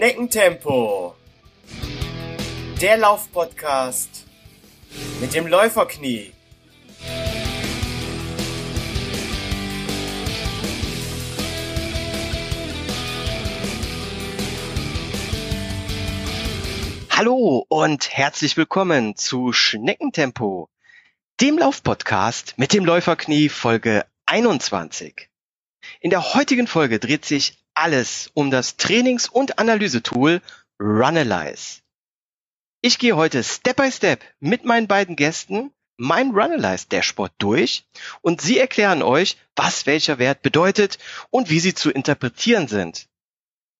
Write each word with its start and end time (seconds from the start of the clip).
Schneckentempo. 0.00 1.14
Der 2.80 2.96
Laufpodcast 2.96 4.24
mit 5.20 5.34
dem 5.34 5.46
Läuferknie. 5.46 6.32
Hallo 17.10 17.66
und 17.68 18.10
herzlich 18.10 18.56
willkommen 18.56 19.16
zu 19.16 19.52
Schneckentempo, 19.52 20.70
dem 21.42 21.58
Laufpodcast 21.58 22.54
mit 22.56 22.72
dem 22.72 22.86
Läuferknie 22.86 23.50
Folge 23.50 24.06
21. 24.24 25.28
In 26.00 26.08
der 26.08 26.32
heutigen 26.32 26.66
Folge 26.66 26.98
dreht 26.98 27.26
sich 27.26 27.58
alles 27.80 28.30
um 28.34 28.50
das 28.50 28.76
Trainings- 28.76 29.28
und 29.28 29.58
Analysetool 29.58 30.42
Runalyze. 30.78 31.80
Ich 32.82 32.98
gehe 32.98 33.16
heute 33.16 33.42
Step 33.42 33.76
by 33.76 33.90
Step 33.90 34.22
mit 34.38 34.66
meinen 34.66 34.86
beiden 34.86 35.16
Gästen 35.16 35.72
mein 35.96 36.30
Runalyze 36.30 36.88
Dashboard 36.88 37.32
durch 37.38 37.86
und 38.20 38.42
sie 38.42 38.58
erklären 38.58 39.02
euch, 39.02 39.38
was 39.56 39.86
welcher 39.86 40.18
Wert 40.18 40.42
bedeutet 40.42 40.98
und 41.30 41.48
wie 41.48 41.60
sie 41.60 41.74
zu 41.74 41.90
interpretieren 41.90 42.68
sind. 42.68 43.08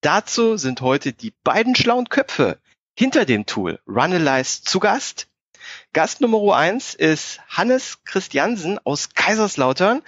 Dazu 0.01 0.57
sind 0.57 0.81
heute 0.81 1.13
die 1.13 1.35
beiden 1.45 1.75
schlauen 1.75 2.09
Köpfe 2.09 2.59
hinter 2.99 3.27
dem 3.27 3.45
Tool 3.45 3.81
Runalyze 3.87 4.63
zu 4.63 4.81
Gast. 4.81 5.29
Gast 5.93 6.23
Nummer 6.23 6.57
eins 6.57 6.95
ist 6.95 7.41
Hannes 7.49 7.99
Christiansen 8.05 8.79
aus 8.79 9.11
Kaiserslautern, 9.11 10.03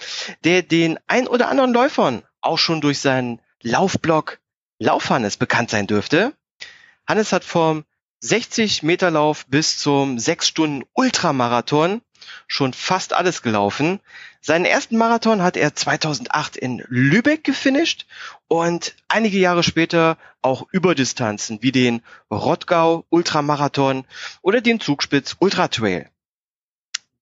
der 0.44 0.62
den 0.62 0.98
ein 1.08 1.28
oder 1.28 1.48
anderen 1.48 1.74
Läufern 1.74 2.22
auch 2.40 2.58
schon 2.58 2.80
durch 2.80 2.98
seinen 2.98 3.41
Laufblog 3.62 4.38
Laufhannes 4.78 5.36
bekannt 5.36 5.70
sein 5.70 5.86
dürfte. 5.86 6.34
Hannes 7.06 7.32
hat 7.32 7.44
vom 7.44 7.84
60 8.20 8.82
Meter 8.82 9.10
Lauf 9.10 9.46
bis 9.46 9.78
zum 9.78 10.18
6 10.18 10.46
Stunden 10.46 10.84
Ultramarathon 10.92 12.02
schon 12.46 12.72
fast 12.72 13.14
alles 13.14 13.42
gelaufen. 13.42 14.00
Seinen 14.40 14.64
ersten 14.64 14.96
Marathon 14.96 15.42
hat 15.42 15.56
er 15.56 15.74
2008 15.74 16.56
in 16.56 16.84
Lübeck 16.88 17.44
gefinisht 17.44 18.06
und 18.48 18.94
einige 19.08 19.38
Jahre 19.38 19.62
später 19.62 20.18
auch 20.40 20.66
Überdistanzen 20.70 21.62
wie 21.62 21.72
den 21.72 22.02
Rottgau 22.30 23.04
Ultramarathon 23.08 24.04
oder 24.40 24.60
den 24.60 24.80
Zugspitz 24.80 25.36
Ultratrail. 25.38 26.08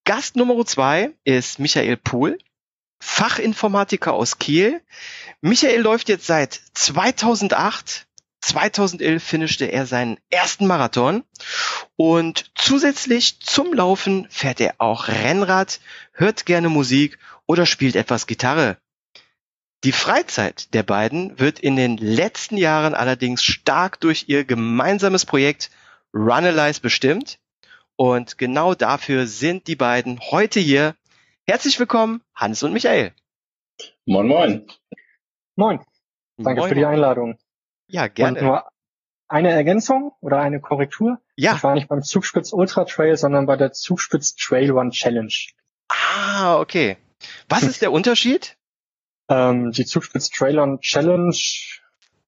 Gast 0.05 0.37
Nummer 0.37 0.65
zwei 0.67 1.13
ist 1.25 1.59
Michael 1.59 1.97
Pohl, 1.97 2.39
Fachinformatiker 3.01 4.13
aus 4.13 4.39
Kiel. 4.39 4.81
Michael 5.41 5.81
läuft 5.81 6.09
jetzt 6.09 6.27
seit 6.27 6.61
2008 6.75 8.07
2011 8.41 9.23
finishte 9.23 9.67
er 9.67 9.87
seinen 9.87 10.19
ersten 10.31 10.67
Marathon 10.67 11.25
und 11.97 12.51
zusätzlich 12.55 13.41
zum 13.41 13.73
Laufen 13.75 14.27
fährt 14.31 14.61
er 14.61 14.77
auch 14.79 15.09
Rennrad, 15.09 15.81
hört 16.13 16.47
gerne 16.47 16.71
Musik 16.71 17.19
oder 17.47 17.67
spielt 17.67 17.97
etwas 17.97 18.27
Gitarre. 18.27 18.79
Die 19.85 19.93
Freizeit 19.93 20.73
der 20.75 20.83
beiden 20.83 21.39
wird 21.39 21.59
in 21.59 21.77
den 21.77 21.97
letzten 21.97 22.57
Jahren 22.57 22.95
allerdings 22.95 23.43
stark 23.43 24.01
durch 24.01 24.25
ihr 24.29 24.45
gemeinsames 24.45 25.27
Projekt 25.27 25.71
Runalyze 26.15 26.81
bestimmt 26.81 27.39
und 27.97 28.39
genau 28.39 28.75
dafür 28.75 29.27
sind 29.27 29.67
die 29.67 29.77
beiden 29.77 30.21
heute 30.31 30.61
hier. 30.61 30.95
Herzlich 31.51 31.81
willkommen, 31.81 32.23
Hans 32.33 32.63
und 32.63 32.73
Michael. 32.73 33.13
Moin, 34.07 34.29
moin. 34.29 34.67
Moin. 35.57 35.81
Danke 36.37 36.61
moin, 36.61 36.69
für 36.69 36.77
die 36.77 36.87
Einladung. 36.87 37.41
Ja, 37.89 38.07
gerne. 38.07 38.39
Und 38.39 38.47
nur 38.47 38.71
eine 39.27 39.51
Ergänzung 39.51 40.13
oder 40.21 40.39
eine 40.39 40.61
Korrektur. 40.61 41.19
Ja. 41.35 41.57
Ich 41.57 41.65
war 41.65 41.75
nicht 41.75 41.89
beim 41.89 42.05
Zugspitz 42.05 42.53
Ultra 42.53 42.85
Trail, 42.85 43.17
sondern 43.17 43.47
bei 43.47 43.57
der 43.57 43.73
Zugspitz 43.73 44.37
Trail 44.37 44.71
Run 44.71 44.93
Challenge. 44.93 45.35
Ah, 45.89 46.61
okay. 46.61 46.99
Was 47.49 47.65
ist 47.65 47.83
der 47.83 47.91
Unterschied? 47.91 48.57
Ähm, 49.29 49.71
die 49.73 49.85
Zugspitz 49.85 50.31
Trail 50.31 50.59
Run 50.59 50.81
Challenge 50.81 51.37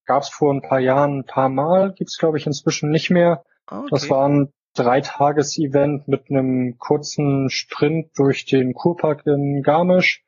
gab 0.04 0.22
es 0.22 0.28
vor 0.30 0.52
ein 0.54 0.62
paar 0.62 0.78
Jahren 0.78 1.20
ein 1.20 1.26
paar 1.26 1.48
Mal, 1.48 1.92
gibt's 1.94 2.16
glaube 2.16 2.38
ich 2.38 2.46
inzwischen 2.46 2.90
nicht 2.90 3.10
mehr. 3.10 3.44
Okay. 3.66 3.88
Das 3.90 4.08
war 4.08 4.28
ein 4.28 4.52
Dreitages-Event 4.74 6.08
mit 6.08 6.30
einem 6.30 6.78
kurzen 6.78 7.50
Sprint 7.50 8.10
durch 8.16 8.44
den 8.44 8.74
Kurpark 8.74 9.26
in 9.26 9.62
Garmisch. 9.62 10.24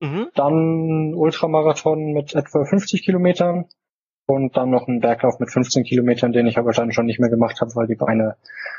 Mhm. 0.00 0.28
Dann 0.34 1.14
Ultramarathon 1.14 2.12
mit 2.12 2.34
etwa 2.34 2.64
50 2.64 3.02
Kilometern 3.02 3.66
und 4.26 4.56
dann 4.56 4.70
noch 4.70 4.88
einen 4.88 5.00
Berglauf 5.00 5.38
mit 5.38 5.50
15 5.50 5.84
Kilometern, 5.84 6.32
den 6.32 6.46
ich 6.46 6.58
aber 6.58 6.72
dann 6.72 6.92
schon 6.92 7.06
nicht 7.06 7.20
mehr 7.20 7.30
gemacht 7.30 7.60
habe, 7.60 7.74
weil 7.74 7.86
die 7.86 7.94
Beine 7.94 8.36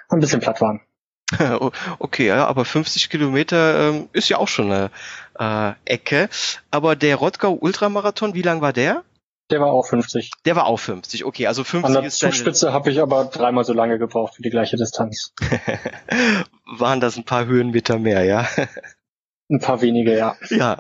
ein 0.10 0.20
bisschen 0.20 0.42
platt 0.42 0.62
waren. 0.62 0.82
Okay, 2.00 2.28
ja, 2.28 2.46
aber 2.46 2.64
50 2.64 3.10
Kilometer 3.10 3.90
ähm, 3.90 4.10
ist 4.14 4.30
ja 4.30 4.38
auch 4.38 4.48
schon 4.48 4.72
eine 4.72 4.92
äh, 5.38 5.74
Ecke. 5.86 6.30
Aber 6.72 6.96
der 6.96 7.18
Rottgau 7.18 7.52
Ultramarathon, 7.52 8.34
wie 8.34 8.42
lang 8.42 8.62
war 8.62 8.72
der? 8.72 9.04
Der 9.50 9.62
war 9.62 9.72
auch 9.72 9.86
50. 9.86 10.32
Der 10.46 10.56
war 10.56 10.66
auch 10.66 10.78
50, 10.78 11.24
okay, 11.24 11.48
also 11.48 11.64
50 11.64 11.86
An 11.86 11.94
der 11.94 12.04
ist 12.04 12.20
Zugspitze 12.20 12.74
habe 12.74 12.92
ich 12.92 13.02
aber 13.02 13.26
dreimal 13.26 13.64
so 13.64 13.74
lange 13.74 13.98
gebraucht 13.98 14.36
für 14.36 14.42
die 14.42 14.50
gleiche 14.50 14.76
Distanz. 14.76 15.34
Waren 16.66 17.00
das 17.00 17.16
ein 17.16 17.24
paar 17.24 17.46
Höhenmeter 17.46 17.98
mehr, 17.98 18.26
ja? 18.26 18.48
ein 19.50 19.60
paar 19.60 19.82
wenige, 19.82 20.18
ja. 20.18 20.36
Ja. 20.50 20.78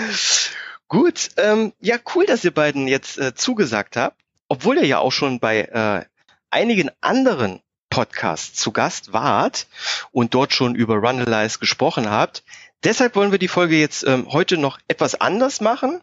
Gut, 0.88 1.30
ähm, 1.38 1.72
ja, 1.80 1.96
cool, 2.14 2.26
dass 2.26 2.44
ihr 2.44 2.52
beiden 2.52 2.86
jetzt 2.86 3.18
äh, 3.18 3.34
zugesagt 3.34 3.96
habt, 3.96 4.20
obwohl 4.48 4.76
ihr 4.76 4.86
ja 4.86 4.98
auch 4.98 5.12
schon 5.12 5.40
bei 5.40 5.62
äh, 5.62 6.04
einigen 6.50 6.90
anderen 7.00 7.60
Podcasts 7.90 8.54
zu 8.54 8.72
Gast 8.72 9.12
wart 9.12 9.66
und 10.12 10.34
dort 10.34 10.52
schon 10.52 10.74
über 10.74 10.96
Runalyze 10.96 11.58
gesprochen 11.58 12.08
habt. 12.08 12.44
Deshalb 12.84 13.16
wollen 13.16 13.32
wir 13.32 13.38
die 13.38 13.48
Folge 13.48 13.76
jetzt 13.76 14.04
ähm, 14.04 14.28
heute 14.30 14.56
noch 14.56 14.78
etwas 14.86 15.20
anders 15.20 15.60
machen 15.60 16.00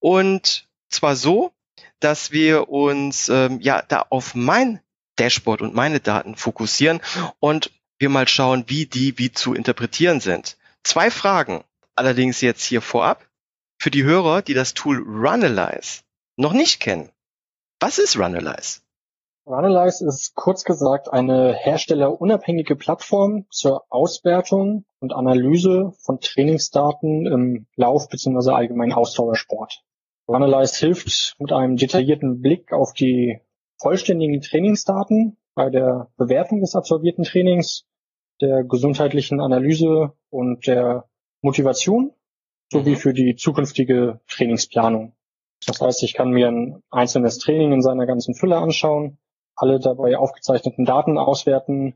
und 0.00 0.66
zwar 0.94 1.16
so, 1.16 1.52
dass 2.00 2.32
wir 2.32 2.68
uns 2.68 3.28
ähm, 3.28 3.60
ja 3.60 3.82
da 3.82 4.06
auf 4.10 4.34
mein 4.34 4.80
Dashboard 5.18 5.62
und 5.62 5.74
meine 5.74 6.00
Daten 6.00 6.36
fokussieren 6.36 7.00
und 7.38 7.70
wir 7.98 8.08
mal 8.08 8.26
schauen, 8.28 8.64
wie 8.66 8.86
die 8.86 9.18
wie 9.18 9.32
zu 9.32 9.54
interpretieren 9.54 10.20
sind. 10.20 10.56
Zwei 10.82 11.10
Fragen 11.10 11.64
allerdings 11.94 12.40
jetzt 12.40 12.64
hier 12.64 12.82
vorab 12.82 13.26
für 13.78 13.90
die 13.90 14.04
Hörer, 14.04 14.42
die 14.42 14.54
das 14.54 14.74
Tool 14.74 14.98
Runalyze 14.98 16.02
noch 16.36 16.52
nicht 16.52 16.80
kennen. 16.80 17.10
Was 17.80 17.98
ist 17.98 18.18
Runalyze? 18.18 18.80
Runalyze 19.44 20.06
ist 20.06 20.34
kurz 20.36 20.62
gesagt 20.62 21.12
eine 21.12 21.52
herstellerunabhängige 21.52 22.76
Plattform 22.76 23.46
zur 23.50 23.84
Auswertung 23.88 24.84
und 25.00 25.12
Analyse 25.12 25.92
von 25.98 26.20
Trainingsdaten 26.20 27.26
im 27.26 27.66
Lauf- 27.74 28.08
bzw. 28.08 28.52
allgemeinen 28.52 28.92
Ausdauersport. 28.92 29.82
Runalyze 30.28 30.86
hilft 30.86 31.36
mit 31.38 31.52
einem 31.52 31.76
detaillierten 31.76 32.40
Blick 32.40 32.72
auf 32.72 32.92
die 32.92 33.40
vollständigen 33.80 34.40
Trainingsdaten 34.40 35.36
bei 35.54 35.68
der 35.68 36.10
Bewertung 36.16 36.60
des 36.60 36.74
absolvierten 36.74 37.24
Trainings, 37.24 37.84
der 38.40 38.64
gesundheitlichen 38.64 39.40
Analyse 39.40 40.12
und 40.30 40.66
der 40.66 41.08
Motivation 41.42 42.12
sowie 42.70 42.90
mhm. 42.90 42.96
für 42.96 43.12
die 43.12 43.36
zukünftige 43.36 44.20
Trainingsplanung. 44.28 45.14
Das 45.66 45.80
heißt, 45.80 46.02
ich 46.02 46.14
kann 46.14 46.30
mir 46.30 46.48
ein 46.48 46.82
einzelnes 46.90 47.38
Training 47.38 47.72
in 47.72 47.82
seiner 47.82 48.06
ganzen 48.06 48.34
Fülle 48.34 48.56
anschauen, 48.56 49.18
alle 49.54 49.78
dabei 49.78 50.16
aufgezeichneten 50.16 50.84
Daten 50.84 51.18
auswerten, 51.18 51.94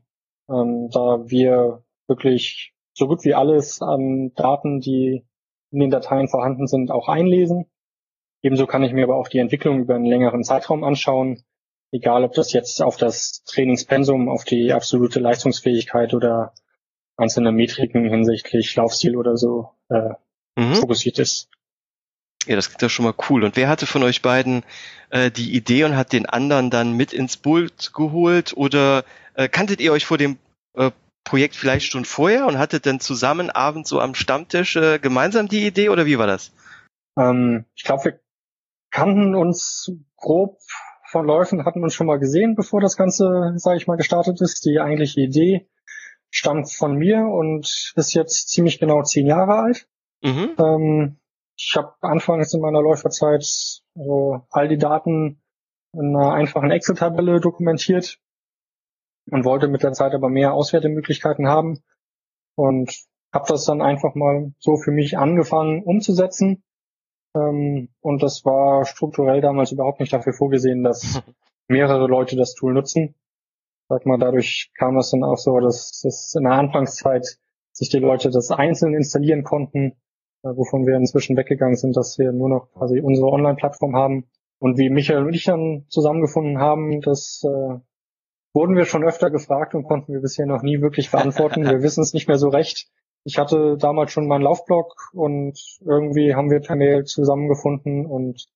ähm, 0.49 0.89
da 0.91 1.23
wir 1.29 1.83
wirklich 2.07 2.73
so 2.93 3.07
gut 3.07 3.25
wie 3.25 3.33
alles 3.33 3.81
an 3.81 4.31
Daten, 4.35 4.79
die 4.79 5.25
in 5.71 5.79
den 5.79 5.89
Dateien 5.89 6.29
vorhanden 6.29 6.67
sind, 6.67 6.91
auch 6.91 7.09
einlesen. 7.09 7.65
Ebenso 8.47 8.65
kann 8.65 8.81
ich 8.81 8.93
mir 8.93 9.03
aber 9.03 9.17
auch 9.17 9.27
die 9.27 9.39
Entwicklung 9.39 9.81
über 9.81 9.95
einen 9.95 10.05
längeren 10.05 10.41
Zeitraum 10.41 10.85
anschauen, 10.85 11.43
egal 11.91 12.23
ob 12.23 12.31
das 12.31 12.53
jetzt 12.53 12.81
auf 12.81 12.95
das 12.95 13.43
Trainingspensum, 13.43 14.29
auf 14.29 14.45
die 14.45 14.71
absolute 14.71 15.19
Leistungsfähigkeit 15.19 16.13
oder 16.13 16.53
einzelne 17.17 17.51
Metriken 17.51 18.09
hinsichtlich 18.09 18.73
Laufstil 18.73 19.17
oder 19.17 19.35
so 19.35 19.71
äh, 19.89 20.11
mhm. 20.55 20.75
fokussiert 20.75 21.19
ist. 21.19 21.49
Ja, 22.45 22.55
das 22.55 22.69
klingt 22.69 22.83
doch 22.83 22.89
schon 22.89 23.03
mal 23.03 23.15
cool. 23.29 23.43
Und 23.43 23.57
wer 23.57 23.67
hatte 23.67 23.85
von 23.85 24.01
euch 24.01 24.21
beiden 24.21 24.63
äh, 25.09 25.29
die 25.29 25.53
Idee 25.53 25.83
und 25.83 25.97
hat 25.97 26.13
den 26.13 26.25
anderen 26.25 26.69
dann 26.69 26.93
mit 26.93 27.11
ins 27.11 27.35
Boot 27.35 27.91
geholt? 27.93 28.53
Oder 28.55 29.03
äh, 29.33 29.49
kanntet 29.49 29.81
ihr 29.81 29.91
euch 29.91 30.05
vor 30.05 30.17
dem 30.17 30.37
äh, 30.73 30.91
Projekt 31.25 31.57
vielleicht 31.57 31.91
schon 31.91 32.05
vorher 32.05 32.47
und 32.47 32.57
hattet 32.57 32.85
dann 32.85 33.01
zusammen 33.01 33.49
abends 33.49 33.89
so 33.89 33.99
am 33.99 34.15
Stammtisch 34.15 34.77
äh, 34.77 34.99
gemeinsam 34.99 35.49
die 35.49 35.67
Idee 35.67 35.89
oder 35.89 36.05
wie 36.05 36.17
war 36.17 36.27
das? 36.27 36.53
Ähm, 37.19 37.65
ich 37.75 37.83
glaube, 37.83 38.05
wir 38.05 38.19
kannten 38.91 39.35
uns 39.35 39.91
grob 40.15 40.57
von 41.09 41.25
Läufen, 41.25 41.65
hatten 41.65 41.83
uns 41.83 41.93
schon 41.93 42.07
mal 42.07 42.19
gesehen, 42.19 42.55
bevor 42.55 42.81
das 42.81 42.97
Ganze, 42.97 43.53
sage 43.55 43.77
ich 43.77 43.87
mal, 43.87 43.95
gestartet 43.95 44.41
ist. 44.41 44.65
Die 44.65 44.79
eigentliche 44.79 45.21
Idee 45.21 45.69
stammt 46.29 46.71
von 46.71 46.95
mir 46.95 47.25
und 47.25 47.93
ist 47.95 48.13
jetzt 48.13 48.49
ziemlich 48.49 48.79
genau 48.79 49.03
zehn 49.03 49.25
Jahre 49.25 49.55
alt. 49.55 49.87
Mhm. 50.21 50.55
Ähm, 50.59 51.19
ich 51.55 51.75
habe 51.75 51.93
anfangs 52.01 52.53
in 52.53 52.61
meiner 52.61 52.81
Läuferzeit 52.81 53.43
so 53.43 54.41
all 54.49 54.67
die 54.67 54.77
Daten 54.77 55.41
in 55.93 56.15
einer 56.15 56.33
einfachen 56.33 56.69
Excel-Tabelle 56.69 57.39
dokumentiert 57.39 58.19
und 59.31 59.45
wollte 59.45 59.67
mit 59.67 59.83
der 59.83 59.93
Zeit 59.93 60.13
aber 60.13 60.29
mehr 60.29 60.53
Auswertemöglichkeiten 60.53 61.47
haben 61.47 61.83
und 62.55 62.93
habe 63.33 63.45
das 63.47 63.65
dann 63.65 63.81
einfach 63.81 64.15
mal 64.15 64.53
so 64.59 64.77
für 64.77 64.91
mich 64.91 65.17
angefangen 65.17 65.83
umzusetzen. 65.83 66.63
Ähm, 67.37 67.89
und 68.01 68.23
das 68.23 68.43
war 68.45 68.85
strukturell 68.85 69.41
damals 69.41 69.71
überhaupt 69.71 69.99
nicht 69.99 70.13
dafür 70.13 70.33
vorgesehen, 70.33 70.83
dass 70.83 71.21
mehrere 71.67 72.07
Leute 72.07 72.35
das 72.35 72.53
Tool 72.53 72.73
nutzen. 72.73 73.15
Sag 73.89 74.05
mal, 74.05 74.17
dadurch 74.17 74.71
kam 74.77 74.95
das 74.95 75.11
dann 75.11 75.23
auch 75.23 75.37
so, 75.37 75.59
dass, 75.59 76.01
dass 76.03 76.33
in 76.35 76.43
der 76.43 76.53
Anfangszeit 76.53 77.37
sich 77.71 77.89
die 77.89 77.99
Leute 77.99 78.29
das 78.31 78.51
einzeln 78.51 78.93
installieren 78.93 79.43
konnten, 79.43 79.93
äh, 80.43 80.49
wovon 80.49 80.85
wir 80.85 80.95
inzwischen 80.95 81.37
weggegangen 81.37 81.77
sind, 81.77 81.95
dass 81.95 82.17
wir 82.17 82.31
nur 82.31 82.49
noch 82.49 82.71
quasi 82.73 82.99
unsere 82.99 83.27
Online-Plattform 83.27 83.95
haben. 83.95 84.25
Und 84.59 84.77
wie 84.77 84.89
Michael 84.89 85.25
und 85.25 85.33
ich 85.33 85.45
dann 85.45 85.85
zusammengefunden 85.89 86.57
haben, 86.59 87.01
das 87.01 87.43
äh, 87.45 87.79
wurden 88.53 88.75
wir 88.75 88.85
schon 88.85 89.03
öfter 89.03 89.29
gefragt 89.29 89.75
und 89.75 89.83
konnten 89.83 90.13
wir 90.13 90.21
bisher 90.21 90.47
noch 90.47 90.63
nie 90.63 90.81
wirklich 90.81 91.11
beantworten. 91.11 91.63
wir 91.63 91.81
wissen 91.83 92.01
es 92.01 92.13
nicht 92.13 92.27
mehr 92.27 92.39
so 92.39 92.49
recht. 92.49 92.89
Ich 93.23 93.37
hatte 93.37 93.77
damals 93.77 94.11
schon 94.11 94.27
meinen 94.27 94.43
Laufblog 94.43 95.09
und 95.13 95.59
irgendwie 95.81 96.35
haben 96.35 96.49
wir 96.49 96.61
per 96.61 96.75
Mail 96.75 97.05
zusammengefunden 97.05 98.05
und 98.05 98.47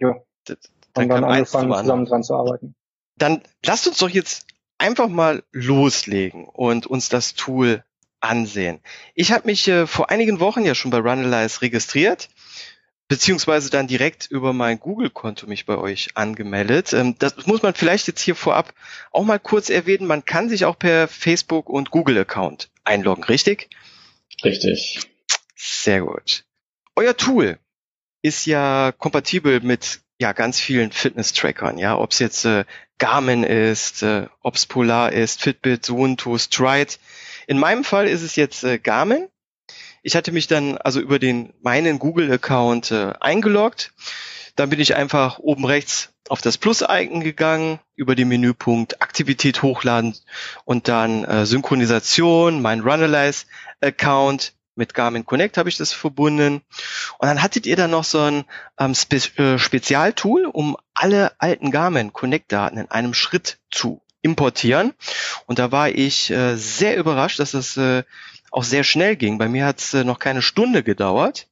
ja, 0.00 0.16
dann 0.44 0.56
haben 0.96 1.08
dann 1.08 1.24
angefangen 1.24 1.72
zusammen 1.72 2.04
dran 2.06 2.22
zu 2.22 2.34
arbeiten. 2.34 2.74
Dann 3.16 3.42
lasst 3.64 3.86
uns 3.86 3.98
doch 3.98 4.08
jetzt 4.08 4.46
einfach 4.78 5.08
mal 5.08 5.42
loslegen 5.52 6.46
und 6.46 6.86
uns 6.86 7.08
das 7.08 7.34
Tool 7.34 7.84
ansehen. 8.20 8.80
Ich 9.14 9.32
habe 9.32 9.46
mich 9.46 9.68
äh, 9.68 9.86
vor 9.86 10.10
einigen 10.10 10.40
Wochen 10.40 10.64
ja 10.64 10.74
schon 10.74 10.90
bei 10.90 10.98
Runalyze 10.98 11.62
registriert, 11.62 12.28
beziehungsweise 13.06 13.70
dann 13.70 13.86
direkt 13.86 14.26
über 14.30 14.52
mein 14.52 14.80
Google-Konto 14.80 15.46
mich 15.46 15.66
bei 15.66 15.76
euch 15.76 16.16
angemeldet. 16.16 16.92
Ähm, 16.92 17.16
das 17.18 17.46
muss 17.46 17.62
man 17.62 17.74
vielleicht 17.74 18.06
jetzt 18.06 18.20
hier 18.20 18.34
vorab 18.34 18.72
auch 19.12 19.24
mal 19.24 19.38
kurz 19.38 19.68
erwähnen. 19.68 20.06
Man 20.06 20.24
kann 20.24 20.48
sich 20.48 20.64
auch 20.64 20.78
per 20.78 21.06
Facebook 21.06 21.68
und 21.68 21.90
Google-Account 21.90 22.70
einloggen, 22.84 23.24
richtig? 23.24 23.68
Richtig. 24.44 25.00
Sehr 25.56 26.02
gut. 26.02 26.44
Euer 26.96 27.16
Tool 27.16 27.58
ist 28.22 28.46
ja 28.46 28.92
kompatibel 28.96 29.60
mit 29.60 30.00
ja 30.20 30.32
ganz 30.32 30.60
vielen 30.60 30.92
Fitness-Trackern, 30.92 31.78
ja, 31.78 31.96
ob 31.98 32.12
es 32.12 32.18
jetzt 32.18 32.44
äh, 32.44 32.64
Garmin 32.98 33.42
ist, 33.42 34.02
äh, 34.02 34.26
ob 34.40 34.54
es 34.54 34.66
Polar 34.66 35.12
ist, 35.12 35.42
Fitbit, 35.42 35.84
Suunto, 35.84 36.38
Stride. 36.38 36.92
In 37.46 37.58
meinem 37.58 37.84
Fall 37.84 38.06
ist 38.06 38.22
es 38.22 38.36
jetzt 38.36 38.62
äh, 38.64 38.78
Garmin. 38.78 39.28
Ich 40.02 40.14
hatte 40.14 40.32
mich 40.32 40.46
dann 40.46 40.78
also 40.78 41.00
über 41.00 41.18
den 41.18 41.52
meinen 41.62 41.98
Google-Account 41.98 42.90
äh, 42.92 43.12
eingeloggt. 43.20 43.92
Dann 44.56 44.70
bin 44.70 44.80
ich 44.80 44.94
einfach 44.94 45.38
oben 45.38 45.64
rechts 45.64 46.10
auf 46.28 46.40
das 46.40 46.58
Plus-Icon 46.58 47.20
gegangen, 47.20 47.80
über 47.96 48.14
den 48.14 48.28
Menüpunkt 48.28 49.02
Aktivität 49.02 49.62
hochladen 49.62 50.16
und 50.64 50.88
dann 50.88 51.24
äh, 51.24 51.44
Synchronisation, 51.46 52.62
mein 52.62 52.80
Runalyze-Account 52.80 54.54
mit 54.76 54.94
Garmin 54.94 55.24
Connect 55.24 55.56
habe 55.56 55.68
ich 55.68 55.76
das 55.76 55.92
verbunden. 55.92 56.62
Und 57.18 57.28
dann 57.28 57.42
hattet 57.42 57.66
ihr 57.66 57.76
dann 57.76 57.90
noch 57.90 58.04
so 58.04 58.20
ein 58.20 58.44
ähm, 58.78 58.94
Spe 58.94 59.16
äh, 59.36 59.58
Spezialtool, 59.58 60.46
um 60.46 60.76
alle 60.94 61.32
alten 61.38 61.70
Garmin 61.70 62.12
Connect-Daten 62.12 62.78
in 62.78 62.90
einem 62.90 63.14
Schritt 63.14 63.58
zu 63.70 64.02
importieren. 64.22 64.94
Und 65.46 65.58
da 65.58 65.70
war 65.70 65.90
ich 65.90 66.30
äh, 66.30 66.56
sehr 66.56 66.96
überrascht, 66.96 67.38
dass 67.38 67.52
das 67.52 67.76
äh, 67.76 68.02
auch 68.50 68.64
sehr 68.64 68.84
schnell 68.84 69.16
ging. 69.16 69.38
Bei 69.38 69.48
mir 69.48 69.66
hat 69.66 69.78
es 69.80 69.94
äh, 69.94 70.04
noch 70.04 70.18
keine 70.18 70.42
Stunde 70.42 70.82
gedauert. 70.82 71.48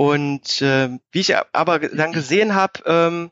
Und 0.00 0.62
äh, 0.62 0.88
wie 1.12 1.20
ich 1.20 1.34
aber 1.52 1.78
dann 1.78 2.12
gesehen 2.12 2.54
habe, 2.54 2.80
ähm, 2.86 3.30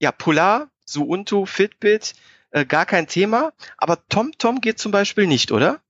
ja, 0.00 0.10
Polar, 0.10 0.70
Suunto, 0.86 1.44
Fitbit, 1.44 2.14
äh, 2.50 2.64
gar 2.64 2.86
kein 2.86 3.08
Thema. 3.08 3.52
Aber 3.76 3.98
TomTom 4.08 4.62
geht 4.62 4.78
zum 4.78 4.90
Beispiel 4.90 5.26
nicht, 5.26 5.52
oder? 5.52 5.82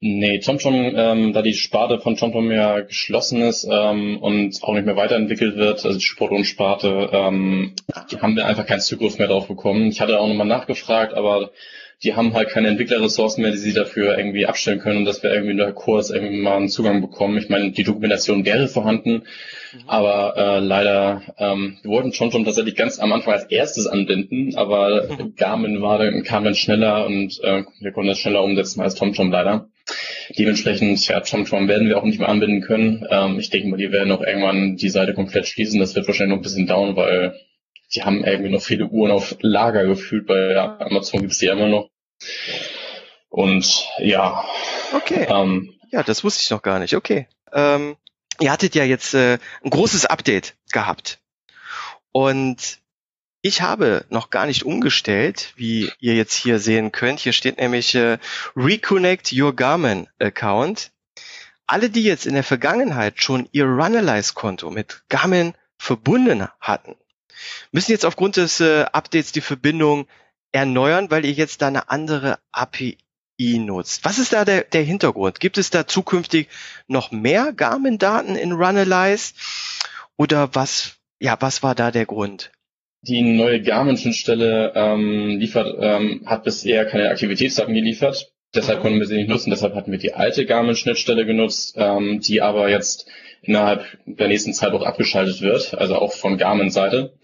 Nee, 0.00 0.38
TomTom, 0.38 0.94
ähm, 0.96 1.32
da 1.34 1.42
die 1.42 1.52
Sparte 1.52 2.00
von 2.00 2.16
TomTom 2.16 2.50
ja 2.50 2.80
geschlossen 2.80 3.42
ist 3.42 3.68
ähm, 3.70 4.16
und 4.22 4.62
auch 4.62 4.72
nicht 4.72 4.86
mehr 4.86 4.96
weiterentwickelt 4.96 5.56
wird, 5.56 5.84
also 5.84 5.98
die 5.98 6.04
Sport- 6.04 6.32
und 6.32 6.46
Sparte, 6.46 7.10
ähm, 7.12 7.74
haben 8.22 8.36
wir 8.36 8.46
einfach 8.46 8.64
keinen 8.64 8.80
Zugriff 8.80 9.18
mehr 9.18 9.28
drauf 9.28 9.48
bekommen. 9.48 9.88
Ich 9.88 10.00
hatte 10.00 10.18
auch 10.18 10.28
nochmal 10.28 10.46
nachgefragt, 10.46 11.12
aber 11.12 11.50
die 12.04 12.14
haben 12.14 12.34
halt 12.34 12.48
keine 12.48 12.68
Entwicklerressourcen 12.68 13.42
mehr, 13.42 13.52
die 13.52 13.58
sie 13.58 13.72
dafür 13.72 14.18
irgendwie 14.18 14.46
abstellen 14.46 14.80
können 14.80 14.98
und 14.98 15.04
dass 15.04 15.22
wir 15.22 15.30
irgendwie 15.30 15.52
in 15.52 15.58
der 15.58 15.72
Kurs 15.72 16.10
irgendwie 16.10 16.40
mal 16.40 16.56
einen 16.56 16.68
Zugang 16.68 17.00
bekommen. 17.00 17.38
Ich 17.38 17.48
meine, 17.48 17.70
die 17.70 17.84
Dokumentation 17.84 18.44
wäre 18.44 18.66
vorhanden, 18.66 19.22
mhm. 19.72 19.80
aber 19.86 20.34
äh, 20.36 20.58
leider, 20.58 21.22
ähm, 21.38 21.78
wir 21.82 21.90
wollten 21.90 22.12
schon 22.12 22.32
schon 22.32 22.44
tatsächlich 22.44 22.74
ganz 22.74 22.98
am 22.98 23.12
Anfang 23.12 23.34
als 23.34 23.44
erstes 23.44 23.86
anbinden, 23.86 24.56
aber 24.56 25.08
mhm. 25.08 25.34
Garmin 25.36 25.80
war 25.80 25.98
dann, 25.98 26.24
kam 26.24 26.44
dann 26.44 26.56
schneller 26.56 27.06
und 27.06 27.38
äh, 27.44 27.62
wir 27.80 27.92
konnten 27.92 28.08
das 28.08 28.18
schneller 28.18 28.42
umsetzen 28.42 28.80
als 28.80 28.96
TomTom 28.96 29.30
leider. 29.30 29.68
Dementsprechend, 30.36 31.06
ja, 31.06 31.20
TomTom 31.20 31.68
werden 31.68 31.88
wir 31.88 31.98
auch 31.98 32.04
nicht 32.04 32.18
mehr 32.18 32.28
anbinden 32.28 32.62
können. 32.62 33.06
Ähm, 33.10 33.38
ich 33.38 33.50
denke 33.50 33.68
mal, 33.68 33.76
die 33.76 33.92
werden 33.92 34.12
auch 34.12 34.22
irgendwann 34.22 34.76
die 34.76 34.88
Seite 34.88 35.14
komplett 35.14 35.46
schließen. 35.46 35.78
Das 35.80 35.94
wird 35.94 36.06
wahrscheinlich 36.06 36.30
noch 36.30 36.40
ein 36.40 36.42
bisschen 36.42 36.66
dauern, 36.66 36.96
weil 36.96 37.34
die 37.94 38.02
haben 38.02 38.24
irgendwie 38.24 38.50
noch 38.50 38.62
viele 38.62 38.86
Uhren 38.86 39.10
auf 39.10 39.36
Lager 39.40 39.84
gefühlt, 39.84 40.26
bei 40.26 40.56
Amazon 40.56 41.20
gibt 41.20 41.32
es 41.32 41.38
die 41.38 41.46
ja 41.46 41.52
immer 41.52 41.68
noch. 41.68 41.91
Und 43.28 43.88
ja. 43.98 44.44
Okay. 44.92 45.26
Ähm, 45.28 45.74
ja, 45.90 46.02
das 46.02 46.22
wusste 46.24 46.42
ich 46.42 46.50
noch 46.50 46.62
gar 46.62 46.78
nicht. 46.78 46.94
Okay. 46.94 47.28
Ähm, 47.52 47.96
ihr 48.40 48.52
hattet 48.52 48.74
ja 48.74 48.84
jetzt 48.84 49.14
äh, 49.14 49.38
ein 49.62 49.70
großes 49.70 50.06
Update 50.06 50.54
gehabt. 50.72 51.18
Und 52.12 52.82
ich 53.40 53.62
habe 53.62 54.04
noch 54.08 54.30
gar 54.30 54.46
nicht 54.46 54.64
umgestellt, 54.64 55.52
wie 55.56 55.90
ihr 55.98 56.14
jetzt 56.14 56.34
hier 56.34 56.58
sehen 56.58 56.92
könnt. 56.92 57.20
Hier 57.20 57.32
steht 57.32 57.58
nämlich 57.58 57.94
äh, 57.94 58.18
Reconnect 58.54 59.32
Your 59.32 59.56
Garmin 59.56 60.08
Account. 60.20 60.92
Alle, 61.66 61.90
die 61.90 62.04
jetzt 62.04 62.26
in 62.26 62.34
der 62.34 62.44
Vergangenheit 62.44 63.22
schon 63.22 63.48
ihr 63.52 63.64
Runalyze-Konto 63.64 64.70
mit 64.70 65.02
Garmin 65.08 65.54
verbunden 65.78 66.46
hatten, 66.60 66.96
müssen 67.72 67.92
jetzt 67.92 68.04
aufgrund 68.04 68.36
des 68.36 68.60
äh, 68.60 68.84
Updates 68.92 69.32
die 69.32 69.40
Verbindung 69.40 70.06
erneuern, 70.52 71.10
weil 71.10 71.24
ihr 71.24 71.32
jetzt 71.32 71.62
da 71.62 71.68
eine 71.68 71.90
andere 71.90 72.38
API 72.52 72.98
nutzt. 73.40 74.04
Was 74.04 74.18
ist 74.18 74.32
da 74.32 74.44
der, 74.44 74.64
der 74.64 74.82
Hintergrund? 74.82 75.40
Gibt 75.40 75.58
es 75.58 75.70
da 75.70 75.86
zukünftig 75.86 76.48
noch 76.86 77.10
mehr 77.10 77.52
Garmin-Daten 77.52 78.36
in 78.36 78.52
Runalyze? 78.52 79.34
Oder 80.16 80.54
was, 80.54 80.98
ja, 81.18 81.36
was 81.40 81.62
war 81.62 81.74
da 81.74 81.90
der 81.90 82.06
Grund? 82.06 82.52
Die 83.04 83.22
neue 83.22 83.60
Garmin-Schnittstelle 83.60 84.72
ähm, 84.76 85.38
liefert, 85.40 85.76
ähm, 85.80 86.22
hat 86.26 86.44
bisher 86.44 86.84
keine 86.84 87.08
Aktivitätsdaten 87.08 87.74
geliefert. 87.74 88.32
Deshalb 88.54 88.80
konnten 88.80 89.00
wir 89.00 89.06
sie 89.06 89.16
nicht 89.16 89.28
nutzen. 89.28 89.50
Deshalb 89.50 89.74
hatten 89.74 89.90
wir 89.90 89.98
die 89.98 90.12
alte 90.12 90.46
Garmin-Schnittstelle 90.46 91.26
genutzt, 91.26 91.74
ähm, 91.78 92.20
die 92.20 92.42
aber 92.42 92.68
jetzt 92.68 93.06
innerhalb 93.40 93.84
der 94.06 94.28
nächsten 94.28 94.52
Zeit 94.52 94.72
auch 94.72 94.84
abgeschaltet 94.84 95.40
wird, 95.40 95.74
also 95.74 95.96
auch 95.96 96.12
von 96.12 96.38
Garmin-Seite. 96.38 97.14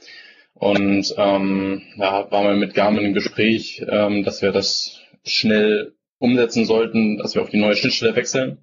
Und 0.58 1.14
ähm, 1.16 1.82
ja, 1.96 2.30
waren 2.30 2.46
wir 2.46 2.56
mit 2.56 2.74
Garmin 2.74 3.04
im 3.04 3.14
Gespräch, 3.14 3.84
ähm, 3.88 4.24
dass 4.24 4.42
wir 4.42 4.50
das 4.50 5.00
schnell 5.24 5.94
umsetzen 6.18 6.64
sollten, 6.64 7.18
dass 7.18 7.34
wir 7.34 7.42
auf 7.42 7.50
die 7.50 7.60
neue 7.60 7.76
Schnittstelle 7.76 8.16
wechseln. 8.16 8.58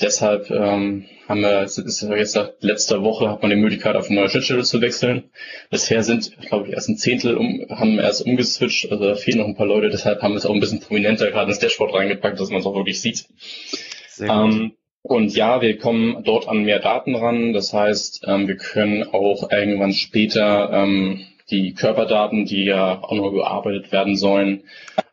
Deshalb 0.00 0.50
ähm, 0.50 1.06
haben 1.26 1.40
wir, 1.40 1.62
ist 1.62 1.78
jetzt 1.78 2.32
seit 2.32 2.62
letzter 2.62 3.02
Woche 3.02 3.30
hat 3.30 3.40
man 3.42 3.50
die 3.50 3.56
Möglichkeit, 3.56 3.96
auf 3.96 4.08
eine 4.08 4.20
neue 4.20 4.28
Schnittstelle 4.28 4.62
zu 4.62 4.80
wechseln. 4.80 5.30
Bisher 5.70 6.02
sind, 6.02 6.36
glaube 6.40 6.68
ich, 6.68 6.74
erst 6.74 6.88
ein 6.88 6.98
Zehntel 6.98 7.36
um, 7.36 7.66
haben 7.70 7.98
erst 7.98 8.24
umgeswitcht, 8.24 8.90
also 8.90 9.04
da 9.04 9.14
fehlen 9.14 9.38
noch 9.38 9.46
ein 9.46 9.56
paar 9.56 9.66
Leute, 9.66 9.88
deshalb 9.88 10.20
haben 10.20 10.32
wir 10.32 10.38
es 10.38 10.46
auch 10.46 10.54
ein 10.54 10.60
bisschen 10.60 10.80
prominenter 10.80 11.30
gerade 11.30 11.50
ins 11.50 11.60
Dashboard 11.60 11.94
reingepackt, 11.94 12.38
dass 12.38 12.50
man 12.50 12.60
es 12.60 12.66
auch 12.66 12.74
wirklich 12.74 13.00
sieht. 13.00 13.26
Ähm, 14.20 14.72
und 15.08 15.36
ja, 15.36 15.60
wir 15.60 15.78
kommen 15.78 16.24
dort 16.24 16.48
an 16.48 16.64
mehr 16.64 16.80
Daten 16.80 17.14
ran. 17.14 17.52
Das 17.52 17.72
heißt, 17.72 18.24
ähm, 18.26 18.48
wir 18.48 18.56
können 18.56 19.04
auch 19.04 19.50
irgendwann 19.50 19.92
später 19.92 20.70
ähm, 20.72 21.24
die 21.48 21.74
Körperdaten, 21.74 22.44
die 22.44 22.64
ja 22.64 23.02
auch 23.02 23.14
noch 23.14 23.30
bearbeitet 23.30 23.92
werden 23.92 24.16
sollen, 24.16 24.64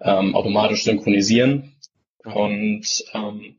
ähm, 0.02 0.36
automatisch 0.36 0.84
synchronisieren. 0.84 1.74
Und 2.24 3.04
ähm, 3.14 3.56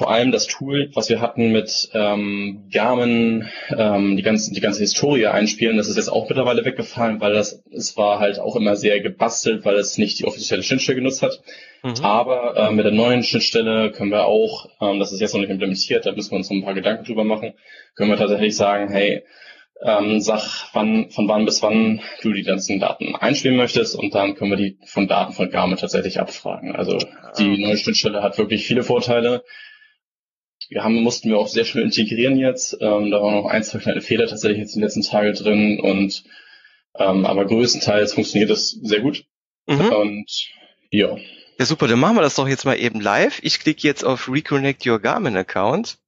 vor 0.00 0.10
allem 0.10 0.32
das 0.32 0.46
Tool, 0.46 0.90
was 0.94 1.10
wir 1.10 1.20
hatten 1.20 1.52
mit 1.52 1.90
ähm, 1.92 2.70
Garmin, 2.72 3.46
ähm, 3.76 4.16
die, 4.16 4.22
ganze, 4.22 4.50
die 4.54 4.62
ganze 4.62 4.80
Historie 4.80 5.26
einspielen, 5.26 5.76
das 5.76 5.88
ist 5.88 5.96
jetzt 5.96 6.08
auch 6.08 6.26
mittlerweile 6.26 6.64
weggefallen, 6.64 7.20
weil 7.20 7.34
das 7.34 7.62
es 7.70 7.98
war 7.98 8.18
halt 8.18 8.38
auch 8.38 8.56
immer 8.56 8.76
sehr 8.76 9.00
gebastelt, 9.00 9.62
weil 9.66 9.74
es 9.74 9.98
nicht 9.98 10.18
die 10.18 10.24
offizielle 10.24 10.62
Schnittstelle 10.62 10.96
genutzt 10.96 11.20
hat. 11.20 11.42
Mhm. 11.82 12.02
Aber 12.02 12.56
äh, 12.56 12.70
mit 12.70 12.86
der 12.86 12.92
neuen 12.92 13.22
Schnittstelle 13.22 13.90
können 13.90 14.10
wir 14.10 14.24
auch, 14.24 14.70
ähm, 14.80 15.00
das 15.00 15.12
ist 15.12 15.20
jetzt 15.20 15.34
noch 15.34 15.42
nicht 15.42 15.50
implementiert, 15.50 16.06
da 16.06 16.12
müssen 16.12 16.30
wir 16.30 16.38
uns 16.38 16.48
noch 16.48 16.56
ein 16.56 16.64
paar 16.64 16.72
Gedanken 16.72 17.04
drüber 17.04 17.24
machen, 17.24 17.52
können 17.94 18.08
wir 18.08 18.16
tatsächlich 18.16 18.56
sagen, 18.56 18.90
hey, 18.90 19.22
ähm, 19.82 20.18
sag, 20.22 20.70
wann, 20.72 21.10
von 21.10 21.28
wann 21.28 21.44
bis 21.44 21.62
wann 21.62 22.00
du 22.22 22.32
die 22.32 22.44
ganzen 22.44 22.80
Daten 22.80 23.14
einspielen 23.16 23.58
möchtest 23.58 23.96
und 23.96 24.14
dann 24.14 24.34
können 24.34 24.50
wir 24.50 24.56
die 24.56 24.78
von 24.86 25.08
Daten 25.08 25.34
von 25.34 25.50
Garmin 25.50 25.76
tatsächlich 25.76 26.20
abfragen. 26.20 26.74
Also 26.74 26.96
die 27.38 27.50
ah. 27.62 27.66
neue 27.66 27.76
Schnittstelle 27.76 28.22
hat 28.22 28.38
wirklich 28.38 28.66
viele 28.66 28.82
Vorteile 28.82 29.42
wir 30.70 30.82
haben, 30.82 31.02
mussten 31.02 31.28
wir 31.28 31.38
auch 31.38 31.48
sehr 31.48 31.66
schnell 31.66 31.84
integrieren 31.84 32.38
jetzt. 32.38 32.78
Ähm, 32.80 33.10
da 33.10 33.20
waren 33.20 33.34
noch 33.34 33.50
ein, 33.50 33.62
zwei 33.62 33.78
kleine 33.78 34.00
Fehler 34.00 34.26
tatsächlich 34.26 34.58
jetzt 34.58 34.74
in 34.74 34.80
den 34.80 34.86
letzten 34.86 35.02
Tagen 35.02 35.34
drin 35.34 35.80
und 35.80 36.24
Ähm, 36.98 37.24
aber 37.24 37.46
größtenteils 37.46 38.14
funktioniert 38.14 38.50
das 38.50 38.70
sehr 38.70 39.00
gut. 39.00 39.24
Mhm. 39.66 39.92
Und 39.92 40.48
ja. 40.90 41.16
Ja, 41.58 41.64
super, 41.66 41.86
dann 41.86 42.00
machen 42.00 42.16
wir 42.16 42.22
das 42.22 42.34
doch 42.34 42.48
jetzt 42.48 42.64
mal 42.64 42.78
eben 42.78 43.00
live. 43.00 43.38
Ich 43.42 43.60
klicke 43.60 43.86
jetzt 43.86 44.04
auf 44.04 44.28
Reconnect 44.28 44.84
Your 44.86 44.98
Garmin 44.98 45.36
Account. 45.36 45.98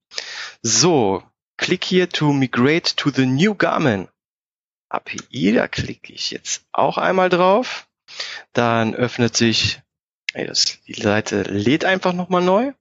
So, 0.63 1.23
click 1.57 1.85
here 1.85 2.09
to 2.09 2.33
migrate 2.33 2.97
to 2.97 3.11
the 3.11 3.27
new 3.27 3.55
Garmin. 3.55 4.09
API, 4.89 5.53
da 5.53 5.69
klicke 5.69 6.13
ich 6.13 6.33
jetzt 6.33 6.65
auch 6.73 6.99
einmal 6.99 7.29
drauf. 7.29 7.87
Dann 8.53 8.95
öffnet 8.95 9.37
sich, 9.37 9.81
ey, 10.35 10.47
das, 10.47 10.83
die 10.87 11.01
Seite 11.01 11.43
lädt 11.43 11.85
einfach 11.85 12.13
nochmal 12.13 12.43
neu. 12.43 12.73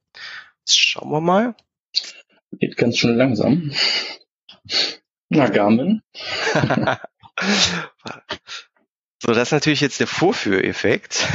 Jetzt 0.60 0.80
schauen 0.80 1.12
wir 1.12 1.22
mal. 1.22 1.56
Geht 2.60 2.78
ganz 2.78 2.98
schön 2.98 3.16
langsam. 3.16 3.72
Na, 5.30 5.48
Garmin. 5.48 6.02
so, 9.20 9.32
das 9.32 9.48
ist 9.48 9.52
natürlich 9.52 9.82
jetzt 9.82 10.00
der 10.00 10.08
Vorführeffekt. 10.08 11.26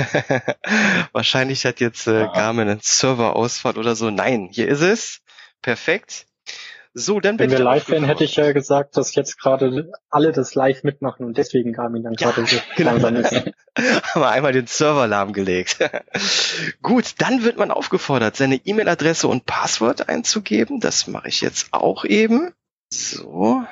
Wahrscheinlich 1.12 1.64
hat 1.64 1.80
jetzt 1.80 2.06
äh, 2.06 2.26
Garmin 2.34 2.68
einen 2.68 2.80
Serverausfall 2.82 3.78
oder 3.78 3.96
so. 3.96 4.10
Nein, 4.10 4.48
hier 4.52 4.68
ist 4.68 4.82
es. 4.82 5.22
Perfekt. 5.62 6.26
So, 6.98 7.20
dann 7.20 7.38
Wenn 7.38 7.50
wir 7.50 7.58
live 7.58 7.90
wären, 7.90 8.04
hätte 8.04 8.24
ich 8.24 8.36
ja 8.36 8.52
gesagt, 8.52 8.96
dass 8.96 9.14
jetzt 9.14 9.38
gerade 9.38 9.92
alle 10.08 10.32
das 10.32 10.54
live 10.54 10.82
mitmachen 10.82 11.26
und 11.26 11.36
deswegen 11.36 11.74
Garmin 11.74 12.02
dann 12.02 12.14
gerade 12.14 12.40
ja, 12.40 12.46
so 12.46 12.56
genau. 12.74 12.92
langsam 12.92 13.16
ist. 13.16 13.32
Haben 13.76 14.22
wir 14.22 14.30
einmal 14.30 14.52
den 14.52 14.66
Server 14.66 15.06
lahmgelegt. 15.06 15.76
Gut, 16.82 17.16
dann 17.18 17.44
wird 17.44 17.58
man 17.58 17.70
aufgefordert, 17.70 18.36
seine 18.36 18.56
E-Mail-Adresse 18.56 19.28
und 19.28 19.44
Passwort 19.44 20.08
einzugeben. 20.08 20.80
Das 20.80 21.06
mache 21.06 21.28
ich 21.28 21.42
jetzt 21.42 21.74
auch 21.74 22.06
eben. 22.06 22.54
So. 22.90 23.62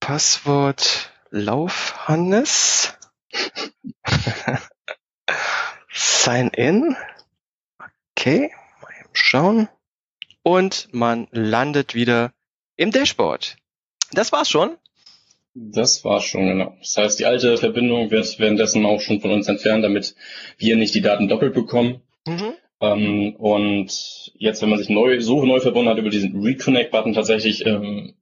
Passwort 0.00 1.10
Laufhannes. 1.28 2.94
Sign 5.92 6.48
in. 6.48 6.96
Okay, 8.16 8.52
mal 8.80 8.92
eben 8.98 9.10
schauen 9.12 9.68
und 10.46 10.86
man 10.92 11.26
landet 11.32 11.96
wieder 11.96 12.32
im 12.76 12.92
Dashboard. 12.92 13.56
Das 14.12 14.30
war's 14.30 14.48
schon. 14.48 14.76
Das 15.54 16.04
war's 16.04 16.22
schon, 16.22 16.46
genau. 16.46 16.76
Das 16.78 16.96
heißt, 16.96 17.18
die 17.18 17.24
alte 17.24 17.56
Verbindung 17.56 18.12
wird 18.12 18.38
währenddessen 18.38 18.86
auch 18.86 19.00
schon 19.00 19.20
von 19.20 19.32
uns 19.32 19.48
entfernt, 19.48 19.82
damit 19.82 20.14
wir 20.56 20.76
nicht 20.76 20.94
die 20.94 21.00
Daten 21.00 21.26
doppelt 21.26 21.52
bekommen. 21.52 22.00
Mhm. 22.28 22.52
Ähm, 22.80 23.34
und 23.34 23.90
jetzt, 24.36 24.62
wenn 24.62 24.68
man 24.68 24.78
sich 24.78 24.88
neu, 24.88 25.20
so 25.20 25.44
neu 25.44 25.58
verbunden 25.58 25.90
hat 25.90 25.98
über 25.98 26.10
diesen 26.10 26.40
Reconnect-Button 26.40 27.14
tatsächlich, 27.14 27.66
ähm, 27.66 28.14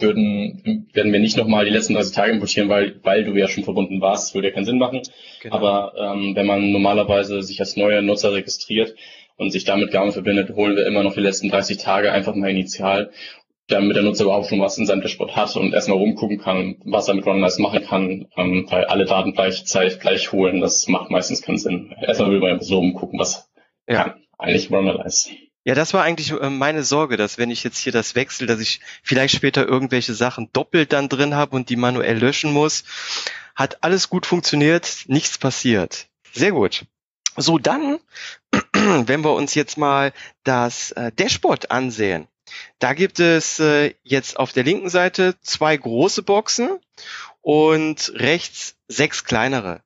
würden, 0.00 0.88
werden 0.92 1.12
wir 1.12 1.20
nicht 1.20 1.36
nochmal 1.36 1.66
die 1.66 1.70
letzten 1.70 1.94
30 1.94 2.16
Tage 2.16 2.32
importieren, 2.32 2.68
weil, 2.68 2.98
weil 3.04 3.22
du 3.22 3.36
ja 3.36 3.46
schon 3.46 3.62
verbunden 3.62 4.00
warst, 4.00 4.26
das 4.26 4.34
würde 4.34 4.48
ja 4.48 4.54
keinen 4.54 4.64
Sinn 4.64 4.78
machen. 4.78 5.02
Genau. 5.40 5.54
Aber 5.54 5.94
ähm, 5.96 6.34
wenn 6.34 6.46
man 6.46 6.72
normalerweise 6.72 7.44
sich 7.44 7.60
als 7.60 7.76
neuer 7.76 8.02
Nutzer 8.02 8.32
registriert, 8.32 8.96
und 9.36 9.50
sich 9.50 9.64
damit 9.64 9.90
Garmin 9.90 10.12
verbindet, 10.12 10.54
holen 10.54 10.76
wir 10.76 10.86
immer 10.86 11.02
noch 11.02 11.14
die 11.14 11.20
letzten 11.20 11.48
30 11.48 11.78
Tage 11.78 12.12
einfach 12.12 12.34
mal 12.34 12.50
initial, 12.50 13.10
damit 13.68 13.96
der 13.96 14.02
Nutzer 14.02 14.24
überhaupt 14.24 14.48
schon 14.48 14.60
was 14.60 14.78
in 14.78 14.86
seinem 14.86 15.00
Dashboard 15.00 15.34
hat 15.34 15.56
und 15.56 15.72
erstmal 15.72 15.98
rumgucken 15.98 16.38
kann, 16.38 16.76
was 16.84 17.08
er 17.08 17.14
mit 17.14 17.26
Runnerlist 17.26 17.60
machen 17.60 17.84
kann, 17.84 18.26
ähm, 18.36 18.66
weil 18.68 18.84
alle 18.84 19.06
Daten 19.06 19.32
gleichzeitig 19.32 20.00
gleich 20.00 20.32
holen, 20.32 20.60
das 20.60 20.86
macht 20.88 21.10
meistens 21.10 21.42
keinen 21.42 21.58
Sinn. 21.58 21.94
Erstmal 22.00 22.30
will 22.30 22.40
man 22.40 22.52
einfach 22.52 22.66
so 22.66 22.78
rumgucken, 22.78 23.18
was 23.18 23.50
ja. 23.88 24.04
kann 24.04 24.14
eigentlich 24.38 24.70
Runnerlist. 24.70 25.30
Ja, 25.64 25.74
das 25.74 25.94
war 25.94 26.02
eigentlich 26.02 26.30
äh, 26.30 26.50
meine 26.50 26.82
Sorge, 26.82 27.16
dass 27.16 27.38
wenn 27.38 27.50
ich 27.50 27.64
jetzt 27.64 27.78
hier 27.78 27.92
das 27.92 28.14
wechsle, 28.14 28.46
dass 28.46 28.60
ich 28.60 28.80
vielleicht 29.02 29.34
später 29.34 29.66
irgendwelche 29.66 30.12
Sachen 30.12 30.50
doppelt 30.52 30.92
dann 30.92 31.08
drin 31.08 31.34
habe 31.34 31.56
und 31.56 31.70
die 31.70 31.76
manuell 31.76 32.18
löschen 32.18 32.52
muss. 32.52 32.84
Hat 33.54 33.82
alles 33.82 34.10
gut 34.10 34.26
funktioniert, 34.26 35.04
nichts 35.06 35.38
passiert. 35.38 36.08
Sehr 36.32 36.52
gut. 36.52 36.84
So, 37.36 37.58
dann, 37.58 37.98
wenn 39.06 39.24
wir 39.24 39.32
uns 39.34 39.54
jetzt 39.54 39.78
mal 39.78 40.12
das 40.44 40.92
äh, 40.92 41.12
Dashboard 41.12 41.70
ansehen. 41.70 42.28
Da 42.78 42.92
gibt 42.92 43.20
es 43.20 43.58
äh, 43.58 43.94
jetzt 44.02 44.38
auf 44.38 44.52
der 44.52 44.64
linken 44.64 44.90
Seite 44.90 45.34
zwei 45.40 45.76
große 45.76 46.22
Boxen 46.22 46.78
und 47.40 48.12
rechts 48.14 48.76
sechs 48.88 49.24
kleinere. 49.24 49.80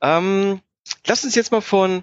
Ähm, 0.00 0.60
lass 1.06 1.24
uns 1.24 1.34
jetzt 1.34 1.52
mal 1.52 1.60
von 1.60 2.02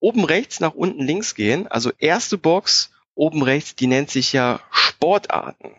oben 0.00 0.24
rechts 0.24 0.60
nach 0.60 0.74
unten 0.74 1.02
links 1.02 1.34
gehen. 1.34 1.68
Also 1.68 1.92
erste 1.98 2.38
Box 2.38 2.90
oben 3.14 3.42
rechts, 3.42 3.74
die 3.76 3.86
nennt 3.86 4.10
sich 4.10 4.32
ja 4.32 4.60
Sportarten. 4.70 5.76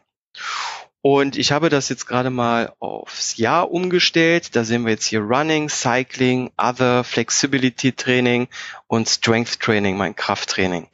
Und 1.01 1.35
ich 1.35 1.51
habe 1.51 1.69
das 1.69 1.89
jetzt 1.89 2.05
gerade 2.05 2.29
mal 2.29 2.73
aufs 2.79 3.37
Jahr 3.37 3.71
umgestellt. 3.71 4.55
Da 4.55 4.63
sehen 4.63 4.85
wir 4.85 4.91
jetzt 4.91 5.07
hier 5.07 5.21
Running, 5.21 5.67
Cycling, 5.67 6.51
Other, 6.57 7.03
Flexibility 7.03 7.91
Training 7.91 8.47
und 8.87 9.09
Strength 9.09 9.59
Training, 9.59 9.97
mein 9.97 10.15
Krafttraining. 10.15 10.87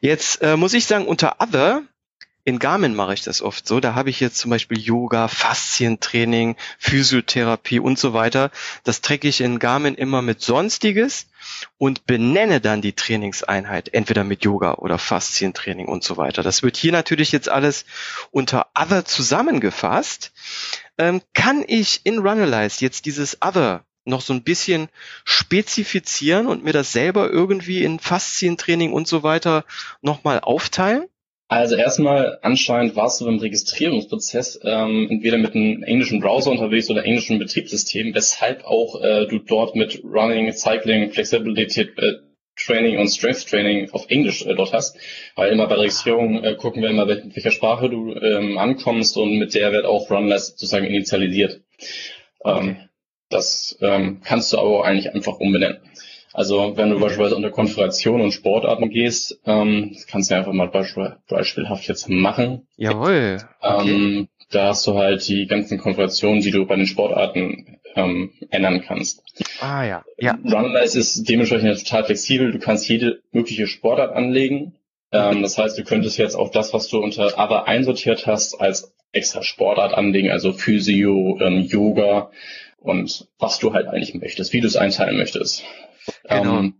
Jetzt 0.00 0.40
äh, 0.42 0.56
muss 0.56 0.72
ich 0.72 0.86
sagen, 0.86 1.06
unter 1.06 1.36
Other 1.40 1.82
in 2.44 2.60
Garmin 2.60 2.94
mache 2.94 3.12
ich 3.12 3.22
das 3.22 3.42
oft 3.42 3.66
so. 3.66 3.80
Da 3.80 3.94
habe 3.94 4.08
ich 4.08 4.20
jetzt 4.20 4.38
zum 4.38 4.52
Beispiel 4.52 4.78
Yoga, 4.78 5.26
Faszientraining, 5.28 6.56
Physiotherapie 6.78 7.80
und 7.80 7.98
so 7.98 8.14
weiter. 8.14 8.50
Das 8.84 9.00
trecke 9.00 9.28
ich 9.28 9.40
in 9.40 9.58
Garmin 9.58 9.96
immer 9.96 10.22
mit 10.22 10.40
Sonstiges 10.40 11.26
und 11.78 12.06
benenne 12.06 12.60
dann 12.60 12.82
die 12.82 12.94
Trainingseinheit, 12.94 13.92
entweder 13.92 14.24
mit 14.24 14.44
Yoga 14.44 14.74
oder 14.74 14.98
Faszientraining 14.98 15.88
und 15.88 16.04
so 16.04 16.16
weiter. 16.16 16.42
Das 16.42 16.62
wird 16.62 16.76
hier 16.76 16.92
natürlich 16.92 17.32
jetzt 17.32 17.48
alles 17.48 17.84
unter 18.30 18.68
Other 18.74 19.04
zusammengefasst. 19.04 20.32
Ähm, 20.98 21.22
kann 21.34 21.64
ich 21.66 22.00
in 22.04 22.18
Runalyze 22.18 22.84
jetzt 22.84 23.06
dieses 23.06 23.38
Other 23.42 23.84
noch 24.06 24.20
so 24.20 24.32
ein 24.32 24.42
bisschen 24.42 24.88
spezifizieren 25.24 26.46
und 26.46 26.64
mir 26.64 26.72
das 26.72 26.92
selber 26.92 27.28
irgendwie 27.28 27.82
in 27.82 27.98
Faszientraining 27.98 28.92
und 28.92 29.08
so 29.08 29.22
weiter 29.22 29.64
nochmal 30.00 30.40
aufteilen? 30.40 31.06
Also 31.48 31.76
erstmal 31.76 32.38
anscheinend 32.42 32.96
warst 32.96 33.20
du 33.20 33.28
im 33.28 33.38
Registrierungsprozess 33.38 34.60
ähm, 34.64 35.06
entweder 35.08 35.38
mit 35.38 35.54
einem 35.54 35.84
englischen 35.84 36.20
Browser 36.20 36.50
unterwegs 36.50 36.90
oder 36.90 37.04
englischen 37.04 37.38
Betriebssystem, 37.38 38.14
weshalb 38.14 38.64
auch 38.64 39.00
äh, 39.00 39.26
du 39.26 39.38
dort 39.38 39.76
mit 39.76 40.02
Running, 40.02 40.52
Cycling, 40.52 41.12
Flexibility 41.12 41.82
äh, 41.82 42.14
Training 42.56 42.98
und 42.98 43.08
Strength 43.08 43.48
Training 43.48 43.90
auf 43.92 44.06
Englisch 44.08 44.44
äh, 44.44 44.54
dort 44.54 44.72
hast. 44.72 44.96
Weil 45.36 45.52
immer 45.52 45.68
bei 45.68 45.74
der 45.74 45.84
Registrierung 45.84 46.42
äh, 46.42 46.56
gucken 46.56 46.82
wir 46.82 46.90
immer, 46.90 47.06
mit 47.06 47.36
welcher 47.36 47.52
Sprache 47.52 47.90
du 47.90 48.14
ähm, 48.14 48.58
ankommst 48.58 49.16
und 49.16 49.38
mit 49.38 49.54
der 49.54 49.70
wird 49.70 49.84
auch 49.84 50.10
Runless 50.10 50.48
sozusagen 50.48 50.86
initialisiert. 50.86 51.60
Ähm, 52.44 52.88
das 53.28 53.78
ähm, 53.80 54.20
kannst 54.24 54.52
du 54.52 54.58
aber 54.58 54.84
eigentlich 54.84 55.12
einfach 55.14 55.38
umbenennen. 55.38 55.78
Also 56.36 56.76
wenn 56.76 56.90
du 56.90 57.00
beispielsweise 57.00 57.34
unter 57.34 57.50
Konfiguration 57.50 58.20
und 58.20 58.30
Sportarten 58.30 58.90
gehst, 58.90 59.40
ähm, 59.46 59.92
das 59.94 60.06
kannst 60.06 60.30
du 60.30 60.34
einfach 60.34 60.52
mal 60.52 60.68
beispiel, 60.68 61.16
beispielhaft 61.30 61.88
jetzt 61.88 62.10
machen. 62.10 62.66
Jawohl. 62.76 63.38
Okay. 63.62 63.90
Ähm, 63.90 64.28
da 64.50 64.68
hast 64.68 64.86
du 64.86 64.96
halt 64.96 65.26
die 65.28 65.46
ganzen 65.46 65.78
Konfigurationen, 65.78 66.42
die 66.42 66.50
du 66.50 66.66
bei 66.66 66.76
den 66.76 66.86
Sportarten 66.86 67.78
ähm, 67.94 68.32
ändern 68.50 68.82
kannst. 68.86 69.22
Ah 69.60 69.84
ja. 69.84 70.04
ja. 70.18 70.38
Runalize 70.44 70.98
ist 70.98 71.26
dementsprechend 71.26 71.82
total 71.82 72.04
flexibel. 72.04 72.52
Du 72.52 72.58
kannst 72.58 72.86
jede 72.86 73.22
mögliche 73.32 73.66
Sportart 73.66 74.14
anlegen. 74.14 74.74
Ähm, 75.12 75.40
das 75.40 75.56
heißt, 75.56 75.78
du 75.78 75.84
könntest 75.84 76.18
jetzt 76.18 76.34
auch 76.34 76.50
das, 76.50 76.74
was 76.74 76.88
du 76.88 76.98
unter 76.98 77.28
Other 77.38 77.66
einsortiert 77.66 78.26
hast, 78.26 78.60
als 78.60 78.94
extra 79.10 79.42
Sportart 79.42 79.94
anlegen, 79.94 80.30
also 80.30 80.52
Physio, 80.52 81.38
ähm, 81.40 81.62
Yoga 81.62 82.30
und 82.78 83.26
was 83.38 83.58
du 83.58 83.72
halt 83.72 83.86
eigentlich 83.86 84.12
möchtest, 84.12 84.52
wie 84.52 84.60
du 84.60 84.66
es 84.66 84.76
einteilen 84.76 85.16
möchtest. 85.16 85.64
Genau. 86.28 86.58
Ähm, 86.58 86.74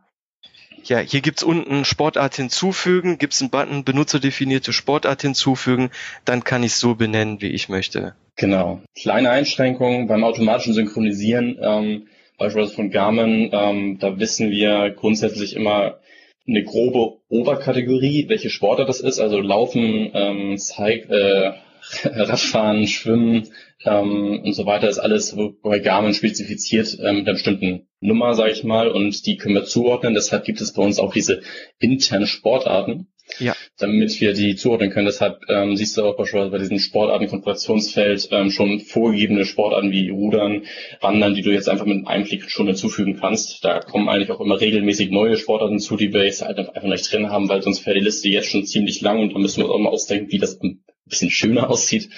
ja, 0.85 1.01
hier 1.01 1.21
gibt's 1.21 1.43
unten 1.43 1.85
Sportart 1.85 2.37
hinzufügen, 2.37 3.19
gibt's 3.19 3.41
einen 3.41 3.51
Button 3.51 3.85
benutzerdefinierte 3.85 4.73
Sportart 4.73 5.23
hinzufügen, 5.23 5.91
dann 6.25 6.45
kann 6.45 6.63
ich 6.63 6.75
so 6.75 6.95
benennen, 6.95 7.41
wie 7.41 7.49
ich 7.51 7.69
möchte. 7.69 8.15
Genau. 8.37 8.83
Kleine 8.95 9.31
Einschränkungen 9.31 10.07
beim 10.07 10.23
automatischen 10.23 10.75
Synchronisieren, 10.75 11.59
ähm, 11.61 12.07
beispielsweise 12.39 12.77
von 12.77 12.91
Garmin, 12.91 13.51
ähm, 13.53 13.99
da 13.99 14.19
wissen 14.19 14.51
wir 14.51 14.91
grundsätzlich 14.91 15.57
immer 15.57 15.99
eine 16.47 16.63
grobe 16.63 17.19
Oberkategorie, 17.29 18.29
welche 18.29 18.51
Sportart 18.51 18.89
das 18.89 19.01
ist, 19.01 19.19
also 19.19 19.41
Laufen, 19.41 20.11
ähm, 20.15 20.59
Zeig, 20.59 21.11
äh, 21.11 21.53
Radfahren, 22.05 22.87
Schwimmen 22.87 23.49
ähm, 23.85 24.43
und 24.45 24.53
so 24.53 24.67
weiter 24.67 24.89
ist 24.89 24.99
alles 24.99 25.37
bei 25.63 25.79
Garmin 25.79 26.15
spezifiziert 26.15 26.99
ähm, 27.01 27.17
mit 27.17 27.27
einer 27.27 27.35
bestimmten 27.35 27.87
Nummer, 28.01 28.35
sage 28.35 28.53
ich 28.53 28.65
mal, 28.65 28.89
und 28.89 29.27
die 29.27 29.37
können 29.37 29.55
wir 29.55 29.65
zuordnen. 29.65 30.15
Deshalb 30.15 30.45
gibt 30.45 30.61
es 30.61 30.73
bei 30.73 30.83
uns 30.83 30.99
auch 30.99 31.13
diese 31.13 31.43
internen 31.79 32.27
Sportarten, 32.27 33.09
ja. 33.39 33.55
damit 33.79 34.21
wir 34.21 34.33
die 34.33 34.57
zuordnen 34.57 34.91
können. 34.91 35.07
Deshalb 35.07 35.41
ähm, 35.49 35.77
siehst 35.77 35.97
du 35.97 36.05
auch 36.05 36.17
beispielsweise 36.17 36.51
bei 36.51 36.59
diesem 36.59 36.79
Sportarten-Konfigurationsfeld 36.79 38.29
ähm, 38.33 38.51
schon 38.51 38.81
vorgegebene 38.81 39.45
Sportarten 39.45 39.91
wie 39.93 40.11
Rudern, 40.11 40.63
Wandern, 41.01 41.35
die 41.35 41.43
du 41.43 41.53
jetzt 41.53 41.69
einfach 41.69 41.87
mit 41.87 42.07
einem 42.07 42.25
Klick 42.25 42.51
schon 42.51 42.67
hinzufügen 42.67 43.19
kannst. 43.19 43.65
Da 43.65 43.81
kommen 43.81 44.09
eigentlich 44.09 44.31
auch 44.31 44.41
immer 44.41 44.61
regelmäßig 44.61 45.11
neue 45.11 45.37
Sportarten 45.37 45.79
zu, 45.79 45.97
die 45.97 46.13
wir 46.13 46.25
jetzt 46.25 46.43
halt 46.43 46.59
einfach 46.59 46.89
nicht 46.89 47.11
drin 47.11 47.31
haben, 47.31 47.49
weil 47.49 47.63
sonst 47.63 47.87
wäre 47.87 47.99
die 47.99 48.05
Liste 48.05 48.29
jetzt 48.29 48.51
schon 48.51 48.65
ziemlich 48.65 49.01
lang 49.01 49.21
und 49.21 49.35
da 49.35 49.39
müssen 49.39 49.59
wir 49.59 49.67
uns 49.67 49.75
auch 49.75 49.79
mal 49.79 49.91
ausdenken, 49.91 50.31
wie 50.33 50.39
das 50.39 50.59
bisschen 51.07 51.31
schöner 51.31 51.71
aussieht. 51.71 52.11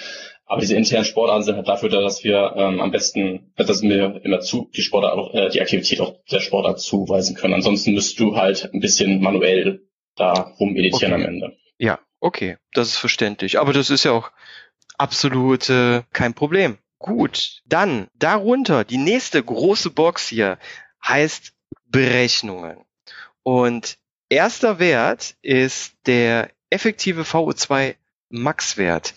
Aber 0.45 0.61
diese 0.61 0.75
internen 0.75 1.05
Sportarten 1.05 1.43
sind 1.43 1.55
halt 1.57 1.67
dafür 1.67 1.89
da, 1.89 2.01
dass 2.01 2.23
wir 2.23 2.53
ähm, 2.57 2.81
am 2.81 2.89
besten, 2.89 3.53
dass 3.55 3.83
wir 3.83 4.19
immer 4.23 4.39
zu 4.39 4.69
die 4.75 4.81
Sportart 4.81 5.13
auch, 5.13 5.33
äh, 5.35 5.49
die 5.49 5.61
Aktivität 5.61 6.01
auch 6.01 6.15
der 6.31 6.39
Sportart 6.39 6.79
zuweisen 6.79 7.35
können. 7.35 7.53
Ansonsten 7.53 7.93
müsst 7.93 8.19
du 8.19 8.35
halt 8.35 8.67
ein 8.73 8.79
bisschen 8.79 9.21
manuell 9.21 9.83
da 10.15 10.33
rumeditieren 10.59 11.13
Okay. 11.13 11.23
am 11.23 11.29
Ende. 11.29 11.57
Ja, 11.77 11.99
okay, 12.19 12.57
das 12.73 12.87
ist 12.89 12.97
verständlich. 12.97 13.59
Aber 13.59 13.73
das 13.73 13.91
ist 13.91 14.05
ja 14.05 14.11
auch 14.11 14.31
absolut 14.97 15.69
äh, 15.69 16.01
kein 16.13 16.33
Problem. 16.33 16.79
Gut, 16.97 17.61
dann 17.65 18.07
darunter 18.15 18.83
die 18.83 18.97
nächste 18.97 19.41
große 19.43 19.91
Box 19.91 20.27
hier 20.27 20.57
heißt 21.07 21.53
Berechnungen. 21.85 22.77
Und 23.43 23.97
erster 24.29 24.79
Wert 24.79 25.35
ist 25.41 25.93
der 26.07 26.49
effektive 26.69 27.21
VO2 27.21 27.95
Max-Wert. 28.29 29.13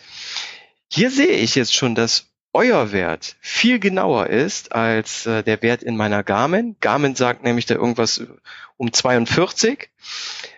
Hier 0.91 1.11
sehe 1.11 1.37
ich 1.39 1.55
jetzt 1.55 1.75
schon, 1.75 1.95
dass 1.95 2.33
euer 2.53 2.93
Wert 2.93 3.37
viel 3.41 3.79
genauer 3.79 4.27
ist 4.27 4.73
als 4.73 5.25
äh, 5.27 5.43
der 5.43 5.63
Wert 5.63 5.83
in 5.83 5.97
meiner 5.97 6.23
Garmin. 6.23 6.77
Garmin 6.81 7.15
sagt 7.15 7.43
nämlich 7.43 7.67
da 7.67 7.75
irgendwas 7.75 8.27
um 8.83 8.93
42. 8.93 9.91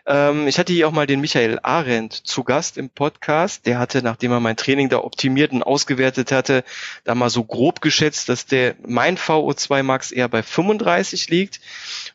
Ähm, 0.06 0.48
ich 0.48 0.58
hatte 0.58 0.72
hier 0.72 0.88
auch 0.88 0.92
mal 0.92 1.06
den 1.06 1.20
Michael 1.20 1.60
Arendt 1.62 2.14
zu 2.14 2.42
Gast 2.42 2.78
im 2.78 2.88
Podcast. 2.88 3.66
Der 3.66 3.78
hatte, 3.78 4.02
nachdem 4.02 4.32
er 4.32 4.40
mein 4.40 4.56
Training 4.56 4.88
da 4.88 4.96
optimiert 4.96 5.52
und 5.52 5.62
ausgewertet 5.62 6.32
hatte, 6.32 6.64
da 7.04 7.14
mal 7.14 7.28
so 7.28 7.44
grob 7.44 7.82
geschätzt, 7.82 8.30
dass 8.30 8.46
der 8.46 8.76
mein 8.86 9.18
VO2 9.18 9.82
Max 9.82 10.10
eher 10.10 10.28
bei 10.28 10.42
35 10.42 11.28
liegt. 11.28 11.60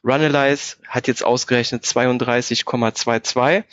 Runalyze 0.04 0.78
hat 0.88 1.08
jetzt 1.08 1.24
ausgerechnet 1.24 1.84
32,22. 1.84 3.64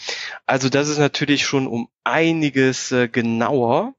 Also 0.45 0.69
das 0.69 0.89
ist 0.89 0.99
natürlich 0.99 1.47
schon 1.47 1.67
um 1.67 1.89
einiges 2.05 2.93
äh, 2.93 3.09
genauer 3.09 3.95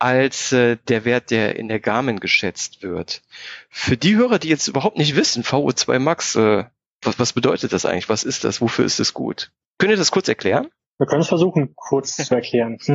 als 0.00 0.50
äh, 0.50 0.76
der 0.88 1.04
Wert, 1.04 1.30
der 1.30 1.54
in 1.54 1.68
der 1.68 1.78
Garmin 1.78 2.18
geschätzt 2.18 2.82
wird. 2.82 3.22
Für 3.68 3.96
die 3.96 4.16
Hörer, 4.16 4.40
die 4.40 4.48
jetzt 4.48 4.66
überhaupt 4.66 4.98
nicht 4.98 5.14
wissen, 5.14 5.44
VO2 5.44 6.00
Max, 6.00 6.34
äh, 6.34 6.64
was, 7.02 7.18
was 7.18 7.32
bedeutet 7.32 7.72
das 7.72 7.86
eigentlich? 7.86 8.08
Was 8.08 8.24
ist 8.24 8.44
das? 8.44 8.60
Wofür 8.60 8.84
ist 8.84 9.00
es 9.00 9.14
gut? 9.14 9.52
Könnt 9.78 9.90
ihr 9.90 9.96
das 9.96 10.10
kurz 10.10 10.28
erklären? 10.28 10.68
Wir 10.98 11.06
können 11.06 11.22
es 11.22 11.28
versuchen, 11.28 11.74
kurz 11.76 12.16
zu 12.16 12.34
erklären. 12.34 12.78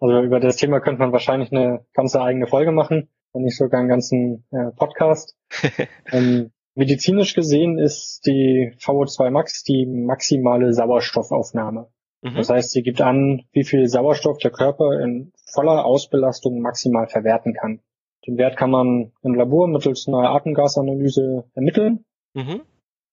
Also 0.00 0.20
über 0.20 0.38
das 0.38 0.56
Thema 0.56 0.80
könnte 0.80 1.00
man 1.00 1.12
wahrscheinlich 1.12 1.50
eine 1.50 1.86
ganze 1.94 2.20
eigene 2.20 2.46
Folge 2.46 2.72
machen, 2.72 3.08
wenn 3.32 3.42
nicht 3.42 3.56
sogar 3.56 3.80
einen 3.80 3.88
ganzen 3.88 4.44
äh, 4.50 4.70
Podcast. 4.76 5.34
ähm, 6.12 6.50
medizinisch 6.74 7.32
gesehen 7.32 7.78
ist 7.78 8.26
die 8.26 8.72
VO2 8.80 9.30
Max 9.30 9.62
die 9.62 9.86
maximale 9.86 10.74
Sauerstoffaufnahme. 10.74 11.88
Mhm. 12.20 12.34
Das 12.34 12.50
heißt, 12.50 12.72
sie 12.72 12.82
gibt 12.82 13.00
an, 13.00 13.44
wie 13.52 13.64
viel 13.64 13.86
Sauerstoff 13.88 14.36
der 14.38 14.50
Körper 14.50 15.00
in 15.00 15.32
voller 15.46 15.86
Ausbelastung 15.86 16.60
maximal 16.60 17.06
verwerten 17.06 17.54
kann. 17.54 17.80
Den 18.26 18.36
Wert 18.36 18.56
kann 18.56 18.70
man 18.70 19.12
im 19.22 19.34
Labor 19.34 19.68
mittels 19.68 20.06
einer 20.08 20.30
Atemgasanalyse 20.30 21.44
ermitteln. 21.54 22.04
Mhm. 22.34 22.62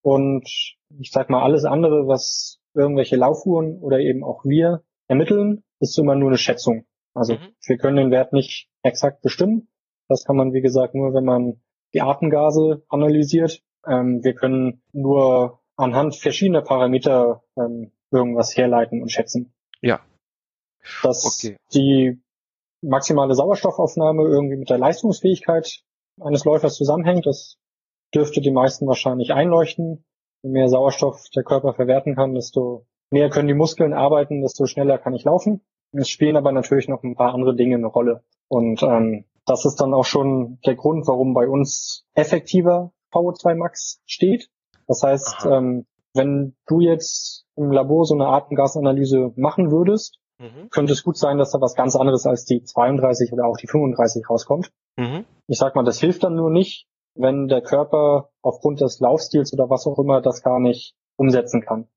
Und 0.02 0.48
ich 1.00 1.12
sag 1.12 1.30
mal, 1.30 1.44
alles 1.44 1.66
andere, 1.66 2.08
was 2.08 2.60
irgendwelche 2.74 3.16
Laufuhren 3.16 3.80
oder 3.80 4.00
eben 4.00 4.24
auch 4.24 4.44
wir 4.46 4.84
ermitteln, 5.08 5.64
ist 5.80 5.98
immer 6.00 6.16
nur 6.16 6.30
eine 6.30 6.38
Schätzung. 6.38 6.86
Also 7.14 7.34
Mhm. 7.34 7.54
wir 7.66 7.78
können 7.78 7.98
den 7.98 8.12
Wert 8.12 8.34
nicht 8.34 8.70
exakt 8.84 9.22
bestimmen. 9.22 9.68
Das 10.08 10.24
kann 10.26 10.36
man, 10.36 10.54
wie 10.54 10.62
gesagt, 10.62 10.96
nur, 10.96 11.14
wenn 11.14 11.26
man 11.26 11.62
die 11.94 12.02
Atemgase 12.02 12.84
analysiert. 12.90 13.62
Ähm, 13.86 14.24
wir 14.24 14.34
können 14.34 14.82
nur 14.94 15.60
anhand 15.76 16.16
verschiedener 16.16 16.62
Parameter 16.62 17.44
ähm, 17.58 17.92
irgendwas 18.12 18.56
herleiten 18.56 19.02
und 19.02 19.12
schätzen. 19.12 19.54
Ja. 19.82 20.02
Dass 21.04 21.44
Okay. 21.44 21.58
die 21.74 22.22
maximale 22.82 23.36
Sauerstoffaufnahme 23.36 24.24
irgendwie 24.24 24.58
mit 24.58 24.70
der 24.70 24.78
Leistungsfähigkeit 24.78 25.82
eines 26.20 26.46
Läufers 26.46 26.76
zusammenhängt, 26.76 27.26
das 27.26 27.58
dürfte 28.14 28.42
die 28.42 28.52
meisten 28.52 28.88
wahrscheinlich 28.88 29.34
einleuchten. 29.34 30.04
Je 30.44 30.50
mehr 30.50 30.70
Sauerstoff 30.70 31.30
der 31.36 31.44
Körper 31.44 31.74
verwerten 31.74 32.16
kann, 32.16 32.34
desto 32.34 32.86
mehr 33.12 33.30
können 33.30 33.48
die 33.48 33.54
Muskeln 33.54 33.94
arbeiten, 33.94 34.42
desto 34.42 34.66
schneller 34.66 34.98
kann 34.98 35.14
ich 35.14 35.24
laufen. 35.24 35.62
Es 35.94 36.10
spielen 36.10 36.38
aber 36.38 36.52
natürlich 36.52 36.88
noch 36.88 37.04
ein 37.04 37.16
paar 37.16 37.34
andere 37.34 37.56
Dinge 37.56 37.76
eine 37.76 37.88
Rolle. 37.88 38.24
Und 38.48 38.82
ähm, 38.84 39.26
das 39.46 39.66
ist 39.66 39.82
dann 39.82 39.94
auch 39.94 40.06
schon 40.06 40.60
der 40.66 40.76
Grund, 40.76 41.08
warum 41.08 41.34
bei 41.34 41.48
uns 41.48 42.06
effektiver 42.14 42.92
VO2 43.12 43.56
Max 43.56 44.02
steht. 44.06 44.50
Das 44.88 45.04
heißt, 45.04 45.46
ähm, 45.50 45.86
wenn 46.14 46.56
du 46.68 46.80
jetzt 46.80 47.46
im 47.56 47.72
Labor 47.72 48.06
so 48.06 48.16
eine 48.16 48.28
Atemgasanalyse 48.28 49.34
machen 49.36 49.72
würdest, 49.72 50.18
Mhm. 50.42 50.70
könnte 50.72 50.94
es 50.94 51.04
gut 51.04 51.18
sein, 51.18 51.38
dass 51.38 51.52
da 51.52 51.62
was 51.62 51.76
ganz 51.76 51.96
anderes 51.96 52.26
als 52.26 52.46
die 52.46 52.64
32 52.64 53.32
oder 53.32 53.46
auch 53.46 53.58
die 53.58 53.68
35 53.68 54.28
rauskommt. 54.28 54.72
Mhm. 54.98 55.26
Ich 55.46 55.60
sag 55.60 55.76
mal, 55.76 55.84
das 55.84 56.00
hilft 56.00 56.24
dann 56.24 56.34
nur 56.36 56.50
nicht, 56.50 56.88
wenn 57.16 57.48
der 57.48 57.62
Körper 57.62 58.30
aufgrund 58.42 58.82
des 58.82 59.00
Laufstils 59.00 59.54
oder 59.54 59.70
was 59.70 59.86
auch 59.88 60.00
immer 60.00 60.22
das 60.22 60.44
gar 60.44 60.60
nicht 60.60 60.96
umsetzen 61.18 61.62
kann. 61.62 61.88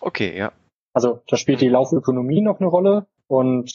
Okay, 0.00 0.36
ja. 0.36 0.52
Also 0.92 1.20
da 1.28 1.36
spielt 1.36 1.60
die 1.60 1.68
Laufökonomie 1.68 2.40
noch 2.40 2.60
eine 2.60 2.68
Rolle 2.68 3.06
und 3.26 3.70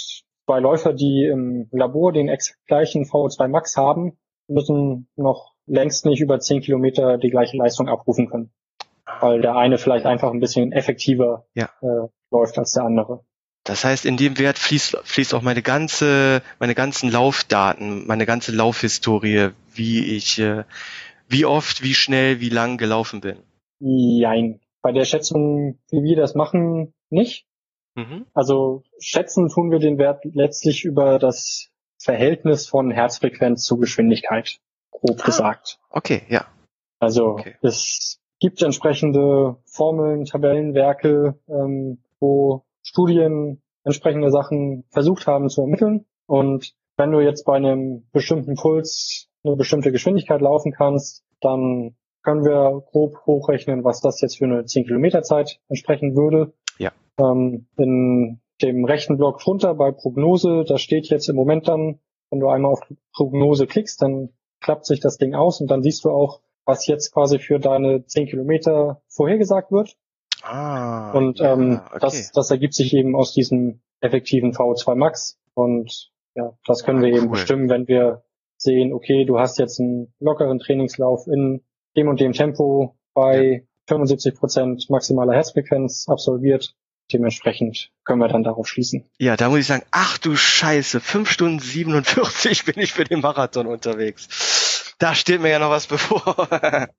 zwei 0.45 0.59
Läufer, 0.59 0.93
die 0.93 1.25
im 1.25 1.67
Labor 1.71 2.11
den 2.11 2.27
exakt 2.29 2.65
gleichen 2.67 3.03
VO2 3.05 3.47
Max 3.47 3.77
haben, 3.77 4.17
müssen 4.47 5.07
noch 5.15 5.53
längst 5.65 6.05
nicht 6.05 6.21
über 6.21 6.39
10 6.39 6.61
Kilometer 6.61 7.17
die 7.17 7.29
gleiche 7.29 7.57
Leistung 7.57 7.87
abrufen 7.87 8.29
können, 8.29 8.51
weil 9.21 9.41
der 9.41 9.55
eine 9.55 9.77
vielleicht 9.77 10.05
einfach 10.05 10.31
ein 10.31 10.39
bisschen 10.39 10.71
effektiver 10.73 11.45
Ja. 11.53 11.69
äh, 11.81 12.07
läuft 12.31 12.57
als 12.57 12.73
der 12.73 12.83
andere. 12.83 13.23
Das 13.63 13.85
heißt, 13.85 14.05
in 14.05 14.17
dem 14.17 14.37
Wert 14.39 14.59
fließt, 14.59 14.97
fließt 15.03 15.33
auch 15.33 15.41
meine 15.41 15.61
ganze, 15.61 16.41
meine 16.59 16.75
ganzen 16.75 17.09
Laufdaten, 17.09 18.05
meine 18.07 18.25
ganze 18.25 18.51
Laufhistorie, 18.51 19.51
wie 19.73 20.05
ich, 20.17 20.39
äh, 20.39 20.63
wie 21.29 21.45
oft, 21.45 21.81
wie 21.81 21.93
schnell, 21.93 22.41
wie 22.41 22.49
lang 22.49 22.77
gelaufen 22.77 23.21
bin. 23.21 23.37
Jein. 23.79 24.59
Bei 24.81 24.91
der 24.91 25.05
Schätzung, 25.05 25.79
wie 25.89 26.03
wir 26.03 26.17
das 26.17 26.35
machen, 26.35 26.93
nicht. 27.09 27.45
Mhm. 27.95 28.25
Also 28.33 28.83
schätzen 28.99 29.49
tun 29.49 29.71
wir 29.71 29.79
den 29.79 29.97
Wert 29.97 30.25
letztlich 30.25 30.83
über 30.83 31.19
das 31.19 31.69
Verhältnis 31.97 32.67
von 32.67 32.91
Herzfrequenz 32.91 33.63
zu 33.63 33.77
Geschwindigkeit, 33.77 34.59
grob 34.91 35.21
Ah. 35.21 35.25
gesagt. 35.25 35.79
Okay, 35.89 36.23
ja. 36.27 36.45
Also 36.99 37.27
Okay. 37.27 37.55
es 37.61 38.19
gibt 38.41 38.61
entsprechende 38.61 39.55
Formeln, 39.65 40.25
Tabellenwerke, 40.25 41.39
ähm, 41.47 41.99
wo 42.19 42.65
Studien 42.83 43.61
entsprechende 43.83 44.31
Sachen 44.31 44.85
versucht 44.91 45.27
haben 45.27 45.49
zu 45.49 45.61
ermitteln. 45.61 46.05
Und 46.25 46.73
wenn 46.97 47.11
du 47.11 47.19
jetzt 47.19 47.45
bei 47.45 47.55
einem 47.55 48.07
bestimmten 48.11 48.55
Puls 48.55 49.29
eine 49.43 49.55
bestimmte 49.55 49.91
Geschwindigkeit 49.91 50.41
laufen 50.41 50.71
kannst, 50.71 51.23
dann 51.41 51.95
können 52.23 52.45
wir 52.45 52.83
grob 52.91 53.17
hochrechnen, 53.25 53.83
was 53.83 53.99
das 53.99 54.21
jetzt 54.21 54.37
für 54.37 54.45
eine 54.45 54.65
10 54.65 54.85
Kilometer 54.85 55.23
Zeit 55.23 55.59
entsprechen 55.67 56.15
würde. 56.15 56.53
Ja. 56.77 56.91
Ähm, 57.19 57.67
in 57.77 58.39
dem 58.61 58.85
rechten 58.85 59.17
Block 59.17 59.39
drunter 59.39 59.73
bei 59.75 59.91
Prognose, 59.91 60.63
da 60.65 60.77
steht 60.77 61.09
jetzt 61.09 61.27
im 61.27 61.35
Moment 61.35 61.67
dann, 61.67 61.99
wenn 62.29 62.39
du 62.39 62.47
einmal 62.47 62.71
auf 62.71 62.81
Prognose 63.13 63.67
klickst, 63.67 64.01
dann 64.01 64.29
klappt 64.61 64.85
sich 64.85 65.01
das 65.01 65.17
Ding 65.17 65.35
aus 65.35 65.59
und 65.59 65.69
dann 65.69 65.83
siehst 65.83 66.05
du 66.05 66.09
auch, 66.09 66.39
was 66.65 66.87
jetzt 66.87 67.11
quasi 67.11 67.39
für 67.39 67.59
deine 67.59 68.05
10 68.05 68.27
Kilometer 68.27 69.01
vorhergesagt 69.09 69.71
wird. 69.71 69.97
Ah. 70.43 71.11
Und 71.11 71.39
ja, 71.39 71.53
ähm, 71.53 71.81
okay. 71.85 71.97
das, 72.01 72.31
das 72.31 72.51
ergibt 72.51 72.73
sich 72.73 72.93
eben 72.93 73.15
aus 73.15 73.33
diesem 73.33 73.81
effektiven 74.01 74.53
VO2 74.53 74.95
Max. 74.95 75.39
Und 75.53 76.11
ja, 76.35 76.53
das 76.65 76.83
können 76.83 77.01
wir 77.01 77.09
Ah, 77.13 77.17
eben 77.17 77.25
cool. 77.27 77.31
bestimmen, 77.31 77.69
wenn 77.69 77.87
wir 77.87 78.23
sehen, 78.57 78.93
okay, 78.93 79.25
du 79.25 79.39
hast 79.39 79.57
jetzt 79.59 79.79
einen 79.79 80.13
lockeren 80.19 80.59
Trainingslauf 80.59 81.27
in 81.27 81.63
dem 81.95 82.07
und 82.07 82.19
dem 82.19 82.33
Tempo 82.33 82.97
bei 83.13 83.67
75 83.87 84.35
Prozent 84.35 84.89
maximaler 84.89 85.33
Herzfrequenz 85.33 86.07
absolviert. 86.07 86.75
Dementsprechend 87.11 87.91
können 88.05 88.19
wir 88.19 88.29
dann 88.29 88.43
darauf 88.43 88.67
schließen. 88.67 89.05
Ja, 89.19 89.35
da 89.35 89.49
muss 89.49 89.59
ich 89.59 89.67
sagen, 89.67 89.83
ach 89.91 90.17
du 90.17 90.35
Scheiße, 90.35 91.01
5 91.01 91.29
Stunden 91.29 91.59
47 91.59 92.65
bin 92.73 92.79
ich 92.79 92.93
für 92.93 93.03
den 93.03 93.19
Marathon 93.19 93.67
unterwegs. 93.67 94.95
Da 94.99 95.13
steht 95.13 95.41
mir 95.41 95.49
ja 95.49 95.59
noch 95.59 95.69
was 95.69 95.87
bevor. 95.87 96.47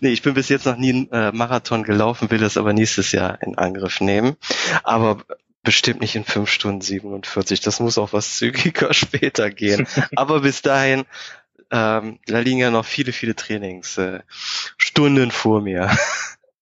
nee, 0.00 0.10
ich 0.10 0.22
bin 0.22 0.34
bis 0.34 0.48
jetzt 0.48 0.66
noch 0.66 0.76
nie 0.76 0.90
einen 0.90 1.10
äh, 1.10 1.32
Marathon 1.32 1.82
gelaufen, 1.82 2.30
will 2.30 2.38
das 2.38 2.56
aber 2.56 2.72
nächstes 2.72 3.12
Jahr 3.12 3.40
in 3.42 3.58
Angriff 3.58 4.00
nehmen. 4.00 4.36
Aber 4.82 5.24
bestimmt 5.66 6.00
nicht 6.00 6.14
in 6.14 6.24
5 6.24 6.48
Stunden 6.48 6.80
47. 6.80 7.60
Das 7.60 7.80
muss 7.80 7.98
auch 7.98 8.14
was 8.14 8.36
zügiger 8.38 8.94
später 8.94 9.50
gehen. 9.50 9.86
aber 10.16 10.40
bis 10.40 10.62
dahin, 10.62 11.04
ähm, 11.70 12.20
da 12.26 12.38
liegen 12.38 12.60
ja 12.60 12.70
noch 12.70 12.86
viele, 12.86 13.12
viele 13.12 13.34
Trainingsstunden 13.34 14.20
äh, 14.20 14.24
Stunden 14.78 15.30
vor 15.30 15.60
mir. 15.60 15.90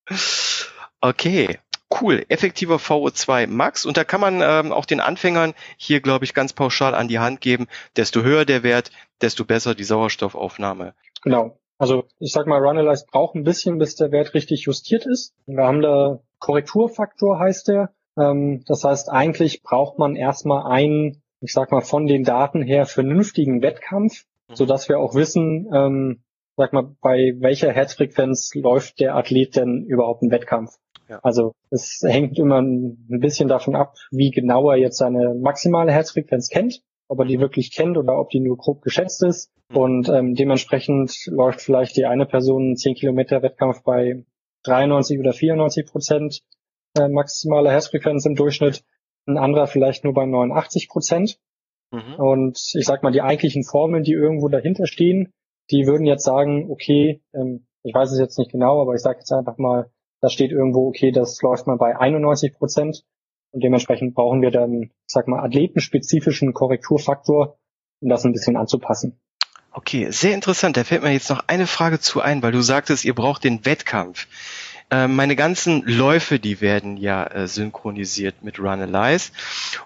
okay. 1.01 1.59
Cool, 2.01 2.25
effektiver 2.29 2.77
VO2 2.77 3.47
Max. 3.47 3.87
Und 3.87 3.97
da 3.97 4.03
kann 4.03 4.21
man 4.21 4.41
ähm, 4.43 4.73
auch 4.73 4.87
den 4.87 4.99
Anfängern 4.99 5.55
hier, 5.77 6.01
glaube 6.01 6.25
ich, 6.25 6.35
ganz 6.35 6.53
pauschal 6.53 6.95
an 6.95 7.07
die 7.07 7.21
Hand 7.21 7.41
geben, 7.41 7.69
desto 7.95 8.23
höher 8.23 8.45
der 8.45 8.65
Wert, 8.65 8.91
desto 9.21 9.45
besser 9.45 9.77
die 9.77 9.85
Sauerstoffaufnahme. 9.85 10.95
Genau. 11.23 11.57
Also 11.79 12.05
ich 12.19 12.33
sag 12.33 12.47
mal, 12.47 12.65
Runalyze 12.65 13.07
braucht 13.11 13.35
ein 13.35 13.45
bisschen, 13.45 13.79
bis 13.79 13.97
der 13.97 14.13
Wert 14.13 14.35
richtig 14.35 14.63
justiert 14.63 15.07
ist. 15.07 15.35
Wir 15.47 15.65
haben 15.65 15.83
da 15.83 16.21
Korrekturfaktor, 16.39 17.39
heißt 17.39 17.69
der. 17.69 17.91
Ähm, 18.17 18.63
das 18.67 18.85
heißt, 18.85 19.11
eigentlich 19.11 19.63
braucht 19.63 19.99
man 19.99 20.17
erstmal 20.17 20.71
einen 20.71 21.23
ich 21.45 21.53
sag 21.53 21.71
mal, 21.71 21.83
von 21.83 22.07
den 22.07 22.25
Daten 22.25 22.63
her 22.63 22.87
vernünftigen 22.87 23.63
Wettkampf, 23.63 24.25
mhm. 24.49 24.55
so 24.55 24.67
dass 24.67 24.89
wir 24.89 24.99
auch 24.99 25.15
wissen, 25.15 25.69
ähm, 25.73 26.23
sag 26.57 26.73
mal, 26.73 26.95
bei 27.01 27.35
welcher 27.39 27.71
Herzfrequenz 27.71 28.55
läuft 28.55 28.99
der 29.01 29.15
Athlet 29.15 29.57
denn 29.57 29.85
überhaupt 29.85 30.23
einen 30.23 30.31
Wettkampf? 30.31 30.73
Ja. 31.09 31.21
Also 31.23 31.53
es 31.71 32.01
hängt 32.03 32.39
immer 32.39 32.63
ein 32.63 33.21
bisschen 33.21 33.49
davon 33.49 33.77
ab, 33.77 33.97
wie 34.11 34.31
genau 34.31 34.71
er 34.71 34.79
jetzt 34.79 34.97
seine 34.97 35.35
maximale 35.35 35.93
Herzfrequenz 35.93 36.49
kennt, 36.49 36.81
ob 37.09 37.19
er 37.21 37.27
die 37.27 37.41
wirklich 37.41 37.73
kennt 37.75 37.97
oder 37.97 38.19
ob 38.19 38.31
die 38.31 38.41
nur 38.41 38.57
grob 38.57 38.83
geschätzt 38.83 39.23
ist. 39.23 39.53
Mhm. 39.69 39.77
Und 39.77 40.09
ähm, 40.09 40.35
dementsprechend 40.35 41.27
läuft 41.27 41.61
vielleicht 41.61 41.97
die 41.97 42.07
eine 42.07 42.27
Person 42.27 42.77
10 42.77 42.95
Kilometer 42.95 43.43
Wettkampf 43.43 43.83
bei 43.83 44.25
93 44.65 45.19
oder 45.19 45.33
94 45.33 45.87
Prozent 45.87 46.41
äh, 46.97 47.09
maximale 47.09 47.71
Herzfrequenz 47.71 48.25
im 48.27 48.35
Durchschnitt, 48.35 48.85
ein 49.27 49.39
anderer 49.39 49.67
vielleicht 49.67 50.05
nur 50.05 50.15
bei 50.15 50.27
89 50.27 50.89
Prozent. 50.89 51.39
Mhm. 51.91 52.15
Und 52.17 52.59
ich 52.75 52.85
sag 52.85 53.03
mal, 53.03 53.13
die 53.13 53.23
eigentlichen 53.23 53.65
Formeln, 53.65 54.03
die 54.03 54.13
irgendwo 54.13 54.49
dahinter 54.49 54.87
stehen, 54.87 55.33
die 55.71 55.87
würden 55.87 56.07
jetzt 56.07 56.25
sagen, 56.25 56.71
okay, 56.71 57.23
ähm, 57.33 57.67
ich 57.83 57.95
weiß 57.95 58.13
es 58.13 58.19
jetzt 58.19 58.39
nicht 58.39 58.51
genau, 58.51 58.81
aber 58.81 58.95
ich 58.95 59.01
sage 59.01 59.19
jetzt 59.19 59.33
einfach 59.33 59.59
mal, 59.59 59.91
da 60.21 60.29
steht 60.29 60.53
irgendwo, 60.53 60.89
okay, 60.89 61.11
das 61.11 61.41
läuft 61.43 61.67
mal 61.67 61.77
bei 61.77 61.97
91 61.97 62.55
Prozent. 62.55 63.05
Und 63.55 63.63
dementsprechend 63.63 64.15
brauchen 64.15 64.43
wir 64.43 64.51
dann, 64.51 64.91
sag 65.07 65.29
mal, 65.29 65.39
athletenspezifischen 65.39 66.53
Korrekturfaktor, 66.55 67.57
um 68.01 68.09
das 68.09 68.25
ein 68.25 68.33
bisschen 68.33 68.57
anzupassen. 68.57 69.21
Okay, 69.71 70.11
sehr 70.11 70.35
interessant. 70.35 70.77
Da 70.77 70.83
fällt 70.83 71.05
mir 71.05 71.13
jetzt 71.13 71.31
noch 71.31 71.45
eine 71.47 71.69
Frage 71.69 72.01
zu 72.01 72.21
ein, 72.21 72.43
weil 72.43 72.51
du 72.51 72.63
sagtest, 72.63 73.05
ihr 73.05 73.15
braucht 73.15 73.45
den 73.45 73.65
Wettkampf. 73.65 74.27
Äh, 74.91 75.07
meine 75.07 75.37
ganzen 75.37 75.85
Läufe, 75.87 76.41
die 76.41 76.61
werden 76.61 76.97
ja 76.97 77.25
äh, 77.29 77.47
synchronisiert 77.47 78.43
mit 78.43 78.59
Runalyze. 78.59 79.31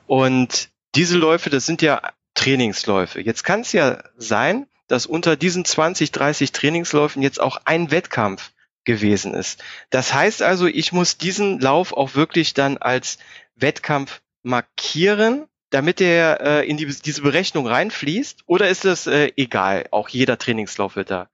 Und 0.06 0.70
diese 0.94 1.18
Läufe, 1.18 1.50
das 1.50 1.66
sind 1.66 1.82
ja 1.82 2.00
Trainingsläufe. 2.32 3.20
Jetzt 3.20 3.44
kann 3.44 3.60
es 3.60 3.72
ja 3.72 4.02
sein, 4.16 4.66
dass 4.86 5.04
unter 5.04 5.36
diesen 5.36 5.66
20, 5.66 6.10
30 6.10 6.52
Trainingsläufen 6.52 7.20
jetzt 7.20 7.38
auch 7.38 7.60
ein 7.66 7.90
Wettkampf 7.90 8.52
gewesen 8.84 9.34
ist. 9.34 9.62
Das 9.90 10.14
heißt 10.14 10.42
also, 10.42 10.66
ich 10.66 10.92
muss 10.92 11.18
diesen 11.18 11.60
Lauf 11.60 11.92
auch 11.92 12.14
wirklich 12.14 12.54
dann 12.54 12.78
als 12.78 13.18
Wettkampf 13.60 14.20
markieren, 14.42 15.46
damit 15.70 16.00
er 16.00 16.40
äh, 16.40 16.68
in 16.68 16.76
die, 16.76 16.86
diese 16.86 17.22
Berechnung 17.22 17.66
reinfließt? 17.66 18.44
Oder 18.46 18.68
ist 18.68 18.84
das 18.84 19.06
äh, 19.06 19.32
egal? 19.36 19.86
Auch 19.90 20.08
jeder 20.08 20.38
Trainingslauf 20.38 20.96
wird 20.96 21.10
da 21.10 21.28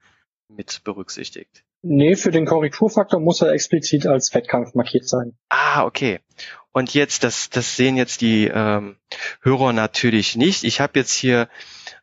mit 0.48 0.82
berücksichtigt. 0.84 1.64
Nee, 1.82 2.16
für 2.16 2.30
den 2.30 2.46
Korrekturfaktor 2.46 3.20
muss 3.20 3.42
er 3.42 3.52
explizit 3.52 4.06
als 4.06 4.32
Wettkampf 4.32 4.74
markiert 4.74 5.06
sein. 5.06 5.36
Ah, 5.50 5.84
okay. 5.84 6.20
Und 6.72 6.94
jetzt, 6.94 7.24
das, 7.24 7.50
das 7.50 7.76
sehen 7.76 7.96
jetzt 7.96 8.20
die 8.20 8.50
ähm, 8.52 8.96
Hörer 9.42 9.72
natürlich 9.72 10.34
nicht. 10.34 10.64
Ich 10.64 10.80
habe 10.80 10.98
jetzt 10.98 11.12
hier 11.12 11.48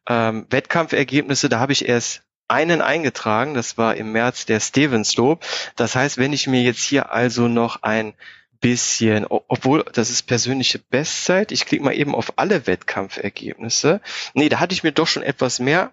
ähm, 0.07 0.45
Wettkampfergebnisse, 0.49 1.49
da 1.49 1.59
habe 1.59 1.73
ich 1.73 1.89
erst 1.89 2.21
einen 2.47 2.81
eingetragen, 2.81 3.53
das 3.53 3.77
war 3.77 3.95
im 3.95 4.11
März 4.11 4.45
der 4.45 4.59
Stevens 4.59 5.15
Lob. 5.15 5.43
Das 5.75 5.95
heißt, 5.95 6.17
wenn 6.17 6.33
ich 6.33 6.47
mir 6.47 6.61
jetzt 6.61 6.83
hier 6.83 7.11
also 7.11 7.47
noch 7.47 7.81
ein 7.81 8.13
bisschen, 8.61 9.25
obwohl 9.27 9.83
das 9.93 10.09
ist 10.09 10.23
persönliche 10.23 10.79
Bestzeit, 10.79 11.51
ich 11.51 11.65
klicke 11.65 11.83
mal 11.83 11.95
eben 11.95 12.15
auf 12.15 12.33
alle 12.37 12.67
Wettkampfergebnisse. 12.67 14.01
Nee, 14.33 14.49
da 14.49 14.59
hatte 14.59 14.73
ich 14.73 14.83
mir 14.83 14.91
doch 14.91 15.07
schon 15.07 15.23
etwas 15.23 15.59
mehr 15.59 15.91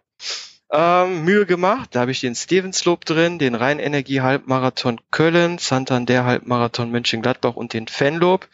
ähm, 0.71 1.25
Mühe 1.25 1.47
gemacht. 1.47 1.91
Da 1.95 2.01
habe 2.01 2.11
ich 2.11 2.21
den 2.21 2.35
Stevenslob 2.35 3.05
drin, 3.05 3.39
den 3.39 3.55
Rheinenergie-Halbmarathon 3.55 5.01
Köln, 5.11 5.59
Santander-Halbmarathon 5.59 6.91
Mönchengladbach 6.91 7.57
und 7.57 7.73
den 7.73 7.89
Fenlob. 7.89 8.49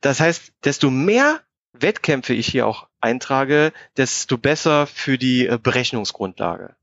Das 0.00 0.20
heißt, 0.20 0.52
desto 0.64 0.90
mehr 0.90 1.40
Wettkämpfe 1.72 2.32
ich 2.32 2.46
hier 2.48 2.66
auch 2.66 2.88
eintrage, 3.00 3.72
desto 3.96 4.38
besser 4.38 4.86
für 4.86 5.18
die 5.18 5.46
äh, 5.46 5.58
Berechnungsgrundlage. 5.62 6.74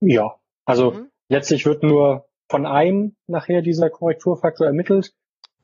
Ja, 0.00 0.36
also 0.64 0.92
mhm. 0.92 1.10
letztlich 1.28 1.66
wird 1.66 1.82
nur 1.82 2.28
von 2.48 2.66
einem 2.66 3.14
nachher 3.26 3.62
dieser 3.62 3.90
Korrekturfaktor 3.90 4.66
ermittelt. 4.66 5.12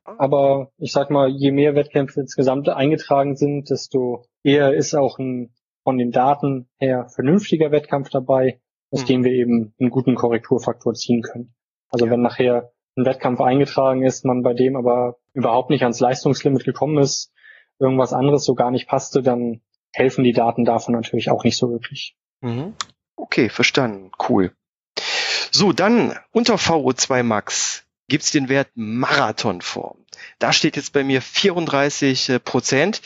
Aber 0.04 0.70
ich 0.78 0.92
sag 0.92 1.10
mal, 1.10 1.28
je 1.28 1.50
mehr 1.50 1.74
Wettkämpfe 1.74 2.20
insgesamt 2.20 2.68
eingetragen 2.68 3.36
sind, 3.36 3.70
desto 3.70 4.26
eher 4.42 4.74
ist 4.74 4.94
auch 4.94 5.18
ein 5.18 5.54
von 5.82 5.98
den 5.98 6.10
Daten 6.10 6.68
her 6.78 7.08
vernünftiger 7.14 7.70
Wettkampf 7.70 8.08
dabei, 8.08 8.60
aus 8.90 9.02
mhm. 9.02 9.06
dem 9.06 9.24
wir 9.24 9.32
eben 9.32 9.74
einen 9.78 9.90
guten 9.90 10.14
Korrekturfaktor 10.14 10.94
ziehen 10.94 11.22
können. 11.22 11.54
Also 11.90 12.06
ja. 12.06 12.12
wenn 12.12 12.22
nachher 12.22 12.72
ein 12.96 13.04
Wettkampf 13.04 13.40
eingetragen 13.40 14.02
ist, 14.02 14.24
man 14.24 14.42
bei 14.42 14.54
dem 14.54 14.76
aber 14.76 15.18
überhaupt 15.32 15.70
nicht 15.70 15.82
ans 15.82 16.00
Leistungslimit 16.00 16.64
gekommen 16.64 16.98
ist, 16.98 17.32
irgendwas 17.78 18.12
anderes 18.12 18.44
so 18.44 18.54
gar 18.54 18.70
nicht 18.70 18.88
passte, 18.88 19.22
dann 19.22 19.60
helfen 19.92 20.24
die 20.24 20.32
Daten 20.32 20.64
davon 20.64 20.94
natürlich 20.94 21.30
auch 21.30 21.44
nicht 21.44 21.56
so 21.56 21.70
wirklich. 21.70 22.16
Mhm. 22.40 22.74
Okay, 23.16 23.48
verstanden. 23.48 24.10
Cool. 24.28 24.52
So, 25.50 25.72
dann 25.72 26.18
unter 26.32 26.56
VO2 26.56 27.22
Max 27.22 27.86
gibt's 28.08 28.30
den 28.30 28.48
Wert 28.48 28.68
Marathonform. 28.74 29.98
Da 30.38 30.52
steht 30.52 30.76
jetzt 30.76 30.92
bei 30.92 31.04
mir 31.04 31.22
34 31.22 32.28
äh, 32.28 32.38
Prozent. 32.38 33.02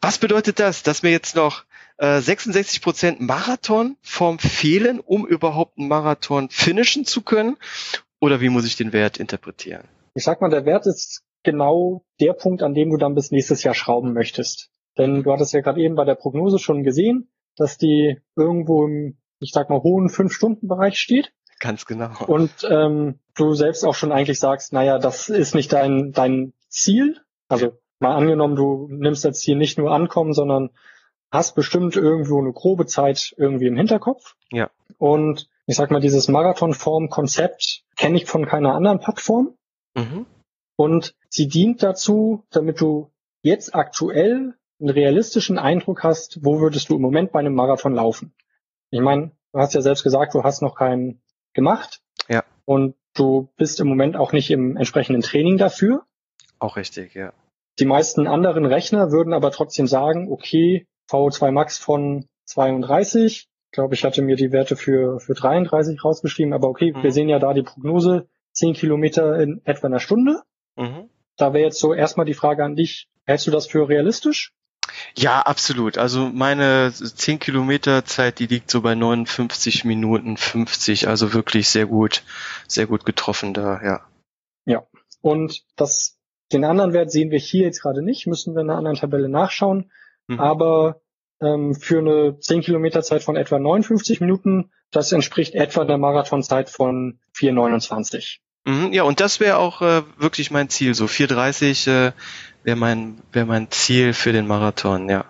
Was 0.00 0.18
bedeutet 0.18 0.58
das? 0.58 0.82
Dass 0.82 1.02
mir 1.02 1.10
jetzt 1.10 1.36
noch 1.36 1.64
66 2.00 2.78
äh, 2.78 2.82
Prozent 2.82 3.20
Marathonform 3.20 4.38
fehlen, 4.38 5.00
um 5.00 5.26
überhaupt 5.26 5.78
einen 5.78 5.88
Marathon 5.88 6.48
finishen 6.48 7.04
zu 7.04 7.20
können? 7.20 7.56
Oder 8.20 8.40
wie 8.40 8.48
muss 8.48 8.64
ich 8.64 8.76
den 8.76 8.92
Wert 8.92 9.18
interpretieren? 9.18 9.84
Ich 10.14 10.24
sag 10.24 10.40
mal, 10.40 10.50
der 10.50 10.64
Wert 10.64 10.86
ist 10.86 11.22
genau 11.42 12.04
der 12.20 12.32
Punkt, 12.32 12.62
an 12.62 12.74
dem 12.74 12.90
du 12.90 12.96
dann 12.96 13.14
bis 13.14 13.30
nächstes 13.30 13.62
Jahr 13.62 13.74
schrauben 13.74 14.12
möchtest. 14.14 14.70
Denn 14.98 15.22
du 15.22 15.32
hattest 15.32 15.52
ja 15.52 15.60
gerade 15.60 15.80
eben 15.80 15.94
bei 15.94 16.04
der 16.04 16.14
Prognose 16.14 16.58
schon 16.58 16.84
gesehen, 16.84 17.30
dass 17.56 17.76
die 17.78 18.18
irgendwo 18.36 18.86
im, 18.86 19.18
ich 19.38 19.52
sag 19.52 19.70
mal, 19.70 19.82
hohen 19.82 20.08
Fünf-Stunden-Bereich 20.08 20.98
steht. 20.98 21.32
Ganz 21.60 21.86
genau. 21.86 22.24
Und 22.26 22.50
ähm, 22.68 23.18
du 23.36 23.54
selbst 23.54 23.84
auch 23.84 23.94
schon 23.94 24.12
eigentlich 24.12 24.40
sagst, 24.40 24.72
naja, 24.72 24.98
das 24.98 25.28
ist 25.28 25.54
nicht 25.54 25.72
dein, 25.72 26.12
dein 26.12 26.54
Ziel. 26.68 27.20
Also 27.48 27.78
mal 28.00 28.16
angenommen, 28.16 28.56
du 28.56 28.88
nimmst 28.90 29.24
als 29.26 29.40
Ziel 29.40 29.56
nicht 29.56 29.78
nur 29.78 29.92
ankommen, 29.92 30.32
sondern 30.32 30.70
hast 31.30 31.54
bestimmt 31.54 31.96
irgendwo 31.96 32.40
eine 32.40 32.52
grobe 32.52 32.86
Zeit 32.86 33.34
irgendwie 33.36 33.66
im 33.66 33.76
Hinterkopf. 33.76 34.34
Ja. 34.50 34.70
Und 34.98 35.48
ich 35.66 35.76
sag 35.76 35.90
mal, 35.90 36.00
dieses 36.00 36.28
Marathonform-Konzept 36.28 37.84
kenne 37.96 38.16
ich 38.16 38.26
von 38.26 38.46
keiner 38.46 38.74
anderen 38.74 38.98
Plattform. 38.98 39.54
Mhm. 39.94 40.26
Und 40.76 41.14
sie 41.28 41.46
dient 41.46 41.82
dazu, 41.82 42.44
damit 42.50 42.80
du 42.80 43.12
jetzt 43.42 43.74
aktuell 43.74 44.54
einen 44.80 44.90
realistischen 44.90 45.58
Eindruck 45.58 46.02
hast, 46.02 46.42
wo 46.42 46.60
würdest 46.60 46.88
du 46.88 46.96
im 46.96 47.02
Moment 47.02 47.32
bei 47.32 47.40
einem 47.40 47.54
Marathon 47.54 47.92
laufen. 47.92 48.34
Ich 48.90 49.00
meine, 49.00 49.32
du 49.52 49.58
hast 49.58 49.74
ja 49.74 49.82
selbst 49.82 50.02
gesagt, 50.02 50.34
du 50.34 50.42
hast 50.42 50.62
noch 50.62 50.74
keinen 50.74 51.20
gemacht. 51.52 52.00
Ja. 52.28 52.44
Und 52.64 52.94
du 53.14 53.48
bist 53.56 53.80
im 53.80 53.88
Moment 53.88 54.16
auch 54.16 54.32
nicht 54.32 54.50
im 54.50 54.76
entsprechenden 54.76 55.22
Training 55.22 55.56
dafür. 55.56 56.04
Auch 56.58 56.76
richtig, 56.76 57.14
ja. 57.14 57.32
Die 57.78 57.86
meisten 57.86 58.26
anderen 58.26 58.66
Rechner 58.66 59.10
würden 59.10 59.32
aber 59.32 59.50
trotzdem 59.50 59.86
sagen, 59.86 60.30
okay, 60.30 60.86
VO2 61.10 61.50
Max 61.50 61.78
von 61.78 62.26
32. 62.44 63.48
Ich 63.66 63.72
glaube, 63.72 63.94
ich 63.94 64.04
hatte 64.04 64.22
mir 64.22 64.36
die 64.36 64.52
Werte 64.52 64.76
für, 64.76 65.20
für 65.20 65.34
33 65.34 66.04
rausgeschrieben, 66.04 66.52
aber 66.52 66.68
okay, 66.68 66.92
mhm. 66.92 67.02
wir 67.02 67.12
sehen 67.12 67.28
ja 67.28 67.38
da 67.38 67.54
die 67.54 67.62
Prognose, 67.62 68.28
10 68.52 68.74
Kilometer 68.74 69.38
in 69.40 69.60
etwa 69.64 69.86
einer 69.86 70.00
Stunde. 70.00 70.42
Mhm. 70.76 71.08
Da 71.36 71.54
wäre 71.54 71.64
jetzt 71.64 71.78
so 71.78 71.94
erstmal 71.94 72.26
die 72.26 72.34
Frage 72.34 72.64
an 72.64 72.74
dich, 72.74 73.08
hältst 73.24 73.46
du 73.46 73.50
das 73.50 73.66
für 73.66 73.88
realistisch? 73.88 74.52
Ja, 75.16 75.40
absolut. 75.40 75.98
Also 75.98 76.30
meine 76.32 76.92
10 76.92 77.38
Kilometer 77.38 78.04
Zeit, 78.04 78.38
die 78.38 78.46
liegt 78.46 78.70
so 78.70 78.80
bei 78.80 78.94
59 78.94 79.84
Minuten 79.84 80.36
50, 80.36 81.08
also 81.08 81.32
wirklich 81.32 81.68
sehr 81.68 81.86
gut, 81.86 82.22
sehr 82.66 82.86
gut 82.86 83.04
getroffen 83.04 83.54
da, 83.54 83.80
ja. 83.82 84.00
Ja. 84.66 84.86
Und 85.20 85.64
das, 85.76 86.18
den 86.52 86.64
anderen 86.64 86.92
Wert 86.92 87.10
sehen 87.10 87.30
wir 87.30 87.38
hier 87.38 87.64
jetzt 87.64 87.82
gerade 87.82 88.02
nicht, 88.02 88.26
müssen 88.26 88.54
wir 88.54 88.62
in 88.62 88.70
einer 88.70 88.78
anderen 88.78 88.96
Tabelle 88.96 89.28
nachschauen. 89.28 89.90
Mhm. 90.26 90.40
Aber 90.40 91.00
ähm, 91.40 91.74
für 91.74 91.98
eine 91.98 92.38
10 92.38 92.62
Kilometer 92.62 93.02
Zeit 93.02 93.22
von 93.22 93.36
etwa 93.36 93.58
59 93.58 94.20
Minuten, 94.20 94.70
das 94.90 95.12
entspricht 95.12 95.54
etwa 95.54 95.84
der 95.84 95.98
Marathonzeit 95.98 96.70
von 96.70 97.18
4,29. 97.36 98.38
Mhm, 98.64 98.92
ja, 98.92 99.04
und 99.04 99.20
das 99.20 99.40
wäre 99.40 99.56
auch 99.56 99.80
äh, 99.80 100.02
wirklich 100.18 100.50
mein 100.50 100.68
Ziel. 100.68 100.94
So 100.94 101.06
4,30 101.06 102.08
äh, 102.08 102.12
wäre 102.62 102.76
mein, 102.76 103.18
wäre 103.32 103.46
mein 103.46 103.70
Ziel 103.70 104.12
für 104.12 104.32
den 104.32 104.46
Marathon, 104.46 105.08
ja. 105.08 105.24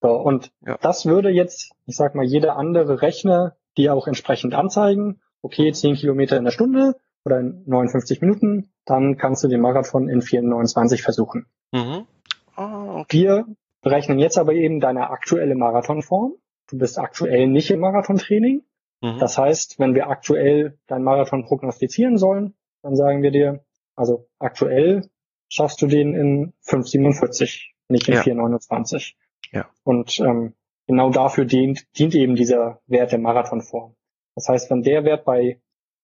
So, 0.00 0.10
und 0.10 0.52
ja. 0.64 0.78
das 0.80 1.06
würde 1.06 1.30
jetzt, 1.30 1.72
ich 1.86 1.96
sag 1.96 2.14
mal, 2.14 2.24
jeder 2.24 2.56
andere 2.56 3.02
Rechner 3.02 3.56
die 3.78 3.88
auch 3.88 4.06
entsprechend 4.06 4.54
anzeigen. 4.54 5.20
Okay, 5.40 5.72
10 5.72 5.94
Kilometer 5.94 6.36
in 6.36 6.44
der 6.44 6.50
Stunde 6.50 6.96
oder 7.24 7.38
in 7.38 7.62
59 7.66 8.20
Minuten, 8.20 8.70
dann 8.84 9.16
kannst 9.16 9.44
du 9.44 9.48
den 9.48 9.60
Marathon 9.60 10.08
in 10.08 10.20
4,29 10.20 11.00
versuchen. 11.00 11.46
Mhm. 11.72 12.06
Oh, 12.56 12.98
okay. 12.98 13.16
Wir 13.16 13.46
berechnen 13.80 14.18
jetzt 14.18 14.36
aber 14.36 14.52
eben 14.52 14.80
deine 14.80 15.10
aktuelle 15.10 15.54
Marathonform. 15.54 16.34
Du 16.68 16.76
bist 16.76 16.98
aktuell 16.98 17.46
nicht 17.46 17.70
im 17.70 17.80
Marathontraining. 17.80 18.62
Mhm. 19.00 19.18
Das 19.20 19.38
heißt, 19.38 19.78
wenn 19.78 19.94
wir 19.94 20.08
aktuell 20.08 20.76
deinen 20.88 21.04
Marathon 21.04 21.44
prognostizieren 21.44 22.18
sollen, 22.18 22.54
dann 22.82 22.96
sagen 22.96 23.22
wir 23.22 23.30
dir, 23.30 23.64
also 23.94 24.26
aktuell 24.38 25.08
schaffst 25.48 25.80
du 25.82 25.86
den 25.86 26.14
in 26.14 26.52
5,47, 26.66 27.70
nicht 27.88 28.08
in 28.08 28.14
ja. 28.14 28.20
4,29. 28.22 29.14
Ja. 29.52 29.68
Und 29.84 30.18
ähm, 30.20 30.54
genau 30.86 31.10
dafür 31.10 31.44
dient, 31.44 31.86
dient 31.98 32.14
eben 32.14 32.34
dieser 32.36 32.80
Wert 32.86 33.12
der 33.12 33.18
Marathonform. 33.18 33.94
Das 34.34 34.48
heißt, 34.48 34.70
wenn 34.70 34.82
der 34.82 35.04
Wert 35.04 35.24
bei 35.24 35.60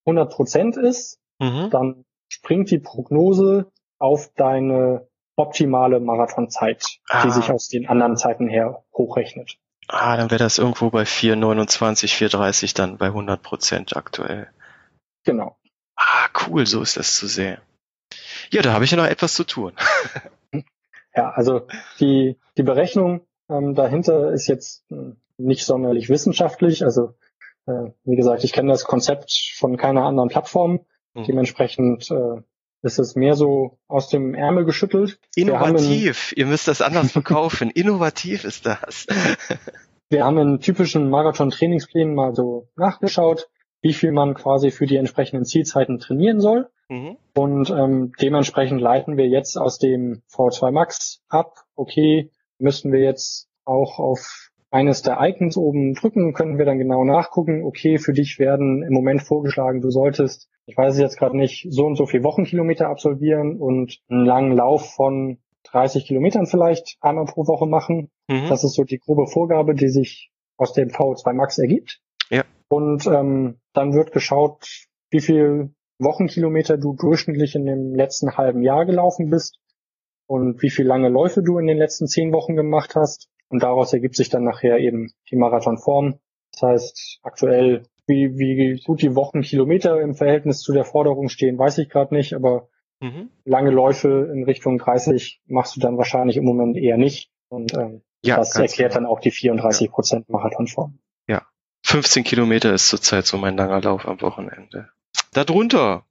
100 0.06 0.32
Prozent 0.32 0.76
ist, 0.76 1.18
Mhm. 1.40 1.68
dann 1.70 2.04
springt 2.28 2.70
die 2.70 2.78
Prognose 2.78 3.70
auf 3.98 4.30
deine 4.36 5.08
optimale 5.36 5.98
Marathonzeit, 5.98 6.84
Ah. 7.08 7.24
die 7.24 7.30
sich 7.32 7.50
aus 7.50 7.68
den 7.68 7.88
anderen 7.88 8.16
Zeiten 8.16 8.48
her 8.48 8.84
hochrechnet. 8.92 9.58
Ah, 9.88 10.16
dann 10.16 10.30
wäre 10.30 10.38
das 10.38 10.58
irgendwo 10.58 10.90
bei 10.90 11.04
4,29, 11.04 12.14
4,30 12.14 12.74
dann 12.74 12.98
bei 12.98 13.06
100 13.08 13.42
Prozent 13.42 13.96
aktuell. 13.96 14.48
Genau. 15.24 15.56
Ah, 15.96 16.28
cool, 16.46 16.66
so 16.66 16.82
ist 16.82 16.96
das 16.96 17.16
zu 17.16 17.26
sehen. 17.26 17.58
Ja, 18.50 18.62
da 18.62 18.72
habe 18.72 18.84
ich 18.84 18.90
ja 18.90 18.96
noch 18.96 19.06
etwas 19.06 19.34
zu 19.34 19.44
tun. 19.44 19.72
Ja, 21.16 21.30
also 21.30 21.68
die, 22.00 22.36
die 22.56 22.64
Berechnung 22.64 23.20
ähm, 23.48 23.74
dahinter 23.74 24.32
ist 24.32 24.48
jetzt 24.48 24.84
hm, 24.88 25.16
nicht 25.36 25.64
sonderlich 25.64 26.08
wissenschaftlich. 26.08 26.84
Also 26.84 27.14
äh, 27.66 27.90
wie 28.04 28.16
gesagt, 28.16 28.44
ich 28.44 28.52
kenne 28.52 28.72
das 28.72 28.84
Konzept 28.84 29.52
von 29.56 29.76
keiner 29.76 30.04
anderen 30.04 30.28
Plattform. 30.28 30.80
Mhm. 31.14 31.24
Dementsprechend 31.24 32.10
äh, 32.10 32.42
ist 32.82 32.98
es 32.98 33.14
mehr 33.14 33.34
so 33.34 33.78
aus 33.88 34.08
dem 34.08 34.34
Ärmel 34.34 34.64
geschüttelt. 34.64 35.18
Innovativ, 35.34 36.34
ihr 36.36 36.46
müsst 36.46 36.68
das 36.68 36.82
anders 36.82 37.12
verkaufen. 37.12 37.70
Innovativ 37.74 38.44
ist 38.44 38.66
das. 38.66 39.06
Wir 40.10 40.24
haben 40.24 40.38
in 40.38 40.60
typischen 40.60 41.08
Marathon-Trainingsplänen 41.08 42.14
mal 42.14 42.34
so 42.34 42.68
nachgeschaut, 42.76 43.48
wie 43.80 43.94
viel 43.94 44.12
man 44.12 44.34
quasi 44.34 44.70
für 44.70 44.86
die 44.86 44.96
entsprechenden 44.96 45.44
Zielzeiten 45.44 45.98
trainieren 45.98 46.40
soll. 46.40 46.68
Mhm. 46.88 47.16
Und 47.34 47.70
ähm, 47.70 48.12
dementsprechend 48.20 48.80
leiten 48.80 49.16
wir 49.16 49.28
jetzt 49.28 49.56
aus 49.56 49.78
dem 49.78 50.22
V2 50.30 50.70
Max 50.70 51.22
ab, 51.28 51.64
okay, 51.74 52.30
müssten 52.58 52.92
wir 52.92 53.00
jetzt 53.00 53.48
auch 53.64 53.98
auf 53.98 54.50
eines 54.70 55.02
der 55.02 55.18
Icons 55.20 55.56
oben 55.56 55.94
drücken, 55.94 56.32
könnten 56.34 56.58
wir 56.58 56.64
dann 56.64 56.78
genau 56.78 57.04
nachgucken, 57.04 57.62
okay, 57.62 57.98
für 57.98 58.12
dich 58.12 58.40
werden 58.40 58.82
im 58.82 58.92
Moment 58.92 59.22
vorgeschlagen, 59.22 59.80
du 59.80 59.90
solltest, 59.90 60.48
ich 60.66 60.76
weiß 60.76 60.94
es 60.94 61.00
jetzt 61.00 61.16
gerade 61.16 61.36
nicht, 61.36 61.68
so 61.70 61.86
und 61.86 61.94
so 61.94 62.06
viel 62.06 62.24
Wochenkilometer 62.24 62.88
absolvieren 62.88 63.60
und 63.60 64.00
einen 64.08 64.26
langen 64.26 64.52
Lauf 64.52 64.94
von 64.94 65.38
30 65.70 66.06
Kilometern 66.06 66.46
vielleicht 66.46 66.96
einmal 67.00 67.24
pro 67.26 67.46
Woche 67.46 67.66
machen. 67.66 68.10
Mhm. 68.28 68.48
Das 68.48 68.64
ist 68.64 68.74
so 68.74 68.82
die 68.82 68.98
grobe 68.98 69.26
Vorgabe, 69.28 69.74
die 69.74 69.88
sich 69.88 70.32
aus 70.56 70.72
dem 70.72 70.88
V2 70.88 71.32
Max 71.32 71.58
ergibt. 71.58 72.00
Ja. 72.30 72.42
Und 72.68 73.06
ähm, 73.06 73.60
dann 73.72 73.94
wird 73.94 74.12
geschaut, 74.12 74.66
wie 75.10 75.20
viel 75.20 75.72
Wochenkilometer 75.98 76.76
du 76.78 76.94
durchschnittlich 76.94 77.54
in 77.54 77.66
dem 77.66 77.94
letzten 77.94 78.36
halben 78.36 78.62
Jahr 78.62 78.84
gelaufen 78.86 79.30
bist 79.30 79.58
und 80.26 80.62
wie 80.62 80.70
viel 80.70 80.86
lange 80.86 81.08
Läufe 81.08 81.42
du 81.42 81.58
in 81.58 81.66
den 81.66 81.78
letzten 81.78 82.06
zehn 82.06 82.32
Wochen 82.32 82.56
gemacht 82.56 82.94
hast. 82.96 83.28
Und 83.48 83.62
daraus 83.62 83.92
ergibt 83.92 84.16
sich 84.16 84.30
dann 84.30 84.44
nachher 84.44 84.78
eben 84.78 85.12
die 85.30 85.36
Marathonform. 85.36 86.18
Das 86.52 86.62
heißt, 86.62 87.18
aktuell, 87.22 87.84
wie, 88.06 88.36
wie 88.38 88.80
gut 88.84 89.02
die 89.02 89.14
Wochenkilometer 89.14 90.00
im 90.00 90.14
Verhältnis 90.14 90.60
zu 90.60 90.72
der 90.72 90.84
Forderung 90.84 91.28
stehen, 91.28 91.58
weiß 91.58 91.78
ich 91.78 91.88
gerade 91.88 92.14
nicht, 92.14 92.34
aber 92.34 92.68
Mhm. 93.00 93.28
lange 93.44 93.70
Läufe 93.70 94.30
in 94.32 94.44
Richtung 94.44 94.78
30 94.78 95.42
machst 95.46 95.76
du 95.76 95.80
dann 95.80 95.98
wahrscheinlich 95.98 96.36
im 96.36 96.44
Moment 96.44 96.76
eher 96.76 96.96
nicht. 96.96 97.30
Und 97.48 97.74
ähm, 97.74 98.02
Ja, 98.24 98.36
das 98.36 98.54
erklärt 98.56 98.92
genau. 98.92 99.06
dann 99.08 99.12
auch 99.12 99.20
die 99.20 99.32
34 99.32 99.90
Prozent 99.90 100.28
Marathonform. 100.28 100.98
15 101.86 102.24
Kilometer 102.24 102.72
ist 102.72 102.88
zurzeit 102.88 103.26
so 103.26 103.36
mein 103.36 103.58
langer 103.58 103.82
Lauf 103.82 104.08
am 104.08 104.18
Wochenende. 104.22 104.88
Darunter 105.34 106.06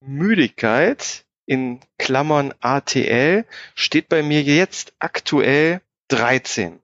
Müdigkeit 0.00 1.24
in 1.46 1.78
Klammern 1.98 2.52
ATL 2.60 3.44
steht 3.76 4.08
bei 4.08 4.22
mir 4.22 4.42
jetzt 4.42 4.92
aktuell 4.98 5.80
13. 6.08 6.80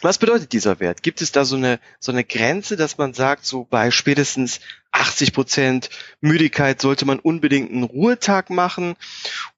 Was 0.00 0.18
bedeutet 0.18 0.52
dieser 0.52 0.80
Wert? 0.80 1.04
Gibt 1.04 1.22
es 1.22 1.30
da 1.30 1.44
so 1.44 1.54
eine, 1.54 1.78
so 2.00 2.10
eine 2.10 2.24
Grenze, 2.24 2.76
dass 2.76 2.98
man 2.98 3.14
sagt, 3.14 3.44
so 3.44 3.64
bei 3.70 3.92
spätestens 3.92 4.58
80 4.90 5.32
Prozent 5.32 5.90
Müdigkeit 6.20 6.80
sollte 6.80 7.06
man 7.06 7.20
unbedingt 7.20 7.70
einen 7.70 7.84
Ruhetag 7.84 8.50
machen? 8.50 8.96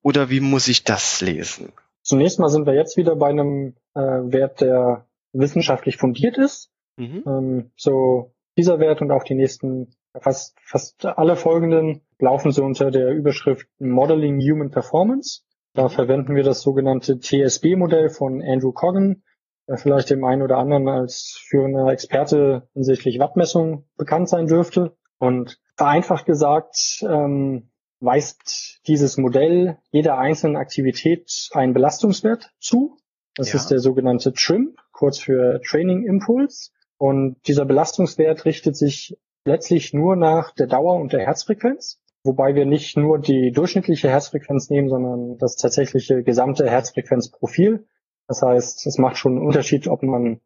Oder 0.02 0.28
wie 0.28 0.40
muss 0.40 0.68
ich 0.68 0.84
das 0.84 1.22
lesen? 1.22 1.72
Zunächst 2.02 2.38
mal 2.38 2.50
sind 2.50 2.66
wir 2.66 2.74
jetzt 2.74 2.98
wieder 2.98 3.16
bei 3.16 3.30
einem 3.30 3.74
äh, 3.94 4.00
Wert, 4.00 4.60
der 4.60 5.06
wissenschaftlich 5.32 5.96
fundiert 5.96 6.36
ist. 6.36 6.70
Mhm. 6.98 7.24
Ähm, 7.26 7.70
so 7.76 8.34
dieser 8.58 8.78
Wert 8.78 9.00
und 9.00 9.10
auch 9.10 9.24
die 9.24 9.34
nächsten, 9.34 9.96
fast, 10.20 10.56
fast 10.64 11.04
alle 11.04 11.36
folgenden 11.36 12.02
laufen 12.18 12.52
so 12.52 12.64
unter 12.64 12.90
der 12.90 13.10
Überschrift 13.10 13.66
Modeling 13.78 14.40
Human 14.40 14.70
Performance. 14.70 15.42
Da 15.74 15.88
verwenden 15.88 16.36
wir 16.36 16.44
das 16.44 16.62
sogenannte 16.62 17.18
TSB-Modell 17.18 18.08
von 18.08 18.42
Andrew 18.42 18.72
Coggan, 18.72 19.22
der 19.68 19.76
vielleicht 19.76 20.10
dem 20.10 20.24
einen 20.24 20.42
oder 20.42 20.58
anderen 20.58 20.88
als 20.88 21.40
führender 21.48 21.88
Experte 21.90 22.68
hinsichtlich 22.74 23.18
Wattmessung 23.18 23.86
bekannt 23.96 24.28
sein 24.28 24.46
dürfte. 24.46 24.96
Und 25.18 25.58
vereinfacht 25.76 26.26
gesagt, 26.26 27.02
ähm, 27.02 27.70
weist 28.00 28.80
dieses 28.86 29.16
Modell 29.16 29.78
jeder 29.90 30.18
einzelnen 30.18 30.56
Aktivität 30.56 31.48
einen 31.52 31.72
Belastungswert 31.72 32.52
zu. 32.60 32.98
Das 33.36 33.52
Ja. 33.52 33.56
ist 33.58 33.68
der 33.68 33.78
sogenannte 33.80 34.32
TRIMP, 34.32 34.78
kurz 34.92 35.18
für 35.18 35.60
Training 35.66 36.04
Impulse. 36.04 36.70
Und 36.98 37.36
dieser 37.48 37.64
Belastungswert 37.64 38.44
richtet 38.44 38.76
sich 38.76 39.18
letztlich 39.44 39.92
nur 39.92 40.16
nach 40.16 40.52
der 40.52 40.66
Dauer 40.66 40.96
und 40.96 41.12
der 41.12 41.20
Herzfrequenz, 41.20 42.00
wobei 42.22 42.54
wir 42.54 42.66
nicht 42.66 42.96
nur 42.96 43.18
die 43.18 43.52
durchschnittliche 43.52 44.08
Herzfrequenz 44.08 44.70
nehmen, 44.70 44.88
sondern 44.88 45.38
das 45.38 45.56
tatsächliche 45.56 46.22
gesamte 46.22 46.68
Herzfrequenzprofil. 46.68 47.86
Das 48.26 48.42
heißt, 48.42 48.86
es 48.86 48.98
macht 48.98 49.18
schon 49.18 49.36
einen 49.36 49.46
Unterschied, 49.46 49.86
ob 49.88 50.02
man 50.02 50.40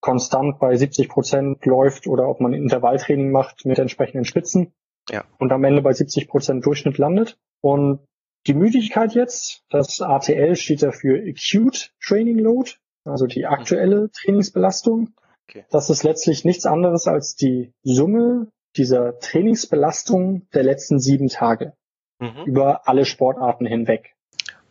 konstant 0.00 0.58
bei 0.58 0.76
70 0.76 1.08
Prozent 1.08 1.64
läuft 1.64 2.06
oder 2.06 2.28
ob 2.28 2.40
man 2.40 2.52
Intervalltraining 2.52 3.30
macht 3.32 3.64
mit 3.64 3.78
entsprechenden 3.78 4.24
Spitzen 4.24 4.72
Ja. 5.10 5.24
und 5.38 5.50
am 5.50 5.64
Ende 5.64 5.82
bei 5.82 5.92
70 5.92 6.28
Prozent 6.28 6.64
Durchschnitt 6.64 6.98
landet. 6.98 7.38
Und 7.60 8.00
die 8.46 8.54
Müdigkeit 8.54 9.14
jetzt, 9.14 9.64
das 9.70 10.02
ATL 10.02 10.56
steht 10.56 10.82
dafür 10.82 11.18
Acute 11.18 11.88
Training 12.04 12.38
Load, 12.38 12.72
also 13.04 13.26
die 13.26 13.46
aktuelle 13.46 14.10
Trainingsbelastung. 14.10 15.14
Okay. 15.48 15.64
Das 15.70 15.90
ist 15.90 16.02
letztlich 16.04 16.44
nichts 16.44 16.66
anderes 16.66 17.06
als 17.06 17.34
die 17.36 17.72
Summe 17.82 18.48
dieser 18.76 19.18
Trainingsbelastung 19.18 20.48
der 20.54 20.62
letzten 20.64 20.98
sieben 20.98 21.28
Tage 21.28 21.74
Mhm. 22.20 22.44
über 22.46 22.88
alle 22.88 23.04
Sportarten 23.04 23.66
hinweg. 23.66 24.14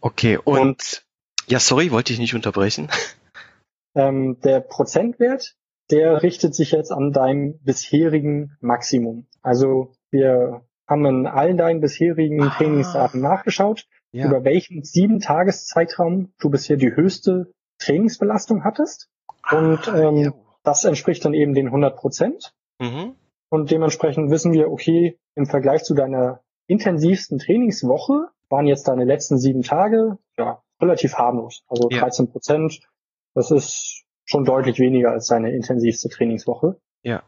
Okay, 0.01 0.37
und, 0.37 1.05
ja, 1.47 1.59
sorry, 1.59 1.91
wollte 1.91 2.13
ich 2.13 2.19
nicht 2.19 2.35
unterbrechen. 2.35 2.89
Ähm, 3.95 4.39
der 4.43 4.59
Prozentwert, 4.59 5.55
der 5.91 6.23
richtet 6.23 6.55
sich 6.55 6.71
jetzt 6.71 6.91
an 6.91 7.11
deinem 7.11 7.59
bisherigen 7.59 8.57
Maximum. 8.59 9.27
Also 9.43 9.93
wir 10.09 10.65
haben 10.89 11.05
in 11.05 11.27
allen 11.27 11.57
deinen 11.57 11.79
bisherigen 11.79 12.41
Ah. 12.41 12.55
Trainingsdaten 12.57 13.21
nachgeschaut, 13.21 13.85
über 14.11 14.43
welchen 14.43 14.83
sieben 14.83 15.19
Tageszeitraum 15.19 16.33
du 16.39 16.49
bisher 16.49 16.77
die 16.77 16.95
höchste 16.95 17.51
Trainingsbelastung 17.79 18.63
hattest. 18.63 19.09
Und 19.51 19.87
Ah, 19.87 19.99
ähm, 20.09 20.15
ja. 20.17 20.33
Das 20.63 20.83
entspricht 20.85 21.23
dann 21.25 21.33
eben 21.33 21.53
den 21.53 21.67
100 21.67 21.95
Prozent. 21.95 22.53
Mhm. 22.79 23.15
Und 23.49 23.71
dementsprechend 23.71 24.31
wissen 24.31 24.51
wir, 24.53 24.71
okay, 24.71 25.19
im 25.35 25.45
Vergleich 25.45 25.83
zu 25.83 25.93
deiner 25.93 26.41
intensivsten 26.67 27.37
Trainingswoche 27.39 28.29
waren 28.49 28.65
jetzt 28.67 28.87
deine 28.87 29.05
letzten 29.05 29.37
sieben 29.37 29.61
Tage 29.61 30.17
ja 30.37 30.61
relativ 30.81 31.15
harmlos. 31.15 31.63
Also 31.67 31.89
Ja. 31.89 31.99
13 32.01 32.29
Prozent. 32.31 32.79
Das 33.35 33.51
ist 33.51 34.03
schon 34.25 34.45
deutlich 34.45 34.79
weniger 34.79 35.11
als 35.11 35.27
deine 35.27 35.51
intensivste 35.53 36.09
Trainingswoche. 36.09 36.77
Ja. 37.03 37.23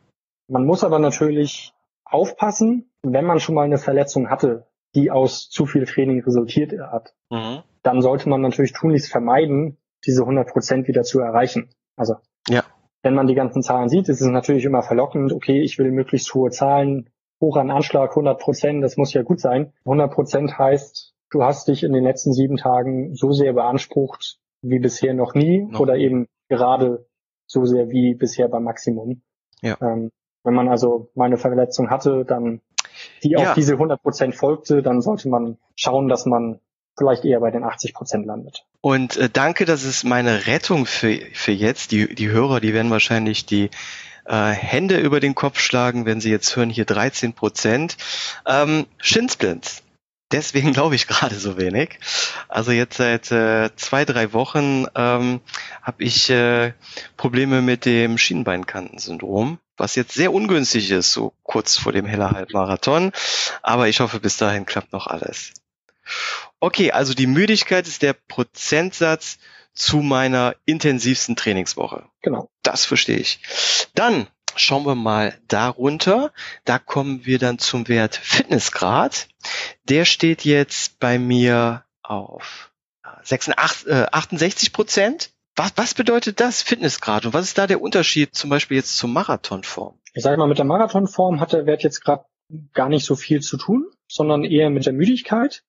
Man 0.48 0.66
muss 0.66 0.84
aber 0.84 1.00
natürlich 1.00 1.74
aufpassen, 2.06 2.92
wenn 3.04 3.26
man 3.26 3.40
schon 3.40 3.56
mal 3.56 3.64
eine 3.64 3.78
Verletzung 3.78 4.30
hatte, 4.30 4.68
die 4.94 5.12
aus 5.12 5.50
zu 5.50 5.66
viel 5.66 5.86
Training 5.86 6.24
resultiert 6.24 6.72
hat, 6.80 7.14
Mhm. 7.32 7.64
dann 7.84 8.02
sollte 8.02 8.30
man 8.30 8.42
natürlich 8.42 8.72
tunlichst 8.74 9.12
vermeiden, 9.12 9.78
diese 10.06 10.26
100 10.26 10.48
Prozent 10.48 10.88
wieder 10.88 11.04
zu 11.04 11.20
erreichen. 11.20 11.70
Also, 11.98 12.16
Ja. 12.48 12.64
Wenn 13.06 13.14
man 13.14 13.28
die 13.28 13.36
ganzen 13.36 13.62
Zahlen 13.62 13.88
sieht, 13.88 14.10
ist 14.10 14.20
es 14.20 14.28
natürlich 14.28 14.66
immer 14.66 14.82
verlockend, 14.82 15.32
okay, 15.32 15.62
ich 15.62 15.78
will 15.78 15.92
möglichst 15.92 16.34
hohe 16.34 16.50
Zahlen, 16.50 17.12
hoch 17.40 17.56
an 17.56 17.70
Anschlag, 17.70 18.10
100 18.10 18.40
Prozent, 18.40 18.84
das 18.84 18.98
muss 18.98 19.14
ja 19.14 19.22
gut 19.22 19.40
sein. 19.40 19.74
100 19.86 20.12
Prozent 20.12 20.58
heißt, 20.58 21.14
du 21.30 21.44
hast 21.44 21.68
dich 21.68 21.84
in 21.84 21.94
den 21.94 22.04
letzten 22.04 22.34
sieben 22.34 22.58
Tagen 22.58 23.14
so 23.14 23.32
sehr 23.32 23.54
beansprucht 23.54 24.40
wie 24.64 24.80
bisher 24.80 25.14
noch 25.14 25.36
nie 25.36 25.66
Noch 25.66 25.82
oder 25.82 25.96
eben 25.98 26.28
gerade 26.50 27.06
so 27.46 27.66
sehr 27.66 27.90
wie 27.90 28.16
bisher 28.16 28.48
beim 28.48 28.64
Maximum. 28.64 29.22
Ja. 29.62 29.78
Ähm, 29.82 30.12
wenn 30.44 30.56
man 30.56 30.68
also 30.68 31.12
mal 31.14 31.26
eine 31.26 31.38
Verletzung 31.38 31.92
hatte, 31.92 32.26
dann 32.26 32.62
die 33.24 33.32
Ja. 33.32 33.50
auf 33.50 33.54
diese 33.54 33.74
100 33.74 34.02
Prozent 34.02 34.34
folgte, 34.34 34.82
dann 34.82 35.02
sollte 35.02 35.30
man 35.30 35.60
schauen, 35.76 36.08
dass 36.08 36.26
man 36.26 36.60
vielleicht 36.98 37.26
eher 37.26 37.40
bei 37.40 37.52
den 37.52 37.64
80 37.64 37.94
Prozent 37.94 38.26
landet. 38.26 38.66
Und 38.82 39.18
äh, 39.18 39.30
danke, 39.30 39.66
das 39.66 39.84
ist 39.84 40.04
meine 40.04 40.48
Rettung 40.48 40.86
für, 40.86 41.20
für 41.34 41.52
jetzt. 41.52 41.92
Die, 41.92 42.14
die 42.14 42.30
Hörer, 42.30 42.60
die 42.60 42.74
werden 42.74 42.92
wahrscheinlich 42.92 43.46
die 43.46 43.70
äh, 44.26 44.52
Hände 44.52 45.00
über 45.00 45.20
den 45.20 45.36
Kopf 45.36 45.60
schlagen, 45.60 46.06
wenn 46.06 46.22
sie 46.22 46.32
jetzt 46.32 46.56
hören, 46.56 46.70
hier 46.70 46.86
13 46.86 47.34
Prozent. 47.34 47.98
Ähm, 48.46 48.86
Shinsplints. 48.98 49.84
deswegen 50.32 50.74
glaube 50.74 50.96
ich 50.96 51.08
gerade 51.08 51.36
so 51.36 51.58
wenig. 51.58 52.00
Also 52.48 52.72
jetzt 52.72 52.98
seit 52.98 53.32
äh, 53.32 53.70
zwei, 53.76 54.06
drei 54.06 54.34
Wochen 54.34 54.86
ähm, 54.96 55.42
habe 55.82 56.04
ich 56.04 56.30
äh, 56.30 56.74
Probleme 57.18 57.62
mit 57.62 57.86
dem 57.86 58.18
Schienbeinkantensyndrom, 58.18 59.60
was 59.78 59.96
jetzt 59.96 60.14
sehr 60.14 60.34
ungünstig 60.34 60.92
ist, 60.92 61.12
so 61.12 61.34
kurz 61.44 61.78
vor 61.78 61.92
dem 61.92 62.06
Heller 62.06 62.32
Halbmarathon. 62.32 63.12
Aber 63.62 63.88
ich 63.88 64.00
hoffe, 64.00 64.20
bis 64.20 64.38
dahin 64.38 64.66
klappt 64.66 64.94
noch 64.94 65.08
alles. 65.08 65.54
Okay, 66.60 66.92
also 66.92 67.14
die 67.14 67.28
Müdigkeit 67.28 67.88
ist 67.88 68.02
der 68.02 68.14
Prozentsatz 68.14 69.38
zu 69.74 69.98
meiner 69.98 70.56
intensivsten 70.66 71.36
Trainingswoche. 71.36 72.06
Genau. 72.22 72.50
Das 72.64 72.86
verstehe 72.86 73.18
ich. 73.18 73.40
Dann 73.94 74.28
schauen 74.56 74.86
wir 74.86 74.96
mal 74.96 75.38
darunter. 75.48 76.32
Da 76.64 76.80
kommen 76.80 77.26
wir 77.26 77.40
dann 77.40 77.60
zum 77.60 77.88
Wert 77.88 78.16
Fitnessgrad. 78.16 79.28
Der 79.84 80.06
steht 80.06 80.46
jetzt 80.46 81.00
bei 81.00 81.20
mir 81.20 81.84
auf 82.02 82.72
68, 83.04 83.88
äh, 83.88 84.06
68 84.12 84.74
Prozent. 84.74 85.32
Was, 85.56 85.72
was 85.76 85.94
bedeutet 85.94 86.40
das 86.40 86.62
Fitnessgrad 86.62 87.26
und 87.26 87.34
was 87.34 87.46
ist 87.46 87.58
da 87.58 87.66
der 87.66 87.82
Unterschied 87.82 88.36
zum 88.36 88.50
Beispiel 88.50 88.78
jetzt 88.78 88.98
zur 88.98 89.10
Marathonform? 89.10 89.98
Ich 90.14 90.24
sage 90.24 90.38
mal, 90.38 90.48
mit 90.48 90.58
der 90.58 90.66
Marathonform 90.66 91.40
hat 91.40 91.54
der 91.54 91.66
Wert 91.66 91.84
jetzt 91.84 92.02
gerade 92.02 92.26
gar 92.74 92.90
nicht 92.90 93.06
so 93.06 93.16
viel 93.16 93.42
zu 93.42 93.58
tun, 93.58 93.90
sondern 94.08 94.44
eher 94.44 94.70
mit 94.70 94.86
der 94.86 94.94
Müdigkeit. 94.94 95.64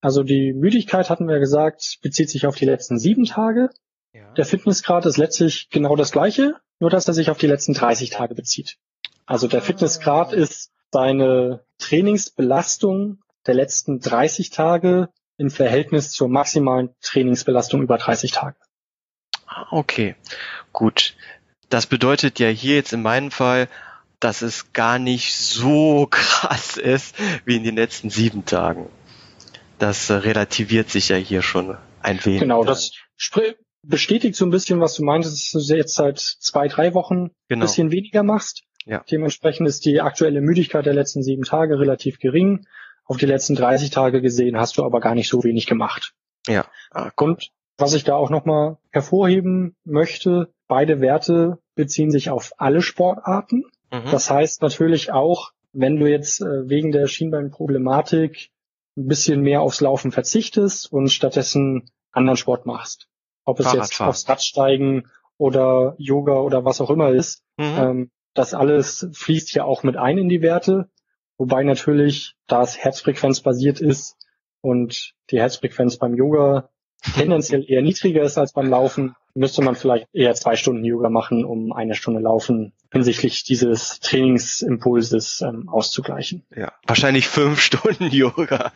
Also 0.00 0.22
die 0.22 0.52
Müdigkeit 0.52 1.10
hatten 1.10 1.28
wir 1.28 1.38
gesagt, 1.38 1.98
bezieht 2.02 2.30
sich 2.30 2.46
auf 2.46 2.56
die 2.56 2.66
letzten 2.66 2.98
sieben 2.98 3.24
Tage. 3.24 3.70
Ja. 4.12 4.32
Der 4.34 4.44
Fitnessgrad 4.44 5.06
ist 5.06 5.16
letztlich 5.16 5.68
genau 5.70 5.96
das 5.96 6.12
gleiche, 6.12 6.54
nur 6.78 6.90
dass 6.90 7.08
er 7.08 7.14
sich 7.14 7.30
auf 7.30 7.38
die 7.38 7.46
letzten 7.46 7.74
30 7.74 8.10
Tage 8.10 8.34
bezieht. 8.34 8.76
Also 9.24 9.48
der 9.48 9.62
Fitnessgrad 9.62 10.32
ah. 10.32 10.36
ist 10.36 10.72
seine 10.92 11.64
Trainingsbelastung 11.78 13.20
der 13.46 13.54
letzten 13.54 14.00
30 14.00 14.50
Tage 14.50 15.08
im 15.36 15.50
Verhältnis 15.50 16.10
zur 16.10 16.28
maximalen 16.28 16.90
Trainingsbelastung 17.02 17.82
über 17.82 17.98
30 17.98 18.32
Tage. 18.32 18.56
Okay, 19.70 20.16
gut. 20.72 21.14
Das 21.68 21.86
bedeutet 21.86 22.38
ja 22.38 22.48
hier 22.48 22.76
jetzt 22.76 22.92
in 22.92 23.02
meinem 23.02 23.30
Fall, 23.30 23.68
dass 24.20 24.42
es 24.42 24.72
gar 24.72 24.98
nicht 24.98 25.34
so 25.36 26.06
krass 26.10 26.76
ist 26.76 27.16
wie 27.44 27.56
in 27.56 27.64
den 27.64 27.76
letzten 27.76 28.10
sieben 28.10 28.44
Tagen. 28.44 28.88
Das 29.78 30.10
äh, 30.10 30.14
relativiert 30.14 30.90
sich 30.90 31.08
ja 31.08 31.16
hier 31.16 31.42
schon 31.42 31.76
ein 32.02 32.24
wenig. 32.24 32.40
Genau, 32.40 32.64
das 32.64 32.92
bestätigt 33.82 34.36
so 34.36 34.44
ein 34.44 34.50
bisschen, 34.50 34.80
was 34.80 34.94
du 34.94 35.04
meintest, 35.04 35.54
dass 35.54 35.66
du 35.66 35.76
jetzt 35.76 35.94
seit 35.94 36.18
zwei, 36.18 36.68
drei 36.68 36.94
Wochen 36.94 37.30
genau. 37.48 37.60
ein 37.60 37.60
bisschen 37.60 37.90
weniger 37.90 38.22
machst. 38.22 38.62
Ja. 38.84 39.04
Dementsprechend 39.10 39.68
ist 39.68 39.84
die 39.84 40.00
aktuelle 40.00 40.40
Müdigkeit 40.40 40.86
der 40.86 40.94
letzten 40.94 41.22
sieben 41.22 41.42
Tage 41.42 41.78
relativ 41.78 42.18
gering. 42.18 42.66
Auf 43.04 43.16
die 43.16 43.26
letzten 43.26 43.54
30 43.54 43.90
Tage 43.90 44.20
gesehen 44.20 44.56
hast 44.56 44.78
du 44.78 44.84
aber 44.84 45.00
gar 45.00 45.14
nicht 45.14 45.28
so 45.28 45.44
wenig 45.44 45.66
gemacht. 45.66 46.14
Ja. 46.46 46.66
Ah, 46.90 47.10
Und 47.16 47.50
was 47.78 47.94
ich 47.94 48.04
da 48.04 48.14
auch 48.14 48.30
nochmal 48.30 48.78
hervorheben 48.90 49.76
möchte, 49.84 50.52
beide 50.66 51.00
Werte 51.00 51.58
beziehen 51.74 52.10
sich 52.10 52.30
auf 52.30 52.52
alle 52.58 52.82
Sportarten. 52.82 53.64
Mhm. 53.92 54.10
Das 54.10 54.30
heißt 54.30 54.62
natürlich 54.62 55.12
auch, 55.12 55.52
wenn 55.72 55.96
du 55.96 56.10
jetzt 56.10 56.40
äh, 56.40 56.68
wegen 56.68 56.90
der 56.90 57.06
Schienbeinproblematik 57.06 58.50
ein 58.96 59.06
bisschen 59.06 59.42
mehr 59.42 59.62
aufs 59.62 59.80
Laufen 59.80 60.12
verzichtest 60.12 60.90
und 60.92 61.08
stattdessen 61.08 61.90
anderen 62.12 62.36
Sport 62.36 62.66
machst. 62.66 63.08
Ob 63.44 63.60
es 63.60 63.72
jetzt 63.72 64.00
aufs 64.00 64.28
Radsteigen 64.28 65.08
oder 65.38 65.94
Yoga 65.98 66.34
oder 66.34 66.64
was 66.64 66.80
auch 66.80 66.90
immer 66.90 67.10
ist. 67.10 67.42
Mhm. 67.56 67.64
Ähm, 67.78 68.10
das 68.34 68.54
alles 68.54 69.08
fließt 69.12 69.50
hier 69.50 69.64
auch 69.64 69.82
mit 69.82 69.96
ein 69.96 70.18
in 70.18 70.28
die 70.28 70.42
Werte. 70.42 70.90
Wobei 71.38 71.62
natürlich, 71.62 72.34
da 72.46 72.62
es 72.62 72.78
herzfrequenzbasiert 72.78 73.80
ist 73.80 74.16
und 74.60 75.12
die 75.30 75.38
Herzfrequenz 75.38 75.96
beim 75.98 76.14
Yoga 76.14 76.70
tendenziell 77.14 77.64
eher 77.68 77.82
niedriger 77.82 78.22
ist 78.22 78.38
als 78.38 78.52
beim 78.52 78.70
Laufen, 78.70 79.14
müsste 79.36 79.62
man 79.62 79.76
vielleicht 79.76 80.08
eher 80.12 80.34
zwei 80.34 80.56
Stunden 80.56 80.84
Yoga 80.84 81.10
machen, 81.10 81.44
um 81.44 81.72
eine 81.72 81.94
Stunde 81.94 82.20
Laufen 82.20 82.72
hinsichtlich 82.90 83.44
dieses 83.44 84.00
Trainingsimpulses 84.00 85.42
ähm, 85.42 85.68
auszugleichen. 85.68 86.44
Ja, 86.54 86.72
wahrscheinlich 86.86 87.28
fünf 87.28 87.60
Stunden 87.62 88.06
Yoga. 88.10 88.72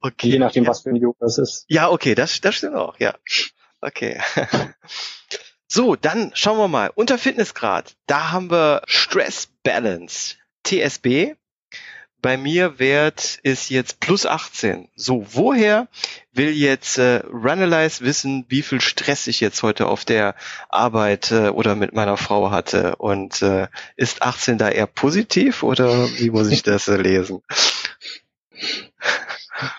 okay. 0.00 0.28
Je 0.28 0.38
nachdem, 0.38 0.64
ja. 0.64 0.70
was 0.70 0.82
für 0.82 0.90
ein 0.90 0.96
Yoga 0.96 1.26
es 1.26 1.38
ist. 1.38 1.64
Ja, 1.68 1.90
okay, 1.90 2.14
das, 2.14 2.40
das 2.40 2.56
stimmt 2.56 2.76
auch, 2.76 2.98
ja. 2.98 3.14
Okay. 3.80 4.20
so, 5.68 5.94
dann 5.94 6.32
schauen 6.34 6.58
wir 6.58 6.68
mal. 6.68 6.90
Unter 6.94 7.18
Fitnessgrad, 7.18 7.94
da 8.06 8.32
haben 8.32 8.50
wir 8.50 8.82
Stress 8.86 9.48
Balance, 9.62 10.36
TSB. 10.64 11.34
Bei 12.22 12.36
mir 12.36 12.78
Wert 12.78 13.38
ist 13.42 13.70
jetzt 13.70 14.00
plus 14.00 14.26
18. 14.26 14.88
So, 14.94 15.24
woher 15.30 15.88
will 16.32 16.50
jetzt 16.50 16.98
äh, 16.98 17.22
Runalyze 17.26 18.04
wissen, 18.04 18.44
wie 18.48 18.62
viel 18.62 18.80
Stress 18.80 19.26
ich 19.26 19.40
jetzt 19.40 19.62
heute 19.62 19.86
auf 19.86 20.04
der 20.04 20.34
Arbeit 20.68 21.30
äh, 21.30 21.48
oder 21.48 21.74
mit 21.74 21.94
meiner 21.94 22.16
Frau 22.16 22.50
hatte? 22.50 22.96
Und 22.96 23.42
äh, 23.42 23.68
ist 23.96 24.22
18 24.22 24.58
da 24.58 24.68
eher 24.68 24.86
positiv 24.86 25.62
oder 25.62 26.08
wie 26.18 26.30
muss 26.30 26.48
ich 26.50 26.62
das 26.62 26.88
äh, 26.88 26.96
lesen? 26.96 27.42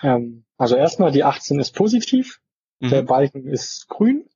Ähm, 0.02 0.44
also 0.56 0.76
erstmal 0.76 1.10
die 1.10 1.24
18 1.24 1.58
ist 1.58 1.74
positiv, 1.74 2.40
mhm. 2.78 2.90
der 2.90 3.02
Balken 3.02 3.48
ist 3.48 3.88
grün. 3.88 4.28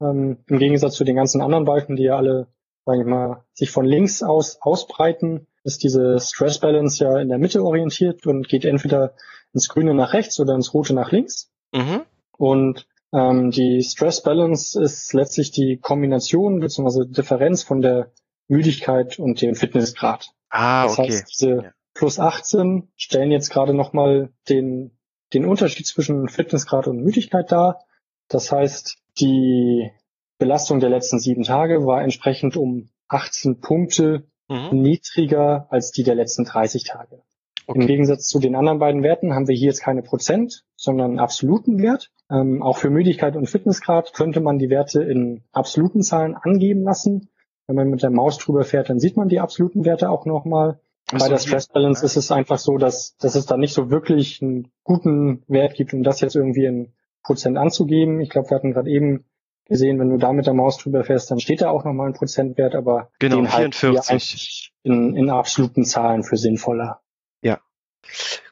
Ähm, 0.00 0.38
Im 0.46 0.58
Gegensatz 0.58 0.94
zu 0.94 1.02
den 1.02 1.16
ganzen 1.16 1.40
anderen 1.40 1.64
Balken, 1.64 1.96
die 1.96 2.04
ja 2.04 2.16
alle, 2.16 2.46
sage 2.84 3.00
ich 3.00 3.06
mal, 3.06 3.44
sich 3.52 3.70
von 3.70 3.84
links 3.84 4.22
aus 4.22 4.60
ausbreiten, 4.60 5.48
ist 5.66 5.82
diese 5.82 6.18
Stress 6.20 6.60
Balance 6.60 7.02
ja 7.02 7.18
in 7.18 7.28
der 7.28 7.38
Mitte 7.38 7.62
orientiert 7.62 8.26
und 8.26 8.48
geht 8.48 8.64
entweder 8.64 9.14
ins 9.52 9.68
Grüne 9.68 9.94
nach 9.94 10.12
rechts 10.12 10.38
oder 10.38 10.54
ins 10.54 10.72
Rote 10.72 10.94
nach 10.94 11.10
links. 11.10 11.50
Mhm. 11.72 12.02
Und 12.38 12.86
ähm, 13.12 13.50
die 13.50 13.82
Stress 13.82 14.22
Balance 14.22 14.80
ist 14.80 15.12
letztlich 15.12 15.50
die 15.50 15.78
Kombination 15.78 16.60
bzw. 16.60 17.06
Differenz 17.10 17.64
von 17.64 17.80
der 17.80 18.12
Müdigkeit 18.46 19.18
und 19.18 19.42
dem 19.42 19.56
Fitnessgrad. 19.56 20.30
Ah, 20.50 20.84
das 20.84 20.98
okay. 20.98 21.08
Heißt, 21.08 21.30
diese 21.32 21.50
ja. 21.50 21.72
plus 21.94 22.20
18 22.20 22.88
stellen 22.94 23.32
jetzt 23.32 23.50
gerade 23.50 23.74
nochmal 23.74 24.30
den, 24.48 24.96
den 25.34 25.44
Unterschied 25.44 25.86
zwischen 25.86 26.28
Fitnessgrad 26.28 26.86
und 26.86 27.02
Müdigkeit 27.02 27.50
dar. 27.50 27.80
Das 28.28 28.52
heißt, 28.52 28.98
die 29.18 29.90
Belastung 30.38 30.78
der 30.78 30.90
letzten 30.90 31.18
sieben 31.18 31.42
Tage 31.42 31.84
war 31.86 32.02
entsprechend 32.02 32.56
um 32.56 32.88
18 33.08 33.60
Punkte 33.60 34.28
mhm. 34.48 34.80
niedriger 34.80 35.66
als 35.70 35.92
die 35.92 36.02
der 36.02 36.14
letzten 36.14 36.44
30 36.44 36.84
Tage. 36.84 37.22
Okay. 37.66 37.80
Im 37.80 37.86
Gegensatz 37.88 38.28
zu 38.28 38.38
den 38.38 38.54
anderen 38.54 38.78
beiden 38.78 39.02
Werten 39.02 39.34
haben 39.34 39.48
wir 39.48 39.56
hier 39.56 39.68
jetzt 39.68 39.82
keine 39.82 40.02
Prozent, 40.02 40.64
sondern 40.76 41.10
einen 41.10 41.18
absoluten 41.18 41.82
Wert. 41.82 42.12
Ähm, 42.30 42.62
auch 42.62 42.78
für 42.78 42.90
Müdigkeit 42.90 43.34
und 43.34 43.50
Fitnessgrad 43.50 44.12
könnte 44.12 44.40
man 44.40 44.58
die 44.58 44.70
Werte 44.70 45.02
in 45.02 45.42
absoluten 45.52 46.02
Zahlen 46.02 46.36
angeben 46.36 46.82
lassen. 46.82 47.28
Wenn 47.66 47.76
man 47.76 47.88
mit 47.88 48.02
der 48.02 48.10
Maus 48.10 48.38
drüber 48.38 48.62
fährt, 48.62 48.88
dann 48.88 49.00
sieht 49.00 49.16
man 49.16 49.28
die 49.28 49.40
absoluten 49.40 49.84
Werte 49.84 50.10
auch 50.10 50.26
nochmal. 50.26 50.78
Bei 51.10 51.18
so, 51.18 51.28
der 51.28 51.38
Stress 51.38 51.68
Balance 51.68 52.02
ja. 52.02 52.06
ist 52.06 52.16
es 52.16 52.30
einfach 52.30 52.58
so, 52.58 52.78
dass, 52.78 53.16
dass 53.16 53.34
es 53.34 53.46
da 53.46 53.56
nicht 53.56 53.74
so 53.74 53.90
wirklich 53.90 54.40
einen 54.42 54.70
guten 54.84 55.42
Wert 55.48 55.74
gibt, 55.74 55.92
um 55.92 56.04
das 56.04 56.20
jetzt 56.20 56.36
irgendwie 56.36 56.66
in 56.66 56.92
Prozent 57.24 57.58
anzugeben. 57.58 58.20
Ich 58.20 58.30
glaube, 58.30 58.50
wir 58.50 58.56
hatten 58.56 58.72
gerade 58.72 58.90
eben 58.90 59.24
gesehen, 59.66 59.98
wenn 59.98 60.10
du 60.10 60.16
da 60.16 60.32
mit 60.32 60.46
der 60.46 60.54
Maus 60.54 60.78
drüber 60.78 61.04
fährst, 61.04 61.30
dann 61.30 61.40
steht 61.40 61.60
da 61.60 61.70
auch 61.70 61.84
nochmal 61.84 62.08
ein 62.08 62.14
Prozentwert, 62.14 62.74
aber 62.74 63.10
genau, 63.18 63.36
den 63.36 63.72
44. 63.72 64.72
in, 64.82 65.16
in 65.16 65.30
absoluten 65.30 65.84
Zahlen 65.84 66.22
für 66.22 66.36
sinnvoller. 66.36 67.00
Ja. 67.42 67.60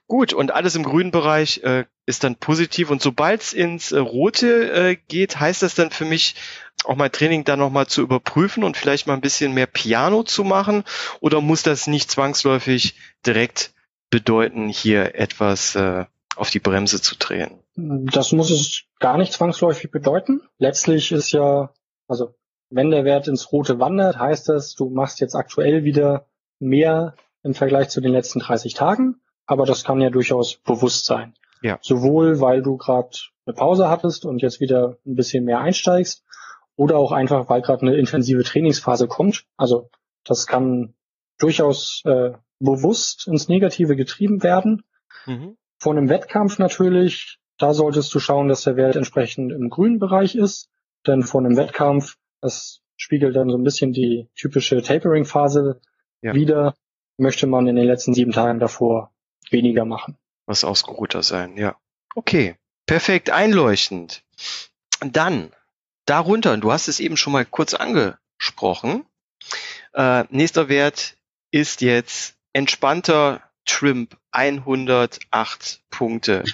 Gut, 0.07 0.33
und 0.33 0.51
alles 0.51 0.77
im 0.77 0.83
grünen 0.83 1.11
Bereich 1.11 1.63
äh, 1.65 1.85
ist 2.07 2.25
dann 2.25 2.37
positiv. 2.37 2.91
Und 2.91 3.01
sobald 3.01 3.41
es 3.41 3.53
ins 3.53 3.93
äh, 3.93 3.99
Rote 3.99 4.71
äh, 4.73 4.97
geht, 5.09 5.41
heißt 5.41 5.63
das 5.63 5.75
dann 5.75 5.91
für 5.91 6.05
mich, 6.05 6.35
auch 6.85 6.97
mein 6.97 7.13
Training 7.13 7.45
dann 7.45 7.61
nochmal 7.61 7.87
zu 7.87 8.03
überprüfen 8.03 8.65
und 8.65 8.77
vielleicht 8.77 9.07
mal 9.07 9.15
ein 9.15 9.23
bisschen 9.23 9.55
mehr 9.55 9.67
Piano 9.67 10.23
zu 10.23 10.45
machen? 10.45 10.85
Oder 11.21 11.41
muss 11.41 11.63
das 11.63 11.87
nicht 11.87 12.11
zwangsläufig 12.11 12.95
direkt 13.25 13.73
bedeuten, 14.11 14.69
hier 14.69 15.15
etwas 15.15 15.75
äh, 15.75 16.05
auf 16.37 16.51
die 16.51 16.61
Bremse 16.61 17.01
zu 17.01 17.17
drehen? 17.17 17.61
Das 17.77 18.33
muss 18.33 18.51
es 18.51 18.85
gar 19.01 19.19
nicht 19.19 19.33
zwangsläufig 19.33 19.91
bedeuten. 19.91 20.43
Letztlich 20.59 21.13
ist 21.13 21.33
ja, 21.33 21.71
also 22.09 22.35
wenn 22.71 22.91
der 22.91 23.05
Wert 23.05 23.29
ins 23.29 23.53
Rote 23.53 23.79
wandert, 23.79 24.19
heißt 24.19 24.49
das, 24.49 24.75
du 24.75 24.91
machst 24.91 25.21
jetzt 25.21 25.35
aktuell 25.35 25.85
wieder 25.85 26.27
mehr 26.59 27.15
im 27.43 27.55
Vergleich 27.55 27.89
zu 27.91 28.01
den 28.01 28.13
letzten 28.13 28.41
30 28.41 28.75
Tagen. 28.75 29.21
Aber 29.47 29.67
das 29.67 29.85
kann 29.85 30.01
ja 30.01 30.11
durchaus 30.11 30.57
bewusst 30.57 31.05
sein. 31.05 31.35
Ja. 31.63 31.79
Sowohl, 31.83 32.41
weil 32.41 32.63
du 32.63 32.77
gerade 32.77 33.11
eine 33.47 33.55
Pause 33.55 33.89
hattest 33.89 34.25
und 34.25 34.41
jetzt 34.41 34.61
wieder 34.61 34.97
ein 35.07 35.15
bisschen 35.15 35.45
mehr 35.45 35.61
einsteigst, 35.61 36.25
oder 36.77 36.99
auch 36.99 37.13
einfach, 37.13 37.49
weil 37.49 37.63
gerade 37.63 37.83
eine 37.83 37.97
intensive 37.97 38.43
Trainingsphase 38.43 39.07
kommt. 39.07 39.47
Also 39.57 39.91
das 40.25 40.47
kann 40.47 40.95
durchaus 41.39 42.03
äh, 42.05 42.33
bewusst 42.59 43.27
ins 43.27 43.49
Negative 43.49 43.97
getrieben 43.97 44.43
werden. 44.43 44.85
Mhm. 45.27 45.57
Vor 45.85 45.93
einem 45.93 46.09
Wettkampf 46.09 46.59
natürlich, 46.59 47.37
da 47.59 47.75
solltest 47.75 48.15
du 48.15 48.19
schauen, 48.19 48.49
dass 48.49 48.63
der 48.63 48.77
Wert 48.77 48.97
entsprechend 48.97 49.53
im 49.53 49.69
grünen 49.69 49.99
Bereich 49.99 50.35
ist. 50.35 50.71
Denn 51.07 51.23
vor 51.23 51.43
einem 51.43 51.59
Wettkampf, 51.59 52.17
das 52.41 52.81
spiegelt 52.97 53.37
dann 53.37 53.51
so 53.51 53.59
ein 53.59 53.65
bisschen 53.65 53.93
die 53.93 54.31
typische 54.35 54.81
Tapering-Phase 54.81 55.83
ja. 56.23 56.33
wieder, 56.33 56.75
möchte 57.19 57.47
man 57.47 57.67
in 57.67 57.77
den 57.77 57.85
letzten 57.85 58.15
sieben 58.15 58.33
Tagen 58.33 58.61
davor 58.61 59.13
weniger 59.51 59.85
machen. 59.85 60.17
Was 60.47 60.65
ausgeruhter 60.65 61.23
sein, 61.23 61.59
ja. 61.59 61.77
Okay, 62.15 62.57
perfekt, 62.87 63.29
einleuchtend. 63.29 64.25
Dann, 65.01 65.51
darunter, 66.07 66.57
du 66.57 66.73
hast 66.73 66.89
es 66.89 66.99
eben 66.99 67.19
schon 67.19 67.35
mal 67.35 67.45
kurz 67.45 67.75
angesprochen, 67.75 69.05
äh, 69.93 70.25
nächster 70.31 70.71
Wert 70.71 71.19
ist 71.51 71.83
jetzt 71.83 72.39
entspannter 72.55 73.43
Trimp 73.65 74.17
108 74.33 75.81
Punkte. 75.91 76.45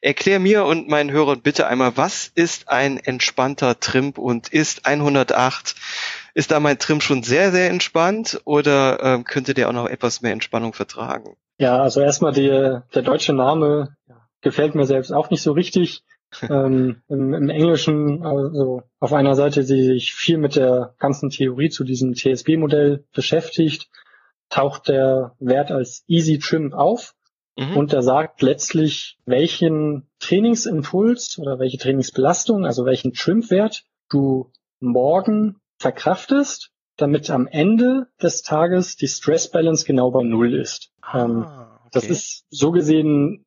Erklär 0.00 0.38
mir 0.40 0.64
und 0.64 0.88
meinen 0.88 1.10
Hörern 1.10 1.40
bitte 1.40 1.66
einmal, 1.66 1.96
was 1.96 2.30
ist 2.34 2.68
ein 2.68 2.98
entspannter 2.98 3.80
Trimp 3.80 4.18
und 4.18 4.48
ist 4.48 4.86
108? 4.86 5.74
Ist 6.34 6.50
da 6.50 6.60
mein 6.60 6.78
Trim 6.78 7.00
schon 7.00 7.22
sehr, 7.22 7.50
sehr 7.52 7.70
entspannt 7.70 8.40
oder 8.44 9.02
ähm, 9.02 9.24
könnte 9.24 9.54
der 9.54 9.68
auch 9.68 9.72
noch 9.72 9.86
etwas 9.88 10.22
mehr 10.22 10.32
Entspannung 10.32 10.72
vertragen? 10.72 11.36
Ja, 11.58 11.82
also 11.82 12.00
erstmal 12.00 12.32
der, 12.32 12.84
der 12.94 13.02
deutsche 13.02 13.32
Name 13.32 13.96
gefällt 14.40 14.74
mir 14.74 14.86
selbst 14.86 15.12
auch 15.12 15.30
nicht 15.30 15.42
so 15.42 15.52
richtig. 15.52 16.02
ähm, 16.42 17.00
im, 17.08 17.32
im, 17.32 17.48
Englischen, 17.48 18.22
also 18.22 18.82
auf 19.00 19.14
einer 19.14 19.34
Seite, 19.34 19.64
die 19.64 19.82
sich 19.82 20.14
viel 20.14 20.36
mit 20.36 20.56
der 20.56 20.94
ganzen 20.98 21.30
Theorie 21.30 21.70
zu 21.70 21.84
diesem 21.84 22.14
TSB-Modell 22.14 23.04
beschäftigt, 23.14 23.88
taucht 24.48 24.88
der 24.88 25.34
Wert 25.38 25.70
als 25.70 26.04
Easy 26.06 26.38
Trim 26.38 26.72
auf 26.72 27.14
mhm. 27.56 27.76
und 27.76 27.92
er 27.92 28.02
sagt 28.02 28.42
letztlich, 28.42 29.18
welchen 29.26 30.08
Trainingsimpuls 30.20 31.38
oder 31.38 31.58
welche 31.58 31.78
Trainingsbelastung, 31.78 32.64
also 32.64 32.84
welchen 32.84 33.12
Trim-Wert 33.12 33.84
du 34.08 34.52
morgen 34.80 35.56
verkraftest, 35.78 36.70
damit 36.96 37.30
am 37.30 37.46
Ende 37.46 38.08
des 38.20 38.42
Tages 38.42 38.96
die 38.96 39.06
Stress 39.06 39.50
Balance 39.50 39.86
genau 39.86 40.10
bei 40.10 40.22
Null 40.22 40.54
ist. 40.54 40.90
Ah, 41.00 41.24
ähm, 41.24 41.42
okay. 41.42 41.88
Das 41.92 42.04
ist 42.04 42.44
so 42.50 42.72
gesehen 42.72 43.44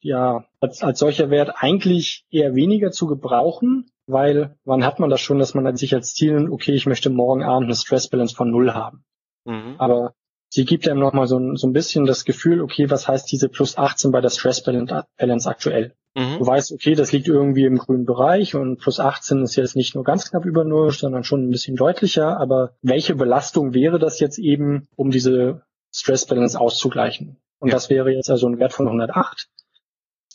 ja 0.00 0.44
als, 0.60 0.82
als 0.82 0.98
solcher 0.98 1.30
Wert 1.30 1.52
eigentlich 1.56 2.24
eher 2.30 2.54
weniger 2.54 2.90
zu 2.90 3.06
gebrauchen, 3.06 3.90
weil 4.06 4.56
wann 4.64 4.84
hat 4.84 4.98
man 4.98 5.10
das 5.10 5.20
schon, 5.20 5.38
dass 5.38 5.54
man 5.54 5.76
sich 5.76 5.94
als 5.94 6.14
Ziel, 6.14 6.48
okay, 6.50 6.72
ich 6.72 6.86
möchte 6.86 7.10
morgen 7.10 7.42
Abend 7.42 7.66
eine 7.66 7.76
Stress 7.76 8.08
Balance 8.08 8.34
von 8.34 8.50
Null 8.50 8.72
haben. 8.72 9.04
Mhm. 9.44 9.76
Aber 9.78 10.14
sie 10.50 10.64
gibt 10.64 10.86
einem 10.88 11.00
nochmal 11.00 11.26
so, 11.26 11.38
ein, 11.38 11.56
so 11.56 11.66
ein 11.66 11.72
bisschen 11.72 12.04
das 12.04 12.24
Gefühl, 12.24 12.60
okay, 12.60 12.90
was 12.90 13.08
heißt 13.08 13.30
diese 13.30 13.48
plus 13.48 13.78
18 13.78 14.10
bei 14.10 14.20
der 14.20 14.30
Stress 14.30 14.62
Balance 14.62 15.48
aktuell? 15.48 15.94
Mhm. 16.14 16.38
Du 16.38 16.46
weißt, 16.46 16.72
okay, 16.72 16.94
das 16.94 17.12
liegt 17.12 17.28
irgendwie 17.28 17.64
im 17.64 17.78
grünen 17.78 18.04
Bereich 18.04 18.56
und 18.56 18.78
plus 18.78 18.98
18 18.98 19.42
ist 19.42 19.56
jetzt 19.56 19.76
nicht 19.76 19.94
nur 19.94 20.04
ganz 20.04 20.28
knapp 20.28 20.44
über 20.44 20.64
Null, 20.64 20.90
sondern 20.90 21.24
schon 21.24 21.46
ein 21.46 21.50
bisschen 21.50 21.76
deutlicher. 21.76 22.38
Aber 22.38 22.74
welche 22.82 23.14
Belastung 23.14 23.72
wäre 23.74 23.98
das 23.98 24.18
jetzt 24.18 24.38
eben, 24.38 24.88
um 24.96 25.10
diese 25.10 25.62
Stress 25.94 26.26
Balance 26.26 26.60
auszugleichen? 26.60 27.36
Und 27.60 27.68
ja. 27.68 27.74
das 27.74 27.88
wäre 27.88 28.10
jetzt 28.10 28.30
also 28.30 28.48
ein 28.48 28.58
Wert 28.58 28.72
von 28.72 28.86
108. 28.86 29.48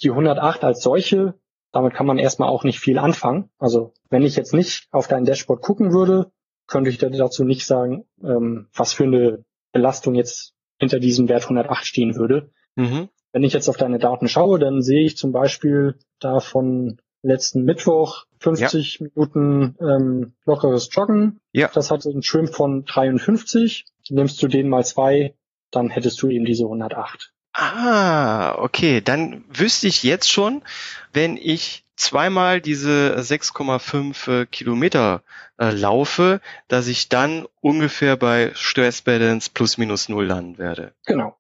Die 0.02 0.10
108 0.10 0.64
als 0.64 0.82
solche, 0.82 1.36
damit 1.72 1.94
kann 1.94 2.06
man 2.06 2.20
erstmal 2.20 2.50
auch 2.50 2.64
nicht 2.64 2.80
viel 2.80 2.98
anfangen. 2.98 3.50
Also 3.60 3.94
wenn 4.10 4.24
ich 4.24 4.38
jetzt 4.38 4.54
nicht 4.54 4.88
auf 4.92 5.08
dein 5.08 5.26
Dashboard 5.26 5.62
gucken 5.62 5.92
würde, 5.92 6.32
könnte 6.68 6.90
ich 6.90 6.98
dazu 6.98 7.44
nicht 7.44 7.66
sagen, 7.66 8.06
ähm, 8.24 8.68
was 8.74 8.94
für 8.94 9.04
eine 9.04 9.44
Belastung 9.76 10.16
jetzt 10.16 10.54
hinter 10.80 11.00
diesem 11.00 11.28
Wert 11.28 11.44
108 11.44 11.86
stehen 11.86 12.16
würde. 12.16 12.50
Mhm. 12.76 13.10
Wenn 13.34 13.44
ich 13.44 13.52
jetzt 13.52 13.68
auf 13.68 13.76
deine 13.76 14.00
Daten 14.00 14.30
schaue, 14.30 14.58
dann 14.58 14.82
sehe 14.82 15.06
ich 15.06 15.18
zum 15.18 15.34
Beispiel 15.34 16.00
da 16.20 16.40
von 16.40 16.98
letzten 17.22 17.66
Mittwoch 17.66 18.24
50 18.40 19.00
ja. 19.00 19.08
Minuten 19.08 19.76
ähm, 19.82 20.34
lockeres 20.46 20.90
Joggen. 20.92 21.42
Ja. 21.52 21.70
Das 21.74 21.92
hat 21.92 22.06
einen 22.06 22.22
Trim 22.22 22.48
von 22.48 22.86
53. 22.86 23.86
Nimmst 24.10 24.42
du 24.42 24.48
den 24.48 24.70
mal 24.70 24.86
zwei, 24.86 25.36
dann 25.72 25.90
hättest 25.90 26.22
du 26.22 26.30
eben 26.30 26.46
diese 26.46 26.64
108. 26.64 27.34
Ah, 27.52 28.56
okay. 28.60 29.02
Dann 29.02 29.44
wüsste 29.50 29.88
ich 29.88 30.04
jetzt 30.04 30.32
schon, 30.32 30.64
wenn 31.12 31.36
ich 31.36 31.85
zweimal 31.96 32.62
diese 32.62 33.16
6,5 33.18 34.42
äh, 34.42 34.46
Kilometer 34.46 35.24
äh, 35.58 35.72
laufe, 35.72 36.42
dass 36.68 36.88
ich 36.88 37.10
dann 37.10 37.48
ungefähr 37.62 38.18
bei 38.18 38.52
Stress 38.56 39.02
Balance 39.02 39.50
plus 39.54 39.78
minus 39.78 40.10
null 40.10 40.26
landen 40.26 40.58
werde. 40.58 40.94
Genau. 41.06 41.38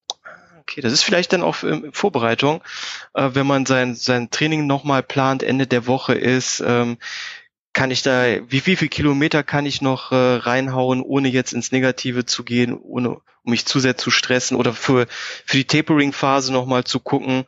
Okay, 0.61 0.81
das 0.81 0.93
ist 0.93 1.03
vielleicht 1.03 1.31
dann 1.31 1.43
auch 1.43 1.63
in 1.63 1.91
Vorbereitung, 1.93 2.61
äh, 3.13 3.29
wenn 3.33 3.45
man 3.45 3.65
sein, 3.65 3.93
sein 3.95 4.31
Training 4.31 4.65
nochmal 4.65 5.03
plant, 5.03 5.43
Ende 5.43 5.67
der 5.67 5.85
Woche 5.85 6.15
ist, 6.15 6.63
ähm, 6.65 6.97
kann 7.73 7.91
ich 7.91 8.01
da, 8.01 8.23
wie, 8.49 8.65
wie 8.65 8.75
viel 8.75 8.87
Kilometer 8.87 9.43
kann 9.43 9.65
ich 9.65 9.81
noch 9.81 10.11
äh, 10.11 10.15
reinhauen, 10.15 11.01
ohne 11.01 11.27
jetzt 11.27 11.53
ins 11.53 11.71
Negative 11.71 12.25
zu 12.25 12.43
gehen, 12.43 12.73
ohne 12.73 13.17
um 13.45 13.51
mich 13.51 13.65
zu 13.65 13.79
sehr 13.79 13.95
zu 13.95 14.09
stressen 14.09 14.57
oder 14.57 14.73
für, 14.73 15.05
für 15.45 15.57
die 15.57 15.67
Tapering-Phase 15.67 16.51
nochmal 16.51 16.83
zu 16.83 16.99
gucken, 16.99 17.45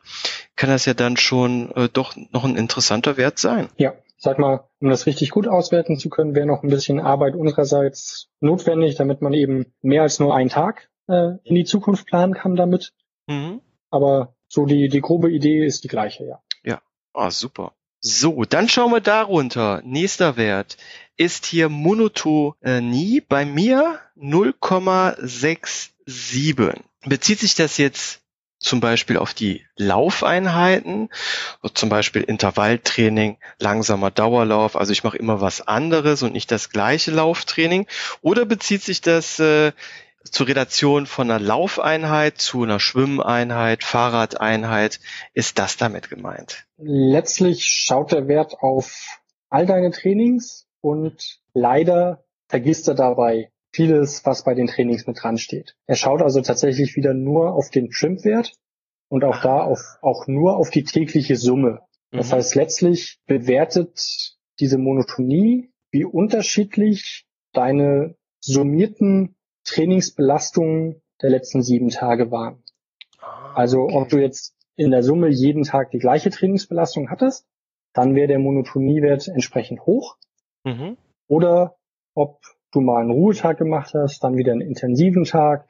kann 0.58 0.70
das 0.70 0.84
ja 0.84 0.92
dann 0.92 1.16
schon 1.16 1.72
äh, 1.72 1.88
doch 1.90 2.14
noch 2.32 2.44
ein 2.44 2.56
interessanter 2.56 3.16
Wert 3.16 3.38
sein. 3.38 3.70
Ja, 3.76 3.94
sag 4.18 4.38
mal, 4.38 4.68
um 4.80 4.90
das 4.90 5.06
richtig 5.06 5.30
gut 5.30 5.48
auswerten 5.48 5.98
zu 5.98 6.10
können, 6.10 6.34
wäre 6.34 6.46
noch 6.46 6.64
ein 6.64 6.68
bisschen 6.68 7.00
Arbeit 7.00 7.36
unsererseits 7.36 8.28
notwendig, 8.40 8.96
damit 8.96 9.22
man 9.22 9.32
eben 9.32 9.72
mehr 9.80 10.02
als 10.02 10.18
nur 10.18 10.34
einen 10.34 10.50
Tag 10.50 10.90
äh, 11.06 11.36
in 11.44 11.54
die 11.54 11.64
Zukunft 11.64 12.06
planen 12.06 12.34
kann 12.34 12.56
damit. 12.56 12.92
Mhm. 13.28 13.60
Aber 13.90 14.34
so 14.48 14.66
die, 14.66 14.88
die 14.88 15.00
grobe 15.00 15.30
Idee 15.30 15.64
ist 15.64 15.84
die 15.84 15.88
gleiche, 15.88 16.26
ja. 16.26 16.42
Ja, 16.64 16.82
ah, 17.14 17.30
super. 17.30 17.72
So, 18.00 18.44
dann 18.44 18.68
schauen 18.68 18.92
wir 18.92 19.00
darunter. 19.00 19.82
Nächster 19.84 20.36
Wert 20.36 20.76
ist 21.16 21.46
hier 21.46 21.68
Monotonie. 21.68 23.20
Bei 23.20 23.44
mir 23.44 23.98
0,67. 24.16 26.82
Bezieht 27.06 27.40
sich 27.40 27.54
das 27.54 27.78
jetzt 27.78 28.22
zum 28.58 28.80
Beispiel 28.80 29.16
auf 29.16 29.34
die 29.34 29.64
Laufeinheiten, 29.76 31.10
zum 31.74 31.88
Beispiel 31.88 32.22
Intervalltraining, 32.22 33.38
langsamer 33.58 34.10
Dauerlauf, 34.10 34.76
also 34.76 34.92
ich 34.92 35.04
mache 35.04 35.16
immer 35.16 35.40
was 35.40 35.66
anderes 35.66 36.22
und 36.22 36.32
nicht 36.32 36.50
das 36.50 36.70
gleiche 36.70 37.10
Lauftraining, 37.10 37.86
oder 38.20 38.44
bezieht 38.44 38.82
sich 38.82 39.00
das 39.00 39.38
äh, 39.38 39.72
zur 40.24 40.48
Relation 40.48 41.06
von 41.06 41.30
einer 41.30 41.40
Laufeinheit 41.40 42.38
zu 42.38 42.62
einer 42.62 42.80
Schwimmeinheit, 42.80 43.84
Fahrradeinheit, 43.84 45.00
ist 45.34 45.58
das 45.58 45.76
damit 45.76 46.10
gemeint? 46.10 46.66
Letztlich 46.78 47.64
schaut 47.64 48.12
der 48.12 48.28
Wert 48.28 48.54
auf 48.60 49.20
all 49.48 49.66
deine 49.66 49.90
Trainings 49.90 50.66
und 50.80 51.38
leider 51.54 52.24
vergisst 52.48 52.88
er 52.88 52.94
dabei 52.94 53.50
vieles, 53.72 54.24
was 54.24 54.44
bei 54.44 54.54
den 54.54 54.66
Trainings 54.66 55.06
mit 55.06 55.22
dran 55.22 55.38
steht. 55.38 55.76
Er 55.86 55.96
schaut 55.96 56.22
also 56.22 56.40
tatsächlich 56.40 56.96
wieder 56.96 57.14
nur 57.14 57.54
auf 57.54 57.70
den 57.70 57.90
Trim-Wert 57.90 58.52
und 59.08 59.24
auch 59.24 59.40
da 59.40 59.60
auf, 59.62 59.98
auch 60.02 60.26
nur 60.26 60.56
auf 60.56 60.70
die 60.70 60.84
tägliche 60.84 61.36
Summe. 61.36 61.80
Das 62.10 62.28
mhm. 62.28 62.36
heißt, 62.36 62.54
letztlich 62.54 63.18
bewertet 63.26 64.36
diese 64.60 64.78
Monotonie, 64.78 65.70
wie 65.90 66.04
unterschiedlich 66.04 67.26
deine 67.52 68.16
summierten 68.40 69.36
Trainingsbelastungen 69.64 71.02
der 71.20 71.30
letzten 71.30 71.62
sieben 71.62 71.88
Tage 71.88 72.30
waren. 72.30 72.62
Ah, 73.20 73.54
also 73.54 73.88
ob 73.88 74.08
du 74.08 74.18
jetzt 74.18 74.54
in 74.76 74.90
der 74.90 75.02
Summe 75.02 75.28
jeden 75.28 75.64
Tag 75.64 75.90
die 75.90 75.98
gleiche 75.98 76.30
Trainingsbelastung 76.30 77.10
hattest, 77.10 77.46
dann 77.92 78.14
wäre 78.14 78.28
der 78.28 78.38
Monotoniewert 78.38 79.28
entsprechend 79.28 79.84
hoch. 79.86 80.16
Mhm. 80.64 80.96
Oder 81.26 81.76
ob 82.14 82.40
du 82.72 82.80
mal 82.80 83.00
einen 83.00 83.10
Ruhetag 83.10 83.58
gemacht 83.58 83.92
hast, 83.94 84.22
dann 84.22 84.36
wieder 84.36 84.52
einen 84.52 84.60
intensiven 84.60 85.24
Tag, 85.24 85.68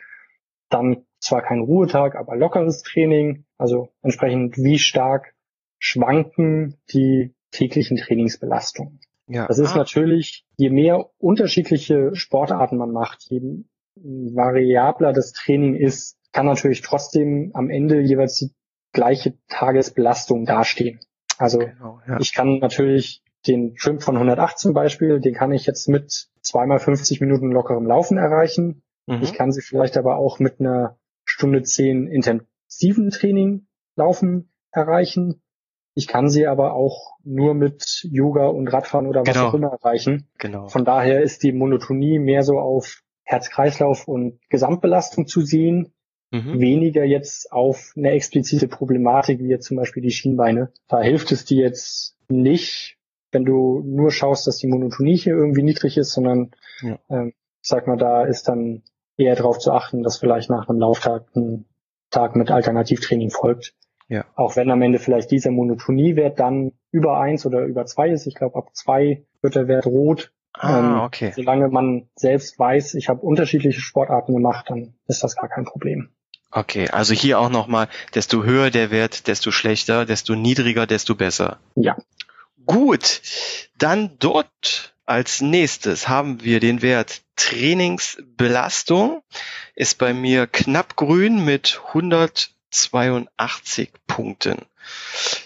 dann 0.68 1.04
zwar 1.20 1.42
kein 1.42 1.60
Ruhetag, 1.60 2.16
aber 2.16 2.36
lockeres 2.36 2.82
Training. 2.82 3.44
Also 3.56 3.90
entsprechend 4.02 4.56
wie 4.56 4.78
stark 4.78 5.34
schwanken 5.78 6.76
die 6.92 7.34
täglichen 7.50 7.96
Trainingsbelastungen. 7.96 9.00
Ja. 9.26 9.46
Das 9.46 9.58
ist 9.58 9.74
ah. 9.74 9.78
natürlich, 9.78 10.44
je 10.56 10.70
mehr 10.70 11.10
unterschiedliche 11.18 12.14
Sportarten 12.14 12.76
man 12.76 12.92
macht, 12.92 13.24
je 13.28 13.64
variabler 13.94 15.12
das 15.12 15.32
Training 15.32 15.74
ist, 15.74 16.16
kann 16.32 16.46
natürlich 16.46 16.82
trotzdem 16.82 17.50
am 17.54 17.70
Ende 17.70 18.00
jeweils 18.00 18.36
die 18.36 18.52
gleiche 18.92 19.34
Tagesbelastung 19.48 20.44
dastehen. 20.44 21.00
Also 21.36 21.58
genau, 21.58 22.00
ja. 22.06 22.18
ich 22.20 22.32
kann 22.32 22.58
natürlich 22.58 23.22
den 23.48 23.74
Trim 23.74 24.00
von 24.00 24.16
108 24.16 24.58
zum 24.58 24.74
Beispiel, 24.74 25.20
den 25.20 25.34
kann 25.34 25.52
ich 25.52 25.66
jetzt 25.66 25.88
mit 25.88 26.28
zweimal 26.40 26.78
50 26.78 27.20
Minuten 27.20 27.50
lockerem 27.50 27.86
Laufen 27.86 28.18
erreichen. 28.18 28.82
Mhm. 29.06 29.22
Ich 29.22 29.32
kann 29.32 29.52
sie 29.52 29.62
vielleicht 29.62 29.96
aber 29.96 30.16
auch 30.16 30.38
mit 30.38 30.60
einer 30.60 30.98
Stunde 31.24 31.62
10 31.62 32.06
intensiven 32.06 33.10
Training 33.10 33.66
laufen 33.96 34.50
erreichen. 34.70 35.42
Ich 35.94 36.06
kann 36.06 36.28
sie 36.28 36.46
aber 36.46 36.74
auch 36.74 37.16
nur 37.24 37.54
mit 37.54 38.06
Yoga 38.10 38.46
und 38.46 38.68
Radfahren 38.68 39.06
oder 39.06 39.22
was 39.22 39.34
genau. 39.34 39.48
auch 39.48 39.54
immer 39.54 39.72
erreichen. 39.72 40.28
Genau. 40.38 40.68
Von 40.68 40.84
daher 40.84 41.22
ist 41.22 41.42
die 41.42 41.52
Monotonie 41.52 42.18
mehr 42.18 42.42
so 42.42 42.58
auf 42.58 43.02
Herz-Kreislauf 43.24 44.06
und 44.06 44.38
Gesamtbelastung 44.48 45.26
zu 45.26 45.40
sehen, 45.40 45.92
mhm. 46.30 46.60
weniger 46.60 47.04
jetzt 47.04 47.52
auf 47.52 47.92
eine 47.96 48.12
explizite 48.12 48.68
Problematik 48.68 49.40
wie 49.40 49.48
jetzt 49.48 49.66
zum 49.66 49.76
Beispiel 49.76 50.02
die 50.02 50.10
Schienbeine. 50.10 50.72
Da 50.88 51.00
hilft 51.00 51.32
es 51.32 51.44
dir 51.44 51.64
jetzt 51.64 52.16
nicht, 52.28 52.97
wenn 53.32 53.44
du 53.44 53.82
nur 53.84 54.10
schaust, 54.10 54.46
dass 54.46 54.58
die 54.58 54.68
Monotonie 54.68 55.16
hier 55.16 55.34
irgendwie 55.34 55.62
niedrig 55.62 55.96
ist, 55.96 56.12
sondern 56.12 56.50
ja. 56.80 56.98
ähm, 57.10 57.32
ich 57.62 57.68
sag 57.68 57.86
mal, 57.86 57.96
da 57.96 58.24
ist 58.24 58.48
dann 58.48 58.82
eher 59.16 59.34
darauf 59.34 59.58
zu 59.58 59.72
achten, 59.72 60.02
dass 60.02 60.18
vielleicht 60.18 60.48
nach 60.48 60.68
einem 60.68 60.78
Lauftag 60.78 61.26
ein 61.36 61.66
Tag 62.10 62.36
mit 62.36 62.50
Alternativtraining 62.50 63.30
folgt. 63.30 63.74
Ja. 64.08 64.24
Auch 64.36 64.56
wenn 64.56 64.70
am 64.70 64.80
Ende 64.80 64.98
vielleicht 64.98 65.30
dieser 65.30 65.50
Monotoniewert 65.50 66.40
dann 66.40 66.72
über 66.90 67.20
eins 67.20 67.44
oder 67.44 67.64
über 67.64 67.84
zwei 67.84 68.08
ist. 68.08 68.26
Ich 68.26 68.34
glaube, 68.34 68.56
ab 68.56 68.70
zwei 68.74 69.26
wird 69.42 69.54
der 69.54 69.68
Wert 69.68 69.84
rot. 69.84 70.32
Ah, 70.54 70.78
Ähm, 70.78 71.00
okay. 71.00 71.32
Solange 71.36 71.68
man 71.68 72.08
selbst 72.16 72.58
weiß, 72.58 72.94
ich 72.94 73.08
habe 73.08 73.20
unterschiedliche 73.20 73.80
Sportarten 73.80 74.34
gemacht, 74.34 74.66
dann 74.68 74.94
ist 75.06 75.22
das 75.22 75.36
gar 75.36 75.48
kein 75.48 75.64
Problem. 75.64 76.08
Okay, 76.50 76.88
also 76.88 77.12
hier 77.12 77.38
auch 77.38 77.50
nochmal, 77.50 77.88
desto 78.14 78.42
höher 78.42 78.70
der 78.70 78.90
Wert, 78.90 79.26
desto 79.26 79.50
schlechter, 79.50 80.06
desto 80.06 80.34
niedriger, 80.34 80.86
desto 80.86 81.14
besser. 81.14 81.58
Ja. 81.74 81.98
Gut, 82.68 83.22
dann 83.78 84.10
dort 84.18 84.94
als 85.06 85.40
nächstes 85.40 86.06
haben 86.06 86.44
wir 86.44 86.60
den 86.60 86.82
Wert 86.82 87.22
Trainingsbelastung. 87.36 89.22
Ist 89.74 89.96
bei 89.96 90.12
mir 90.12 90.46
knapp 90.46 90.94
grün 90.94 91.46
mit 91.46 91.80
182 91.88 93.90
Punkten. 94.06 94.66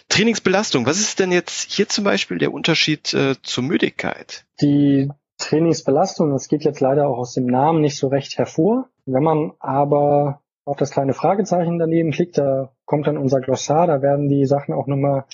Trainingsbelastung, 0.09 0.85
was 0.85 0.99
ist 0.99 1.21
denn 1.21 1.31
jetzt 1.31 1.71
hier 1.71 1.89
zum 1.89 2.03
Beispiel 2.03 2.39
der 2.39 2.53
Unterschied 2.53 3.15
äh, 3.15 3.37
zur 3.41 3.63
Müdigkeit? 3.63 4.45
Die 4.61 5.09
Trainingsbelastung, 5.39 6.33
das 6.33 6.49
geht 6.49 6.65
jetzt 6.65 6.81
leider 6.81 7.07
auch 7.07 7.19
aus 7.19 7.35
dem 7.35 7.47
Namen 7.47 7.83
nicht 7.83 7.99
so 7.99 8.09
recht 8.09 8.37
hervor. 8.37 8.89
Wenn 9.07 9.23
man 9.23 9.53
aber 9.61 10.41
auf 10.65 10.77
das 10.77 10.91
kleine 10.91 11.15
Fragezeichen 11.15 11.79
daneben 11.79 12.11
klickt, 12.11 12.37
da 12.37 12.73
kommt 12.85 13.07
dann 13.07 13.17
unser 13.17 13.41
Glossar, 13.41 13.87
da 13.87 14.03
werden 14.03 14.29
die 14.29 14.45
Sachen 14.45 14.75
auch 14.75 14.89
nochmal 14.89 15.25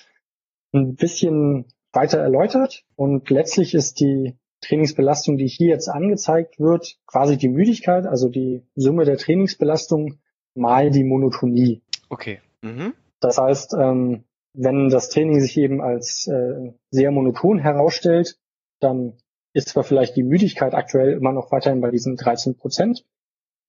ein 0.75 0.97
bisschen 0.97 1.65
weiter 1.93 2.19
erläutert. 2.19 2.85
Und 2.97 3.31
letztlich 3.31 3.75
ist 3.75 4.01
die 4.01 4.37
Trainingsbelastung, 4.61 5.37
die 5.37 5.47
hier 5.47 5.69
jetzt 5.69 5.89
angezeigt 5.89 6.59
wird, 6.59 6.99
quasi 7.07 7.37
die 7.37 7.49
Müdigkeit, 7.49 8.07
also 8.07 8.29
die 8.29 8.67
Summe 8.75 9.05
der 9.05 9.17
Trainingsbelastung 9.17 10.19
mal 10.55 10.91
die 10.91 11.05
Monotonie. 11.05 11.83
Okay. 12.09 12.41
Mhm. 12.63 12.95
Das 13.21 13.39
heißt, 13.39 13.75
ähm, 13.79 14.25
wenn 14.55 14.89
das 14.89 15.11
Training 15.11 15.41
sich 15.41 15.57
eben 15.57 15.81
als 15.81 16.27
äh, 16.27 16.73
sehr 16.91 17.11
monoton 17.11 17.59
herausstellt, 17.59 18.39
dann 18.81 19.15
ist 19.53 19.69
zwar 19.69 19.85
vielleicht 19.85 20.17
die 20.17 20.23
Müdigkeit 20.23 20.75
aktuell 20.75 21.13
immer 21.13 21.33
noch 21.33 21.53
weiterhin 21.53 21.81
bei 21.81 21.91
diesen 21.91 22.17
13 22.17 22.57
Prozent, 22.57 23.05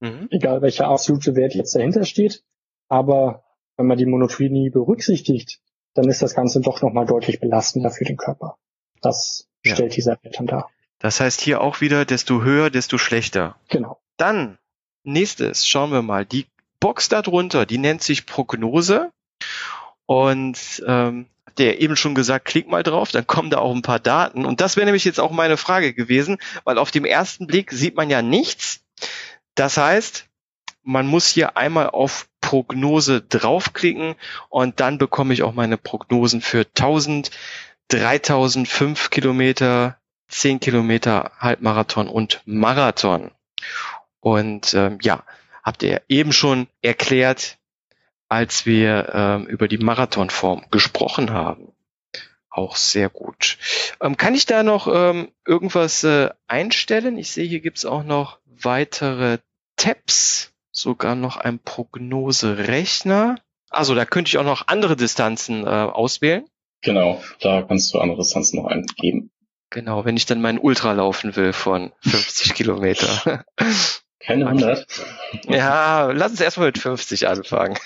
Mhm. 0.01 0.27
egal 0.31 0.61
welcher 0.61 0.87
absolute 0.87 1.35
Wert 1.35 1.53
jetzt 1.55 1.75
dahinter 1.75 2.05
steht, 2.05 2.43
aber 2.87 3.43
wenn 3.75 3.87
man 3.87 3.97
die 3.97 4.05
Monotonie 4.05 4.69
berücksichtigt, 4.69 5.61
dann 5.99 6.09
ist 6.09 6.21
das 6.21 6.33
Ganze 6.33 6.61
doch 6.61 6.81
nochmal 6.81 7.05
deutlich 7.05 7.39
belastender 7.39 7.91
für 7.91 8.05
den 8.05 8.17
Körper. 8.17 8.57
Das 9.01 9.47
Ja. 9.63 9.75
stellt 9.75 9.95
dieser 9.95 10.17
Wert 10.23 10.39
dann 10.39 10.47
dar. 10.47 10.69
Das 10.99 11.19
heißt 11.19 11.41
hier 11.41 11.61
auch 11.61 11.81
wieder, 11.81 12.05
desto 12.05 12.41
höher, 12.41 12.69
desto 12.69 12.97
schlechter. 12.97 13.55
Genau. 13.69 13.99
Dann, 14.17 14.57
nächstes, 15.03 15.67
schauen 15.67 15.91
wir 15.91 16.01
mal. 16.01 16.25
Die 16.25 16.45
Box 16.79 17.09
darunter, 17.09 17.65
die 17.65 17.77
nennt 17.77 18.01
sich 18.03 18.25
Prognose. 18.25 19.11
Und 20.05 20.83
ähm, 20.87 21.27
der 21.57 21.81
eben 21.81 21.95
schon 21.95 22.15
gesagt, 22.15 22.45
klick 22.45 22.69
mal 22.69 22.83
drauf, 22.83 23.11
dann 23.11 23.27
kommen 23.27 23.49
da 23.49 23.59
auch 23.59 23.75
ein 23.75 23.81
paar 23.81 23.99
Daten. 23.99 24.45
Und 24.45 24.61
das 24.61 24.75
wäre 24.77 24.85
nämlich 24.85 25.03
jetzt 25.05 25.19
auch 25.19 25.31
meine 25.31 25.57
Frage 25.57 25.93
gewesen, 25.93 26.37
weil 26.63 26.77
auf 26.77 26.91
dem 26.91 27.05
ersten 27.05 27.47
Blick 27.47 27.71
sieht 27.71 27.95
man 27.95 28.09
ja 28.09 28.21
nichts. 28.21 28.81
Das 29.55 29.77
heißt, 29.77 30.25
man 30.83 31.07
muss 31.07 31.27
hier 31.27 31.57
einmal 31.57 31.89
auf 31.89 32.27
Prognose 32.41 33.21
draufklicken 33.21 34.15
und 34.49 34.79
dann 34.79 34.97
bekomme 34.97 35.33
ich 35.33 35.43
auch 35.43 35.53
meine 35.53 35.77
Prognosen 35.77 36.41
für 36.41 36.65
1000, 36.65 37.31
3000, 37.89 38.67
5 38.67 39.09
Kilometer, 39.09 39.97
10 40.29 40.59
Kilometer 40.59 41.31
Halbmarathon 41.39 42.07
und 42.07 42.41
Marathon. 42.45 43.31
Und 44.19 44.73
ähm, 44.73 44.99
ja, 45.01 45.23
habt 45.63 45.83
ihr 45.83 46.01
eben 46.07 46.33
schon 46.33 46.67
erklärt, 46.81 47.57
als 48.27 48.65
wir 48.65 49.09
ähm, 49.13 49.47
über 49.47 49.67
die 49.67 49.77
Marathonform 49.77 50.65
gesprochen 50.71 51.31
haben. 51.31 51.73
Auch 52.49 52.75
sehr 52.75 53.09
gut. 53.09 53.57
Ähm, 54.01 54.17
kann 54.17 54.35
ich 54.35 54.45
da 54.45 54.63
noch 54.63 54.87
ähm, 54.87 55.31
irgendwas 55.45 56.03
äh, 56.03 56.29
einstellen? 56.47 57.17
Ich 57.17 57.31
sehe, 57.31 57.47
hier 57.47 57.59
gibt's 57.59 57.85
auch 57.85 58.03
noch 58.03 58.39
weitere 58.45 59.39
Tabs, 59.77 60.51
sogar 60.81 61.15
noch 61.15 61.37
ein 61.37 61.59
Prognoserechner. 61.59 63.35
Also 63.69 63.95
da 63.95 64.05
könnte 64.05 64.29
ich 64.29 64.37
auch 64.37 64.43
noch 64.43 64.67
andere 64.67 64.95
Distanzen 64.95 65.65
äh, 65.65 65.69
auswählen. 65.69 66.45
Genau, 66.81 67.21
da 67.41 67.61
kannst 67.61 67.93
du 67.93 67.99
andere 67.99 68.19
Distanzen 68.19 68.61
noch 68.61 68.69
eingeben. 68.69 69.31
Genau, 69.69 70.05
wenn 70.05 70.17
ich 70.17 70.25
dann 70.25 70.41
meinen 70.41 70.57
Ultra 70.57 70.93
laufen 70.93 71.35
will 71.35 71.53
von 71.53 71.91
50 72.01 72.55
Kilometer. 72.55 73.45
Keine 74.19 74.47
100. 74.47 74.85
Ja, 75.47 76.11
lass 76.11 76.31
uns 76.31 76.41
erstmal 76.41 76.67
mit 76.67 76.77
50 76.77 77.27
anfangen. 77.27 77.77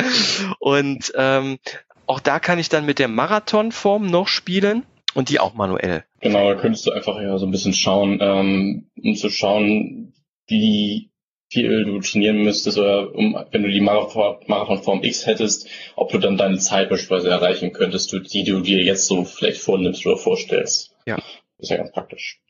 Und 0.58 1.12
ähm, 1.16 1.58
auch 2.06 2.20
da 2.20 2.38
kann 2.38 2.58
ich 2.58 2.68
dann 2.68 2.86
mit 2.86 2.98
der 2.98 3.08
Marathonform 3.08 4.06
noch 4.06 4.28
spielen 4.28 4.84
und 5.14 5.28
die 5.28 5.38
auch 5.38 5.54
manuell. 5.54 6.04
Genau, 6.20 6.52
da 6.52 6.60
könntest 6.60 6.86
du 6.86 6.92
einfach 6.92 7.20
ja 7.20 7.38
so 7.38 7.46
ein 7.46 7.52
bisschen 7.52 7.74
schauen, 7.74 8.18
ähm, 8.20 8.90
um 9.02 9.14
zu 9.14 9.30
schauen, 9.30 10.14
wie 10.46 11.11
viel 11.52 11.84
du 11.84 12.00
trainieren 12.00 12.42
müsstest 12.42 12.78
oder 12.78 13.14
um, 13.14 13.36
wenn 13.50 13.62
du 13.62 13.68
die 13.70 13.80
Marathon, 13.80 14.36
Marathonform 14.46 15.02
X 15.04 15.26
hättest, 15.26 15.68
ob 15.96 16.10
du 16.10 16.18
dann 16.18 16.36
deine 16.36 16.58
Zeit 16.58 16.88
beispielsweise 16.90 17.28
erreichen 17.30 17.72
könntest, 17.72 18.12
du- 18.12 18.20
die 18.20 18.44
du 18.44 18.60
dir 18.60 18.82
jetzt 18.82 19.06
so 19.06 19.24
vielleicht 19.24 19.60
vornimmst 19.60 20.04
oder 20.06 20.16
vorstellst. 20.16 20.94
Ja. 21.06 21.18
ist 21.58 21.70
ja 21.70 21.76
ganz 21.76 21.92
praktisch. 21.92 22.40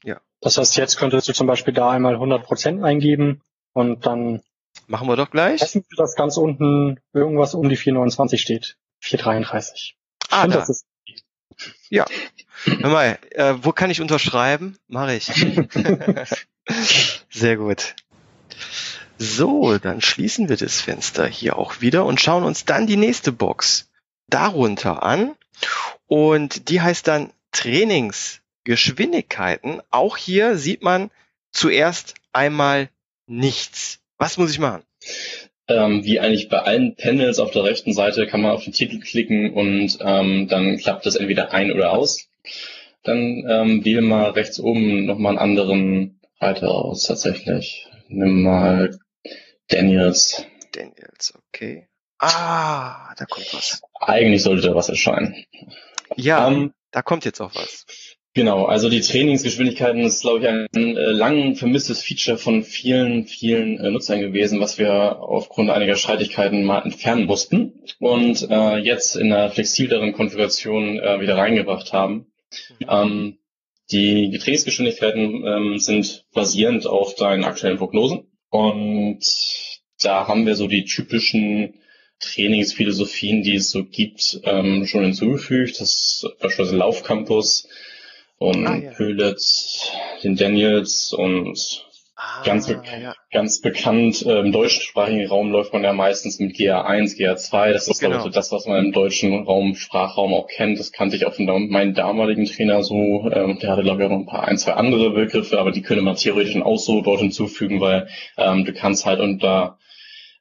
Das 0.40 0.58
heißt, 0.58 0.76
jetzt 0.76 0.96
könntest 0.96 1.28
du 1.28 1.32
zum 1.32 1.46
Beispiel 1.46 1.72
da 1.74 1.90
einmal 1.90 2.14
100 2.14 2.42
Prozent 2.44 2.82
eingeben 2.82 3.40
und 3.74 4.06
dann 4.06 4.42
Machen 4.88 5.06
wir 5.06 5.16
doch 5.16 5.30
gleich. 5.30 5.60
Messen 5.60 5.84
wir, 5.88 5.96
dass 5.96 6.14
ganz 6.16 6.36
unten 6.36 6.98
irgendwas 7.12 7.54
um 7.54 7.68
die 7.68 7.76
429 7.76 8.40
steht. 8.40 8.76
433. 9.00 9.96
Ich 10.24 10.32
Ah, 10.32 10.42
finde, 10.42 10.54
da. 10.54 10.60
das 10.60 10.68
ist 10.70 10.86
Hör 11.90 12.88
mal, 12.90 13.18
äh, 13.32 13.54
wo 13.62 13.72
kann 13.72 13.90
ich 13.90 14.00
unterschreiben? 14.00 14.76
Mache 14.88 15.14
ich. 15.16 15.26
Sehr 17.30 17.56
gut. 17.56 17.94
So, 19.24 19.78
dann 19.78 20.00
schließen 20.00 20.48
wir 20.48 20.56
das 20.56 20.80
Fenster 20.80 21.28
hier 21.28 21.56
auch 21.56 21.80
wieder 21.80 22.04
und 22.06 22.20
schauen 22.20 22.42
uns 22.42 22.64
dann 22.64 22.88
die 22.88 22.96
nächste 22.96 23.30
Box 23.30 23.88
darunter 24.26 25.04
an. 25.04 25.36
Und 26.08 26.68
die 26.68 26.80
heißt 26.80 27.06
dann 27.06 27.30
Trainingsgeschwindigkeiten. 27.52 29.80
Auch 29.92 30.16
hier 30.16 30.58
sieht 30.58 30.82
man 30.82 31.12
zuerst 31.52 32.16
einmal 32.32 32.88
nichts. 33.28 34.00
Was 34.18 34.38
muss 34.38 34.50
ich 34.50 34.58
machen? 34.58 34.82
Ähm, 35.68 36.02
wie 36.02 36.18
eigentlich 36.18 36.48
bei 36.48 36.58
allen 36.58 36.96
Panels 36.96 37.38
auf 37.38 37.52
der 37.52 37.62
rechten 37.62 37.92
Seite 37.92 38.26
kann 38.26 38.40
man 38.40 38.50
auf 38.50 38.64
den 38.64 38.72
Titel 38.72 38.98
klicken 38.98 39.52
und 39.52 39.98
ähm, 40.00 40.48
dann 40.48 40.78
klappt 40.78 41.06
das 41.06 41.14
entweder 41.14 41.52
ein 41.52 41.70
oder 41.70 41.92
aus. 41.92 42.26
Dann 43.04 43.44
ähm, 43.48 43.84
wähle 43.84 44.02
mal 44.02 44.30
rechts 44.30 44.58
oben 44.58 45.06
nochmal 45.06 45.30
einen 45.30 45.38
anderen 45.38 46.18
Reiter 46.40 46.72
aus 46.72 47.06
tatsächlich. 47.06 47.86
Nimm 48.08 48.42
mal 48.42 48.98
Daniels. 49.72 50.44
Daniels, 50.72 51.34
okay. 51.48 51.88
Ah, 52.18 53.14
da 53.16 53.24
kommt 53.24 53.52
was. 53.52 53.82
Eigentlich 54.00 54.42
sollte 54.42 54.68
da 54.68 54.74
was 54.74 54.88
erscheinen. 54.88 55.44
Ja, 56.16 56.46
Ähm, 56.48 56.72
da 56.90 57.02
kommt 57.02 57.24
jetzt 57.24 57.40
auch 57.40 57.54
was. 57.54 57.86
Genau, 58.34 58.64
also 58.64 58.88
die 58.88 59.02
Trainingsgeschwindigkeiten 59.02 60.00
ist, 60.04 60.22
glaube 60.22 60.38
ich, 60.40 60.48
ein 60.48 60.96
äh, 60.96 61.10
lang 61.10 61.54
vermisstes 61.54 62.02
Feature 62.02 62.38
von 62.38 62.62
vielen, 62.62 63.26
vielen 63.26 63.78
äh, 63.78 63.90
Nutzern 63.90 64.20
gewesen, 64.20 64.58
was 64.60 64.78
wir 64.78 65.20
aufgrund 65.20 65.68
einiger 65.68 65.96
Streitigkeiten 65.96 66.64
mal 66.64 66.82
entfernen 66.82 67.26
mussten 67.26 67.82
und 67.98 68.48
äh, 68.48 68.76
jetzt 68.78 69.16
in 69.16 69.32
einer 69.32 69.50
flexibleren 69.50 70.14
Konfiguration 70.14 70.98
äh, 70.98 71.20
wieder 71.20 71.36
reingebracht 71.36 71.92
haben. 71.92 72.32
Ähm, 72.88 73.38
die 73.90 74.38
Trainingsgeschwindigkeiten 74.38 75.44
ähm, 75.46 75.78
sind 75.78 76.24
basierend 76.32 76.86
auf 76.86 77.14
deinen 77.14 77.44
aktuellen 77.44 77.76
Prognosen 77.76 78.32
und 78.48 79.20
da 80.04 80.28
haben 80.28 80.46
wir 80.46 80.54
so 80.56 80.66
die 80.68 80.84
typischen 80.84 81.74
Trainingsphilosophien, 82.20 83.42
die 83.42 83.56
es 83.56 83.70
so 83.70 83.84
gibt, 83.84 84.40
ähm, 84.44 84.86
schon 84.86 85.02
hinzugefügt. 85.04 85.80
Das 85.80 85.90
ist 86.22 86.26
beispielsweise 86.40 86.76
Laufcampus, 86.76 87.68
und 88.42 88.66
Ah, 88.66 88.76
ja. 88.76 88.90
Höhlitz, 88.98 89.92
den 90.24 90.36
Daniels 90.36 91.12
und 91.12 91.86
Ah, 92.16 92.42
ganz, 92.44 92.68
be 92.68 92.80
ja. 93.02 93.14
ganz 93.32 93.60
bekannt 93.60 94.24
äh, 94.24 94.40
im 94.40 94.52
deutschsprachigen 94.52 95.26
Raum 95.26 95.50
läuft 95.50 95.72
man 95.72 95.82
ja 95.82 95.92
meistens 95.92 96.38
mit 96.38 96.54
GA1, 96.54 97.16
GA2. 97.16 97.72
Das 97.72 97.88
ist, 97.88 97.98
Genau. 98.00 98.10
glaube 98.10 98.28
ich, 98.28 98.32
so 98.32 98.38
das, 98.38 98.52
was 98.52 98.66
man 98.66 98.84
im 98.84 98.92
deutschen 98.92 99.42
Raum, 99.44 99.74
Sprachraum 99.74 100.32
auch 100.34 100.46
kennt. 100.46 100.78
Das 100.78 100.92
kannte 100.92 101.16
ich 101.16 101.26
auch 101.26 101.34
von 101.34 101.46
meinem 101.46 101.94
damaligen 101.94 102.44
Trainer 102.44 102.82
so. 102.84 103.28
Ähm, 103.32 103.58
der 103.60 103.70
hatte, 103.70 103.82
glaube 103.82 104.02
ich, 104.02 104.06
auch 104.06 104.10
noch 104.12 104.18
ein 104.20 104.26
paar, 104.26 104.46
ein, 104.46 104.58
zwei 104.58 104.74
andere 104.74 105.10
Begriffe, 105.10 105.58
aber 105.58 105.72
die 105.72 105.82
könnte 105.82 106.02
man 106.02 106.14
theoretisch 106.14 106.54
auch 106.62 106.76
so 106.78 107.00
dort 107.00 107.20
hinzufügen, 107.20 107.80
weil 107.80 108.08
ähm, 108.36 108.64
du 108.64 108.72
kannst 108.72 109.04
halt 109.06 109.18
unter 109.18 109.78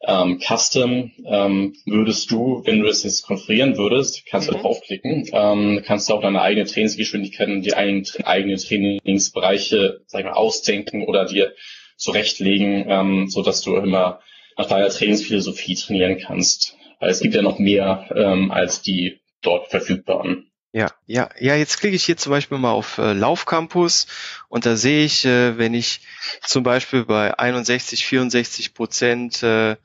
ähm, 0.08 0.40
Custom 0.40 1.12
ähm, 1.26 1.74
würdest 1.86 2.32
du, 2.32 2.62
wenn 2.66 2.80
du 2.80 2.88
es 2.88 3.04
jetzt 3.04 3.24
konfigurieren 3.24 3.78
würdest, 3.78 4.26
kannst 4.26 4.50
du 4.50 4.58
Mhm. 4.58 4.62
draufklicken, 4.62 5.30
ähm, 5.32 5.84
kannst 5.86 6.10
du 6.10 6.14
auch 6.14 6.22
deine 6.22 6.42
eigene 6.42 6.66
Trainingsgeschwindigkeit 6.66 7.48
und 7.50 7.62
die 7.62 7.76
eigenen, 7.76 8.06
eigenen 8.24 8.58
Trainingsbereiche, 8.58 10.02
sag 10.08 10.20
ich 10.22 10.26
mal, 10.26 10.34
ausdenken 10.34 11.04
oder 11.04 11.26
dir 11.26 11.54
zurechtlegen, 11.98 12.86
ähm, 12.88 13.30
so 13.30 13.44
dass 13.44 13.62
du 13.62 13.76
immer 13.76 14.20
nach 14.58 14.68
deiner 14.68 14.90
Trainingsphilosophie 14.90 15.76
trainieren 15.76 16.20
kannst. 16.20 16.76
Weil 17.00 17.10
es 17.10 17.20
gibt 17.20 17.34
ja 17.36 17.42
noch 17.42 17.60
mehr 17.60 18.10
ähm, 18.16 18.52
als 18.52 18.82
die 18.82 19.22
dort 19.42 19.70
verfügbaren. 19.70 20.51
Ja, 20.74 20.90
ja, 21.06 21.30
ja, 21.38 21.56
jetzt 21.56 21.80
klicke 21.80 21.98
ich 21.98 22.06
hier 22.06 22.16
zum 22.16 22.30
Beispiel 22.30 22.58
mal 22.58 22.72
auf 22.72 22.98
äh, 22.98 23.12
Laufcampus 23.12 24.08
und 24.48 24.66
da 24.66 24.78
sehe 24.78 25.04
ich, 25.04 25.26
äh, 25.26 25.58
wenn 25.58 25.74
ich 25.74 26.02
zum 26.46 26.64
Beispiel 26.64 27.04
bei 27.04 27.38
61, 27.38 28.06
64 28.06 28.74
Prozent 28.74 29.44
äh, 29.44 29.76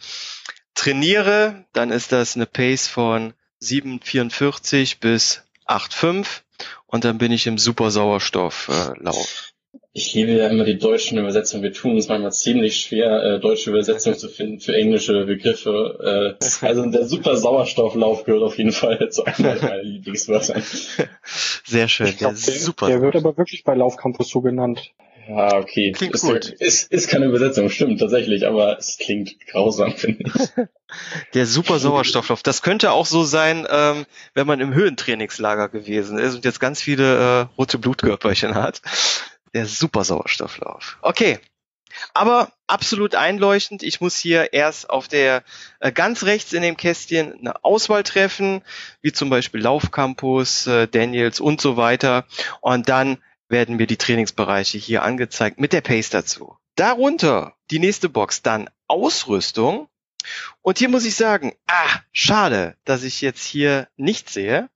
trainiere, 0.75 1.65
dann 1.73 1.91
ist 1.91 2.13
das 2.13 2.37
eine 2.37 2.47
Pace 2.47 2.87
von 2.87 3.35
7,44 3.61 5.01
bis 5.01 5.43
8,5 5.67 6.27
und 6.87 7.05
dann 7.05 7.19
bin 7.19 7.33
ich 7.33 7.49
im 7.49 7.59
super 7.59 7.91
Sauerstofflauf. 7.91 9.55
Ich 9.97 10.13
liebe 10.13 10.33
ja 10.33 10.49
immer 10.49 10.65
die 10.65 10.77
deutschen 10.77 11.17
Übersetzungen. 11.17 11.63
Wir 11.63 11.73
tun 11.73 11.93
uns 11.93 12.07
manchmal 12.07 12.31
ziemlich 12.31 12.81
schwer, 12.81 13.23
äh, 13.23 13.41
deutsche 13.41 13.71
Übersetzungen 13.71 14.19
zu 14.19 14.29
finden 14.29 14.61
für 14.61 14.77
englische 14.77 15.25
Begriffe. 15.25 16.37
Äh, 16.39 16.67
also 16.67 16.85
der 16.85 17.07
super 17.07 17.39
Sauerstofflauf 17.39 18.25
gehört 18.25 18.43
auf 18.43 18.59
jeden 18.59 18.73
Fall 18.73 19.09
zu 19.11 19.25
einem 19.25 19.59
meiner 19.59 19.79
Lieblingswörtern. 19.83 20.63
Sehr 21.65 21.89
schön. 21.89 22.15
Glaub, 22.15 22.35
der, 22.35 22.37
super. 22.37 22.89
Der 22.89 23.01
wird 23.01 23.17
aber 23.17 23.39
wirklich 23.39 23.65
bei 23.65 23.75
Laufcampus 23.75 24.29
so 24.29 24.43
genannt. 24.43 24.93
Ja, 25.31 25.57
okay. 25.57 25.93
Klingt 25.93 26.15
ist, 26.15 26.21
gut. 26.21 26.45
Ist, 26.45 26.93
ist 26.93 27.09
keine 27.09 27.25
Übersetzung, 27.25 27.71
stimmt 27.71 27.99
tatsächlich, 27.99 28.47
aber 28.47 28.77
es 28.77 28.99
klingt 28.99 29.41
grausam, 29.47 29.93
finde 29.93 30.25
ich. 30.25 30.67
Der 31.35 31.47
super 31.47 31.79
Sauerstofflauf. 31.79 32.43
Das 32.43 32.61
könnte 32.61 32.93
auch 32.93 33.07
so 33.07 33.25
sein, 33.25 33.67
ähm, 33.71 34.05
wenn 34.35 34.47
man 34.47 34.61
im 34.61 34.75
Höhentrainingslager 34.75 35.71
gewesen 35.71 36.19
ist 36.19 36.35
und 36.35 36.45
jetzt 36.45 36.61
ganz 36.61 36.83
viele 36.83 37.17
äh, 37.17 37.47
rote 37.57 37.79
Blutkörperchen 37.79 38.55
hat. 38.55 38.83
Der 39.55 39.67
super 39.67 40.05
Sauerstofflauf. 40.05 40.99
Okay. 41.03 41.39
Aber 42.13 42.53
absolut 42.67 43.15
einleuchtend. 43.15 43.83
Ich 43.83 44.01
muss 44.01 44.17
hier 44.17 44.53
erst 44.53 44.91
auf 44.91 45.09
der 45.09 45.43
äh, 45.81 45.93
ganz 45.93 46.25
rechts 46.25 46.53
in 46.53 46.63
dem 46.63 46.77
Kästchen 46.77 47.39
eine 47.39 47.65
Auswahl 47.65 48.03
treffen, 48.03 48.63
wie 49.01 49.13
zum 49.13 49.31
Beispiel 49.31 49.63
Laufcampus, 49.63 50.67
äh, 50.67 50.89
Daniels 50.89 51.41
und 51.41 51.61
so 51.61 51.77
weiter. 51.77 52.27
Und 52.61 52.89
dann 52.89 53.19
werden 53.49 53.77
mir 53.77 53.87
die 53.87 53.97
Trainingsbereiche 53.97 54.79
hier 54.79 55.03
angezeigt 55.03 55.59
mit 55.61 55.73
der 55.73 55.81
Pace 55.81 56.11
dazu. 56.11 56.57
Darunter 56.75 57.55
die 57.71 57.79
nächste 57.79 58.09
Box, 58.09 58.43
dann 58.43 58.69
Ausrüstung. 58.87 59.89
Und 60.61 60.79
hier 60.79 60.89
muss 60.89 61.05
ich 61.05 61.15
sagen, 61.15 61.55
ah, 61.69 62.01
schade, 62.13 62.77
dass 62.85 63.05
ich 63.05 63.21
jetzt 63.21 63.45
hier 63.45 63.89
nicht 63.97 64.29
sehe. 64.29 64.69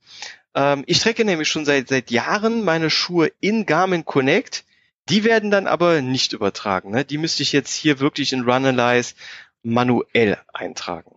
Ähm, 0.55 0.85
ich 0.87 0.99
strecke 0.99 1.25
nämlich 1.25 1.49
schon 1.49 1.65
seit, 1.65 1.89
seit 1.89 2.11
Jahren 2.11 2.65
meine 2.65 2.91
Schuhe 2.91 3.31
in 3.41 3.67
Garmin 3.67 4.05
Connect. 4.05 4.65
Die 5.09 5.25
werden 5.25 5.51
dann 5.51 5.67
aber 5.67 6.03
nicht 6.03 6.33
übertragen. 6.33 6.91
Ne? 6.91 7.05
Die 7.05 7.19
müsste 7.19 7.43
ich 7.43 7.53
jetzt 7.53 7.75
hier 7.75 8.01
wirklich 8.01 8.33
in 8.33 8.43
Runalyze 8.43 9.15
manuell 9.63 10.39
eintragen. 10.53 11.17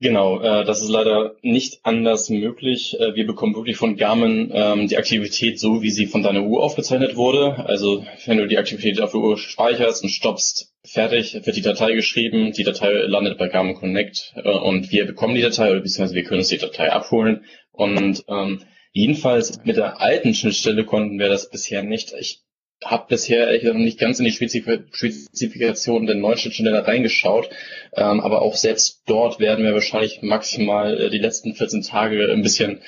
Genau, 0.00 0.40
äh, 0.40 0.64
das 0.64 0.82
ist 0.82 0.90
leider 0.90 1.36
nicht 1.40 1.80
anders 1.82 2.28
möglich. 2.28 2.98
Äh, 3.00 3.14
wir 3.14 3.26
bekommen 3.26 3.54
wirklich 3.54 3.76
von 3.76 3.96
Garmin 3.96 4.50
ähm, 4.52 4.88
die 4.88 4.98
Aktivität 4.98 5.58
so, 5.58 5.82
wie 5.82 5.90
sie 5.90 6.06
von 6.06 6.22
deiner 6.22 6.42
Uhr 6.42 6.62
aufgezeichnet 6.62 7.16
wurde. 7.16 7.64
Also 7.64 8.04
wenn 8.26 8.38
du 8.38 8.46
die 8.46 8.58
Aktivität 8.58 9.00
auf 9.00 9.12
der 9.12 9.20
Uhr 9.20 9.38
speicherst 9.38 10.02
und 10.02 10.10
stoppst, 10.10 10.74
fertig, 10.84 11.34
wird 11.46 11.56
die 11.56 11.62
Datei 11.62 11.94
geschrieben, 11.94 12.52
die 12.52 12.64
Datei 12.64 12.90
landet 12.90 13.38
bei 13.38 13.48
Garmin 13.48 13.76
Connect 13.76 14.34
äh, 14.36 14.50
und 14.50 14.90
wir 14.90 15.06
bekommen 15.06 15.36
die 15.36 15.42
Datei 15.42 15.70
oder 15.70 15.80
beziehungsweise 15.80 16.14
wir 16.14 16.24
können 16.24 16.40
uns 16.40 16.48
die 16.48 16.58
Datei 16.58 16.92
abholen. 16.92 17.44
Und 17.74 18.24
ähm, 18.28 18.62
jedenfalls 18.92 19.64
mit 19.64 19.76
der 19.76 20.00
alten 20.00 20.34
Schnittstelle 20.34 20.84
konnten 20.84 21.18
wir 21.18 21.28
das 21.28 21.50
bisher 21.50 21.82
nicht. 21.82 22.14
Ich 22.18 22.40
habe 22.84 23.06
bisher 23.08 23.46
ehrlich 23.46 23.62
gesagt 23.62 23.78
nicht 23.78 23.98
ganz 23.98 24.18
in 24.18 24.24
die 24.24 24.32
Spezifikation 24.32 26.06
der 26.06 26.16
neuen 26.16 26.38
Schnittstelle 26.38 26.86
reingeschaut, 26.86 27.48
ähm, 27.94 28.20
aber 28.20 28.42
auch 28.42 28.56
selbst 28.56 29.02
dort 29.06 29.40
werden 29.40 29.64
wir 29.64 29.72
wahrscheinlich 29.72 30.22
maximal 30.22 31.00
äh, 31.00 31.10
die 31.10 31.18
letzten 31.18 31.54
14 31.54 31.82
Tage 31.82 32.30
ein 32.30 32.42
bisschen 32.42 32.80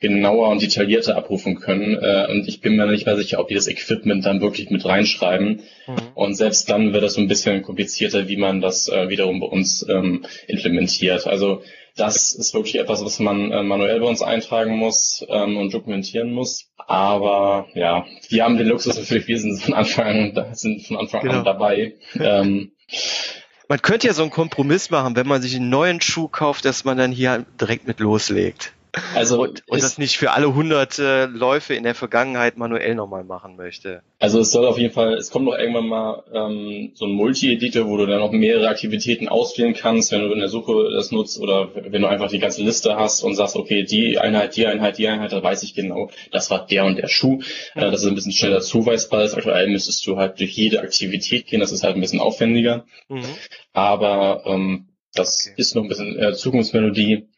genauer 0.00 0.48
und 0.48 0.60
detaillierter 0.60 1.16
abrufen 1.16 1.54
können. 1.54 1.96
Äh, 1.96 2.26
und 2.30 2.48
ich 2.48 2.60
bin 2.60 2.76
mir 2.76 2.86
nicht 2.86 3.06
mehr 3.06 3.16
sicher, 3.16 3.38
ob 3.40 3.48
die 3.48 3.54
das 3.54 3.68
Equipment 3.68 4.26
dann 4.26 4.40
wirklich 4.40 4.70
mit 4.70 4.84
reinschreiben. 4.84 5.62
Mhm. 5.86 5.96
Und 6.14 6.34
selbst 6.34 6.68
dann 6.68 6.92
wird 6.92 7.04
das 7.04 7.14
so 7.14 7.20
ein 7.20 7.28
bisschen 7.28 7.62
komplizierter, 7.62 8.28
wie 8.28 8.36
man 8.36 8.60
das 8.60 8.88
äh, 8.88 9.08
wiederum 9.08 9.40
bei 9.40 9.46
uns 9.46 9.86
ähm, 9.88 10.26
implementiert. 10.46 11.26
Also 11.26 11.62
das 11.96 12.32
ist 12.32 12.54
wirklich 12.54 12.76
etwas, 12.76 13.04
was 13.04 13.20
man 13.20 13.52
äh, 13.52 13.62
manuell 13.62 14.00
bei 14.00 14.06
uns 14.06 14.22
eintragen 14.22 14.76
muss 14.76 15.24
ähm, 15.28 15.56
und 15.56 15.72
dokumentieren 15.72 16.32
muss. 16.32 16.70
Aber 16.86 17.66
ja, 17.74 18.04
wir 18.28 18.44
haben 18.44 18.58
den 18.58 18.68
Luxus 18.68 18.96
natürlich, 18.96 19.28
wir 19.28 19.38
sind 19.38 19.62
von 19.62 19.74
Anfang 19.74 20.06
an, 20.36 20.46
sind 20.54 20.86
von 20.86 20.96
Anfang 20.96 21.22
genau. 21.22 21.38
an 21.38 21.44
dabei. 21.44 21.94
ähm, 22.18 22.72
man 23.68 23.80
könnte 23.80 24.08
ja 24.08 24.12
so 24.12 24.22
einen 24.22 24.30
Kompromiss 24.30 24.90
machen, 24.90 25.16
wenn 25.16 25.28
man 25.28 25.40
sich 25.40 25.54
einen 25.56 25.70
neuen 25.70 26.00
Schuh 26.00 26.28
kauft, 26.28 26.64
dass 26.64 26.84
man 26.84 26.98
dann 26.98 27.12
hier 27.12 27.46
direkt 27.60 27.86
mit 27.86 28.00
loslegt. 28.00 28.72
Also 29.14 29.42
und, 29.42 29.62
und 29.66 29.82
das 29.82 29.98
nicht 29.98 30.16
für 30.16 30.32
alle 30.32 30.46
100 30.46 30.98
äh, 30.98 31.26
Läufe 31.26 31.74
in 31.74 31.82
der 31.82 31.94
Vergangenheit 31.94 32.56
manuell 32.56 32.94
nochmal 32.94 33.24
machen 33.24 33.56
möchte. 33.56 34.02
Also 34.18 34.40
es 34.40 34.50
soll 34.50 34.66
auf 34.66 34.78
jeden 34.78 34.92
Fall, 34.92 35.14
es 35.14 35.30
kommt 35.30 35.46
noch 35.46 35.56
irgendwann 35.56 35.88
mal 35.88 36.22
ähm, 36.32 36.92
so 36.94 37.06
ein 37.06 37.12
Multi-Editor, 37.12 37.86
wo 37.86 37.96
du 37.96 38.06
dann 38.06 38.20
noch 38.20 38.32
mehrere 38.32 38.68
Aktivitäten 38.68 39.28
auswählen 39.28 39.74
kannst, 39.74 40.12
wenn 40.12 40.20
du 40.20 40.32
in 40.32 40.38
der 40.38 40.48
Suche 40.48 40.90
das 40.94 41.10
nutzt 41.10 41.40
oder 41.40 41.70
wenn 41.74 42.02
du 42.02 42.08
einfach 42.08 42.28
die 42.28 42.38
ganze 42.38 42.62
Liste 42.62 42.96
hast 42.96 43.22
und 43.22 43.34
sagst, 43.34 43.56
okay, 43.56 43.82
die 43.82 44.18
Einheit, 44.18 44.56
die 44.56 44.66
Einheit, 44.66 44.98
die 44.98 45.08
Einheit, 45.08 45.32
da 45.32 45.42
weiß 45.42 45.62
ich 45.62 45.74
genau, 45.74 46.10
das 46.30 46.50
war 46.50 46.66
der 46.66 46.84
und 46.84 46.96
der 46.96 47.08
Schuh. 47.08 47.40
Äh, 47.74 47.90
das 47.90 48.02
ist 48.02 48.08
ein 48.08 48.14
bisschen 48.14 48.32
schneller 48.32 48.60
zuweisbar. 48.60 49.24
Ist. 49.24 49.34
Aktuell 49.34 49.68
müsstest 49.68 50.06
du 50.06 50.16
halt 50.16 50.38
durch 50.40 50.52
jede 50.52 50.80
Aktivität 50.80 51.46
gehen, 51.46 51.60
das 51.60 51.72
ist 51.72 51.82
halt 51.82 51.96
ein 51.96 52.00
bisschen 52.00 52.20
aufwendiger. 52.20 52.84
Mhm. 53.08 53.24
Aber 53.72 54.42
ähm, 54.46 54.88
das 55.14 55.46
okay. 55.46 55.54
ist 55.56 55.74
noch 55.74 55.82
ein 55.82 55.88
bisschen 55.88 56.18
äh, 56.18 56.32
Zukunftsmelodie. 56.34 57.28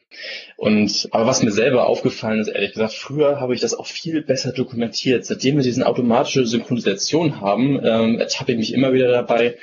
Und 0.57 1.09
aber 1.11 1.27
was 1.27 1.43
mir 1.43 1.51
selber 1.51 1.87
aufgefallen 1.87 2.41
ist, 2.41 2.49
ehrlich 2.49 2.73
gesagt, 2.73 2.95
früher 2.95 3.41
habe 3.41 3.55
ich 3.55 3.61
das 3.61 3.75
auch 3.75 3.87
viel 3.87 4.23
besser 4.23 4.53
dokumentiert. 4.53 5.27
Seitdem 5.27 5.57
wir 5.57 5.62
diese 5.62 5.87
automatische 5.87 6.47
Synchronisation 6.47 7.41
haben, 7.41 7.81
ähm, 7.85 8.19
ertappe 8.19 8.53
ich 8.53 8.59
mich 8.59 8.73
immer 8.73 8.93
wieder 8.93 9.11
dabei, 9.11 9.57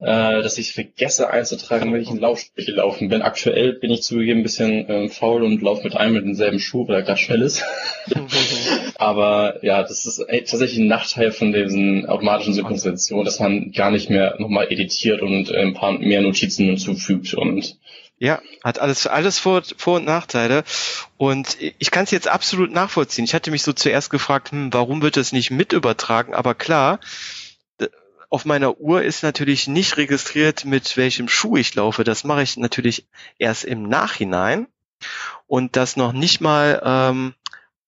äh, 0.00 0.42
dass 0.42 0.56
ich 0.56 0.72
vergesse 0.72 1.28
einzutragen, 1.28 1.92
welchen 1.92 2.18
Lauf 2.18 2.42
ich 2.56 2.66
gelaufen 2.66 3.10
bin. 3.10 3.22
Aktuell 3.22 3.74
bin 3.74 3.90
ich 3.90 4.02
zugegeben 4.02 4.40
ein 4.40 4.44
bisschen 4.44 4.86
ähm, 4.88 5.10
faul 5.10 5.42
und 5.42 5.60
laufe 5.60 5.84
mit 5.84 5.94
einem 5.94 6.14
mit 6.14 6.24
demselben 6.24 6.58
Schuh, 6.58 6.88
weil 6.88 6.96
er 6.96 7.02
gerade 7.02 7.20
schnell 7.20 7.42
ist. 7.42 7.62
Aber 8.96 9.62
ja, 9.62 9.82
das 9.82 10.06
ist 10.06 10.24
tatsächlich 10.26 10.78
ein 10.78 10.88
Nachteil 10.88 11.32
von 11.32 11.52
diesen 11.52 12.06
automatischen 12.06 12.54
Synchronisationen, 12.54 13.26
dass 13.26 13.40
man 13.40 13.72
gar 13.72 13.90
nicht 13.90 14.08
mehr 14.08 14.36
nochmal 14.38 14.72
editiert 14.72 15.20
und 15.20 15.50
äh, 15.50 15.58
ein 15.58 15.74
paar 15.74 15.92
mehr 15.92 16.22
Notizen 16.22 16.66
hinzufügt 16.66 17.34
und 17.34 17.78
ja, 18.20 18.40
hat 18.62 18.78
alles, 18.78 19.06
alles 19.06 19.38
Vor-, 19.38 19.62
Vor 19.78 19.96
und 19.96 20.04
Nachteile. 20.04 20.62
Und 21.16 21.56
ich 21.58 21.90
kann 21.90 22.04
es 22.04 22.10
jetzt 22.10 22.28
absolut 22.28 22.70
nachvollziehen. 22.70 23.24
Ich 23.24 23.34
hatte 23.34 23.50
mich 23.50 23.62
so 23.62 23.72
zuerst 23.72 24.10
gefragt, 24.10 24.52
hm, 24.52 24.72
warum 24.72 25.02
wird 25.02 25.16
das 25.16 25.32
nicht 25.32 25.50
mit 25.50 25.72
übertragen? 25.72 26.34
Aber 26.34 26.54
klar, 26.54 27.00
auf 28.28 28.44
meiner 28.44 28.78
Uhr 28.78 29.02
ist 29.02 29.22
natürlich 29.22 29.66
nicht 29.66 29.96
registriert, 29.96 30.64
mit 30.66 30.96
welchem 30.98 31.28
Schuh 31.28 31.56
ich 31.56 31.74
laufe. 31.74 32.04
Das 32.04 32.22
mache 32.22 32.42
ich 32.42 32.58
natürlich 32.58 33.08
erst 33.38 33.64
im 33.64 33.88
Nachhinein. 33.88 34.68
Und 35.46 35.76
das 35.76 35.96
noch 35.96 36.12
nicht 36.12 36.42
mal 36.42 36.80
ähm, 36.84 37.34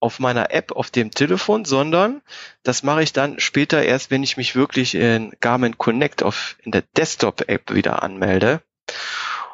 auf 0.01 0.19
meiner 0.19 0.51
App 0.51 0.73
auf 0.73 0.91
dem 0.91 1.11
Telefon, 1.11 1.67
sondern 1.67 2.23
das 2.63 2.83
mache 2.83 3.03
ich 3.03 3.13
dann 3.13 3.39
später 3.39 3.83
erst, 3.83 4.11
wenn 4.11 4.23
ich 4.23 4.39
mich 4.39 4.57
wirklich 4.57 4.95
in 4.95 5.33
Garmin 5.41 5.77
Connect 5.77 6.23
auf 6.23 6.57
in 6.63 6.73
der 6.73 6.83
Desktop-App 6.97 7.73
wieder 7.73 8.03
anmelde. 8.03 8.63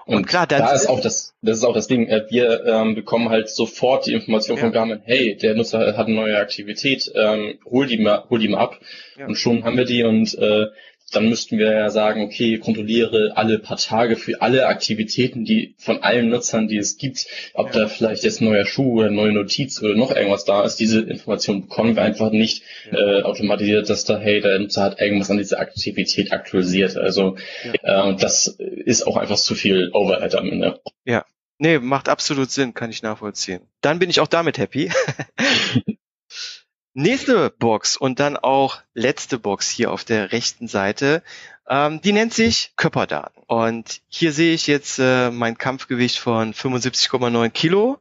Und, 0.08 0.26
klar, 0.26 0.46
da 0.46 0.72
ist 0.72 0.88
auch 0.88 1.00
das, 1.00 1.34
das 1.42 1.58
ist 1.58 1.64
auch 1.64 1.74
das 1.74 1.86
Ding. 1.86 2.08
Äh, 2.08 2.24
wir 2.30 2.64
ähm, 2.64 2.94
bekommen 2.94 3.28
halt 3.28 3.50
sofort 3.50 4.06
die 4.06 4.14
Information 4.14 4.56
ja. 4.56 4.62
von 4.62 4.72
Garmin, 4.72 5.00
hey, 5.04 5.36
der 5.36 5.54
Nutzer 5.54 5.98
hat 5.98 6.06
eine 6.06 6.16
neue 6.16 6.38
Aktivität, 6.38 7.12
ähm, 7.14 7.58
hol 7.66 7.86
die 7.86 7.98
mal, 7.98 8.24
hol 8.30 8.38
die 8.38 8.48
mal 8.48 8.58
ab. 8.58 8.80
Ja. 9.18 9.26
Und 9.26 9.36
schon 9.36 9.64
haben 9.64 9.76
wir 9.76 9.84
die 9.84 10.04
und 10.04 10.34
äh, 10.38 10.68
dann 11.12 11.28
müssten 11.28 11.58
wir 11.58 11.72
ja 11.72 11.90
sagen, 11.90 12.22
okay, 12.22 12.58
kontrolliere 12.58 13.32
alle 13.34 13.58
paar 13.58 13.78
Tage 13.78 14.16
für 14.16 14.42
alle 14.42 14.66
Aktivitäten, 14.66 15.44
die 15.44 15.74
von 15.78 16.02
allen 16.02 16.28
Nutzern, 16.28 16.68
die 16.68 16.76
es 16.76 16.96
gibt, 16.98 17.26
ob 17.54 17.74
ja. 17.74 17.80
da 17.80 17.88
vielleicht 17.88 18.24
jetzt 18.24 18.40
neuer 18.40 18.66
Schuh 18.66 19.00
oder 19.00 19.10
neue 19.10 19.32
Notiz 19.32 19.82
oder 19.82 19.94
noch 19.94 20.14
irgendwas 20.14 20.44
da 20.44 20.64
ist. 20.64 20.76
Diese 20.76 21.00
Information 21.00 21.62
bekommen 21.62 21.96
wir 21.96 22.02
einfach 22.02 22.30
nicht 22.30 22.62
ja. 22.90 22.98
äh, 22.98 23.22
automatisiert, 23.22 23.88
dass 23.88 24.04
da, 24.04 24.18
hey, 24.18 24.40
der 24.40 24.58
Nutzer 24.58 24.82
hat 24.82 25.00
irgendwas 25.00 25.30
an 25.30 25.38
dieser 25.38 25.60
Aktivität 25.60 26.32
aktualisiert. 26.32 26.96
Also 26.96 27.36
ja. 27.82 28.10
äh, 28.10 28.16
das 28.16 28.46
ist 28.58 29.06
auch 29.06 29.16
einfach 29.16 29.36
zu 29.36 29.54
viel 29.54 29.90
Overhead 29.92 30.34
am 30.34 30.50
Ende. 30.50 30.80
Ja. 31.04 31.24
Nee, 31.60 31.80
macht 31.80 32.08
absolut 32.08 32.52
Sinn, 32.52 32.72
kann 32.72 32.90
ich 32.90 33.02
nachvollziehen. 33.02 33.62
Dann 33.80 33.98
bin 33.98 34.10
ich 34.10 34.20
auch 34.20 34.28
damit 34.28 34.58
happy. 34.58 34.92
Nächste 37.00 37.50
Box 37.50 37.96
und 37.96 38.18
dann 38.18 38.36
auch 38.36 38.80
letzte 38.92 39.38
Box 39.38 39.70
hier 39.70 39.92
auf 39.92 40.02
der 40.02 40.32
rechten 40.32 40.66
Seite, 40.66 41.22
ähm, 41.68 42.00
die 42.00 42.12
nennt 42.12 42.34
sich 42.34 42.72
Körperdaten. 42.74 43.40
Und 43.46 44.00
hier 44.08 44.32
sehe 44.32 44.52
ich 44.52 44.66
jetzt 44.66 44.98
äh, 44.98 45.30
mein 45.30 45.56
Kampfgewicht 45.56 46.18
von 46.18 46.52
75,9 46.52 47.50
Kilo, 47.50 48.00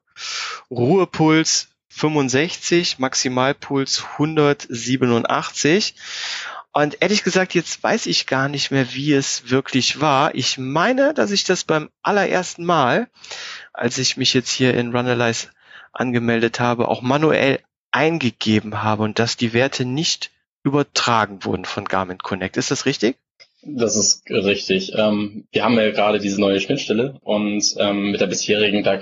Ruhepuls 0.72 1.68
65, 1.90 2.98
Maximalpuls 2.98 4.04
187. 4.14 5.94
Und 6.72 6.98
ehrlich 7.00 7.24
gesagt, 7.24 7.54
jetzt 7.54 7.84
weiß 7.84 8.08
ich 8.08 8.26
gar 8.26 8.50
nicht 8.50 8.72
mehr, 8.72 8.96
wie 8.96 9.14
es 9.14 9.52
wirklich 9.52 10.02
war. 10.02 10.34
Ich 10.34 10.58
meine, 10.58 11.14
dass 11.14 11.30
ich 11.30 11.44
das 11.44 11.66
beim 11.66 11.92
allerersten 12.02 12.66
Mal, 12.66 13.10
als 13.74 14.00
ich 14.00 14.18
mich 14.18 14.34
jetzt 14.34 14.50
hier 14.50 14.74
in 14.74 14.90
Runalyze 14.96 15.50
angemeldet 15.94 16.60
habe, 16.60 16.88
auch 16.88 17.04
manuell 17.04 17.60
eingegeben 17.98 18.84
habe 18.84 19.02
und 19.02 19.18
dass 19.18 19.38
die 19.38 19.54
Werte 19.54 19.84
nicht 19.84 20.30
übertragen 20.64 21.44
wurden 21.44 21.66
von 21.66 21.86
Garmin 21.86 22.20
Connect. 22.20 22.56
Ist 22.56 22.70
das 22.70 22.86
richtig? 22.86 23.18
Das 23.64 23.96
ist 23.96 24.30
richtig. 24.30 24.94
Ähm, 24.96 25.46
wir 25.52 25.64
haben 25.64 25.74
ja 25.78 25.90
gerade 25.90 26.20
diese 26.20 26.40
neue 26.40 26.60
Schnittstelle 26.60 27.18
und 27.24 27.76
ähm, 27.80 28.12
mit 28.12 28.22
der 28.22 28.28
bisherigen, 28.28 28.84
da 28.84 29.00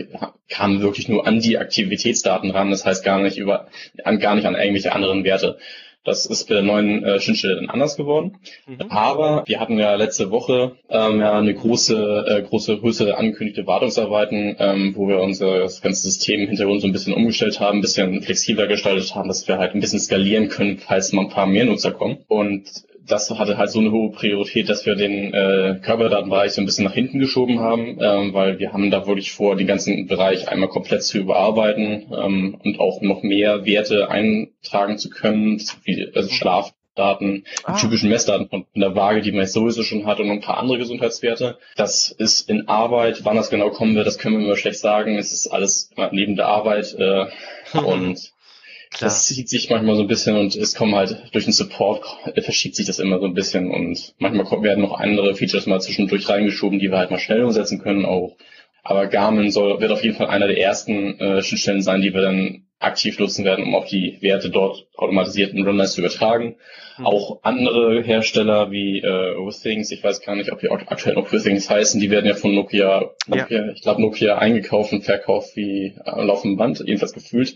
kamen 0.48 0.82
wirklich 0.82 1.10
nur 1.10 1.28
an 1.28 1.42
die 1.42 1.58
Aktivitätsdaten 1.58 2.52
ran, 2.52 2.72
das 2.72 2.86
heißt 2.86 3.04
gar 3.04 3.20
nicht 3.20 3.38
über, 3.38 3.68
an, 4.06 4.20
gar 4.20 4.36
nicht 4.36 4.46
an 4.46 4.56
irgendwelche 4.56 4.94
anderen 4.94 5.26
Werte. 5.26 5.58
Das 6.06 6.28
ist 6.28 6.48
bei 6.48 6.54
der 6.54 6.64
neuen 6.64 7.04
äh, 7.04 7.20
Schnittstelle 7.20 7.56
dann 7.56 7.70
anders 7.70 7.98
geworden. 7.98 8.38
Mhm. 8.68 8.90
Aber 8.90 9.44
wir 9.48 9.60
hatten 9.60 9.78
ja 9.80 9.96
letzte 9.96 10.30
Woche 10.30 10.78
ähm, 10.90 11.20
ja 11.20 11.38
eine 11.38 11.54
große, 11.54 12.26
äh, 12.28 12.42
große, 12.44 12.78
größere 12.78 13.18
angekündigte 13.18 13.66
Wartungsarbeiten, 13.66 14.56
ähm, 14.60 14.94
wo 14.96 15.08
wir 15.08 15.20
unser 15.20 15.60
das 15.60 15.82
ganze 15.82 16.04
System 16.04 16.42
im 16.42 16.48
Hintergrund 16.48 16.82
so 16.82 16.88
ein 16.88 16.94
bisschen 16.94 17.14
umgestellt 17.14 17.60
haben, 17.60 17.80
ein 17.80 17.82
bisschen 17.82 18.22
flexibler 18.22 18.68
gestaltet 18.68 19.16
haben, 19.16 19.28
dass 19.28 19.48
wir 19.48 19.58
halt 19.58 19.74
ein 19.74 19.82
bisschen 19.82 20.00
skalieren 20.00 20.48
können, 20.48 20.78
falls 20.78 21.12
mal 21.12 21.24
ein 21.24 21.30
paar 21.30 21.48
mehr 21.48 21.66
Nutzer 21.66 21.92
kommen. 21.92 22.20
Und 22.28 22.70
das 23.08 23.30
hatte 23.30 23.58
halt 23.58 23.70
so 23.70 23.80
eine 23.80 23.92
hohe 23.92 24.12
Priorität, 24.12 24.70
dass 24.70 24.86
wir 24.86 24.96
den 24.96 25.34
äh, 25.34 25.80
Körperdatenbereich 25.82 26.54
so 26.54 26.62
ein 26.62 26.66
bisschen 26.66 26.86
nach 26.86 26.94
hinten 26.94 27.20
geschoben 27.20 27.60
haben, 27.60 27.98
ähm, 28.02 28.34
weil 28.34 28.60
wir 28.60 28.74
haben 28.74 28.92
da 28.92 29.08
wirklich 29.08 29.32
vor, 29.32 29.56
den 29.56 29.68
ganzen 29.68 30.08
Bereich 30.08 30.48
einmal 30.48 30.70
komplett 30.70 31.04
zu 31.04 31.20
überarbeiten 31.20 32.12
ähm, 32.16 32.58
und 32.64 32.80
auch 32.80 33.02
noch 33.02 33.24
mehr 33.24 33.66
Werte 33.66 34.10
eintragen 34.10 34.98
zu 34.98 35.10
können, 35.10 35.62
wie 35.84 36.12
also 36.16 36.30
Schlafdaten, 36.30 37.46
ah. 37.64 37.78
typischen 37.78 38.10
Messdaten 38.10 38.50
von 38.50 38.66
der 38.76 38.96
Waage, 38.96 39.22
die 39.22 39.32
man 39.32 39.42
jetzt 39.42 39.54
sowieso 39.54 39.84
schon 39.84 40.06
hat 40.06 40.20
und 40.20 40.30
ein 40.30 40.42
paar 40.42 40.58
andere 40.58 40.78
Gesundheitswerte. 40.78 41.58
Das 41.76 42.12
ist 42.12 42.50
in 42.50 42.68
Arbeit. 42.68 43.24
Wann 43.24 43.36
das 43.36 43.50
genau 43.50 43.70
kommen 43.70 43.96
wird, 43.96 44.08
das 44.08 44.18
können 44.18 44.38
wir 44.38 44.46
immer 44.46 44.58
schlecht 44.58 44.80
sagen. 44.80 45.18
Es 45.18 45.32
ist 45.32 45.48
alles 45.48 45.92
neben 46.12 46.36
der 46.36 46.48
Arbeit 46.48 46.96
äh, 46.98 47.26
und 47.78 48.35
Klar. 48.96 49.10
Das 49.10 49.26
zieht 49.26 49.50
sich 49.50 49.70
manchmal 49.70 49.98
so 49.98 50.04
ein 50.04 50.08
bisschen 50.08 50.38
und 50.38 50.56
es 50.56 50.74
kommen 50.74 50.96
halt 50.96 51.22
durch 51.34 51.44
den 51.44 51.52
Support 51.52 52.06
verschiebt 52.38 52.76
sich 52.76 52.86
das 52.86 53.00
immer 53.00 53.20
so 53.20 53.26
ein 53.26 53.34
bisschen 53.34 53.70
und 53.70 54.14
manchmal 54.20 54.64
werden 54.64 54.82
noch 54.82 54.98
andere 54.98 55.36
Features 55.36 55.66
mal 55.66 55.82
zwischendurch 55.82 56.30
reingeschoben, 56.30 56.80
die 56.80 56.90
wir 56.90 56.98
halt 56.98 57.12
mal 57.12 57.20
schnell 57.20 57.44
umsetzen 57.44 57.82
können 57.82 58.06
auch. 58.06 58.38
Aber 58.84 59.08
Garmin 59.08 59.52
soll, 59.52 59.82
wird 59.82 59.92
auf 59.92 60.04
jeden 60.04 60.16
Fall 60.16 60.28
einer 60.28 60.48
der 60.48 60.60
ersten 60.60 61.20
äh, 61.20 61.42
Schnittstellen 61.42 61.82
sein, 61.82 62.02
die 62.02 62.14
wir 62.14 62.22
dann 62.22 62.65
aktiv 62.80 63.20
nutzen 63.20 63.46
werden, 63.46 63.66
um 63.66 63.74
auch 63.74 63.86
die 63.86 64.18
Werte 64.22 64.50
dort 64.50 64.88
automatisiert 64.96 65.54
in 65.54 65.66
Runlines 65.66 65.94
zu 65.94 66.02
übertragen. 66.02 66.58
Mhm. 66.98 67.06
Auch 67.06 67.40
andere 67.42 68.02
Hersteller 68.04 68.70
wie 68.70 69.00
äh, 69.00 69.36
Withings, 69.38 69.92
ich 69.92 70.04
weiß 70.04 70.22
gar 70.22 70.36
nicht, 70.36 70.52
ob 70.52 70.60
die 70.60 70.70
aktuell 70.70 71.16
noch 71.16 71.32
Withings 71.32 71.70
heißen, 71.70 72.02
die 72.02 72.12
werden 72.12 72.26
ja 72.26 72.36
von 72.36 72.54
Nokia, 72.54 73.12
Nokia 73.28 73.66
ja. 73.66 73.72
ich 73.72 73.82
glaube 73.82 74.02
Nokia 74.02 74.38
eingekauft 74.38 74.92
und 74.92 75.04
verkauft 75.04 75.56
wie 75.56 75.96
äh, 76.06 76.22
laufendem 76.22 76.58
Band, 76.58 76.84
jedenfalls 76.86 77.14
gefühlt. 77.14 77.56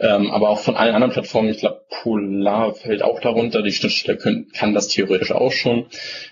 Ähm, 0.00 0.30
aber 0.30 0.50
auch 0.50 0.60
von 0.60 0.76
allen 0.76 0.94
anderen 0.94 1.12
Plattformen, 1.12 1.50
ich 1.50 1.58
glaube 1.58 1.82
Polar 2.02 2.74
fällt 2.74 3.02
auch 3.02 3.20
darunter, 3.20 3.62
die 3.62 3.72
Schnittstelle 3.72 4.18
können, 4.18 4.48
kann 4.52 4.74
das 4.74 4.88
theoretisch 4.88 5.32
auch 5.32 5.52
schon. 5.52 5.86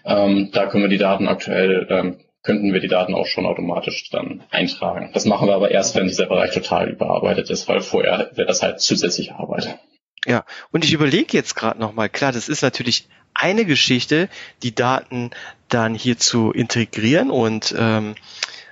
Ähm, 0.05 0.51
da 0.53 0.66
können 0.66 0.85
wir 0.85 0.91
die 0.91 0.99
Daten 0.99 1.29
aktuell 1.29 1.87
ähm, 1.91 2.16
könnten 2.47 2.73
wir 2.73 2.81
die 2.81 2.89
Daten 2.89 3.15
auch 3.15 3.27
schon 3.27 3.45
automatisch 3.45 4.09
dann 4.11 4.43
eintragen. 4.51 5.11
Das 5.13 5.25
machen 5.27 5.49
wir 5.49 5.55
aber 5.55 5.73
erst, 5.73 5.95
wenn 5.97 6.07
dieser 6.07 6.27
Bereich 6.27 6.53
total 6.55 6.89
überarbeitet 6.89 7.51
ist, 7.51 7.69
weil 7.69 7.81
vorher 7.81 8.31
wäre 8.35 8.47
das 8.47 8.63
halt 8.63 8.81
zusätzliche 8.81 9.35
Arbeit. 9.35 9.79
Ja, 10.25 10.45
und 10.71 10.85
ich 10.85 10.93
überlege 10.93 11.37
jetzt 11.37 11.55
gerade 11.57 11.79
nochmal, 11.79 12.09
klar, 12.09 12.33
das 12.33 12.49
ist 12.49 12.63
natürlich 12.63 13.09
eine 13.35 13.65
Geschichte, 13.65 14.29
die 14.63 14.75
Daten 14.75 15.31
dann 15.69 15.95
hier 15.95 16.19
zu 16.19 16.53
integrieren 16.53 17.31
und 17.31 17.75
ähm, 17.77 18.15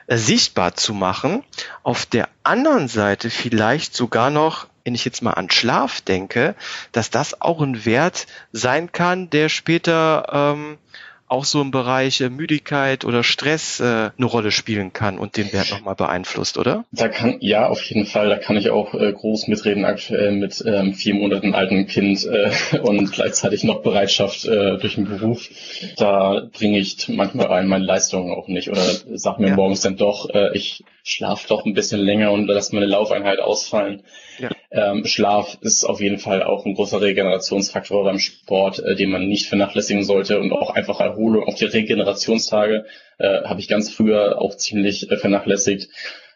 sichtbar 0.09 0.75
zu 0.75 0.95
machen. 0.95 1.43
Auf 1.83 2.07
der 2.07 2.29
anderen 2.45 2.89
Seite 2.89 3.29
vielleicht 3.29 3.95
sogar 3.95 4.31
noch, 4.31 4.69
wenn 4.85 4.95
ich 4.95 5.05
jetzt 5.05 5.23
mal 5.23 5.33
an 5.33 5.51
Schlaf 5.51 6.01
denke, 6.01 6.55
dass 6.93 7.11
das 7.11 7.41
auch 7.41 7.61
ein 7.61 7.85
Wert 7.85 8.27
sein 8.53 8.93
kann, 8.93 9.31
der 9.31 9.49
später 9.49 10.55
ähm, 10.55 10.79
auch 11.35 11.45
so 11.45 11.61
im 11.61 11.71
Bereich 11.71 12.21
äh, 12.21 12.31
Müdigkeit 12.31 13.05
oder 13.05 13.23
Stress 13.23 13.81
äh, 13.81 14.11
eine 14.17 14.27
Rolle 14.27 14.51
spielen 14.51 14.93
kann 14.93 15.19
und 15.19 15.37
den 15.37 15.53
Wert 15.53 15.71
nochmal 15.71 15.97
beeinflusst, 15.97 16.59
oder? 16.59 16.85
Da 16.93 17.09
kann, 17.09 17.37
ja, 17.41 17.67
auf 17.69 17.83
jeden 17.83 18.07
Fall. 18.07 18.29
Da 18.29 18.37
kann 18.37 18.57
ich 18.57 18.71
auch 18.71 18.95
äh, 18.95 19.13
groß 19.13 19.49
mitreden 19.49 19.85
aktuell 19.85 20.33
mit 20.33 20.63
ähm, 20.67 20.95
vier 20.95 21.15
Monaten 21.15 21.55
alten 21.55 21.87
Kind 21.87 22.25
äh, 22.25 22.79
und 22.79 23.13
gleichzeitig 23.13 23.65
noch 23.65 23.83
Bereitschaft 23.83 24.45
äh, 24.45 24.79
durch 24.79 24.95
den 24.95 25.07
Beruf. 25.07 25.49
Da 25.97 26.49
bringe 26.57 26.79
ich 26.79 27.09
manchmal 27.09 27.47
rein 27.47 27.67
meine 27.67 27.85
Leistungen 27.85 28.33
auch 28.33 28.49
nicht 28.49 28.71
oder 28.71 28.83
sag 29.15 29.39
mir 29.39 29.49
ja. 29.49 29.57
morgens 29.57 29.81
dann 29.81 29.97
doch, 29.97 30.31
äh, 30.31 30.57
ich 30.57 30.85
schlaf 31.05 31.47
doch 31.47 31.67
ein 31.67 31.75
bisschen 31.75 32.01
länger 32.01 32.33
und 32.33 32.47
lass 32.47 32.73
meine 32.73 32.87
Laufeinheit 32.87 33.39
ausfallen. 33.39 34.03
Ja. 34.39 34.51
Ähm, 34.71 35.05
Schlaf 35.05 35.59
ist 35.61 35.85
auf 35.85 36.01
jeden 36.01 36.19
Fall 36.19 36.43
auch 36.43 36.65
ein 36.65 36.75
großer 36.75 37.01
Regenerationsfaktor 37.01 38.03
beim 38.05 38.19
Sport, 38.19 38.81
äh, 38.81 38.97
den 38.97 39.11
man 39.11 39.29
nicht 39.29 39.47
vernachlässigen 39.47 40.03
sollte 40.03 40.41
und 40.41 40.53
auch 40.53 40.71
einfach 40.71 41.01
Erholung, 41.01 41.45
auch 41.45 41.55
die 41.55 41.67
Regenerationstage 41.67 42.87
äh, 43.19 43.43
habe 43.45 43.61
ich 43.61 43.69
ganz 43.69 43.91
früher 43.91 44.41
auch 44.41 44.57
ziemlich 44.57 45.11
äh, 45.11 45.19
vernachlässigt 45.19 45.91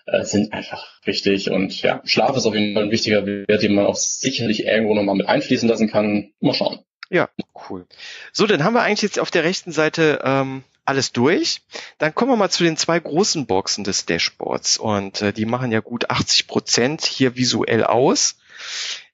äh, 0.07 0.25
sind 0.25 0.53
einfach 0.53 0.87
wichtig 1.05 1.51
und 1.51 1.81
ja, 1.83 2.03
Schlaf 2.05 2.37
ist 2.37 2.47
auf 2.47 2.55
jeden 2.55 2.75
Fall 2.75 2.85
ein 2.85 2.91
wichtiger 2.91 3.27
Wert, 3.27 3.63
den 3.63 3.75
man 3.75 3.87
auch 3.87 3.97
sicherlich 3.97 4.65
irgendwo 4.67 4.95
nochmal 4.95 5.17
mit 5.17 5.29
einfließen 5.29 5.69
lassen 5.69 5.91
kann. 5.91 6.31
Mal 6.41 6.55
schauen. 6.55 6.81
Ja, 7.11 7.31
cool. 7.69 7.87
So, 8.33 8.47
dann 8.47 8.65
haben 8.65 8.75
wir 8.75 8.83
eigentlich 8.83 9.03
jetzt 9.03 9.19
auf 9.19 9.31
der 9.31 9.45
rechten 9.45 9.73
Seite 9.73 10.21
ähm, 10.25 10.63
alles 10.89 11.13
durch. 11.13 11.63
Dann 11.99 12.15
kommen 12.15 12.33
wir 12.33 12.37
mal 12.37 12.51
zu 12.51 12.65
den 12.65 12.77
zwei 12.77 12.99
großen 12.99 13.47
Boxen 13.47 13.85
des 13.85 14.07
Dashboards 14.07 14.79
und 14.79 15.23
äh, 15.23 15.33
die 15.33 15.45
machen 15.45 15.71
ja 15.71 15.81
gut 15.81 16.11
80 16.11 16.47
Prozent 16.47 17.05
hier 17.05 17.37
visuell 17.37 17.85
aus. 17.85 18.37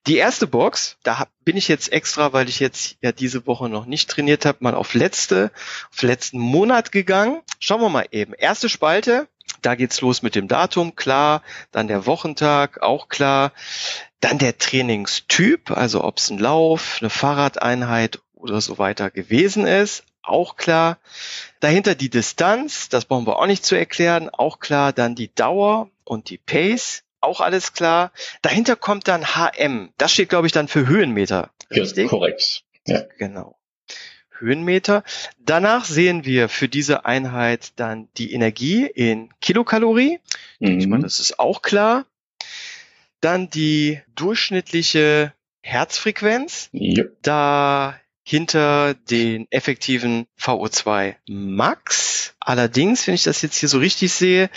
Die 0.07 0.17
erste 0.17 0.47
Box, 0.47 0.99
da 1.03 1.27
bin 1.45 1.57
ich 1.57 1.67
jetzt 1.69 1.91
extra, 1.91 2.33
weil 2.33 2.49
ich 2.49 2.61
jetzt 2.61 2.97
ja 3.01 3.11
diese 3.11 3.47
Woche 3.47 3.69
noch 3.69 3.87
nicht 3.87 4.11
trainiert 4.11 4.45
habe, 4.45 4.59
mal 4.61 4.75
auf 4.75 4.95
letzte, 4.95 5.51
auf 5.91 6.03
letzten 6.03 6.39
Monat 6.39 6.93
gegangen. 6.93 7.41
Schauen 7.59 7.81
wir 7.81 7.89
mal 7.89 8.07
eben. 8.11 8.35
Erste 8.35 8.69
Spalte, 8.69 9.29
da 9.63 9.75
geht's 9.75 10.01
los 10.03 10.23
mit 10.23 10.35
dem 10.35 10.47
Datum, 10.47 10.95
klar. 10.95 11.43
Dann 11.73 11.89
der 11.89 12.07
Wochentag, 12.07 12.83
auch 12.83 13.09
klar. 13.09 13.53
Dann 14.21 14.39
der 14.39 14.59
Trainingstyp, 14.59 15.71
also 15.71 16.05
ob 16.05 16.19
es 16.19 16.31
ein 16.31 16.39
Lauf, 16.39 16.99
eine 17.01 17.11
Fahrradeinheit 17.11 18.21
oder 18.35 18.61
so 18.61 18.77
weiter 18.79 19.11
gewesen 19.11 19.67
ist, 19.67 20.05
auch 20.25 20.57
klar. 20.57 20.99
Dahinter 21.61 21.95
die 21.95 22.11
Distanz, 22.11 22.89
das 22.89 23.05
brauchen 23.05 23.27
wir 23.27 23.39
auch 23.39 23.47
nicht 23.47 23.65
zu 23.65 23.75
erklären, 23.75 24.31
auch 24.31 24.59
klar. 24.59 24.93
Dann 24.93 25.15
die 25.15 25.35
Dauer 25.35 25.91
und 26.05 26.31
die 26.31 26.39
Pace, 26.39 27.05
auch 27.21 27.41
alles 27.41 27.73
klar. 27.73 28.13
Dahinter 28.43 28.77
kommt 28.77 29.09
dann 29.09 29.25
HM, 29.25 29.91
das 29.97 30.13
steht 30.13 30.29
glaube 30.29 30.47
ich 30.47 30.53
dann 30.53 30.69
für 30.69 30.87
Höhenmeter. 30.87 31.51
Richtig? 31.71 32.05
Ja, 32.05 32.09
korrekt. 32.09 32.65
Ja. 32.87 33.03
Genau. 33.19 33.57
Höhenmeter. 34.39 35.05
Danach 35.39 35.85
sehen 35.85 36.25
wir 36.25 36.49
für 36.49 36.69
diese 36.69 37.05
Einheit 37.05 37.73
dann 37.77 38.09
die 38.17 38.33
Energie 38.33 38.85
in 38.87 39.31
Kilokalorie. 39.41 40.21
Mhm. 40.59 40.79
Ich 40.79 40.87
meine, 40.87 41.05
das 41.05 41.19
ist 41.19 41.39
auch 41.39 41.63
klar. 41.63 42.07
Dann 43.21 43.49
die 43.49 44.03
durchschnittliche 44.17 45.33
Herzfrequenz. 45.63 46.69
Ja. 46.73 47.05
Da 47.23 47.99
hinter 48.25 48.95
den 48.95 49.47
effektiven 49.51 50.27
VO2 50.41 51.15
Max. 51.29 52.35
Allerdings, 52.41 53.07
wenn 53.07 53.15
ich 53.15 53.23
das 53.23 53.43
jetzt 53.43 53.57
hier 53.57 53.69
so 53.69 53.79
richtig 53.79 54.13
sehe, 54.13 54.51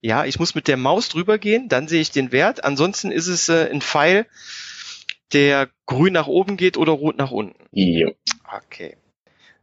ja, 0.00 0.24
ich 0.24 0.38
muss 0.38 0.54
mit 0.54 0.68
der 0.68 0.76
Maus 0.76 1.08
drüber 1.08 1.38
gehen, 1.38 1.68
dann 1.68 1.88
sehe 1.88 2.00
ich 2.00 2.10
den 2.10 2.32
Wert. 2.32 2.64
Ansonsten 2.64 3.12
ist 3.12 3.28
es 3.28 3.48
äh, 3.48 3.70
ein 3.70 3.80
Pfeil, 3.80 4.26
der 5.32 5.68
grün 5.86 6.12
nach 6.12 6.26
oben 6.26 6.56
geht 6.56 6.76
oder 6.76 6.92
rot 6.92 7.16
nach 7.16 7.30
unten. 7.30 7.64
Ja. 7.70 8.08
Okay. 8.64 8.96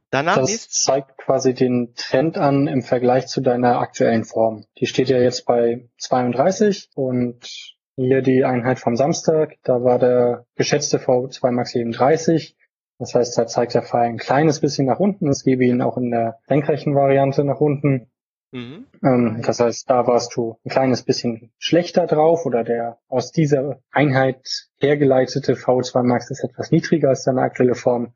Danach 0.09 0.37
das 0.37 0.69
zeigt 0.69 1.17
quasi 1.17 1.53
den 1.53 1.93
Trend 1.95 2.37
an 2.37 2.67
im 2.67 2.81
Vergleich 2.81 3.27
zu 3.27 3.41
deiner 3.41 3.79
aktuellen 3.79 4.23
Form. 4.23 4.65
Die 4.79 4.87
steht 4.87 5.09
ja 5.09 5.19
jetzt 5.19 5.45
bei 5.45 5.87
32 5.97 6.89
und 6.95 7.75
hier 7.95 8.21
die 8.21 8.45
Einheit 8.45 8.79
vom 8.79 8.95
Samstag, 8.95 9.57
da 9.63 9.83
war 9.83 9.99
der 9.99 10.45
geschätzte 10.55 10.97
VO2 10.97 11.51
Max 11.51 11.71
37 11.71 12.55
das 12.99 13.15
heißt, 13.15 13.37
da 13.37 13.47
zeigt 13.47 13.73
der 13.73 13.81
Pfeil 13.81 14.09
ein 14.09 14.17
kleines 14.17 14.59
bisschen 14.59 14.85
nach 14.85 14.99
unten. 14.99 15.29
Es 15.29 15.43
gebe 15.43 15.63
ihn 15.63 15.81
auch 15.81 15.97
in 15.97 16.11
der 16.11 16.39
senkrechten 16.47 16.95
Variante 16.95 17.45
nach 17.45 17.61
unten. 17.61 18.11
Mhm. 18.51 18.87
Ähm, 19.01 19.41
das 19.45 19.61
heißt, 19.61 19.89
da 19.89 20.05
warst 20.05 20.35
du 20.35 20.57
ein 20.65 20.69
kleines 20.69 21.03
bisschen 21.03 21.51
schlechter 21.57 22.07
drauf 22.07 22.45
oder 22.45 22.65
der 22.65 22.97
aus 23.07 23.31
dieser 23.31 23.79
Einheit 23.91 24.67
hergeleitete 24.79 25.53
V2 25.53 26.03
Max 26.03 26.29
ist 26.29 26.43
etwas 26.43 26.71
niedriger 26.71 27.09
als 27.09 27.23
deine 27.23 27.41
aktuelle 27.41 27.75
Form. 27.75 28.13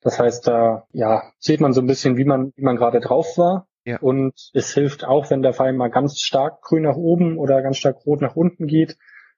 Das 0.00 0.18
heißt, 0.18 0.48
da 0.48 0.86
ja, 0.92 1.24
sieht 1.38 1.60
man 1.60 1.74
so 1.74 1.82
ein 1.82 1.86
bisschen, 1.86 2.16
wie 2.16 2.24
man, 2.24 2.52
wie 2.56 2.64
man 2.64 2.76
gerade 2.76 3.00
drauf 3.00 3.36
war. 3.36 3.68
Ja. 3.84 3.98
Und 3.98 4.32
es 4.54 4.72
hilft 4.72 5.04
auch, 5.04 5.30
wenn 5.30 5.42
der 5.42 5.52
Pfeil 5.52 5.74
mal 5.74 5.90
ganz 5.90 6.20
stark 6.20 6.62
grün 6.62 6.84
nach 6.84 6.96
oben 6.96 7.36
oder 7.36 7.60
ganz 7.62 7.76
stark 7.76 8.06
rot 8.06 8.22
nach 8.22 8.36
unten 8.36 8.66
geht, 8.66 8.96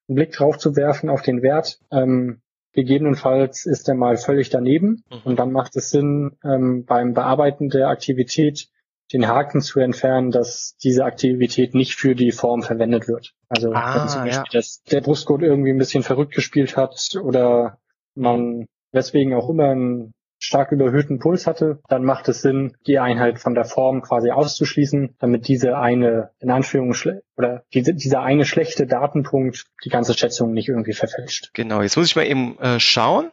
einen 0.08 0.16
Blick 0.16 0.32
drauf 0.32 0.58
zu 0.58 0.76
werfen 0.76 1.10
auf 1.10 1.22
den 1.22 1.42
Wert. 1.42 1.80
Ähm, 1.90 2.42
Gegebenenfalls 2.74 3.66
ist 3.66 3.88
er 3.88 3.94
mal 3.94 4.16
völlig 4.16 4.50
daneben 4.50 5.04
Mhm. 5.10 5.20
und 5.24 5.38
dann 5.38 5.52
macht 5.52 5.76
es 5.76 5.90
Sinn, 5.90 6.32
ähm, 6.44 6.84
beim 6.84 7.14
Bearbeiten 7.14 7.68
der 7.68 7.88
Aktivität 7.88 8.68
den 9.12 9.28
Haken 9.28 9.60
zu 9.60 9.80
entfernen, 9.80 10.30
dass 10.30 10.76
diese 10.82 11.04
Aktivität 11.04 11.74
nicht 11.74 11.94
für 11.94 12.14
die 12.14 12.32
Form 12.32 12.62
verwendet 12.62 13.06
wird. 13.06 13.32
Also 13.48 13.70
Ah, 13.72 14.00
wenn 14.00 14.08
zum 14.08 14.22
Beispiel 14.24 14.44
ja. 14.44 14.44
das, 14.52 14.82
der 14.90 15.02
Brustgurt 15.02 15.42
irgendwie 15.42 15.70
ein 15.70 15.78
bisschen 15.78 16.02
verrückt 16.02 16.34
gespielt 16.34 16.76
hat 16.76 16.96
oder 17.22 17.78
man 18.14 18.66
weswegen 18.92 19.34
auch 19.34 19.48
immer 19.50 19.68
einen 19.70 20.13
stark 20.44 20.72
überhöhten 20.72 21.18
Puls 21.18 21.46
hatte, 21.46 21.78
dann 21.88 22.04
macht 22.04 22.28
es 22.28 22.42
Sinn, 22.42 22.76
die 22.86 22.98
Einheit 22.98 23.38
von 23.38 23.54
der 23.54 23.64
Form 23.64 24.02
quasi 24.02 24.30
auszuschließen, 24.30 25.16
damit 25.18 25.48
diese 25.48 25.78
eine, 25.78 26.30
in 26.40 26.50
Anführungsstrichen, 26.50 27.22
oder 27.36 27.64
diese, 27.72 27.94
dieser 27.94 28.22
eine 28.22 28.44
schlechte 28.44 28.86
Datenpunkt 28.86 29.66
die 29.84 29.88
ganze 29.88 30.14
Schätzung 30.14 30.52
nicht 30.52 30.68
irgendwie 30.68 30.92
verfälscht. 30.92 31.50
Genau, 31.52 31.82
jetzt 31.82 31.96
muss 31.96 32.06
ich 32.06 32.16
mal 32.16 32.26
eben 32.26 32.58
äh, 32.58 32.78
schauen. 32.78 33.30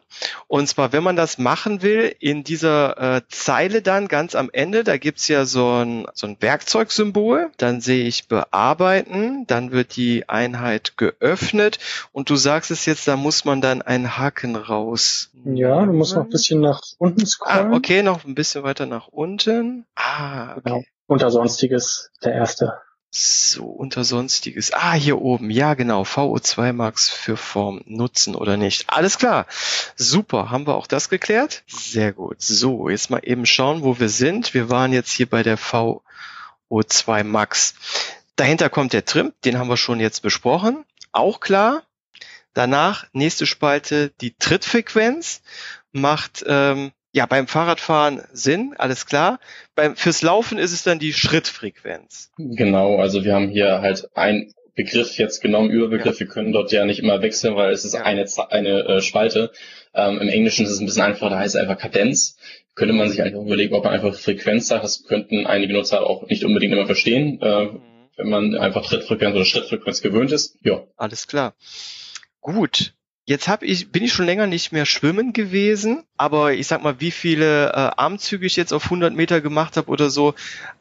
Und 0.48 0.68
zwar, 0.68 0.92
wenn 0.92 1.04
man 1.04 1.16
das 1.16 1.38
machen 1.38 1.82
will, 1.82 2.14
in 2.18 2.42
dieser 2.42 3.16
äh, 3.16 3.20
Zeile 3.28 3.80
dann 3.80 4.08
ganz 4.08 4.34
am 4.34 4.50
Ende, 4.52 4.82
da 4.82 4.96
gibt's 4.96 5.28
ja 5.28 5.44
so 5.44 5.84
ein, 5.84 6.06
so 6.14 6.26
ein 6.26 6.36
Werkzeugsymbol. 6.40 7.50
Dann 7.58 7.80
sehe 7.80 8.04
ich 8.04 8.26
bearbeiten, 8.26 9.46
dann 9.46 9.70
wird 9.70 9.96
die 9.96 10.28
Einheit 10.28 10.96
geöffnet 10.96 11.78
und 12.10 12.28
du 12.28 12.36
sagst 12.36 12.70
es 12.70 12.86
jetzt, 12.86 13.06
da 13.06 13.16
muss 13.16 13.44
man 13.44 13.60
dann 13.60 13.82
einen 13.82 14.18
Haken 14.18 14.56
raus. 14.56 15.30
Ja, 15.44 15.84
du 15.84 15.92
musst 15.92 16.16
noch 16.16 16.24
ein 16.24 16.30
bisschen 16.30 16.60
nach 16.60 16.82
unten 17.02 17.26
scrollen. 17.26 17.72
Ah, 17.72 17.76
okay, 17.76 18.02
noch 18.02 18.24
ein 18.24 18.34
bisschen 18.36 18.62
weiter 18.62 18.86
nach 18.86 19.08
unten. 19.08 19.86
Ah, 19.96 20.52
okay. 20.52 20.60
Genau. 20.64 20.82
Unter 21.06 21.30
Sonstiges, 21.30 22.10
der 22.22 22.34
erste. 22.34 22.80
So, 23.10 23.64
unter 23.64 24.04
Sonstiges. 24.04 24.72
Ah, 24.72 24.94
hier 24.94 25.20
oben. 25.20 25.50
Ja, 25.50 25.74
genau. 25.74 26.04
VO2 26.04 26.72
Max 26.72 27.10
für 27.10 27.36
Form 27.36 27.82
nutzen 27.84 28.34
oder 28.34 28.56
nicht. 28.56 28.84
Alles 28.88 29.18
klar. 29.18 29.46
Super. 29.96 30.50
Haben 30.50 30.66
wir 30.66 30.76
auch 30.76 30.86
das 30.86 31.10
geklärt? 31.10 31.64
Sehr 31.66 32.12
gut. 32.12 32.40
So, 32.40 32.88
jetzt 32.88 33.10
mal 33.10 33.20
eben 33.22 33.44
schauen, 33.44 33.82
wo 33.82 33.98
wir 33.98 34.08
sind. 34.08 34.54
Wir 34.54 34.70
waren 34.70 34.92
jetzt 34.92 35.10
hier 35.10 35.28
bei 35.28 35.42
der 35.42 35.58
VO2 35.58 37.24
Max. 37.24 37.74
Dahinter 38.36 38.70
kommt 38.70 38.94
der 38.94 39.04
Trim. 39.04 39.34
Den 39.44 39.58
haben 39.58 39.68
wir 39.68 39.76
schon 39.76 40.00
jetzt 40.00 40.22
besprochen. 40.22 40.84
Auch 41.10 41.40
klar. 41.40 41.82
Danach, 42.54 43.06
nächste 43.12 43.46
Spalte, 43.46 44.10
die 44.20 44.34
Trittfrequenz. 44.36 45.42
Macht, 45.92 46.44
ähm, 46.46 46.92
ja, 47.12 47.26
beim 47.26 47.46
Fahrradfahren 47.46 48.22
Sinn. 48.32 48.74
Alles 48.78 49.06
klar. 49.06 49.38
Beim, 49.74 49.96
fürs 49.96 50.22
Laufen 50.22 50.58
ist 50.58 50.72
es 50.72 50.82
dann 50.82 50.98
die 50.98 51.12
Schrittfrequenz. 51.12 52.30
Genau, 52.38 52.96
also 52.98 53.24
wir 53.24 53.34
haben 53.34 53.48
hier 53.50 53.80
halt 53.82 54.08
ein 54.16 54.52
Begriff 54.74 55.18
jetzt 55.18 55.40
genommen, 55.42 55.68
Überbegriff. 55.70 56.18
Wir 56.18 56.26
können 56.26 56.52
dort 56.52 56.72
ja 56.72 56.86
nicht 56.86 57.00
immer 57.00 57.20
wechseln, 57.20 57.54
weil 57.56 57.72
es 57.72 57.84
ist 57.84 57.92
Ja. 57.92 58.04
eine, 58.04 58.26
eine 58.48 58.80
äh, 58.88 59.00
Spalte. 59.02 59.52
Ähm, 59.92 60.18
Im 60.18 60.28
Englischen 60.28 60.64
ist 60.64 60.72
es 60.72 60.80
ein 60.80 60.86
bisschen 60.86 61.02
einfacher, 61.02 61.28
da 61.28 61.38
heißt 61.38 61.54
es 61.54 61.60
einfach 61.60 61.76
Kadenz. 61.76 62.38
Könnte 62.74 62.94
man 62.94 63.10
sich 63.10 63.20
einfach 63.20 63.42
überlegen, 63.42 63.74
ob 63.74 63.84
man 63.84 63.92
einfach 63.92 64.14
Frequenz 64.14 64.68
sagt. 64.68 64.82
Das 64.82 65.04
könnten 65.04 65.46
einige 65.46 65.74
Nutzer 65.74 66.06
auch 66.06 66.26
nicht 66.28 66.42
unbedingt 66.44 66.72
immer 66.72 66.86
verstehen, 66.86 67.38
äh, 67.42 67.68
wenn 68.16 68.28
man 68.30 68.56
einfach 68.56 68.86
Trittfrequenz 68.86 69.34
oder 69.36 69.44
Schrittfrequenz 69.44 70.00
gewöhnt 70.00 70.32
ist. 70.32 70.56
Ja, 70.62 70.84
Alles 70.96 71.26
klar. 71.26 71.54
Gut. 72.40 72.94
Jetzt 73.24 73.46
hab 73.46 73.62
ich, 73.62 73.92
bin 73.92 74.02
ich 74.02 74.12
schon 74.12 74.26
länger 74.26 74.48
nicht 74.48 74.72
mehr 74.72 74.84
schwimmen 74.84 75.32
gewesen, 75.32 76.02
aber 76.16 76.54
ich 76.54 76.66
sag 76.66 76.82
mal, 76.82 77.00
wie 77.00 77.12
viele 77.12 77.68
äh, 77.68 77.90
Armzüge 77.96 78.46
ich 78.46 78.56
jetzt 78.56 78.72
auf 78.72 78.84
100 78.84 79.14
Meter 79.14 79.40
gemacht 79.40 79.76
habe 79.76 79.90
oder 79.90 80.10
so, 80.10 80.34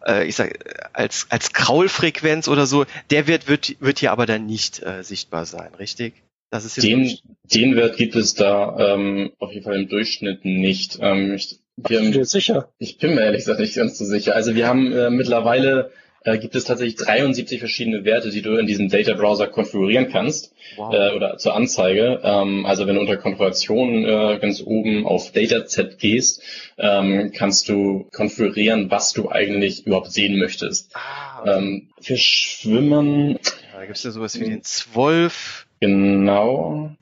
äh, 0.07 0.27
ich 0.27 0.35
sag, 0.35 0.57
als, 0.93 1.27
als 1.29 1.53
Kraulfrequenz 1.53 2.47
oder 2.47 2.65
so, 2.65 2.85
der 3.11 3.27
Wert 3.27 3.47
wird, 3.47 3.79
wird 3.79 3.99
hier 3.99 4.11
aber 4.11 4.25
dann 4.25 4.47
nicht 4.47 4.81
äh, 4.81 5.03
sichtbar 5.03 5.45
sein, 5.45 5.75
richtig? 5.75 6.15
Das 6.49 6.65
ist 6.65 6.77
jetzt 6.77 6.85
den, 6.85 7.17
den 7.43 7.75
Wert 7.75 7.95
gibt 7.95 8.15
es 8.15 8.33
da 8.33 8.95
ähm, 8.95 9.31
auf 9.37 9.53
jeden 9.53 9.63
Fall 9.63 9.75
im 9.75 9.87
Durchschnitt 9.87 10.43
nicht. 10.43 10.97
Ähm, 10.99 11.35
ich, 11.35 11.59
wir, 11.77 12.01
dir 12.11 12.25
sicher? 12.25 12.73
Ich 12.79 12.97
bin 12.97 13.15
mir 13.15 13.21
ehrlich 13.21 13.41
gesagt 13.41 13.59
nicht 13.59 13.75
ganz 13.75 13.97
so 13.99 14.05
sicher. 14.05 14.35
Also 14.35 14.55
wir 14.55 14.67
haben 14.67 14.91
äh, 14.91 15.09
mittlerweile 15.11 15.91
äh, 16.23 16.37
gibt 16.37 16.55
es 16.55 16.65
tatsächlich 16.65 16.95
73 16.97 17.59
verschiedene 17.59 18.05
Werte, 18.05 18.29
die 18.29 18.41
du 18.41 18.57
in 18.57 18.67
diesem 18.67 18.89
Data 18.89 19.13
Browser 19.13 19.47
konfigurieren 19.47 20.09
kannst 20.09 20.53
wow. 20.75 20.93
äh, 20.93 21.15
oder 21.15 21.37
zur 21.37 21.55
Anzeige. 21.55 22.21
Ähm, 22.23 22.65
also 22.65 22.87
wenn 22.87 22.95
du 22.95 23.01
unter 23.01 23.17
Konfiguration 23.17 24.05
äh, 24.05 24.39
ganz 24.39 24.61
oben 24.61 25.05
auf 25.05 25.31
Dataset 25.31 25.97
gehst, 25.97 26.43
ähm, 26.77 27.31
kannst 27.35 27.69
du 27.69 28.07
konfigurieren, 28.11 28.91
was 28.91 29.13
du 29.13 29.29
eigentlich 29.29 29.85
überhaupt 29.85 30.11
sehen 30.11 30.37
möchtest. 30.37 30.95
ah, 30.95 31.41
okay. 31.41 31.57
Ähm, 31.57 31.89
für 31.99 32.17
Schwimmen 32.17 33.39
ja, 33.73 33.79
da 33.79 33.85
gibt's 33.85 34.03
ja 34.03 34.11
sowas 34.11 34.39
wie 34.39 34.45
den 34.45 34.63
Zwölf 34.63 35.67
genau. 35.79 36.95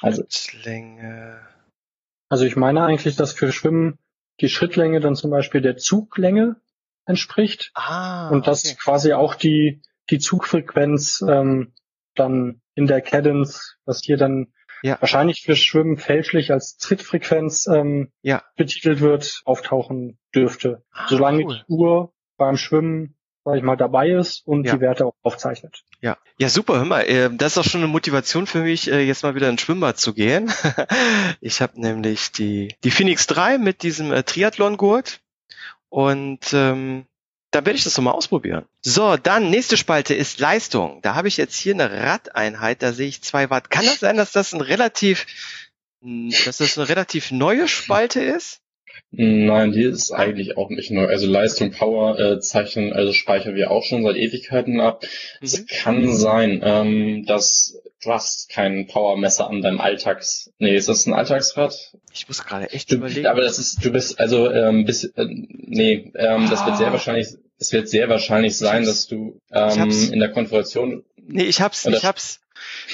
Also- 0.00 0.24
Schrittlänge. 0.28 1.38
Also 2.28 2.44
ich 2.44 2.56
meine 2.56 2.84
eigentlich, 2.84 3.14
dass 3.14 3.32
für 3.32 3.52
Schwimmen 3.52 3.98
die 4.40 4.48
Schrittlänge 4.48 4.98
dann 4.98 5.14
zum 5.14 5.30
Beispiel 5.30 5.60
der 5.60 5.76
Zuglänge 5.76 6.56
entspricht 7.06 7.70
Ah, 7.74 8.28
und 8.30 8.46
dass 8.46 8.64
okay. 8.64 8.76
quasi 8.82 9.12
auch 9.12 9.34
die, 9.34 9.82
die 10.10 10.18
Zugfrequenz 10.18 11.22
ähm, 11.28 11.72
dann 12.14 12.60
in 12.74 12.86
der 12.86 13.00
Cadence, 13.00 13.76
was 13.84 14.02
hier 14.04 14.16
dann 14.16 14.52
Ja. 14.82 14.98
wahrscheinlich 15.00 15.42
für 15.42 15.56
Schwimmen 15.56 15.96
fälschlich 15.96 16.52
als 16.52 16.76
Trittfrequenz 16.76 17.66
ähm, 17.66 18.12
Ja. 18.22 18.42
betitelt 18.56 19.00
wird, 19.00 19.42
auftauchen 19.44 20.18
dürfte. 20.34 20.84
Ah, 20.92 21.06
Solange 21.08 21.44
cool. 21.44 21.64
die 21.68 21.72
Uhr 21.72 22.12
beim 22.36 22.56
Schwimmen, 22.56 23.16
sag 23.44 23.56
ich 23.56 23.62
mal, 23.62 23.76
dabei 23.76 24.10
ist 24.10 24.46
und 24.46 24.64
Ja. 24.66 24.74
die 24.74 24.80
Werte 24.80 25.06
auch 25.06 25.14
aufzeichnet. 25.22 25.82
Ja, 26.00 26.18
ja 26.38 26.48
super, 26.48 26.76
hör 26.76 26.84
mal, 26.84 27.00
äh, 27.02 27.30
das 27.32 27.52
ist 27.52 27.58
auch 27.58 27.64
schon 27.64 27.80
eine 27.82 27.88
Motivation 27.90 28.46
für 28.46 28.60
mich, 28.60 28.90
äh, 28.90 29.00
jetzt 29.00 29.22
mal 29.22 29.34
wieder 29.34 29.48
ins 29.48 29.60
Schwimmbad 29.62 29.98
zu 29.98 30.12
gehen. 30.14 30.48
ich 31.40 31.60
habe 31.62 31.80
nämlich 31.80 32.32
die, 32.32 32.74
die 32.84 32.90
Phoenix 32.90 33.26
3 33.26 33.58
mit 33.58 33.82
diesem 33.82 34.12
äh, 34.12 34.22
Triathlon-Gurt 34.22 35.20
und 35.94 36.52
ähm, 36.52 37.06
da 37.52 37.64
werde 37.64 37.78
ich 37.78 37.84
das 37.84 37.94
doch 37.94 38.02
mal 38.02 38.10
ausprobieren. 38.10 38.64
So, 38.82 39.16
dann 39.16 39.48
nächste 39.48 39.76
Spalte 39.76 40.12
ist 40.12 40.40
Leistung. 40.40 41.00
Da 41.02 41.14
habe 41.14 41.28
ich 41.28 41.36
jetzt 41.36 41.54
hier 41.56 41.72
eine 41.72 41.88
Radeinheit, 41.88 42.82
da 42.82 42.92
sehe 42.92 43.06
ich 43.06 43.22
zwei 43.22 43.48
Watt. 43.48 43.70
Kann 43.70 43.84
das 43.84 44.00
sein, 44.00 44.16
dass 44.16 44.32
das 44.32 44.52
ein 44.52 44.60
relativ, 44.60 45.24
dass 46.00 46.56
das 46.56 46.76
eine 46.76 46.88
relativ 46.88 47.30
neue 47.30 47.68
Spalte 47.68 48.20
ist? 48.20 48.60
Nein, 49.10 49.72
die 49.72 49.82
ist 49.82 50.10
eigentlich 50.12 50.56
auch 50.56 50.70
nicht 50.70 50.90
neu. 50.90 51.06
Also 51.06 51.26
Leistung, 51.30 51.70
Power 51.70 52.18
äh, 52.18 52.40
zeichnen, 52.40 52.92
also 52.92 53.12
speichern 53.12 53.54
wir 53.54 53.70
auch 53.70 53.84
schon 53.84 54.02
seit 54.02 54.16
Ewigkeiten 54.16 54.80
ab. 54.80 55.04
Es 55.40 55.60
Mhm. 55.60 55.66
kann 55.68 56.12
sein, 56.12 56.60
ähm, 56.64 57.24
dass 57.26 57.78
du 58.02 58.10
hast 58.10 58.48
kein 58.50 58.86
Powermesser 58.86 59.48
an 59.48 59.62
deinem 59.62 59.80
Alltags. 59.80 60.50
Nee, 60.58 60.74
ist 60.76 60.88
das 60.88 61.06
ein 61.06 61.14
Alltagsrad? 61.14 61.74
Ich 62.12 62.28
muss 62.28 62.44
gerade 62.44 62.70
echt 62.72 62.90
Du, 62.90 62.96
überlegen. 62.96 63.26
aber 63.26 63.40
das 63.42 63.58
ist, 63.58 63.84
du 63.84 63.90
bist 63.92 64.18
also 64.20 64.50
ähm, 64.50 64.84
bis, 64.84 65.04
äh, 65.04 65.26
nee, 65.28 66.12
ähm, 66.16 66.48
das 66.50 66.66
wird 66.66 66.76
sehr 66.76 66.88
Ah. 66.88 66.92
wahrscheinlich, 66.92 67.28
es 67.58 67.72
wird 67.72 67.88
sehr 67.88 68.08
wahrscheinlich 68.08 68.56
sein, 68.56 68.84
dass 68.84 69.06
du 69.06 69.38
ähm, 69.52 69.90
in 70.12 70.18
der 70.20 70.30
Konfiguration 70.30 71.04
Nee, 71.26 71.44
ich 71.44 71.62
hab's, 71.62 71.86
ich 71.86 72.04
hab's. 72.04 72.40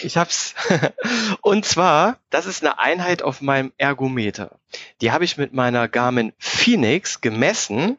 Ich 0.02 0.16
hab's. 0.16 0.54
Und 1.42 1.64
zwar, 1.64 2.18
das 2.30 2.46
ist 2.46 2.62
eine 2.62 2.78
Einheit 2.78 3.22
auf 3.22 3.40
meinem 3.40 3.72
Ergometer. 3.78 4.58
Die 5.00 5.12
habe 5.12 5.24
ich 5.24 5.36
mit 5.36 5.52
meiner 5.52 5.88
Garmin 5.88 6.32
Phoenix 6.38 7.20
gemessen 7.20 7.98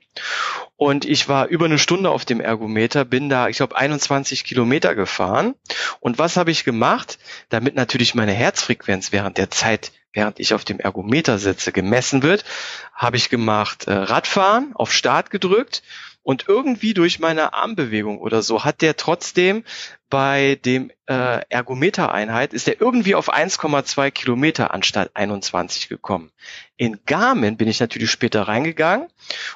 und 0.78 1.06
ich 1.06 1.28
war 1.28 1.48
über 1.48 1.66
eine 1.66 1.78
Stunde 1.78 2.10
auf 2.10 2.26
dem 2.26 2.40
Ergometer, 2.40 3.06
bin 3.06 3.30
da, 3.30 3.50
ich 3.50 3.58
glaube, 3.58 3.78
21 3.78 4.44
Kilometer 4.44 4.96
gefahren. 4.96 5.56
Und 6.00 6.18
was 6.18 6.38
habe 6.38 6.52
ich 6.52 6.64
gemacht? 6.64 7.20
Damit 7.50 7.76
natürlich 7.76 8.16
meine 8.16 8.32
Herzfrequenz 8.32 9.12
während 9.12 9.38
der 9.38 9.52
Zeit, 9.52 9.92
während 10.14 10.40
ich 10.40 10.54
auf 10.54 10.64
dem 10.64 10.80
Ergometer 10.80 11.38
sitze, 11.38 11.72
gemessen 11.72 12.24
wird, 12.24 12.46
habe 12.94 13.18
ich 13.18 13.30
gemacht 13.30 13.88
äh, 13.88 13.94
Radfahren, 13.94 14.72
auf 14.76 14.94
Start 14.94 15.30
gedrückt 15.30 15.84
und 16.24 16.48
irgendwie 16.48 16.94
durch 16.94 17.20
meine 17.20 17.54
Armbewegung 17.54 18.20
oder 18.20 18.42
so 18.42 18.64
hat 18.64 18.82
der 18.82 18.96
trotzdem 18.96 19.64
bei 20.12 20.60
dem 20.64 20.92
äh, 21.08 21.42
Ergometer-Einheit 21.50 22.54
ist 22.54 22.68
der 22.68 22.80
irgendwie 22.80 23.16
auf 23.16 23.34
1,2 23.34 24.12
Kilometer 24.12 24.72
anstatt 24.72 25.10
21 25.16 25.88
gekommen. 25.90 26.32
In 26.78 27.00
Garmin 27.08 27.58
bin 27.58 27.70
ich 27.70 27.80
natürlich 27.80 28.12
später 28.12 28.44
reingegangen 28.44 29.08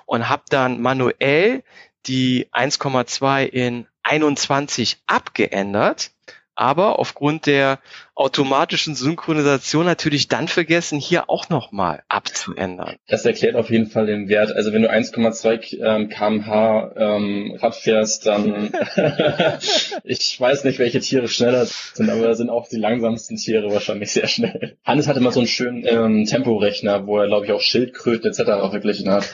und 0.06 0.30
habe 0.30 0.43
dann 0.49 0.82
manuell 0.82 1.64
die 2.08 2.47
1,2 2.51 3.45
in 3.45 3.88
21 4.03 4.97
abgeändert, 5.06 6.12
aber 6.56 6.99
aufgrund 6.99 7.47
der 7.47 7.80
automatischen 8.16 8.95
Synchronisation 8.95 9.86
natürlich 9.86 10.30
dann 10.30 10.47
vergessen, 10.47 10.99
hier 10.99 11.30
auch 11.30 11.49
nochmal 11.49 12.03
abzuändern. 12.07 12.95
Das 13.07 13.26
erklärt 13.26 13.55
auf 13.55 13.70
jeden 13.70 13.88
Fall 13.88 14.05
den 14.05 14.30
Wert. 14.30 14.53
Also 14.55 14.72
wenn 14.72 14.82
du 14.82 14.89
1,2 14.89 15.80
ähm, 15.84 16.09
kmh 16.09 16.93
ähm, 16.95 17.57
Rad 17.61 17.76
fährst, 17.76 18.26
dann 18.26 18.72
ich 20.05 20.39
weiß 20.39 20.63
nicht, 20.63 20.80
welche 20.80 21.01
Tiere 21.01 21.28
schneller 21.28 21.66
sind, 21.66 22.09
aber 22.09 22.22
da 22.22 22.36
sind 22.36 22.49
auch 22.49 22.70
die 22.70 22.78
langsamsten 22.78 23.36
Tiere 23.36 23.72
wahrscheinlich 23.72 24.11
sehr 24.11 24.28
schnell. 24.28 24.78
Hannes 24.86 25.07
hatte 25.07 25.20
mal 25.20 25.34
so 25.34 25.41
einen 25.41 25.47
schönen 25.47 25.86
ähm, 25.86 26.26
Temporechner, 26.26 27.05
wo 27.07 27.20
er, 27.20 27.28
glaube 27.28 27.45
ich, 27.45 27.51
auch 27.51 27.61
Schildkröten 27.61 28.32
etc. 28.32 28.43
verglichen 28.72 29.09
hat. 29.11 29.30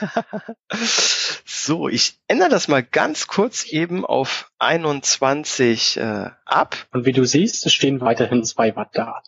So, 1.64 1.88
ich 1.88 2.14
ändere 2.26 2.48
das 2.48 2.66
mal 2.66 2.82
ganz 2.82 3.28
kurz 3.28 3.66
eben 3.66 4.04
auf 4.04 4.50
21 4.58 5.96
äh, 5.96 6.30
ab. 6.44 6.76
Und 6.92 7.06
wie 7.06 7.12
du 7.12 7.24
siehst, 7.24 7.66
es 7.66 7.72
stehen 7.72 8.00
weiterhin 8.00 8.42
zwei 8.42 8.71
Da. 8.92 9.22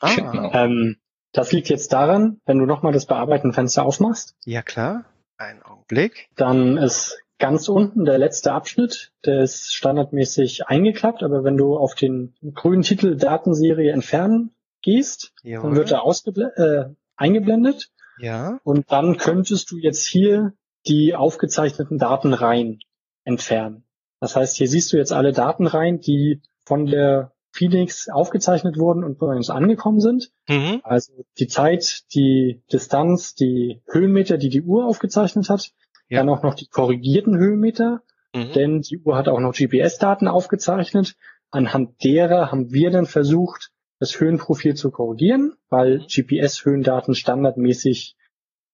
Ah, 0.00 0.14
Genau. 0.14 0.52
Ähm, 0.52 0.96
Das 1.32 1.52
liegt 1.52 1.68
jetzt 1.68 1.92
daran, 1.92 2.40
wenn 2.46 2.58
du 2.58 2.64
nochmal 2.64 2.92
das 2.92 3.04
Bearbeiten-Fenster 3.06 3.84
aufmachst. 3.84 4.34
Ja, 4.44 4.62
klar. 4.62 5.04
Einen 5.36 5.62
Augenblick. 5.62 6.30
Dann 6.36 6.78
ist 6.78 7.18
ganz 7.38 7.68
unten 7.68 8.04
der 8.06 8.16
letzte 8.16 8.52
Abschnitt, 8.52 9.12
der 9.26 9.42
ist 9.42 9.74
standardmäßig 9.74 10.66
eingeklappt, 10.66 11.22
aber 11.22 11.44
wenn 11.44 11.58
du 11.58 11.76
auf 11.76 11.94
den 11.94 12.34
grünen 12.54 12.82
Titel 12.82 13.16
Datenserie 13.16 13.92
entfernen 13.92 14.54
gehst, 14.80 15.34
Jawohl. 15.42 15.70
dann 15.70 15.76
wird 15.76 15.92
er 15.92 16.58
äh, 16.58 16.94
eingeblendet 17.16 17.90
ja. 18.18 18.58
und 18.62 18.90
dann 18.90 19.18
könntest 19.18 19.70
du 19.70 19.76
jetzt 19.76 20.06
hier 20.06 20.54
die 20.86 21.14
aufgezeichneten 21.14 21.98
Datenreihen 21.98 22.80
entfernen. 23.24 23.84
Das 24.20 24.36
heißt, 24.36 24.56
hier 24.56 24.68
siehst 24.68 24.92
du 24.92 24.96
jetzt 24.96 25.12
alle 25.12 25.32
Datenreihen, 25.32 26.00
die 26.00 26.40
von 26.64 26.86
der 26.86 27.32
Phoenix 27.56 28.08
aufgezeichnet 28.08 28.76
wurden 28.78 29.02
und 29.02 29.18
bei 29.18 29.26
uns 29.34 29.50
angekommen 29.50 30.00
sind. 30.00 30.30
Mhm. 30.48 30.80
Also 30.84 31.12
die 31.38 31.46
Zeit, 31.48 32.04
die 32.14 32.62
Distanz, 32.72 33.34
die 33.34 33.82
Höhenmeter, 33.90 34.36
die 34.36 34.50
die 34.50 34.62
Uhr 34.62 34.86
aufgezeichnet 34.86 35.48
hat. 35.48 35.72
Ja. 36.08 36.18
Dann 36.20 36.28
auch 36.28 36.42
noch 36.42 36.54
die 36.54 36.68
korrigierten 36.68 37.36
Höhenmeter, 37.36 38.02
Mhm. 38.34 38.52
denn 38.54 38.80
die 38.82 38.98
Uhr 38.98 39.16
hat 39.16 39.28
auch 39.28 39.40
noch 39.40 39.54
GPS-Daten 39.54 40.28
aufgezeichnet. 40.28 41.16
Anhand 41.50 42.04
derer 42.04 42.52
haben 42.52 42.72
wir 42.72 42.90
dann 42.90 43.06
versucht, 43.06 43.70
das 43.98 44.20
Höhenprofil 44.20 44.74
zu 44.74 44.90
korrigieren, 44.90 45.54
weil 45.70 45.98
Mhm. 46.00 46.06
GPS-Höhendaten 46.08 47.14
standardmäßig 47.14 48.16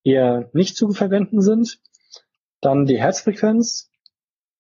eher 0.03 0.51
nicht 0.53 0.76
zu 0.76 0.91
verwenden 0.91 1.41
sind. 1.41 1.78
Dann 2.61 2.87
die 2.87 2.99
Herzfrequenz, 3.01 3.91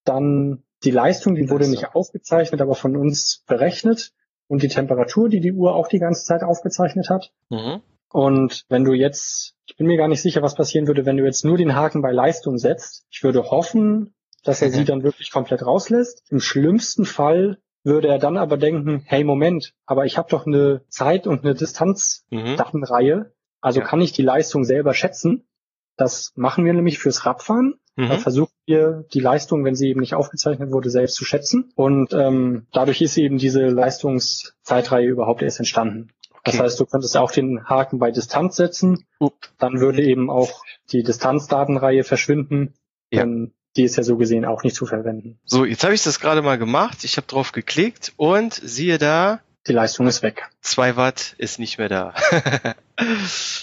dann 0.04 0.62
die 0.84 0.90
Leistung, 0.90 1.34
die 1.34 1.48
wurde 1.50 1.68
nicht 1.68 1.94
aufgezeichnet, 1.94 2.60
aber 2.60 2.74
von 2.74 2.96
uns 2.96 3.42
berechnet 3.46 4.12
und 4.48 4.62
die 4.62 4.68
Temperatur, 4.68 5.28
die 5.28 5.40
die 5.40 5.52
Uhr 5.52 5.74
auch 5.74 5.88
die 5.88 5.98
ganze 5.98 6.24
Zeit 6.24 6.42
aufgezeichnet 6.42 7.08
hat. 7.08 7.32
Mhm. 7.50 7.80
Und 8.10 8.64
wenn 8.68 8.84
du 8.84 8.92
jetzt, 8.92 9.54
ich 9.66 9.76
bin 9.76 9.86
mir 9.86 9.96
gar 9.96 10.08
nicht 10.08 10.20
sicher, 10.20 10.42
was 10.42 10.54
passieren 10.54 10.86
würde, 10.86 11.06
wenn 11.06 11.16
du 11.16 11.24
jetzt 11.24 11.44
nur 11.44 11.56
den 11.56 11.74
Haken 11.74 12.02
bei 12.02 12.12
Leistung 12.12 12.58
setzt. 12.58 13.06
Ich 13.10 13.22
würde 13.22 13.50
hoffen, 13.50 14.14
dass 14.44 14.60
er 14.60 14.70
sie 14.70 14.84
dann 14.84 15.02
wirklich 15.02 15.30
komplett 15.30 15.64
rauslässt. 15.64 16.24
Im 16.28 16.40
schlimmsten 16.40 17.04
Fall 17.06 17.58
würde 17.84 18.08
er 18.08 18.18
dann 18.18 18.36
aber 18.36 18.58
denken, 18.58 19.02
hey 19.06 19.24
Moment, 19.24 19.72
aber 19.86 20.04
ich 20.04 20.18
habe 20.18 20.28
doch 20.28 20.46
eine 20.46 20.82
Zeit- 20.88 21.26
und 21.26 21.44
eine 21.44 21.54
Distanzdatenreihe, 21.54 23.32
also 23.60 23.80
Ja. 23.80 23.86
kann 23.86 24.00
ich 24.00 24.12
die 24.12 24.22
Leistung 24.22 24.64
selber 24.64 24.94
schätzen. 24.94 25.44
Das 25.96 26.32
machen 26.36 26.64
wir 26.64 26.72
nämlich 26.72 26.98
fürs 26.98 27.26
Radfahren. 27.26 27.74
Da 27.96 28.14
Mhm. 28.14 28.18
versuchen 28.20 28.52
wir 28.64 29.04
die 29.12 29.20
Leistung, 29.20 29.64
wenn 29.66 29.74
sie 29.74 29.88
eben 29.88 30.00
nicht 30.00 30.14
aufgezeichnet 30.14 30.72
wurde, 30.72 30.88
selbst 30.88 31.14
zu 31.14 31.26
schätzen. 31.26 31.72
Und 31.74 32.14
ähm, 32.14 32.66
dadurch 32.72 33.02
ist 33.02 33.18
eben 33.18 33.36
diese 33.36 33.66
Leistungszeitreihe 33.66 35.06
überhaupt 35.08 35.42
erst 35.42 35.58
entstanden. 35.58 36.08
Das 36.44 36.54
Okay. 36.54 36.64
heißt, 36.64 36.80
du 36.80 36.86
könntest 36.86 37.16
auch 37.16 37.30
den 37.30 37.64
Haken 37.66 37.98
bei 37.98 38.10
Distanz 38.10 38.56
setzen. 38.56 39.04
Dann 39.58 39.78
würde 39.80 40.02
eben 40.02 40.30
auch 40.30 40.62
die 40.90 41.02
Distanzdatenreihe 41.02 42.02
verschwinden. 42.02 42.74
Ja. 43.10 43.20
Denn 43.20 43.52
die 43.76 43.84
ist 43.84 43.96
ja 43.96 44.02
so 44.02 44.16
gesehen 44.16 44.44
auch 44.44 44.62
nicht 44.64 44.74
zu 44.76 44.86
verwenden. 44.86 45.38
So, 45.44 45.64
jetzt 45.64 45.84
habe 45.84 45.94
ich 45.94 46.02
das 46.02 46.18
gerade 46.18 46.42
mal 46.42 46.58
gemacht. 46.58 47.04
Ich 47.04 47.16
habe 47.16 47.26
drauf 47.26 47.52
geklickt 47.52 48.12
und 48.16 48.54
siehe 48.54 48.98
da, 48.98 49.40
Die 49.68 49.72
Leistung 49.72 50.08
ist 50.08 50.22
weg. 50.22 50.50
zwei 50.60 50.96
Watt 50.96 51.34
ist 51.38 51.58
nicht 51.60 51.78
mehr 51.78 51.88
da. 51.88 52.14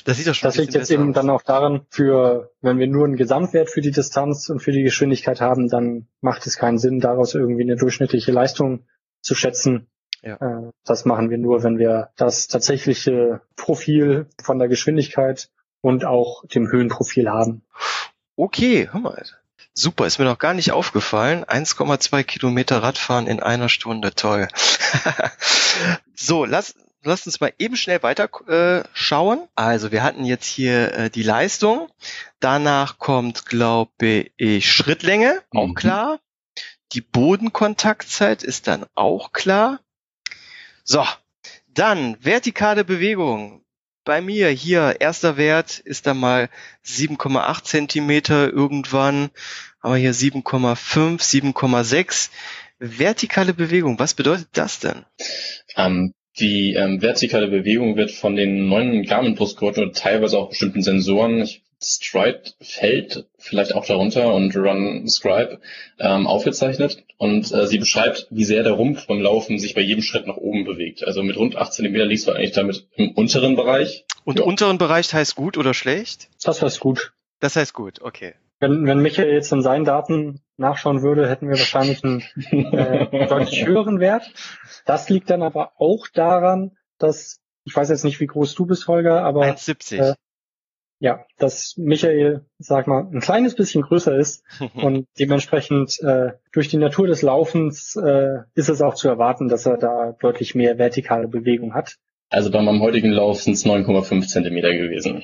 das 0.05 0.17
sieht 0.17 0.27
doch 0.27 0.33
schon 0.33 0.47
Das 0.47 0.55
liegt 0.55 0.73
jetzt 0.73 0.89
eben 0.91 1.07
besser 1.07 1.21
dann 1.21 1.29
auch 1.29 1.41
daran, 1.41 1.85
für, 1.89 2.51
wenn 2.61 2.79
wir 2.79 2.87
nur 2.87 3.05
einen 3.05 3.17
Gesamtwert 3.17 3.69
für 3.69 3.81
die 3.81 3.91
Distanz 3.91 4.49
und 4.49 4.61
für 4.61 4.71
die 4.71 4.83
Geschwindigkeit 4.83 5.41
haben, 5.41 5.67
dann 5.67 6.07
macht 6.21 6.47
es 6.47 6.57
keinen 6.57 6.77
Sinn, 6.77 6.99
daraus 6.99 7.35
irgendwie 7.35 7.63
eine 7.63 7.75
durchschnittliche 7.75 8.31
Leistung 8.31 8.85
zu 9.21 9.35
schätzen. 9.35 9.87
Ja. 10.21 10.35
Äh, 10.35 10.71
Das 10.85 11.05
machen 11.05 11.29
wir 11.29 11.37
nur, 11.37 11.63
wenn 11.63 11.77
wir 11.77 12.09
das 12.15 12.47
tatsächliche 12.47 13.41
Profil 13.57 14.27
von 14.41 14.57
der 14.59 14.69
Geschwindigkeit 14.69 15.49
und 15.81 16.05
auch 16.05 16.45
dem 16.47 16.71
Höhenprofil 16.71 17.29
haben. 17.29 17.63
aus. 17.73 18.11
Okay, 18.35 18.87
hör 18.91 19.01
mal. 19.01 19.25
Super, 19.79 20.05
ist 20.05 20.19
mir 20.19 20.25
noch 20.25 20.39
gar 20.39 20.53
nicht 20.53 20.73
aufgefallen. 20.73 21.45
1,2 21.45 22.23
Kilometer 22.23 22.83
Radfahren 22.83 23.27
in 23.27 23.39
einer 23.41 23.69
Stunde, 23.69 24.13
toll. 24.13 24.49
so, 26.15 26.43
lass, 26.43 26.75
lass 27.01 27.25
uns 27.25 27.39
mal 27.39 27.53
eben 27.59 27.77
schnell 27.77 28.03
weiter 28.03 28.29
äh, 28.49 28.83
schauen. 28.93 29.47
Also 29.55 29.93
wir 29.93 30.03
hatten 30.03 30.25
jetzt 30.25 30.47
hier 30.47 30.93
äh, 30.93 31.09
die 31.09 31.23
Leistung. 31.23 31.87
Danach 32.41 32.97
kommt, 32.97 33.45
glaube 33.45 34.25
ich, 34.35 34.69
Schrittlänge, 34.69 35.41
auch 35.51 35.67
Mhm. 35.67 35.75
klar. 35.75 36.19
Die 36.91 37.01
Bodenkontaktzeit 37.01 38.43
ist 38.43 38.67
dann 38.67 38.85
auch 38.95 39.31
klar. 39.31 39.79
So, 40.83 41.05
dann 41.69 42.17
vertikale 42.19 42.83
Bewegung. 42.83 43.63
Bei 44.03 44.21
mir 44.21 44.49
hier, 44.49 44.99
erster 44.99 45.37
Wert 45.37 45.77
ist 45.79 46.07
dann 46.07 46.17
mal 46.19 46.49
7,8 46.83 47.63
Zentimeter 47.63 48.51
irgendwann, 48.51 49.29
aber 49.81 49.97
hier 49.97 50.13
7,5, 50.13 51.19
7,6. 51.21 52.29
Vertikale 52.79 53.53
Bewegung, 53.53 53.99
was 53.99 54.13
bedeutet 54.13 54.47
das 54.53 54.79
denn? 54.79 55.05
Ähm, 55.75 56.13
die 56.39 56.73
ähm, 56.75 57.01
vertikale 57.01 57.47
Bewegung 57.49 57.97
wird 57.97 58.11
von 58.11 58.35
den 58.37 58.69
neuen 58.69 59.03
Garmin-Brustgurten 59.03 59.83
oder 59.83 59.91
teilweise 59.93 60.37
auch 60.37 60.49
bestimmten 60.49 60.81
Sensoren, 60.81 61.41
ich- 61.41 61.63
Stride 61.81 62.41
fällt 62.59 63.25
vielleicht 63.37 63.73
auch 63.73 63.85
darunter 63.85 64.33
und 64.33 64.53
Run 64.53 65.07
Scribe 65.07 65.61
ähm, 65.97 66.27
aufgezeichnet 66.27 67.05
und 67.17 67.53
äh, 67.53 67.67
sie 67.67 67.77
beschreibt, 67.77 68.27
wie 68.31 68.43
sehr 68.43 68.63
der 68.63 68.73
Rumpf 68.73 69.07
beim 69.07 69.21
Laufen 69.21 69.59
sich 69.59 69.75
bei 69.75 69.79
jedem 69.81 70.01
Schritt 70.03 70.27
nach 70.27 70.35
oben 70.35 70.65
bewegt. 70.65 71.05
Also 71.07 71.23
mit 71.23 71.37
rund 71.37 71.55
8 71.55 71.71
cm 71.71 71.95
liegst 71.95 72.27
du 72.27 72.33
eigentlich 72.33 72.51
damit 72.51 72.85
im 72.97 73.11
unteren 73.11 73.55
Bereich. 73.55 74.03
Und 74.25 74.39
Ja. 74.39 74.43
unteren 74.45 74.77
Bereich 74.77 75.13
heißt 75.13 75.35
gut 75.35 75.57
oder 75.57 75.73
schlecht? 75.73 76.27
Das 76.43 76.61
wäre 76.61 76.69
gut. 76.81 77.13
Das 77.39 77.55
heißt 77.55 77.73
gut, 77.73 78.01
okay. 78.01 78.33
Wenn, 78.59 78.85
wenn 78.85 78.99
Michael 78.99 79.33
jetzt 79.33 79.51
in 79.53 79.61
seinen 79.61 79.85
Daten 79.85 80.41
nachschauen 80.57 81.01
würde, 81.01 81.29
hätten 81.29 81.47
wir 81.47 81.57
wahrscheinlich 81.57 82.03
einen 82.03 82.21
äh, 82.51 83.27
deutlich 83.27 83.65
höheren 83.65 83.99
Wert. 83.99 84.31
Das 84.85 85.09
liegt 85.09 85.29
dann 85.29 85.41
aber 85.41 85.73
auch 85.77 86.07
daran, 86.13 86.77
dass, 86.97 87.39
ich 87.63 87.75
weiß 87.75 87.89
jetzt 87.89 88.03
nicht, 88.03 88.19
wie 88.19 88.27
groß 88.27 88.55
du 88.55 88.65
bist, 88.65 88.87
Holger, 88.87 89.23
aber 89.23 89.43
1,70. 89.43 90.11
äh, 90.11 90.15
ja, 90.99 91.25
dass 91.37 91.75
Michael, 91.77 92.45
sag 92.57 92.87
mal, 92.87 93.07
ein 93.11 93.21
kleines 93.21 93.55
bisschen 93.55 93.83
größer 93.83 94.17
ist 94.17 94.43
und 94.75 95.07
dementsprechend 95.17 95.97
äh, 96.01 96.33
durch 96.51 96.67
die 96.67 96.77
Natur 96.77 97.07
des 97.07 97.21
Laufens 97.21 97.95
äh, 97.95 98.39
ist 98.55 98.69
es 98.69 98.81
auch 98.81 98.95
zu 98.95 99.07
erwarten, 99.07 99.47
dass 99.47 99.65
er 99.65 99.77
da 99.77 100.11
deutlich 100.19 100.55
mehr 100.55 100.77
vertikale 100.77 101.29
Bewegung 101.29 101.73
hat. 101.73 101.95
Also 102.29 102.51
bei 102.51 102.61
meinem 102.61 102.81
heutigen 102.81 103.11
Lauf 103.11 103.41
sind 103.41 103.53
es 103.53 103.65
9,5 103.65 104.27
Zentimeter 104.27 104.73
gewesen. 104.73 105.23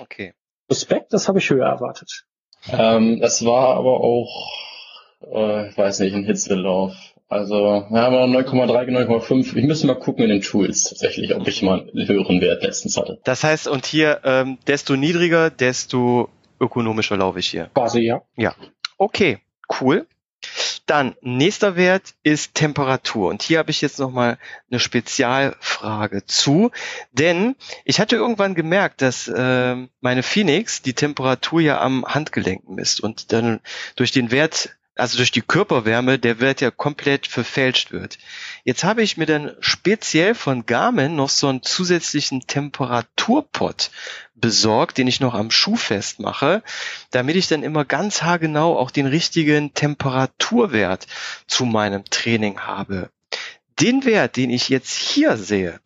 okay. 0.00 0.34
Respekt, 0.70 1.12
das 1.12 1.28
habe 1.28 1.38
ich 1.38 1.50
höher 1.50 1.66
erwartet. 1.66 2.26
Ähm, 2.72 3.20
es 3.22 3.44
war 3.44 3.76
aber 3.76 4.00
auch, 4.00 4.50
äh, 5.32 5.68
ich 5.68 5.76
weiß 5.76 6.00
nicht, 6.00 6.14
ein 6.14 6.24
Hitzelauf. 6.24 6.94
Also, 7.28 7.86
wir 7.88 8.00
haben 8.00 8.14
auch 8.14 8.26
9,3, 8.26 8.90
9,5. 8.90 9.56
Ich 9.56 9.64
müsste 9.64 9.86
mal 9.86 9.94
gucken 9.94 10.24
in 10.24 10.30
den 10.30 10.42
Tools 10.42 10.84
tatsächlich, 10.84 11.34
ob 11.34 11.48
ich 11.48 11.62
mal 11.62 11.80
einen 11.80 12.06
höheren 12.06 12.40
Wert 12.40 12.62
letztens 12.62 12.96
hatte. 12.96 13.18
Das 13.24 13.42
heißt, 13.42 13.66
und 13.66 13.86
hier, 13.86 14.20
ähm, 14.24 14.58
desto 14.66 14.94
niedriger, 14.94 15.50
desto 15.50 16.28
ökonomischer 16.60 17.16
laufe 17.16 17.38
ich 17.38 17.48
hier. 17.48 17.70
Quasi, 17.74 18.12
ja. 18.36 18.54
Okay, 18.98 19.38
cool. 19.80 20.06
Dann 20.86 21.14
nächster 21.22 21.76
Wert 21.76 22.14
ist 22.22 22.54
Temperatur. 22.54 23.30
Und 23.30 23.42
hier 23.42 23.58
habe 23.58 23.70
ich 23.70 23.80
jetzt 23.80 23.98
nochmal 23.98 24.38
eine 24.70 24.80
Spezialfrage 24.80 26.26
zu. 26.26 26.72
Denn 27.12 27.56
ich 27.84 28.00
hatte 28.00 28.16
irgendwann 28.16 28.54
gemerkt, 28.54 29.00
dass 29.00 29.30
ähm, 29.34 29.88
meine 30.00 30.22
Phoenix 30.22 30.82
die 30.82 30.92
Temperatur 30.92 31.60
ja 31.60 31.80
am 31.80 32.04
Handgelenk 32.04 32.68
misst 32.68 33.00
und 33.00 33.32
dann 33.32 33.60
durch 33.96 34.12
den 34.12 34.30
Wert, 34.30 34.76
also 34.96 35.16
durch 35.16 35.32
die 35.32 35.42
Körperwärme, 35.42 36.18
der 36.18 36.40
Wert 36.40 36.60
ja 36.60 36.70
komplett 36.70 37.26
verfälscht 37.26 37.90
wird. 37.92 38.18
Jetzt 38.64 38.84
habe 38.84 39.02
ich 39.02 39.16
mir 39.16 39.26
dann 39.26 39.54
speziell 39.60 40.34
von 40.34 40.66
Garmin 40.66 41.16
noch 41.16 41.30
so 41.30 41.48
einen 41.48 41.62
zusätzlichen 41.62 42.46
Temperaturpot 42.46 43.90
besorgt, 44.34 44.98
den 44.98 45.08
ich 45.08 45.20
noch 45.20 45.34
am 45.34 45.50
Schuh 45.50 45.76
festmache, 45.76 46.62
damit 47.10 47.36
ich 47.36 47.48
dann 47.48 47.62
immer 47.62 47.84
ganz 47.84 48.22
haargenau 48.22 48.78
auch 48.78 48.90
den 48.90 49.06
richtigen 49.06 49.74
Temperaturwert 49.74 51.06
zu 51.46 51.64
meinem 51.64 52.04
Training 52.04 52.60
habe. 52.60 53.10
Den 53.80 54.04
Wert, 54.04 54.36
den 54.36 54.50
ich 54.50 54.68
jetzt 54.68 54.94
hier 54.94 55.36
sehe, 55.36 55.80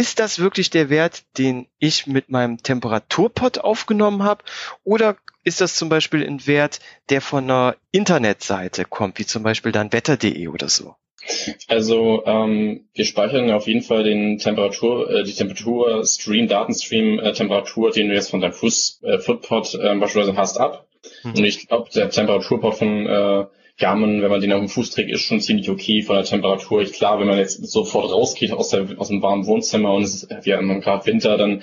ist 0.00 0.18
das 0.18 0.38
wirklich 0.38 0.70
der 0.70 0.88
Wert, 0.88 1.24
den 1.36 1.66
ich 1.78 2.06
mit 2.06 2.30
meinem 2.30 2.62
Temperaturpot 2.62 3.58
aufgenommen 3.58 4.22
habe? 4.22 4.42
Oder 4.82 5.18
ist 5.44 5.60
das 5.60 5.76
zum 5.76 5.90
Beispiel 5.90 6.26
ein 6.26 6.46
Wert, 6.46 6.80
der 7.10 7.20
von 7.20 7.44
einer 7.44 7.76
Internetseite 7.92 8.86
kommt, 8.86 9.18
wie 9.18 9.26
zum 9.26 9.42
Beispiel 9.42 9.72
dann 9.72 9.92
wetter.de 9.92 10.48
oder 10.48 10.70
so? 10.70 10.94
Also 11.68 12.24
ähm, 12.24 12.88
wir 12.94 13.04
speichern 13.04 13.50
auf 13.50 13.66
jeden 13.66 13.82
Fall 13.82 14.04
den 14.04 14.38
Temperatur, 14.38 15.10
äh, 15.10 15.22
die 15.22 15.34
Temperatur 15.34 16.02
Stream, 16.06 16.48
Datenstream 16.48 17.18
äh, 17.18 17.34
Temperatur, 17.34 17.90
den 17.90 18.08
du 18.08 18.14
jetzt 18.14 18.30
von 18.30 18.40
deinem 18.40 18.54
Fuß, 18.54 19.02
äh, 19.02 19.18
Footpod 19.18 19.74
äh, 19.74 19.96
beispielsweise 19.96 20.34
hast, 20.38 20.56
ab. 20.56 20.88
Mhm. 21.24 21.32
Und 21.32 21.44
ich 21.44 21.68
glaube, 21.68 21.90
der 21.94 22.08
Temperaturpod 22.08 22.74
von 22.74 23.06
äh, 23.06 23.44
Garmin, 23.80 24.22
wenn 24.22 24.30
man 24.30 24.40
den 24.40 24.52
auf 24.52 24.60
dem 24.60 24.68
Fuß 24.68 24.90
trägt, 24.90 25.10
ist 25.10 25.22
schon 25.22 25.40
ziemlich 25.40 25.68
okay 25.70 26.02
von 26.02 26.16
der 26.16 26.24
Temperatur. 26.24 26.82
Ich, 26.82 26.92
klar, 26.92 27.18
wenn 27.18 27.26
man 27.26 27.38
jetzt 27.38 27.66
sofort 27.66 28.12
rausgeht 28.12 28.52
aus, 28.52 28.68
der, 28.68 28.86
aus 28.98 29.08
dem 29.08 29.22
warmen 29.22 29.46
Wohnzimmer 29.46 29.92
und 29.94 30.02
es 30.02 30.22
ist 30.22 30.46
ja 30.46 30.58
immer 30.58 30.78
gerade 30.80 31.06
Winter, 31.06 31.36
dann 31.38 31.62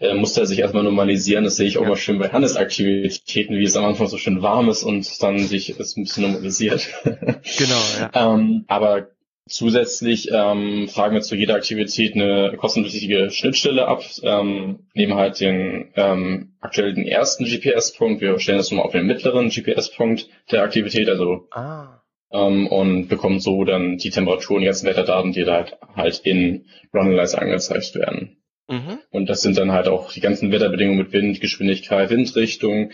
äh, 0.00 0.14
muss 0.14 0.36
er 0.36 0.46
sich 0.46 0.58
erstmal 0.58 0.84
normalisieren. 0.84 1.44
Das 1.44 1.56
sehe 1.56 1.66
ich 1.66 1.78
auch 1.78 1.82
ja. 1.82 1.88
mal 1.88 1.96
schön 1.96 2.18
bei 2.18 2.28
Handelsaktivitäten, 2.28 3.58
wie 3.58 3.64
es 3.64 3.76
am 3.76 3.84
Anfang 3.84 4.06
so 4.06 4.18
schön 4.18 4.42
warm 4.42 4.68
ist 4.68 4.84
und 4.84 5.22
dann 5.22 5.38
sich 5.38 5.70
es 5.70 5.96
ein 5.96 6.04
bisschen 6.04 6.24
normalisiert. 6.24 6.88
Genau, 7.02 7.82
ja. 7.98 8.10
ähm, 8.34 8.64
aber 8.68 9.08
Zusätzlich 9.46 10.30
ähm, 10.32 10.88
fragen 10.88 11.14
wir 11.14 11.20
zu 11.20 11.36
jeder 11.36 11.54
Aktivität 11.54 12.14
eine 12.14 12.56
kostenpflichtige 12.56 13.30
Schnittstelle 13.30 13.86
ab, 13.86 14.02
ähm, 14.22 14.86
nehmen 14.94 15.14
halt 15.14 15.38
den 15.38 15.92
ähm, 15.96 16.54
aktuell 16.60 16.94
den 16.94 17.06
ersten 17.06 17.44
GPS-Punkt, 17.44 18.22
wir 18.22 18.38
stellen 18.40 18.56
das 18.56 18.70
nochmal 18.70 18.86
auf 18.86 18.92
den 18.92 19.06
mittleren 19.06 19.50
GPS-Punkt 19.50 20.28
der 20.50 20.62
Aktivität, 20.62 21.10
also 21.10 21.46
ah. 21.50 22.00
ähm, 22.32 22.68
und 22.68 23.08
bekommen 23.08 23.38
so 23.38 23.64
dann 23.64 23.98
die 23.98 24.08
Temperaturen, 24.08 24.60
die 24.60 24.66
ganzen 24.66 24.86
Wetterdaten, 24.86 25.32
die 25.32 25.44
da 25.44 25.56
halt, 25.56 25.76
halt 25.94 26.20
in 26.24 26.64
Runalize 26.94 27.38
angezeigt 27.38 27.94
werden. 27.96 28.38
Mhm. 28.68 28.98
Und 29.10 29.28
das 29.28 29.42
sind 29.42 29.58
dann 29.58 29.72
halt 29.72 29.88
auch 29.88 30.10
die 30.10 30.20
ganzen 30.20 30.52
Wetterbedingungen 30.52 30.98
mit 30.98 31.12
Wind, 31.12 31.42
Geschwindigkeit, 31.42 32.08
Windrichtung, 32.08 32.92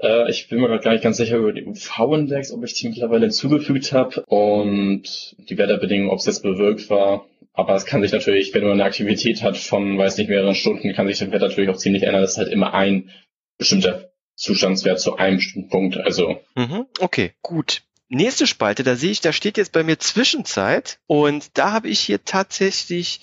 äh, 0.00 0.30
ich 0.30 0.48
bin 0.48 0.60
mir 0.60 0.68
gerade 0.68 0.82
gar 0.82 0.92
nicht 0.92 1.04
ganz 1.04 1.16
sicher 1.16 1.36
über 1.36 1.52
die 1.52 1.64
UV-Index, 1.64 2.52
ob 2.52 2.64
ich 2.64 2.74
die 2.74 2.88
mittlerweile 2.88 3.22
hinzugefügt 3.22 3.92
habe 3.92 4.22
und 4.26 5.36
die 5.38 5.58
Wetterbedingungen, 5.58 6.10
ob 6.10 6.18
es 6.18 6.26
jetzt 6.26 6.42
bewirkt 6.42 6.90
war. 6.90 7.26
Aber 7.52 7.74
es 7.76 7.86
kann 7.86 8.02
sich 8.02 8.12
natürlich, 8.12 8.52
wenn 8.52 8.64
man 8.64 8.72
eine 8.72 8.84
Aktivität 8.84 9.42
hat 9.42 9.56
von, 9.56 9.96
weiß 9.96 10.18
nicht, 10.18 10.28
mehreren 10.28 10.56
Stunden, 10.56 10.92
kann 10.92 11.06
sich 11.06 11.18
das 11.18 11.30
Wetter 11.30 11.48
natürlich 11.48 11.70
auch 11.70 11.76
ziemlich 11.76 12.02
ändern. 12.02 12.22
Das 12.22 12.32
ist 12.32 12.38
halt 12.38 12.48
immer 12.48 12.74
ein 12.74 13.10
bestimmter 13.58 14.10
Zustandswert 14.34 15.00
zu 15.00 15.16
einem 15.16 15.36
bestimmten 15.36 15.68
Punkt. 15.68 15.96
Also. 15.96 16.40
Mhm, 16.56 16.86
okay, 16.98 17.32
gut. 17.42 17.82
Nächste 18.08 18.46
Spalte, 18.46 18.82
da 18.82 18.96
sehe 18.96 19.12
ich, 19.12 19.20
da 19.20 19.32
steht 19.32 19.56
jetzt 19.56 19.72
bei 19.72 19.82
mir 19.82 19.98
Zwischenzeit 19.98 20.98
und 21.06 21.56
da 21.56 21.72
habe 21.72 21.88
ich 21.88 22.00
hier 22.00 22.24
tatsächlich 22.24 23.20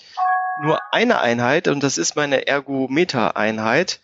nur 0.62 0.78
eine 0.90 1.20
Einheit 1.20 1.68
und 1.68 1.82
das 1.82 1.98
ist 1.98 2.16
meine 2.16 2.46
Ergometer-Einheit. 2.46 4.00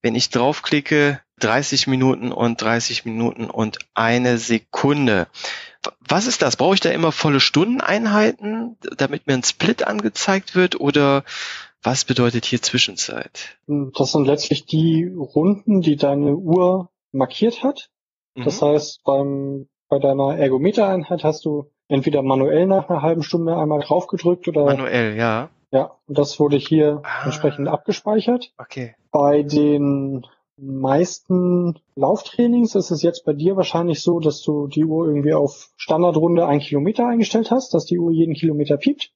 Wenn 0.00 0.14
ich 0.14 0.30
draufklicke, 0.30 1.20
30 1.42 1.86
Minuten 1.86 2.32
und 2.32 2.60
30 2.60 3.04
Minuten 3.04 3.50
und 3.50 3.78
eine 3.94 4.38
Sekunde. 4.38 5.26
Was 6.00 6.26
ist 6.26 6.42
das? 6.42 6.56
Brauche 6.56 6.74
ich 6.74 6.80
da 6.80 6.90
immer 6.90 7.12
volle 7.12 7.40
Stundeneinheiten, 7.40 8.76
damit 8.96 9.26
mir 9.26 9.34
ein 9.34 9.42
Split 9.42 9.86
angezeigt 9.86 10.54
wird 10.54 10.80
oder 10.80 11.24
was 11.82 12.04
bedeutet 12.04 12.44
hier 12.44 12.62
Zwischenzeit? 12.62 13.58
Das 13.66 14.12
sind 14.12 14.26
letztlich 14.26 14.66
die 14.66 15.04
Runden, 15.06 15.80
die 15.80 15.96
deine 15.96 16.36
Uhr 16.36 16.90
markiert 17.10 17.64
hat. 17.64 17.90
Das 18.36 18.60
mhm. 18.60 18.66
heißt, 18.66 19.02
beim, 19.04 19.68
bei 19.88 19.98
deiner 19.98 20.38
Ergometer-Einheit 20.38 21.24
hast 21.24 21.44
du 21.44 21.70
entweder 21.88 22.22
manuell 22.22 22.66
nach 22.66 22.88
einer 22.88 23.02
halben 23.02 23.22
Stunde 23.22 23.56
einmal 23.56 23.80
draufgedrückt 23.80 24.46
oder 24.48 24.64
manuell, 24.64 25.16
ja. 25.16 25.50
Ja, 25.72 25.96
und 26.06 26.18
das 26.18 26.38
wurde 26.38 26.56
hier 26.56 27.00
ah, 27.02 27.24
entsprechend 27.24 27.66
abgespeichert. 27.66 28.52
Okay. 28.58 28.94
Bei 29.10 29.42
den 29.42 30.26
meisten 30.56 31.78
Lauftrainings 31.94 32.74
ist 32.74 32.90
es 32.90 33.02
jetzt 33.02 33.24
bei 33.24 33.32
dir 33.32 33.56
wahrscheinlich 33.56 34.00
so, 34.00 34.20
dass 34.20 34.42
du 34.42 34.66
die 34.66 34.84
Uhr 34.84 35.06
irgendwie 35.06 35.34
auf 35.34 35.70
Standardrunde 35.76 36.46
ein 36.46 36.60
Kilometer 36.60 37.06
eingestellt 37.06 37.50
hast, 37.50 37.74
dass 37.74 37.86
die 37.86 37.98
Uhr 37.98 38.12
jeden 38.12 38.34
Kilometer 38.34 38.76
piept. 38.76 39.12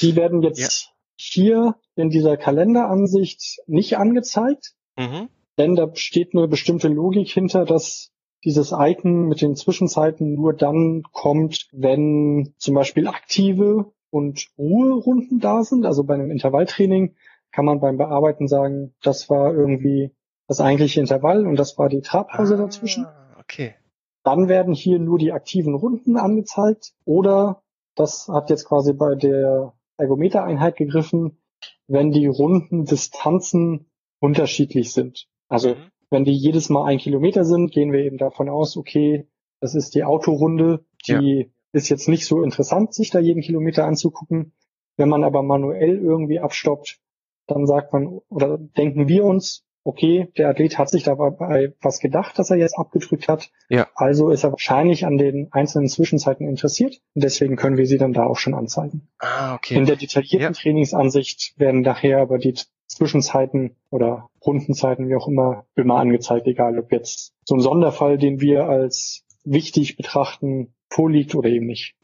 Die 0.00 0.16
werden 0.16 0.42
jetzt 0.42 0.84
ja. 0.84 0.90
hier 1.16 1.76
in 1.94 2.10
dieser 2.10 2.36
Kalenderansicht 2.36 3.60
nicht 3.66 3.98
angezeigt, 3.98 4.72
mhm. 4.96 5.28
denn 5.58 5.76
da 5.76 5.90
steht 5.94 6.34
eine 6.34 6.48
bestimmte 6.48 6.88
Logik 6.88 7.28
hinter, 7.28 7.64
dass 7.64 8.10
dieses 8.44 8.72
Icon 8.72 9.28
mit 9.28 9.42
den 9.42 9.54
Zwischenzeiten 9.54 10.34
nur 10.34 10.54
dann 10.54 11.02
kommt, 11.12 11.68
wenn 11.72 12.54
zum 12.56 12.74
Beispiel 12.74 13.06
aktive 13.06 13.92
und 14.08 14.48
Ruherunden 14.56 15.40
da 15.40 15.62
sind. 15.62 15.84
Also 15.84 16.04
bei 16.04 16.14
einem 16.14 16.30
Intervalltraining 16.30 17.14
kann 17.52 17.66
man 17.66 17.80
beim 17.80 17.98
Bearbeiten 17.98 18.48
sagen, 18.48 18.94
das 19.02 19.28
war 19.28 19.52
irgendwie 19.52 20.12
das 20.50 20.60
eigentliche 20.60 20.98
Intervall 20.98 21.46
und 21.46 21.54
das 21.54 21.78
war 21.78 21.88
die 21.88 22.00
Trabpause 22.00 22.54
ah, 22.54 22.56
dazwischen. 22.56 23.06
Okay. 23.38 23.76
Dann 24.24 24.48
werden 24.48 24.74
hier 24.74 24.98
nur 24.98 25.16
die 25.16 25.30
aktiven 25.30 25.76
Runden 25.76 26.16
angezeigt 26.16 26.92
oder 27.04 27.62
das 27.94 28.26
hat 28.26 28.50
jetzt 28.50 28.64
quasi 28.64 28.92
bei 28.92 29.14
der 29.14 29.74
Ergometereinheit 29.96 30.74
gegriffen, 30.74 31.38
wenn 31.86 32.10
die 32.10 32.26
Rundendistanzen 32.26 33.92
unterschiedlich 34.18 34.92
sind. 34.92 35.28
Also 35.46 35.76
mhm. 35.76 35.90
wenn 36.10 36.24
die 36.24 36.36
jedes 36.36 36.68
Mal 36.68 36.84
ein 36.86 36.98
Kilometer 36.98 37.44
sind, 37.44 37.70
gehen 37.70 37.92
wir 37.92 38.00
eben 38.00 38.18
davon 38.18 38.48
aus, 38.48 38.76
okay, 38.76 39.28
das 39.60 39.76
ist 39.76 39.94
die 39.94 40.02
Autorunde, 40.02 40.84
die 41.06 41.42
ja. 41.42 41.46
ist 41.70 41.90
jetzt 41.90 42.08
nicht 42.08 42.26
so 42.26 42.42
interessant, 42.42 42.92
sich 42.92 43.10
da 43.10 43.20
jeden 43.20 43.42
Kilometer 43.42 43.84
anzugucken. 43.84 44.52
Wenn 44.96 45.10
man 45.10 45.22
aber 45.22 45.44
manuell 45.44 45.96
irgendwie 45.96 46.40
abstoppt, 46.40 46.98
dann 47.46 47.68
sagt 47.68 47.92
man 47.92 48.18
oder 48.28 48.58
denken 48.58 49.06
wir 49.06 49.24
uns, 49.24 49.64
okay, 49.84 50.28
der 50.36 50.48
Athlet 50.48 50.78
hat 50.78 50.90
sich 50.90 51.04
dabei 51.04 51.72
was 51.80 52.00
gedacht, 52.00 52.38
dass 52.38 52.50
er 52.50 52.56
jetzt 52.56 52.78
abgedrückt 52.78 53.28
hat. 53.28 53.50
Ja. 53.68 53.88
Also 53.94 54.30
ist 54.30 54.44
er 54.44 54.52
wahrscheinlich 54.52 55.06
an 55.06 55.16
den 55.16 55.48
einzelnen 55.52 55.88
Zwischenzeiten 55.88 56.46
interessiert. 56.46 57.00
Und 57.14 57.24
deswegen 57.24 57.56
können 57.56 57.76
wir 57.76 57.86
sie 57.86 57.98
dann 57.98 58.12
da 58.12 58.24
auch 58.26 58.36
schon 58.36 58.54
anzeigen. 58.54 59.08
Ah, 59.18 59.54
okay. 59.54 59.74
In 59.74 59.86
der 59.86 59.96
detaillierten 59.96 60.54
ja. 60.54 60.60
Trainingsansicht 60.60 61.54
werden 61.56 61.80
nachher 61.80 62.18
aber 62.18 62.38
die 62.38 62.54
Zwischenzeiten 62.86 63.76
oder 63.90 64.28
Rundenzeiten, 64.44 65.08
wie 65.08 65.14
auch 65.14 65.28
immer, 65.28 65.66
immer 65.76 65.96
angezeigt, 65.96 66.46
egal 66.46 66.78
ob 66.78 66.92
jetzt 66.92 67.32
so 67.44 67.54
ein 67.54 67.60
Sonderfall, 67.60 68.18
den 68.18 68.40
wir 68.40 68.64
als 68.64 69.24
wichtig 69.44 69.96
betrachten, 69.96 70.74
vorliegt 70.88 71.34
oder 71.34 71.48
eben 71.48 71.66
nicht. 71.66 71.94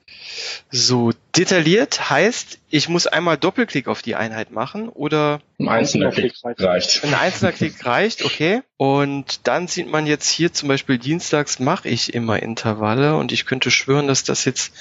So, 0.70 1.12
detailliert 1.36 2.10
heißt, 2.10 2.58
ich 2.70 2.88
muss 2.88 3.06
einmal 3.06 3.36
Doppelklick 3.36 3.88
auf 3.88 4.02
die 4.02 4.14
Einheit 4.14 4.50
machen 4.50 4.88
oder 4.88 5.40
ein 5.58 5.68
einzelner 5.68 6.10
Klick 6.10 6.34
reicht. 6.44 7.04
Ein 7.04 7.14
einzelner 7.14 7.52
Klick 7.52 7.84
reicht, 7.84 8.24
okay. 8.24 8.62
Und 8.76 9.46
dann 9.46 9.68
sieht 9.68 9.90
man 9.90 10.06
jetzt 10.06 10.28
hier 10.28 10.52
zum 10.52 10.68
Beispiel 10.68 10.98
dienstags 10.98 11.58
mache 11.60 11.88
ich 11.88 12.14
immer 12.14 12.42
Intervalle 12.42 13.16
und 13.16 13.32
ich 13.32 13.46
könnte 13.46 13.70
schwören, 13.70 14.08
dass 14.08 14.24
das 14.24 14.44
jetzt 14.44 14.72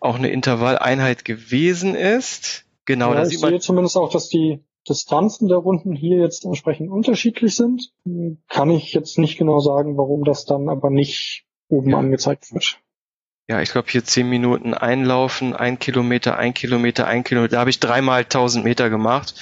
auch 0.00 0.16
eine 0.16 0.30
Intervalleinheit 0.30 1.24
gewesen 1.24 1.94
ist. 1.94 2.64
Genau, 2.84 3.10
ja, 3.10 3.16
da 3.16 3.26
sieht 3.26 3.40
man. 3.40 3.54
Ich 3.54 3.62
sehe 3.62 3.66
zumindest 3.66 3.96
auch, 3.96 4.10
dass 4.10 4.28
die 4.28 4.60
Distanzen 4.88 5.48
der 5.48 5.58
Runden 5.58 5.94
hier 5.94 6.18
jetzt 6.18 6.44
entsprechend 6.44 6.90
unterschiedlich 6.90 7.54
sind. 7.54 7.92
Kann 8.48 8.70
ich 8.70 8.92
jetzt 8.92 9.18
nicht 9.18 9.36
genau 9.36 9.58
sagen, 9.58 9.96
warum 9.96 10.24
das 10.24 10.44
dann 10.46 10.68
aber 10.68 10.90
nicht 10.90 11.44
oben 11.68 11.90
ja. 11.90 11.98
angezeigt 11.98 12.52
wird 12.52 12.78
ja, 13.48 13.60
ich 13.60 13.72
glaube 13.72 13.88
hier 13.90 14.04
zehn 14.04 14.28
Minuten 14.28 14.74
einlaufen, 14.74 15.56
ein 15.56 15.78
Kilometer, 15.78 16.36
ein 16.36 16.54
Kilometer, 16.54 17.06
ein 17.06 17.24
Kilometer. 17.24 17.52
Da 17.52 17.60
habe 17.60 17.70
ich 17.70 17.80
dreimal 17.80 18.20
1000 18.20 18.64
Meter 18.64 18.90
gemacht 18.90 19.34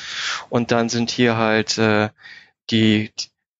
und 0.48 0.70
dann 0.70 0.88
sind 0.88 1.10
hier 1.10 1.36
halt 1.36 1.76
äh, 1.78 2.10
die, 2.70 3.12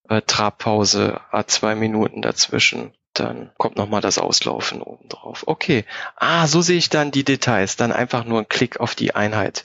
äh, 0.08 0.22
Trabpause 0.22 1.20
a 1.30 1.46
zwei 1.46 1.74
Minuten 1.74 2.22
dazwischen. 2.22 2.92
Dann 3.12 3.50
kommt 3.56 3.76
nochmal 3.76 4.02
das 4.02 4.18
Auslaufen 4.18 4.82
oben 4.82 5.08
drauf. 5.08 5.44
Okay. 5.46 5.84
Ah, 6.16 6.46
so 6.46 6.60
sehe 6.60 6.76
ich 6.76 6.90
dann 6.90 7.10
die 7.10 7.24
Details. 7.24 7.76
Dann 7.76 7.92
einfach 7.92 8.24
nur 8.24 8.40
ein 8.40 8.48
Klick 8.48 8.78
auf 8.78 8.94
die 8.94 9.14
Einheit. 9.14 9.64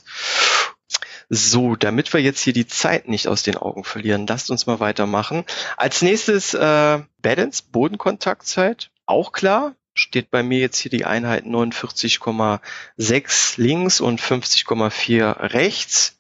So, 1.30 1.76
damit 1.76 2.14
wir 2.14 2.22
jetzt 2.22 2.42
hier 2.42 2.54
die 2.54 2.68
Zeit 2.68 3.08
nicht 3.08 3.28
aus 3.28 3.44
den 3.44 3.58
Augen 3.58 3.84
verlieren, 3.84 4.28
lasst 4.28 4.52
uns 4.52 4.68
mal 4.68 4.80
weitermachen. 4.80 5.46
Als 5.78 6.02
nächstes 6.02 6.54
äh, 6.54 7.00
Balance, 7.22 7.64
Bodenkontaktzeit. 7.72 8.90
Auch 9.06 9.32
klar, 9.32 9.76
steht 10.02 10.32
bei 10.32 10.44
mir 10.44 10.60
jetzt 10.60 10.78
hier 10.78 10.92
die 10.92 11.06
Einheit 11.06 11.46
49,6 11.46 13.62
links 13.62 14.02
und 14.02 14.20
50,4 14.20 15.54
rechts. 15.54 16.20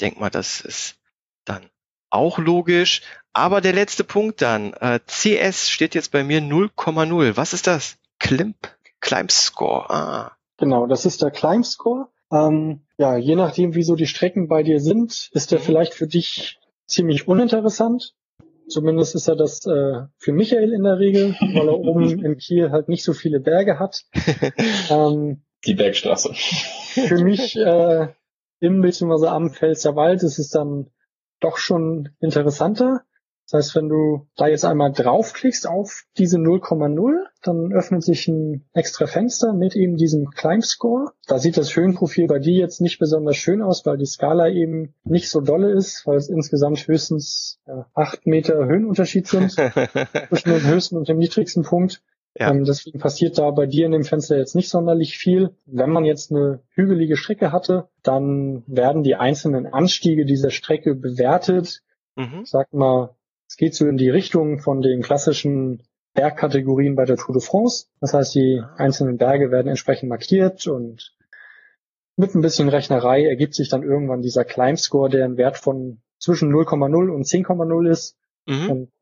Denk 0.00 0.20
mal, 0.20 0.30
das 0.30 0.60
ist 0.60 0.96
dann 1.44 1.70
auch 2.10 2.38
logisch. 2.38 3.02
Aber 3.32 3.60
der 3.60 3.72
letzte 3.72 4.04
Punkt 4.04 4.42
dann, 4.42 4.72
äh, 4.74 5.00
CS 5.06 5.70
steht 5.70 5.94
jetzt 5.94 6.10
bei 6.10 6.24
mir 6.24 6.40
0,0. 6.40 7.36
Was 7.36 7.52
ist 7.52 7.66
das? 7.66 7.96
Climb, 8.18 8.56
Climb 9.00 9.30
Score. 9.30 9.90
Ah. 9.90 10.36
Genau, 10.56 10.86
das 10.86 11.06
ist 11.06 11.22
der 11.22 11.30
Climb 11.30 11.64
Score. 11.64 12.08
Ähm, 12.32 12.86
ja, 12.98 13.16
je 13.16 13.36
nachdem, 13.36 13.74
wie 13.74 13.82
so 13.82 13.94
die 13.94 14.06
Strecken 14.06 14.48
bei 14.48 14.62
dir 14.62 14.80
sind, 14.80 15.30
ist 15.32 15.52
der 15.52 15.58
mhm. 15.58 15.64
vielleicht 15.64 15.94
für 15.94 16.06
dich 16.06 16.58
ziemlich 16.86 17.28
uninteressant. 17.28 18.14
Zumindest 18.68 19.14
ist 19.14 19.28
er 19.28 19.36
das 19.36 19.64
äh, 19.66 20.06
für 20.18 20.32
Michael 20.32 20.72
in 20.72 20.82
der 20.82 20.98
Regel, 20.98 21.36
weil 21.40 21.68
er 21.68 21.78
oben 21.78 22.24
in 22.24 22.36
Kiel 22.36 22.70
halt 22.70 22.88
nicht 22.88 23.04
so 23.04 23.12
viele 23.12 23.40
Berge 23.40 23.78
hat. 23.78 24.02
ähm, 24.90 25.44
Die 25.64 25.74
Bergstraße. 25.74 26.32
Für 26.34 27.22
mich 27.22 27.56
äh, 27.56 28.08
im 28.60 28.80
bzw. 28.80 29.28
am 29.28 29.50
Pfälzerwald 29.50 30.22
ist 30.22 30.38
es 30.38 30.50
dann 30.50 30.90
doch 31.40 31.58
schon 31.58 32.10
interessanter. 32.20 33.02
Das 33.48 33.58
heißt, 33.58 33.76
wenn 33.76 33.88
du 33.88 34.26
da 34.36 34.48
jetzt 34.48 34.64
einmal 34.64 34.92
draufklickst 34.92 35.68
auf 35.68 36.02
diese 36.18 36.36
0,0, 36.38 37.14
dann 37.42 37.72
öffnet 37.72 38.02
sich 38.02 38.26
ein 38.26 38.64
extra 38.72 39.06
Fenster 39.06 39.52
mit 39.52 39.76
eben 39.76 39.96
diesem 39.96 40.30
Climb 40.30 40.64
Score. 40.64 41.12
Da 41.28 41.38
sieht 41.38 41.56
das 41.56 41.74
Höhenprofil 41.76 42.26
bei 42.26 42.40
dir 42.40 42.54
jetzt 42.58 42.80
nicht 42.80 42.98
besonders 42.98 43.36
schön 43.36 43.62
aus, 43.62 43.86
weil 43.86 43.98
die 43.98 44.06
Skala 44.06 44.48
eben 44.48 44.94
nicht 45.04 45.30
so 45.30 45.40
dolle 45.40 45.70
ist, 45.70 46.04
weil 46.06 46.16
es 46.16 46.28
insgesamt 46.28 46.84
höchstens 46.88 47.60
ja, 47.68 47.86
acht 47.94 48.26
Meter 48.26 48.66
Höhenunterschied 48.66 49.28
sind 49.28 49.52
zwischen 50.28 50.50
dem 50.50 50.66
höchsten 50.66 50.96
und 50.96 51.08
dem 51.08 51.18
niedrigsten 51.18 51.62
Punkt. 51.62 52.02
Ja. 52.38 52.50
Ähm, 52.50 52.64
deswegen 52.64 52.98
passiert 52.98 53.38
da 53.38 53.50
bei 53.50 53.66
dir 53.66 53.86
in 53.86 53.92
dem 53.92 54.04
Fenster 54.04 54.36
jetzt 54.36 54.56
nicht 54.56 54.68
sonderlich 54.68 55.16
viel. 55.16 55.54
Wenn 55.66 55.90
man 55.90 56.04
jetzt 56.04 56.32
eine 56.32 56.60
hügelige 56.70 57.16
Strecke 57.16 57.52
hatte, 57.52 57.88
dann 58.02 58.64
werden 58.66 59.04
die 59.04 59.14
einzelnen 59.14 59.66
Anstiege 59.66 60.26
dieser 60.26 60.50
Strecke 60.50 60.96
bewertet. 60.96 61.82
Mhm. 62.16 62.44
Sag 62.44 62.72
mal, 62.72 63.14
es 63.48 63.56
geht 63.56 63.74
so 63.74 63.86
in 63.86 63.96
die 63.96 64.10
Richtung 64.10 64.58
von 64.58 64.82
den 64.82 65.02
klassischen 65.02 65.82
Bergkategorien 66.14 66.96
bei 66.96 67.04
der 67.04 67.16
Tour 67.16 67.34
de 67.34 67.42
France. 67.42 67.86
Das 68.00 68.14
heißt, 68.14 68.34
die 68.34 68.62
einzelnen 68.76 69.18
Berge 69.18 69.50
werden 69.50 69.68
entsprechend 69.68 70.08
markiert 70.08 70.66
und 70.66 71.14
mit 72.16 72.34
ein 72.34 72.40
bisschen 72.40 72.68
Rechnerei 72.68 73.26
ergibt 73.26 73.54
sich 73.54 73.68
dann 73.68 73.82
irgendwann 73.82 74.22
dieser 74.22 74.44
Climbscore, 74.44 75.10
der 75.10 75.26
ein 75.26 75.36
Wert 75.36 75.58
von 75.58 76.00
zwischen 76.18 76.52
0,0 76.52 77.10
und 77.10 77.26
10,0 77.26 77.90
ist. 77.90 78.16
Mhm. 78.46 78.70
Und 78.70 78.92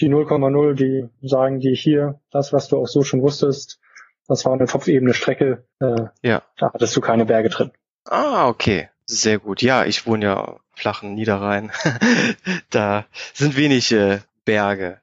die 0.00 0.08
0,0, 0.08 0.74
die 0.74 1.08
sagen 1.26 1.60
die 1.60 1.74
hier, 1.74 2.20
das, 2.30 2.52
was 2.52 2.68
du 2.68 2.78
auch 2.78 2.86
so 2.86 3.02
schon 3.02 3.22
wusstest, 3.22 3.80
das 4.28 4.44
war 4.44 4.52
eine 4.52 4.66
topfebene 4.66 5.12
Strecke, 5.12 5.64
äh, 5.80 6.06
ja. 6.22 6.42
da 6.56 6.72
hattest 6.72 6.96
du 6.96 7.00
keine 7.00 7.26
Berge 7.26 7.48
drin. 7.48 7.72
Ah, 8.04 8.48
okay. 8.48 8.88
Sehr 9.06 9.38
gut. 9.38 9.62
Ja, 9.62 9.84
ich 9.84 10.06
wohne 10.06 10.24
ja 10.26 10.60
flachen 10.74 11.14
Niederrhein. 11.14 11.72
da 12.70 13.06
sind 13.34 13.56
wenig 13.56 13.92
äh, 13.92 14.20
Berge. 14.44 15.00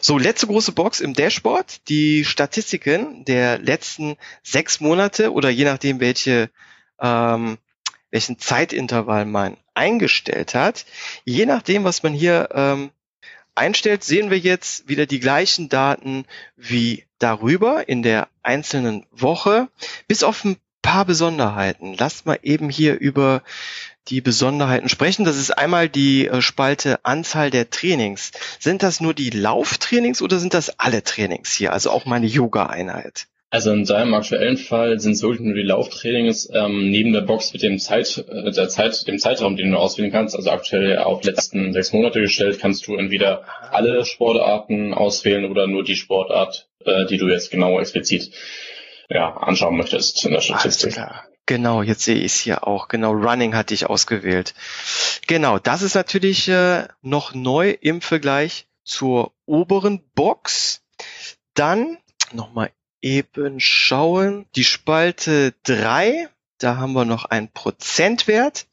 So, 0.00 0.18
letzte 0.18 0.46
große 0.46 0.72
Box 0.72 1.00
im 1.00 1.14
Dashboard. 1.14 1.88
Die 1.88 2.24
Statistiken 2.24 3.24
der 3.24 3.58
letzten 3.58 4.16
sechs 4.42 4.80
Monate 4.80 5.32
oder 5.32 5.50
je 5.50 5.64
nachdem, 5.64 6.00
welche, 6.00 6.50
ähm, 7.00 7.58
welchen 8.10 8.38
Zeitintervall 8.38 9.24
man 9.24 9.56
eingestellt 9.74 10.54
hat. 10.54 10.86
Je 11.24 11.46
nachdem, 11.46 11.84
was 11.84 12.02
man 12.02 12.12
hier 12.12 12.48
ähm, 12.52 12.90
einstellt, 13.54 14.04
sehen 14.04 14.30
wir 14.30 14.38
jetzt 14.38 14.88
wieder 14.88 15.06
die 15.06 15.20
gleichen 15.20 15.68
Daten 15.68 16.26
wie 16.56 17.04
darüber 17.18 17.88
in 17.88 18.02
der 18.02 18.28
einzelnen 18.42 19.06
Woche, 19.10 19.68
bis 20.06 20.22
auf 20.22 20.44
ein 20.44 20.56
paar 20.84 21.06
Besonderheiten. 21.06 21.96
Lasst 21.98 22.26
mal 22.26 22.38
eben 22.42 22.68
hier 22.68 23.00
über 23.00 23.42
die 24.08 24.20
Besonderheiten 24.20 24.90
sprechen. 24.90 25.24
Das 25.24 25.38
ist 25.38 25.50
einmal 25.50 25.88
die 25.88 26.28
äh, 26.28 26.42
Spalte 26.42 27.04
Anzahl 27.04 27.50
der 27.50 27.70
Trainings. 27.70 28.32
Sind 28.60 28.82
das 28.82 29.00
nur 29.00 29.14
die 29.14 29.30
Lauftrainings 29.30 30.20
oder 30.20 30.38
sind 30.38 30.52
das 30.52 30.78
alle 30.78 31.02
Trainings 31.02 31.52
hier? 31.52 31.72
Also 31.72 31.90
auch 31.90 32.04
meine 32.04 32.26
Yoga-Einheit? 32.26 33.26
Also 33.48 33.70
in 33.70 33.86
seinem 33.86 34.12
aktuellen 34.14 34.58
Fall 34.58 35.00
sind 35.00 35.12
es 35.12 35.22
wirklich 35.22 35.40
nur 35.40 35.54
die 35.54 35.62
Lauftrainings 35.62 36.50
ähm, 36.52 36.90
neben 36.90 37.12
der 37.12 37.22
Box 37.22 37.54
mit 37.54 37.62
dem 37.62 37.78
Zeit, 37.78 38.22
äh, 38.28 38.50
der 38.50 38.68
Zeit, 38.68 39.06
dem 39.08 39.18
Zeitraum, 39.18 39.56
den 39.56 39.70
du 39.70 39.78
auswählen 39.78 40.12
kannst. 40.12 40.36
Also 40.36 40.50
aktuell 40.50 40.98
auf 40.98 41.24
letzten 41.24 41.72
sechs 41.72 41.94
Monate 41.94 42.20
gestellt, 42.20 42.58
kannst 42.60 42.86
du 42.86 42.96
entweder 42.96 43.44
alle 43.70 44.04
Sportarten 44.04 44.92
auswählen 44.92 45.46
oder 45.46 45.66
nur 45.66 45.82
die 45.82 45.96
Sportart, 45.96 46.68
äh, 46.84 47.06
die 47.06 47.16
du 47.16 47.28
jetzt 47.28 47.50
genau 47.50 47.80
explizit 47.80 48.32
ja, 49.08 49.36
anschauen 49.36 49.76
möchtest 49.76 50.24
in 50.24 50.32
der 50.32 50.40
Statistik. 50.40 50.98
Genau, 51.46 51.82
jetzt 51.82 52.04
sehe 52.04 52.16
ich 52.16 52.32
es 52.32 52.40
hier 52.40 52.66
auch. 52.66 52.88
Genau, 52.88 53.12
Running 53.12 53.54
hatte 53.54 53.74
ich 53.74 53.86
ausgewählt. 53.86 54.54
Genau, 55.26 55.58
das 55.58 55.82
ist 55.82 55.94
natürlich 55.94 56.48
äh, 56.48 56.88
noch 57.02 57.34
neu 57.34 57.70
im 57.80 58.00
Vergleich 58.00 58.66
zur 58.82 59.32
oberen 59.44 60.02
Box. 60.14 60.82
Dann 61.52 61.98
nochmal 62.32 62.70
eben 63.02 63.60
schauen. 63.60 64.46
Die 64.56 64.64
Spalte 64.64 65.54
3, 65.64 66.28
da 66.58 66.78
haben 66.78 66.94
wir 66.94 67.04
noch 67.04 67.26
einen 67.26 67.48
Prozentwert. 67.48 68.66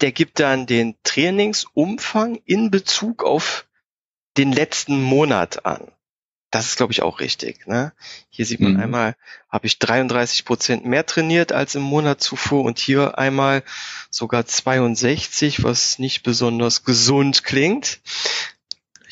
Der 0.00 0.12
gibt 0.12 0.40
dann 0.40 0.66
den 0.66 0.96
Trainingsumfang 1.02 2.36
in 2.46 2.70
Bezug 2.70 3.22
auf 3.22 3.66
den 4.38 4.52
letzten 4.52 5.02
Monat 5.02 5.66
an. 5.66 5.92
Das 6.50 6.66
ist, 6.66 6.76
glaube 6.76 6.92
ich, 6.92 7.02
auch 7.02 7.20
richtig. 7.20 7.66
Ne? 7.66 7.92
Hier 8.30 8.46
sieht 8.46 8.60
man 8.60 8.74
mhm. 8.74 8.80
einmal, 8.80 9.16
habe 9.50 9.66
ich 9.66 9.78
33 9.78 10.44
Prozent 10.44 10.86
mehr 10.86 11.04
trainiert 11.04 11.52
als 11.52 11.74
im 11.74 11.82
Monat 11.82 12.20
zuvor 12.22 12.64
und 12.64 12.78
hier 12.78 13.18
einmal 13.18 13.62
sogar 14.10 14.46
62, 14.46 15.62
was 15.62 15.98
nicht 15.98 16.22
besonders 16.22 16.84
gesund 16.84 17.44
klingt 17.44 18.00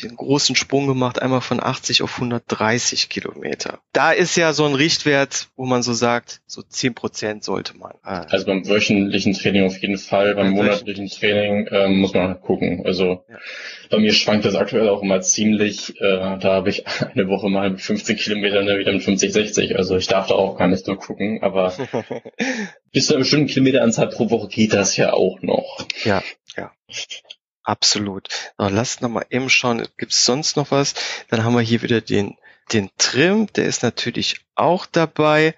einen 0.02 0.16
großen 0.16 0.56
Sprung 0.56 0.86
gemacht, 0.86 1.20
einmal 1.20 1.40
von 1.40 1.62
80 1.62 2.02
auf 2.02 2.14
130 2.14 3.08
Kilometer. 3.08 3.80
Da 3.92 4.12
ist 4.12 4.36
ja 4.36 4.52
so 4.52 4.64
ein 4.64 4.74
Richtwert, 4.74 5.48
wo 5.56 5.64
man 5.64 5.82
so 5.82 5.92
sagt, 5.92 6.40
so 6.46 6.62
10 6.62 6.94
Prozent 6.94 7.44
sollte 7.44 7.76
man. 7.76 7.92
Äh, 8.04 8.26
also 8.28 8.46
beim 8.46 8.66
wöchentlichen 8.68 9.32
Training 9.32 9.64
auf 9.64 9.78
jeden 9.78 9.98
Fall, 9.98 10.34
beim 10.34 10.50
monatlichen 10.50 11.08
Training 11.08 11.68
ähm, 11.70 11.98
muss 11.98 12.14
man 12.14 12.28
halt 12.28 12.42
gucken. 12.42 12.82
Also 12.84 13.24
ja. 13.28 13.38
bei 13.90 13.98
mir 13.98 14.12
schwankt 14.12 14.44
das 14.44 14.54
aktuell 14.54 14.88
auch 14.88 15.02
immer 15.02 15.20
ziemlich. 15.20 16.00
Äh, 16.00 16.38
da 16.38 16.54
habe 16.54 16.70
ich 16.70 16.84
eine 17.14 17.28
Woche 17.28 17.48
mal 17.48 17.70
mit 17.70 17.80
15 17.80 18.16
Kilometern, 18.16 18.66
dann 18.66 18.78
wieder 18.78 18.92
mit 18.92 19.02
50, 19.02 19.32
60. 19.32 19.76
Also 19.76 19.96
ich 19.96 20.06
darf 20.06 20.26
da 20.26 20.34
auch 20.34 20.58
gar 20.58 20.68
nicht 20.68 20.84
so 20.84 20.96
gucken, 20.96 21.42
aber 21.42 21.72
bis 22.92 23.06
zu 23.06 23.14
einer 23.14 23.20
bestimmten 23.20 23.46
Kilometeranzahl 23.46 24.08
pro 24.08 24.30
Woche 24.30 24.48
geht 24.48 24.72
das 24.72 24.96
ja 24.96 25.12
auch 25.12 25.40
noch. 25.42 25.86
Ja, 26.04 26.22
ja. 26.56 26.72
Absolut. 27.66 28.28
So, 28.56 28.68
lasst 28.68 29.02
noch 29.02 29.08
mal 29.08 29.26
eben 29.28 29.50
schauen, 29.50 29.88
gibt 29.98 30.12
es 30.12 30.24
sonst 30.24 30.56
noch 30.56 30.70
was? 30.70 30.94
Dann 31.28 31.42
haben 31.42 31.54
wir 31.56 31.62
hier 31.62 31.82
wieder 31.82 32.00
den, 32.00 32.36
den 32.72 32.90
Trim, 32.96 33.52
der 33.54 33.64
ist 33.66 33.82
natürlich 33.82 34.46
auch 34.54 34.86
dabei. 34.86 35.56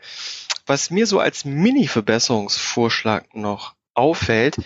Was 0.65 0.91
mir 0.91 1.07
so 1.07 1.21
als 1.21 1.45
Mini-Verbesserungsvorschlag 1.45 3.35
noch 3.35 3.75
auffällt, 3.93 4.57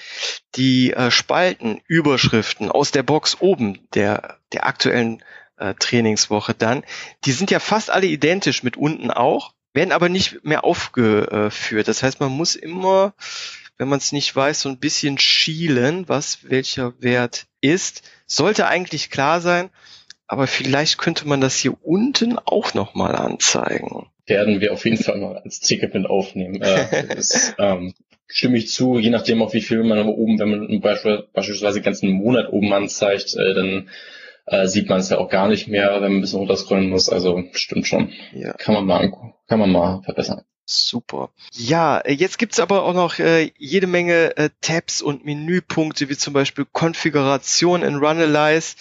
die 0.55 0.93
äh, 0.93 1.11
Spalten, 1.11 1.81
Überschriften 1.89 2.71
aus 2.71 2.93
der 2.93 3.03
Box 3.03 3.39
oben 3.41 3.89
der, 3.95 4.39
der 4.53 4.67
aktuellen 4.67 5.25
äh, 5.57 5.75
Trainingswoche 5.75 6.55
dann, 6.55 6.85
die 7.25 7.33
sind 7.33 7.51
ja 7.51 7.59
fast 7.59 7.91
alle 7.91 8.07
identisch 8.07 8.63
mit 8.63 8.77
unten 8.77 9.11
auch, 9.11 9.53
werden 9.75 9.91
aber 9.91 10.09
nicht 10.09 10.45
mehr 10.45 10.63
aufgeführt. 10.63 11.89
Das 11.89 12.05
heißt, 12.05 12.21
man 12.21 12.31
muss 12.31 12.55
immer 12.55 13.15
wenn 13.79 13.89
man 13.89 13.99
es 13.99 14.13
nicht 14.13 14.35
weiß, 14.35 14.61
so 14.61 14.69
ein 14.69 14.79
bisschen 14.79 15.19
schielen, 15.19 16.09
was 16.09 16.49
welcher 16.49 16.95
Wert 17.01 17.47
ist. 17.61 18.03
Sollte 18.27 18.67
eigentlich 18.67 19.11
klar 19.11 19.41
sein, 19.41 19.71
aber 20.27 20.47
vielleicht 20.47 20.99
könnte 20.99 21.27
man 21.27 21.41
das 21.41 21.59
hier 21.59 21.75
unten 21.83 22.39
auch 22.39 22.75
nochmal 22.75 23.15
anzeigen. 23.17 24.07
Werden 24.27 24.61
wir 24.61 24.73
auf 24.73 24.85
jeden 24.85 25.03
Fall 25.03 25.19
mal 25.19 25.37
als 25.39 25.61
Ticket 25.61 25.95
mit 25.95 26.07
aufnehmen. 26.07 26.63
Äh, 26.63 27.15
das, 27.15 27.55
ähm, 27.59 27.93
stimme 28.29 28.57
ich 28.57 28.71
zu, 28.71 28.99
je 28.99 29.11
nachdem 29.11 29.43
auch 29.43 29.53
wie 29.53 29.61
viel 29.61 29.83
man 29.83 30.09
oben, 30.09 30.39
wenn 30.39 30.49
man 30.49 30.81
beispielsweise 30.81 31.81
den 31.81 31.85
ganzen 31.85 32.11
Monat 32.11 32.51
oben 32.51 32.73
anzeigt, 32.73 33.35
äh, 33.35 33.55
dann 33.55 33.89
äh, 34.47 34.67
sieht 34.67 34.89
man 34.89 35.01
es 35.01 35.11
ja 35.11 35.19
auch 35.19 35.29
gar 35.29 35.49
nicht 35.49 35.69
mehr, 35.69 35.93
wenn 35.95 36.03
man 36.03 36.15
ein 36.17 36.21
bisschen 36.21 36.39
runterscrollen 36.39 36.89
muss. 36.89 37.09
Also 37.09 37.45
stimmt 37.53 37.87
schon. 37.87 38.13
Ja. 38.33 38.55
Kann 38.55 38.75
man 38.75 38.87
mal 38.87 39.13
kann 39.49 39.61
man 39.61 39.71
mal 39.71 40.03
verbessern. 40.03 40.43
Super. 40.75 41.31
Ja, 41.53 41.99
äh, 41.99 42.13
jetzt 42.13 42.39
gibt's 42.39 42.59
aber 42.59 42.83
auch 42.85 42.95
noch 42.95 43.19
äh, 43.19 43.53
jede 43.59 43.87
Menge 43.87 44.37
äh, 44.37 44.51
Tabs 44.61 45.03
und 45.03 45.25
Menüpunkte, 45.25 46.09
wie 46.09 46.17
zum 46.17 46.33
Beispiel 46.33 46.67
Konfiguration 46.73 47.83
in 47.83 47.97
Runalyze. 47.97 48.77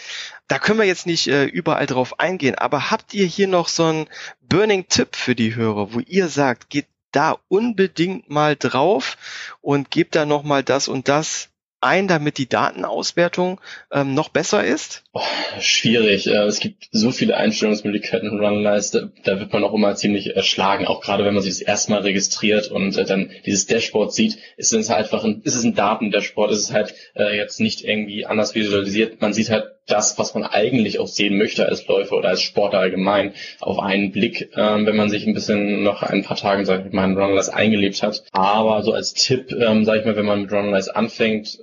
Da 0.48 0.58
können 0.58 0.80
wir 0.80 0.86
jetzt 0.86 1.06
nicht 1.06 1.28
äh, 1.28 1.46
überall 1.46 1.86
drauf 1.86 2.20
eingehen, 2.20 2.56
aber 2.56 2.92
habt 2.92 3.14
ihr 3.14 3.26
hier 3.26 3.48
noch 3.48 3.68
so 3.68 3.86
einen 3.86 4.10
Burning-Tipp 4.42 5.16
für 5.16 5.36
die 5.36 5.56
Hörer, 5.56 5.94
wo 5.94 6.00
ihr 6.00 6.30
sagt, 6.30 6.70
geht 6.70 6.88
da 7.12 7.38
unbedingt 7.50 8.30
mal 8.30 8.56
drauf 8.56 9.18
und 9.62 9.92
gebt 9.92 10.16
da 10.16 10.26
nochmal 10.26 10.64
das 10.64 10.88
und 10.88 11.10
das 11.10 11.51
ein, 11.82 12.08
damit 12.08 12.38
die 12.38 12.48
Datenauswertung 12.48 13.60
ähm, 13.92 14.14
noch 14.14 14.30
besser 14.30 14.64
ist? 14.64 15.04
Oh, 15.14 15.22
schwierig. 15.60 16.28
Äh, 16.28 16.46
es 16.46 16.60
gibt 16.60 16.88
so 16.92 17.12
viele 17.12 17.38
Einstellungsmöglichkeiten 17.38 18.30
in 18.30 18.40
Runalize, 18.40 19.12
da, 19.24 19.32
da 19.32 19.40
wird 19.40 19.52
man 19.52 19.64
auch 19.64 19.74
immer 19.74 19.96
ziemlich 19.96 20.36
erschlagen. 20.36 20.86
Auch 20.86 21.02
gerade 21.02 21.26
wenn 21.26 21.34
man 21.34 21.44
sich 21.44 21.54
das 21.54 21.62
erste 21.62 21.92
Mal 21.92 22.02
registriert 22.02 22.70
und 22.70 22.98
äh, 22.98 23.06
dann 23.06 23.32
dieses 23.46 23.66
Dashboard 23.66 24.14
sieht, 24.14 24.38
ist 24.58 24.74
es 24.74 24.90
halt 24.90 25.00
einfach 25.00 25.24
ein, 25.24 25.42
ist 25.44 25.56
es 25.56 25.64
ein 25.64 25.76
Datendashboard, 25.76 26.52
ist 26.52 26.60
es 26.60 26.72
halt 26.72 26.94
äh, 27.16 27.36
jetzt 27.36 27.60
nicht 27.60 27.84
irgendwie 27.84 28.26
anders 28.26 28.56
visualisiert. 28.56 29.22
Man 29.22 29.34
sieht 29.34 29.50
halt 29.50 29.66
das, 29.88 30.18
was 30.18 30.34
man 30.34 30.44
eigentlich 30.44 31.00
auch 31.00 31.08
sehen 31.08 31.38
möchte 31.38 31.66
als 31.66 31.88
Läufer 31.88 32.18
oder 32.18 32.30
als 32.30 32.42
Sportler 32.42 32.80
allgemein, 32.80 33.34
auf 33.60 33.80
einen 33.80 34.12
Blick, 34.12 34.50
ähm, 34.56 34.86
wenn 34.86 34.96
man 34.96 35.10
sich 35.10 35.26
ein 35.26 35.34
bisschen 35.34 35.84
noch 35.84 36.04
ein 36.04 36.24
paar 36.24 36.38
Tagen, 36.38 36.66
sag 36.66 36.86
ich 36.86 36.94
mal, 36.94 37.06
in 37.06 37.18
Runalize 37.18 37.54
eingelebt 37.54 38.02
hat. 38.04 38.24
Aber 38.32 38.84
so 38.84 38.94
als 38.94 39.14
Tipp, 39.14 39.52
ähm, 39.52 39.86
sage 39.86 40.00
ich 40.00 40.06
mal, 40.06 40.16
wenn 40.16 40.26
man 40.26 40.44
mit 40.44 40.52
Runalize 40.52 40.96
anfängt, 40.96 41.60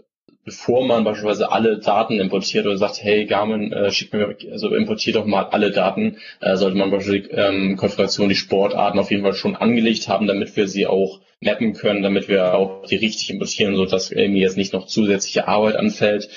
bevor 0.49 0.87
man 0.87 1.05
beispielsweise 1.05 1.53
alle 1.53 1.79
Daten 1.79 2.19
importiert 2.19 2.65
oder 2.65 2.79
sagt, 2.79 3.03
hey 3.03 3.27
Garmin, 3.27 3.71
äh, 3.71 3.91
schickt 3.91 4.15
mir, 4.15 4.35
also 4.51 4.75
importiert 4.75 5.17
doch 5.17 5.27
mal 5.27 5.43
alle 5.43 5.71
Daten, 5.71 6.17
äh, 6.41 6.57
sollte 6.57 6.79
man 6.79 6.91
beispielsweise 6.91 7.35
ähm, 7.35 7.77
Konfiguration 7.77 8.31
die 8.31 8.35
Sportarten 8.35 8.99
auf 8.99 9.11
jeden 9.11 9.23
Fall 9.23 9.35
schon 9.35 9.57
angelegt 9.57 10.09
haben, 10.09 10.27
damit 10.27 10.57
wir 10.57 10.67
sie 10.67 10.87
auch 10.87 11.21
mappen 11.43 11.75
können, 11.75 12.03
damit 12.03 12.29
wir 12.29 12.55
auch 12.55 12.87
die 12.87 12.97
richtig 12.97 13.29
importieren, 13.29 13.77
so 13.77 13.85
dass 13.85 14.11
irgendwie 14.11 14.41
jetzt 14.41 14.57
nicht 14.57 14.73
noch 14.73 14.87
zusätzliche 14.87 15.49
Arbeit 15.49 15.77
anfällt. 15.77 16.31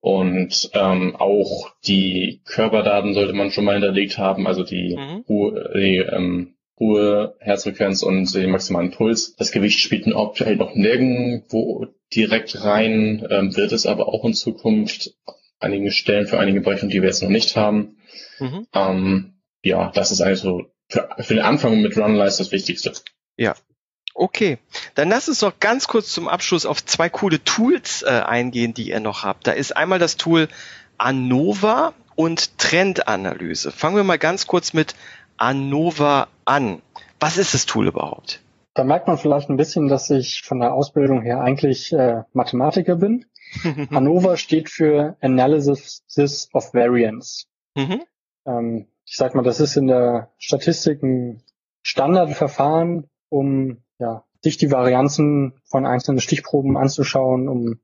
Und 0.00 0.70
ähm, 0.72 1.14
auch 1.16 1.70
die 1.86 2.40
Körperdaten 2.46 3.12
sollte 3.12 3.34
man 3.34 3.50
schon 3.50 3.64
mal 3.64 3.74
hinterlegt 3.74 4.16
haben, 4.16 4.46
also 4.46 4.62
die, 4.62 4.96
mhm. 4.96 5.24
die 5.28 5.96
ähm, 5.98 6.53
Ruhe, 6.80 7.36
Herzfrequenz 7.38 8.02
und 8.02 8.34
den 8.34 8.50
maximalen 8.50 8.90
Puls. 8.90 9.36
Das 9.36 9.52
Gewicht 9.52 9.80
spielt 9.80 10.06
aktuell 10.14 10.56
noch 10.56 10.74
nirgendwo 10.74 11.86
direkt 12.14 12.62
rein, 12.64 13.26
ähm, 13.30 13.56
wird 13.56 13.72
es 13.72 13.86
aber 13.86 14.08
auch 14.08 14.24
in 14.24 14.34
Zukunft 14.34 15.14
einigen 15.60 15.90
Stellen 15.90 16.26
für 16.26 16.38
einige 16.38 16.60
Bereiche, 16.60 16.88
die 16.88 17.00
wir 17.00 17.08
jetzt 17.08 17.22
noch 17.22 17.30
nicht 17.30 17.56
haben. 17.56 17.96
Mhm. 18.38 18.66
Ähm, 18.72 19.34
ja, 19.62 19.90
das 19.94 20.10
ist 20.10 20.20
also 20.20 20.66
für, 20.88 21.08
für 21.18 21.34
den 21.34 21.44
Anfang 21.44 21.80
mit 21.80 21.96
Runlize 21.96 22.38
das 22.38 22.52
Wichtigste. 22.52 22.92
Ja. 23.36 23.54
Okay, 24.16 24.58
dann 24.94 25.08
lass 25.08 25.28
uns 25.28 25.40
doch 25.40 25.58
ganz 25.58 25.88
kurz 25.88 26.12
zum 26.12 26.28
Abschluss 26.28 26.66
auf 26.66 26.84
zwei 26.84 27.08
coole 27.08 27.42
Tools 27.42 28.02
äh, 28.02 28.10
eingehen, 28.10 28.72
die 28.72 28.90
ihr 28.90 29.00
noch 29.00 29.24
habt. 29.24 29.48
Da 29.48 29.50
ist 29.50 29.76
einmal 29.76 29.98
das 29.98 30.16
Tool 30.16 30.46
ANOVA 30.98 31.94
und 32.14 32.58
Trendanalyse. 32.58 33.72
Fangen 33.72 33.96
wir 33.96 34.04
mal 34.04 34.18
ganz 34.18 34.46
kurz 34.46 34.72
mit 34.72 34.94
ANOVA 35.36 36.28
an. 36.44 36.82
Was 37.20 37.38
ist 37.38 37.54
das 37.54 37.66
Tool 37.66 37.88
überhaupt? 37.88 38.42
Da 38.74 38.84
merkt 38.84 39.06
man 39.06 39.18
vielleicht 39.18 39.48
ein 39.50 39.56
bisschen, 39.56 39.88
dass 39.88 40.10
ich 40.10 40.42
von 40.42 40.58
der 40.60 40.74
Ausbildung 40.74 41.22
her 41.22 41.40
eigentlich 41.40 41.92
äh, 41.92 42.22
Mathematiker 42.32 42.96
bin. 42.96 43.26
ANOVA 43.90 44.36
steht 44.36 44.68
für 44.68 45.16
Analysis 45.20 46.02
of 46.52 46.74
Variance. 46.74 47.46
Mhm. 47.76 48.02
Ähm, 48.46 48.88
ich 49.06 49.16
sag 49.16 49.34
mal, 49.34 49.42
das 49.42 49.60
ist 49.60 49.76
in 49.76 49.86
der 49.86 50.32
Statistik 50.38 51.02
ein 51.02 51.42
Standardverfahren, 51.82 53.08
um 53.28 53.78
ja, 53.98 54.24
sich 54.42 54.56
die 54.56 54.70
Varianzen 54.70 55.54
von 55.64 55.86
einzelnen 55.86 56.20
Stichproben 56.20 56.76
anzuschauen, 56.76 57.48
um 57.48 57.80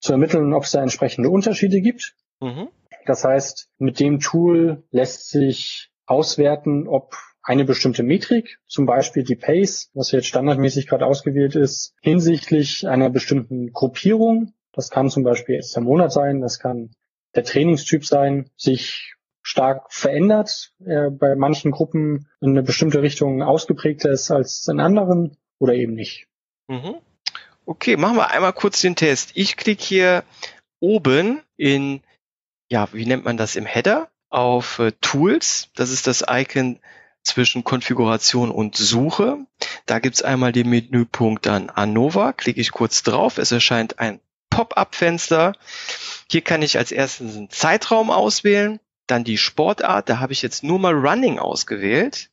zu 0.00 0.12
ermitteln, 0.12 0.54
ob 0.54 0.64
es 0.64 0.70
da 0.70 0.82
entsprechende 0.82 1.30
Unterschiede 1.30 1.80
gibt. 1.80 2.14
Mhm. 2.40 2.68
Das 3.04 3.24
heißt, 3.24 3.70
mit 3.78 4.00
dem 4.00 4.20
Tool 4.20 4.84
lässt 4.90 5.28
sich 5.28 5.90
auswerten, 6.06 6.88
ob 6.88 7.16
eine 7.42 7.64
bestimmte 7.64 8.02
Metrik, 8.02 8.58
zum 8.66 8.86
Beispiel 8.86 9.22
die 9.22 9.36
Pace, 9.36 9.90
was 9.94 10.10
jetzt 10.10 10.26
standardmäßig 10.26 10.88
gerade 10.88 11.06
ausgewählt 11.06 11.54
ist, 11.54 11.94
hinsichtlich 12.00 12.88
einer 12.88 13.08
bestimmten 13.08 13.72
Gruppierung, 13.72 14.52
das 14.72 14.90
kann 14.90 15.10
zum 15.10 15.22
Beispiel 15.22 15.54
jetzt 15.54 15.74
der 15.76 15.82
Monat 15.82 16.12
sein, 16.12 16.40
das 16.40 16.58
kann 16.58 16.90
der 17.34 17.44
Trainingstyp 17.44 18.04
sein, 18.04 18.50
sich 18.56 19.14
stark 19.42 19.92
verändert, 19.92 20.72
äh, 20.84 21.08
bei 21.10 21.36
manchen 21.36 21.70
Gruppen 21.70 22.28
in 22.40 22.50
eine 22.50 22.64
bestimmte 22.64 23.00
Richtung 23.00 23.42
ausgeprägter 23.42 24.10
ist 24.10 24.30
als 24.32 24.66
in 24.68 24.80
anderen 24.80 25.36
oder 25.60 25.74
eben 25.74 25.94
nicht. 25.94 26.26
Mhm. 26.66 26.96
Okay, 27.64 27.96
machen 27.96 28.16
wir 28.16 28.30
einmal 28.30 28.52
kurz 28.52 28.80
den 28.80 28.96
Test. 28.96 29.32
Ich 29.34 29.56
klicke 29.56 29.84
hier 29.84 30.24
oben 30.80 31.42
in, 31.56 32.00
ja, 32.70 32.88
wie 32.92 33.06
nennt 33.06 33.24
man 33.24 33.36
das 33.36 33.54
im 33.54 33.66
Header? 33.66 34.08
Auf 34.36 34.80
äh, 34.80 34.92
Tools. 35.00 35.70
Das 35.76 35.88
ist 35.88 36.06
das 36.06 36.22
Icon 36.28 36.78
zwischen 37.22 37.64
Konfiguration 37.64 38.50
und 38.50 38.76
Suche. 38.76 39.38
Da 39.86 39.98
gibt's 39.98 40.20
einmal 40.20 40.52
den 40.52 40.68
Menüpunkt 40.68 41.46
dann 41.46 41.70
ANOVA. 41.70 42.34
Klicke 42.34 42.60
ich 42.60 42.70
kurz 42.70 43.02
drauf. 43.02 43.38
Es 43.38 43.50
erscheint 43.50 43.98
ein 43.98 44.20
Pop-up-Fenster. 44.50 45.54
Hier 46.30 46.42
kann 46.42 46.60
ich 46.60 46.76
als 46.76 46.92
erstes 46.92 47.34
einen 47.34 47.48
Zeitraum 47.48 48.10
auswählen. 48.10 48.78
Dann 49.06 49.24
die 49.24 49.38
Sportart, 49.38 50.10
da 50.10 50.18
habe 50.18 50.34
ich 50.34 50.42
jetzt 50.42 50.62
nur 50.62 50.78
mal 50.78 50.92
Running 50.92 51.38
ausgewählt 51.38 52.28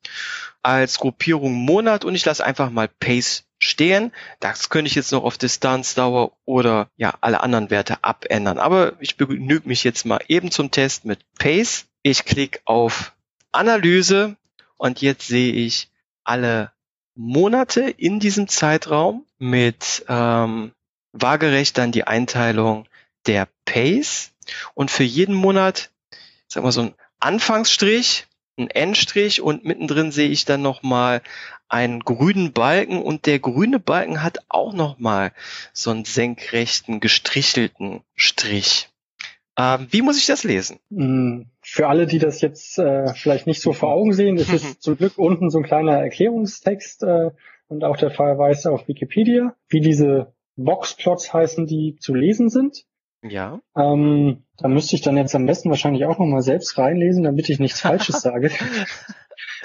als 0.61 0.97
Gruppierung 0.97 1.53
Monat 1.53 2.03
und 2.03 2.15
ich 2.15 2.25
lasse 2.25 2.45
einfach 2.45 2.69
mal 2.69 2.89
Pace 2.89 3.45
stehen. 3.63 4.11
Das 4.39 4.69
könnte 4.69 4.87
ich 4.89 4.95
jetzt 4.95 5.11
noch 5.11 5.23
auf 5.23 5.37
Distanz, 5.37 5.95
Dauer 5.95 6.33
oder 6.45 6.89
ja 6.97 7.13
alle 7.21 7.41
anderen 7.41 7.69
Werte 7.69 8.03
abändern. 8.03 8.59
Aber 8.59 8.93
ich 8.99 9.17
begnüge 9.17 9.67
mich 9.67 9.83
jetzt 9.83 10.05
mal 10.05 10.19
eben 10.27 10.51
zum 10.51 10.71
Test 10.71 11.05
mit 11.05 11.19
Pace. 11.37 11.85
Ich 12.01 12.25
klicke 12.25 12.59
auf 12.65 13.13
Analyse 13.51 14.35
und 14.77 15.01
jetzt 15.01 15.27
sehe 15.27 15.53
ich 15.53 15.89
alle 16.23 16.71
Monate 17.15 17.81
in 17.81 18.19
diesem 18.19 18.47
Zeitraum 18.47 19.25
mit 19.37 20.05
ähm, 20.07 20.71
waagerecht 21.11 21.77
dann 21.77 21.91
die 21.91 22.05
Einteilung 22.05 22.87
der 23.27 23.47
Pace 23.65 24.31
und 24.73 24.91
für 24.91 25.03
jeden 25.03 25.35
Monat 25.35 25.91
sag 26.47 26.63
mal 26.63 26.71
so 26.71 26.81
ein 26.81 26.95
Anfangsstrich, 27.19 28.27
ein 28.57 28.69
Endstrich 28.69 29.41
und 29.41 29.65
mittendrin 29.65 30.11
sehe 30.11 30.29
ich 30.29 30.45
dann 30.45 30.61
nochmal 30.61 31.21
einen 31.69 32.01
grünen 32.01 32.53
Balken 32.53 33.01
und 33.01 33.25
der 33.25 33.39
grüne 33.39 33.79
Balken 33.79 34.21
hat 34.21 34.39
auch 34.49 34.73
nochmal 34.73 35.31
so 35.73 35.89
einen 35.91 36.05
senkrechten, 36.05 36.99
gestrichelten 36.99 38.01
Strich. 38.15 38.89
Ähm, 39.57 39.87
wie 39.89 40.01
muss 40.01 40.17
ich 40.17 40.25
das 40.25 40.43
lesen? 40.43 40.79
Hm, 40.89 41.47
für 41.61 41.87
alle, 41.87 42.05
die 42.05 42.19
das 42.19 42.41
jetzt 42.41 42.77
äh, 42.79 43.13
vielleicht 43.13 43.47
nicht 43.47 43.61
so 43.61 43.73
vor 43.73 43.91
Augen 43.91 44.13
sehen, 44.13 44.37
ist 44.37 44.51
es 44.51 44.79
zum 44.79 44.97
Glück 44.97 45.17
unten 45.17 45.49
so 45.49 45.59
ein 45.59 45.63
kleiner 45.63 45.97
Erklärungstext 45.97 47.03
äh, 47.03 47.31
und 47.67 47.83
auch 47.83 47.97
der 47.97 48.11
Verweis 48.11 48.65
auf 48.65 48.87
Wikipedia, 48.87 49.55
wie 49.69 49.81
diese 49.81 50.33
Boxplots 50.55 51.33
heißen, 51.33 51.65
die 51.65 51.97
zu 51.99 52.13
lesen 52.13 52.49
sind. 52.49 52.85
Ja. 53.23 53.59
Ähm, 53.75 54.43
da 54.57 54.67
müsste 54.67 54.95
ich 54.95 55.01
dann 55.01 55.17
jetzt 55.17 55.35
am 55.35 55.45
besten 55.45 55.69
wahrscheinlich 55.69 56.05
auch 56.05 56.19
nochmal 56.19 56.41
selbst 56.41 56.77
reinlesen, 56.77 57.23
damit 57.23 57.49
ich 57.49 57.59
nichts 57.59 57.81
Falsches 57.81 58.21
sage. 58.21 58.51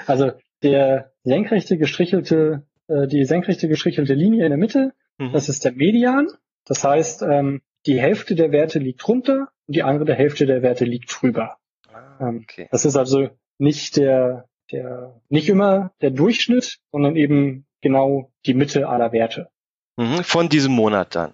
Also 0.07 0.31
der 0.63 1.11
senkrechte 1.23 1.77
gestrichelte, 1.77 2.65
äh, 2.87 3.07
die 3.07 3.25
senkrechte 3.25 3.67
gestrichelte 3.67 4.13
Linie 4.13 4.45
in 4.45 4.49
der 4.49 4.57
Mitte, 4.57 4.93
mhm. 5.17 5.31
das 5.33 5.49
ist 5.49 5.65
der 5.65 5.73
Median. 5.73 6.27
Das 6.65 6.83
heißt, 6.83 7.23
ähm, 7.23 7.61
die 7.85 7.99
Hälfte 7.99 8.35
der 8.35 8.51
Werte 8.51 8.79
liegt 8.79 9.05
drunter 9.05 9.49
und 9.67 9.75
die 9.75 9.83
andere 9.83 10.13
Hälfte 10.13 10.45
der 10.45 10.61
Werte 10.61 10.85
liegt 10.85 11.21
drüber. 11.21 11.57
Ah, 11.91 12.27
ähm, 12.27 12.41
okay. 12.43 12.67
Das 12.71 12.85
ist 12.85 12.95
also 12.95 13.29
nicht 13.57 13.97
der, 13.97 14.47
der, 14.71 15.21
nicht 15.29 15.49
immer 15.49 15.91
der 16.01 16.11
Durchschnitt, 16.11 16.79
sondern 16.91 17.15
eben 17.15 17.65
genau 17.81 18.31
die 18.45 18.53
Mitte 18.53 18.87
aller 18.87 19.11
Werte. 19.11 19.49
Mhm, 19.97 20.23
von 20.23 20.49
diesem 20.49 20.73
Monat 20.73 21.15
dann. 21.15 21.33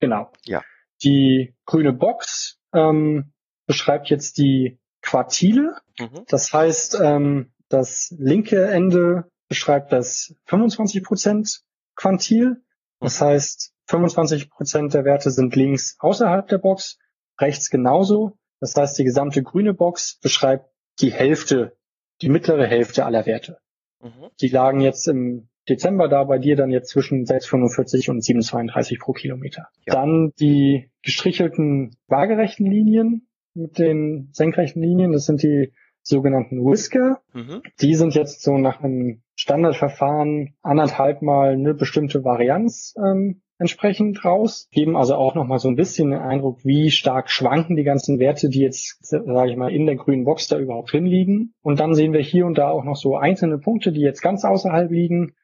Genau. 0.00 0.30
Ja. 0.44 0.62
Die 1.02 1.54
grüne 1.64 1.92
Box 1.92 2.58
ähm, 2.72 3.32
beschreibt 3.66 4.10
jetzt 4.10 4.38
die 4.38 4.78
Quartile. 5.02 5.76
Mhm. 5.98 6.24
Das 6.28 6.52
heißt, 6.52 6.98
ähm, 7.00 7.52
das 7.68 8.14
linke 8.18 8.66
Ende 8.66 9.30
beschreibt 9.48 9.92
das 9.92 10.34
25% 10.48 11.60
Quantil. 11.94 12.62
Das 13.00 13.20
mhm. 13.20 13.24
heißt, 13.24 13.72
25% 13.88 14.90
der 14.90 15.04
Werte 15.04 15.30
sind 15.30 15.56
links 15.56 15.96
außerhalb 15.98 16.46
der 16.48 16.58
Box, 16.58 16.98
rechts 17.40 17.70
genauso. 17.70 18.38
Das 18.60 18.74
heißt, 18.74 18.98
die 18.98 19.04
gesamte 19.04 19.42
grüne 19.42 19.72
Box 19.72 20.18
beschreibt 20.20 20.70
die 21.00 21.12
Hälfte, 21.12 21.76
die 22.20 22.28
mittlere 22.28 22.66
Hälfte 22.66 23.06
aller 23.06 23.24
Werte. 23.24 23.58
Mhm. 24.00 24.30
Die 24.40 24.48
lagen 24.48 24.80
jetzt 24.80 25.08
im 25.08 25.47
Dezember 25.68 26.08
da 26.08 26.24
bei 26.24 26.38
dir 26.38 26.56
dann 26.56 26.70
jetzt 26.70 26.88
zwischen 26.88 27.24
6,45 27.24 28.10
und 28.10 28.22
7,32 28.22 28.98
pro 29.00 29.12
Kilometer. 29.12 29.68
Ja. 29.86 29.94
Dann 29.94 30.32
die 30.40 30.90
gestrichelten 31.02 31.96
waagerechten 32.06 32.66
Linien 32.66 33.28
mit 33.54 33.78
den 33.78 34.30
senkrechten 34.32 34.82
Linien, 34.82 35.12
das 35.12 35.26
sind 35.26 35.42
die 35.42 35.72
sogenannten 36.02 36.64
Whisker. 36.64 37.20
Mhm. 37.34 37.62
Die 37.80 37.94
sind 37.94 38.14
jetzt 38.14 38.42
so 38.42 38.56
nach 38.56 38.82
einem 38.82 39.22
Standardverfahren 39.34 40.54
anderthalb 40.62 41.22
Mal 41.22 41.52
eine 41.52 41.74
bestimmte 41.74 42.24
Varianz 42.24 42.94
ähm, 42.96 43.42
entsprechend 43.58 44.24
raus, 44.24 44.68
geben 44.70 44.96
also 44.96 45.16
auch 45.16 45.34
nochmal 45.34 45.58
so 45.58 45.68
ein 45.68 45.76
bisschen 45.76 46.10
den 46.10 46.20
Eindruck, 46.20 46.64
wie 46.64 46.90
stark 46.90 47.30
schwanken 47.30 47.76
die 47.76 47.82
ganzen 47.82 48.18
Werte, 48.18 48.48
die 48.48 48.60
jetzt, 48.60 49.04
sage 49.04 49.50
ich 49.50 49.56
mal, 49.56 49.72
in 49.72 49.86
der 49.86 49.96
grünen 49.96 50.24
Box 50.24 50.48
da 50.48 50.58
überhaupt 50.58 50.92
hinliegen. 50.92 51.54
Und 51.62 51.80
dann 51.80 51.94
sehen 51.94 52.12
wir 52.12 52.20
hier 52.20 52.46
und 52.46 52.56
da 52.56 52.70
auch 52.70 52.84
noch 52.84 52.96
so 52.96 53.16
einzelne 53.16 53.58
Punkte, 53.58 53.92
die 53.92 54.00
jetzt 54.00 54.22
ganz 54.22 54.44
außerhalb 54.44 54.90
liegen. 54.90 55.34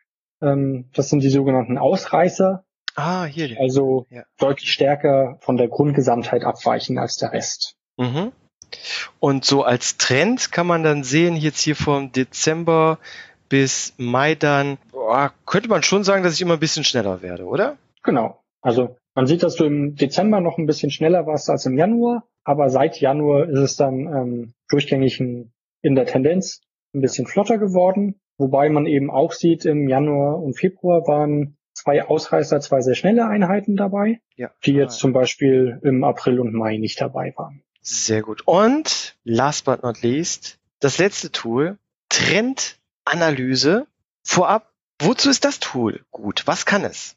Ähm, 0.44 0.90
das 0.94 1.08
sind 1.08 1.22
die 1.22 1.30
sogenannten 1.30 1.78
Ausreißer. 1.78 2.64
Ah, 2.96 3.24
hier. 3.24 3.56
Also 3.58 4.06
ja. 4.10 4.22
deutlich 4.38 4.72
stärker 4.72 5.38
von 5.40 5.56
der 5.56 5.68
Grundgesamtheit 5.68 6.44
abweichen 6.44 6.98
als 6.98 7.16
der 7.16 7.32
Rest. 7.32 7.76
Mhm. 7.96 8.32
Und 9.20 9.44
so 9.44 9.62
als 9.62 9.96
Trend 9.96 10.52
kann 10.52 10.66
man 10.66 10.82
dann 10.82 11.04
sehen, 11.04 11.36
jetzt 11.36 11.60
hier 11.60 11.76
vom 11.76 12.12
Dezember 12.12 12.98
bis 13.48 13.94
Mai 13.98 14.34
dann, 14.34 14.78
boah, 14.90 15.32
könnte 15.46 15.68
man 15.68 15.82
schon 15.82 16.04
sagen, 16.04 16.22
dass 16.22 16.34
ich 16.34 16.42
immer 16.42 16.54
ein 16.54 16.60
bisschen 16.60 16.84
schneller 16.84 17.22
werde, 17.22 17.44
oder? 17.44 17.76
Genau. 18.02 18.40
Also 18.60 18.96
man 19.14 19.26
sieht, 19.26 19.42
dass 19.42 19.56
du 19.56 19.64
im 19.64 19.94
Dezember 19.94 20.40
noch 20.40 20.58
ein 20.58 20.66
bisschen 20.66 20.90
schneller 20.90 21.26
warst 21.26 21.50
als 21.50 21.66
im 21.66 21.78
Januar, 21.78 22.24
aber 22.42 22.70
seit 22.70 23.00
Januar 23.00 23.48
ist 23.48 23.58
es 23.58 23.76
dann 23.76 24.06
ähm, 24.06 24.54
durchgängig 24.68 25.20
in, 25.20 25.52
in 25.82 25.94
der 25.94 26.06
Tendenz 26.06 26.62
ein 26.94 27.00
bisschen 27.00 27.26
flotter 27.26 27.58
geworden. 27.58 28.20
Wobei 28.36 28.68
man 28.68 28.86
eben 28.86 29.10
auch 29.10 29.32
sieht, 29.32 29.64
im 29.64 29.88
Januar 29.88 30.42
und 30.42 30.58
Februar 30.58 31.06
waren 31.06 31.56
zwei 31.72 32.04
Ausreißer, 32.04 32.60
zwei 32.60 32.80
sehr 32.80 32.94
schnelle 32.94 33.26
Einheiten 33.26 33.76
dabei, 33.76 34.20
ja. 34.36 34.50
die 34.64 34.72
jetzt 34.72 34.98
zum 34.98 35.12
Beispiel 35.12 35.80
im 35.82 36.04
April 36.04 36.40
und 36.40 36.54
Mai 36.54 36.76
nicht 36.76 37.00
dabei 37.00 37.32
waren. 37.36 37.62
Sehr 37.80 38.22
gut. 38.22 38.42
Und 38.46 39.16
last 39.24 39.66
but 39.66 39.82
not 39.82 40.02
least, 40.02 40.58
das 40.80 40.98
letzte 40.98 41.30
Tool, 41.30 41.78
Trendanalyse. 42.08 43.86
Vorab, 44.22 44.72
wozu 44.98 45.28
ist 45.28 45.44
das 45.44 45.60
Tool 45.60 46.04
gut? 46.10 46.44
Was 46.46 46.64
kann 46.64 46.84
es? 46.84 47.16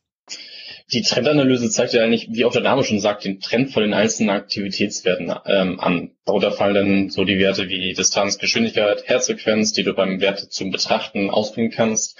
Die 0.94 1.02
Trendanalyse 1.02 1.70
zeigt 1.70 1.94
ja 1.94 2.04
eigentlich, 2.04 2.30
wie 2.32 2.46
auch 2.46 2.54
der 2.54 2.62
Name 2.62 2.84
schon 2.84 3.02
sagt, 3.02 3.26
den 3.26 3.42
Trend 3.42 3.72
von 3.72 3.84
den 3.84 3.94
einzelnen 3.94 4.30
Aktivitätswerten 4.30 5.34
ähm, 5.46 5.80
an. 5.82 6.12
Darunter 6.26 6.52
fallen 6.52 6.76
dann 6.76 7.10
so 7.10 7.26
die 7.26 7.40
Werte 7.40 7.68
wie 7.68 7.94
Distanz, 7.94 8.38
Geschwindigkeit, 8.38 9.04
Herzfrequenz, 9.06 9.74
die 9.74 9.84
du 9.84 9.94
beim 9.94 10.22
Wert 10.22 10.40
zum 10.40 10.72
Betrachten 10.72 11.30
ausbringen 11.30 11.72
kannst. 11.72 12.18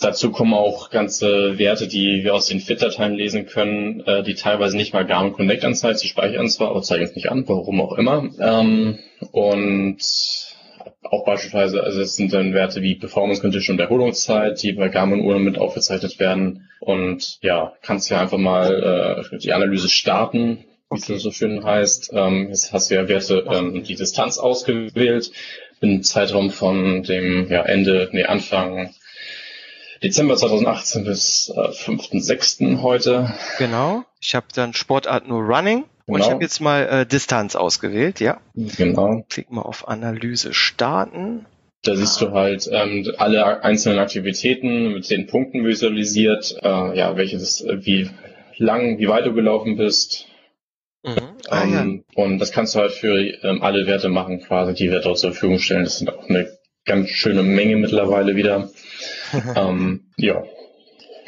Dazu 0.00 0.30
kommen 0.30 0.54
auch 0.54 0.90
ganze 0.90 1.58
Werte, 1.58 1.86
die 1.86 2.22
wir 2.24 2.34
aus 2.34 2.46
den 2.46 2.60
Fit-Dateien 2.60 3.14
lesen 3.14 3.46
können, 3.46 4.00
äh, 4.00 4.22
die 4.22 4.34
teilweise 4.34 4.76
nicht 4.76 4.92
mal 4.92 5.06
Garmin 5.06 5.32
Connect 5.32 5.64
anzeigen. 5.64 5.98
Sie 5.98 6.08
speichern 6.08 6.48
zwar, 6.48 6.70
aber 6.70 6.82
zeigen 6.82 7.04
es 7.04 7.14
nicht 7.14 7.30
an, 7.30 7.44
warum 7.46 7.80
auch 7.80 7.98
immer. 7.98 8.30
Ähm, 8.40 8.98
und 9.30 9.98
auch 11.10 11.24
beispielsweise, 11.24 11.82
also 11.82 12.00
es 12.00 12.16
sind 12.16 12.32
dann 12.32 12.54
Werte 12.54 12.82
wie 12.82 12.94
Performance 12.94 13.40
Condition 13.40 13.74
und 13.74 13.80
Erholungszeit, 13.80 14.62
die 14.62 14.72
bei 14.72 14.88
Garmin-Uhren 14.88 15.42
mit 15.42 15.58
aufgezeichnet 15.58 16.18
werden. 16.18 16.68
Und 16.80 17.38
ja, 17.42 17.74
kannst 17.82 18.10
ja 18.10 18.20
einfach 18.20 18.38
mal 18.38 19.24
äh, 19.32 19.38
die 19.38 19.52
Analyse 19.52 19.88
starten, 19.88 20.64
wie 20.90 20.96
okay. 20.96 21.14
es 21.14 21.22
so 21.22 21.30
schön 21.30 21.64
heißt. 21.64 22.10
Ähm, 22.14 22.48
jetzt 22.48 22.72
hast 22.72 22.90
du 22.90 22.94
ja 22.94 23.08
Werte, 23.08 23.44
ähm, 23.50 23.82
die 23.82 23.94
Distanz 23.94 24.38
ausgewählt, 24.38 25.32
im 25.80 26.02
Zeitraum 26.02 26.50
von 26.50 27.02
dem 27.02 27.48
ja, 27.50 27.62
Ende, 27.62 28.08
nee, 28.12 28.24
Anfang 28.24 28.90
Dezember 30.02 30.36
2018 30.36 31.04
bis 31.04 31.52
äh, 31.54 31.60
5.6. 31.60 32.82
heute. 32.82 33.34
Genau. 33.58 34.04
Ich 34.20 34.34
habe 34.34 34.46
dann 34.54 34.72
Sportart 34.72 35.26
nur 35.26 35.42
Running. 35.42 35.84
Genau. 36.08 36.16
Und 36.16 36.22
ich 36.22 36.30
habe 36.30 36.42
jetzt 36.42 36.60
mal 36.62 36.88
äh, 36.88 37.06
Distanz 37.06 37.54
ausgewählt, 37.54 38.18
ja. 38.20 38.40
Genau. 38.54 39.26
Klick 39.28 39.52
mal 39.52 39.60
auf 39.60 39.88
Analyse 39.88 40.54
starten. 40.54 41.44
Da 41.84 41.94
siehst 41.94 42.18
du 42.22 42.32
halt 42.32 42.66
ähm, 42.72 43.06
alle 43.18 43.62
einzelnen 43.62 43.98
Aktivitäten 43.98 44.94
mit 44.94 45.10
den 45.10 45.26
Punkten 45.26 45.66
visualisiert, 45.66 46.56
äh, 46.62 46.98
ja, 46.98 47.14
welches, 47.18 47.60
äh, 47.60 47.84
wie 47.84 48.08
lang, 48.56 48.98
wie 48.98 49.08
weit 49.08 49.26
du 49.26 49.34
gelaufen 49.34 49.76
bist. 49.76 50.26
Mhm. 51.04 51.16
Ah, 51.50 51.62
ähm, 51.64 52.04
ja. 52.16 52.24
Und 52.24 52.38
das 52.38 52.52
kannst 52.52 52.74
du 52.74 52.78
halt 52.78 52.92
für 52.92 53.18
ähm, 53.44 53.62
alle 53.62 53.86
Werte 53.86 54.08
machen, 54.08 54.40
quasi, 54.40 54.72
die 54.72 54.90
wir 54.90 55.00
dort 55.00 55.18
zur 55.18 55.32
Verfügung 55.32 55.58
stellen. 55.58 55.84
Das 55.84 55.98
sind 55.98 56.08
auch 56.10 56.26
eine 56.26 56.58
ganz 56.86 57.10
schöne 57.10 57.42
Menge 57.42 57.76
mittlerweile 57.76 58.34
wieder. 58.34 58.70
ähm, 59.56 60.10
ja. 60.16 60.42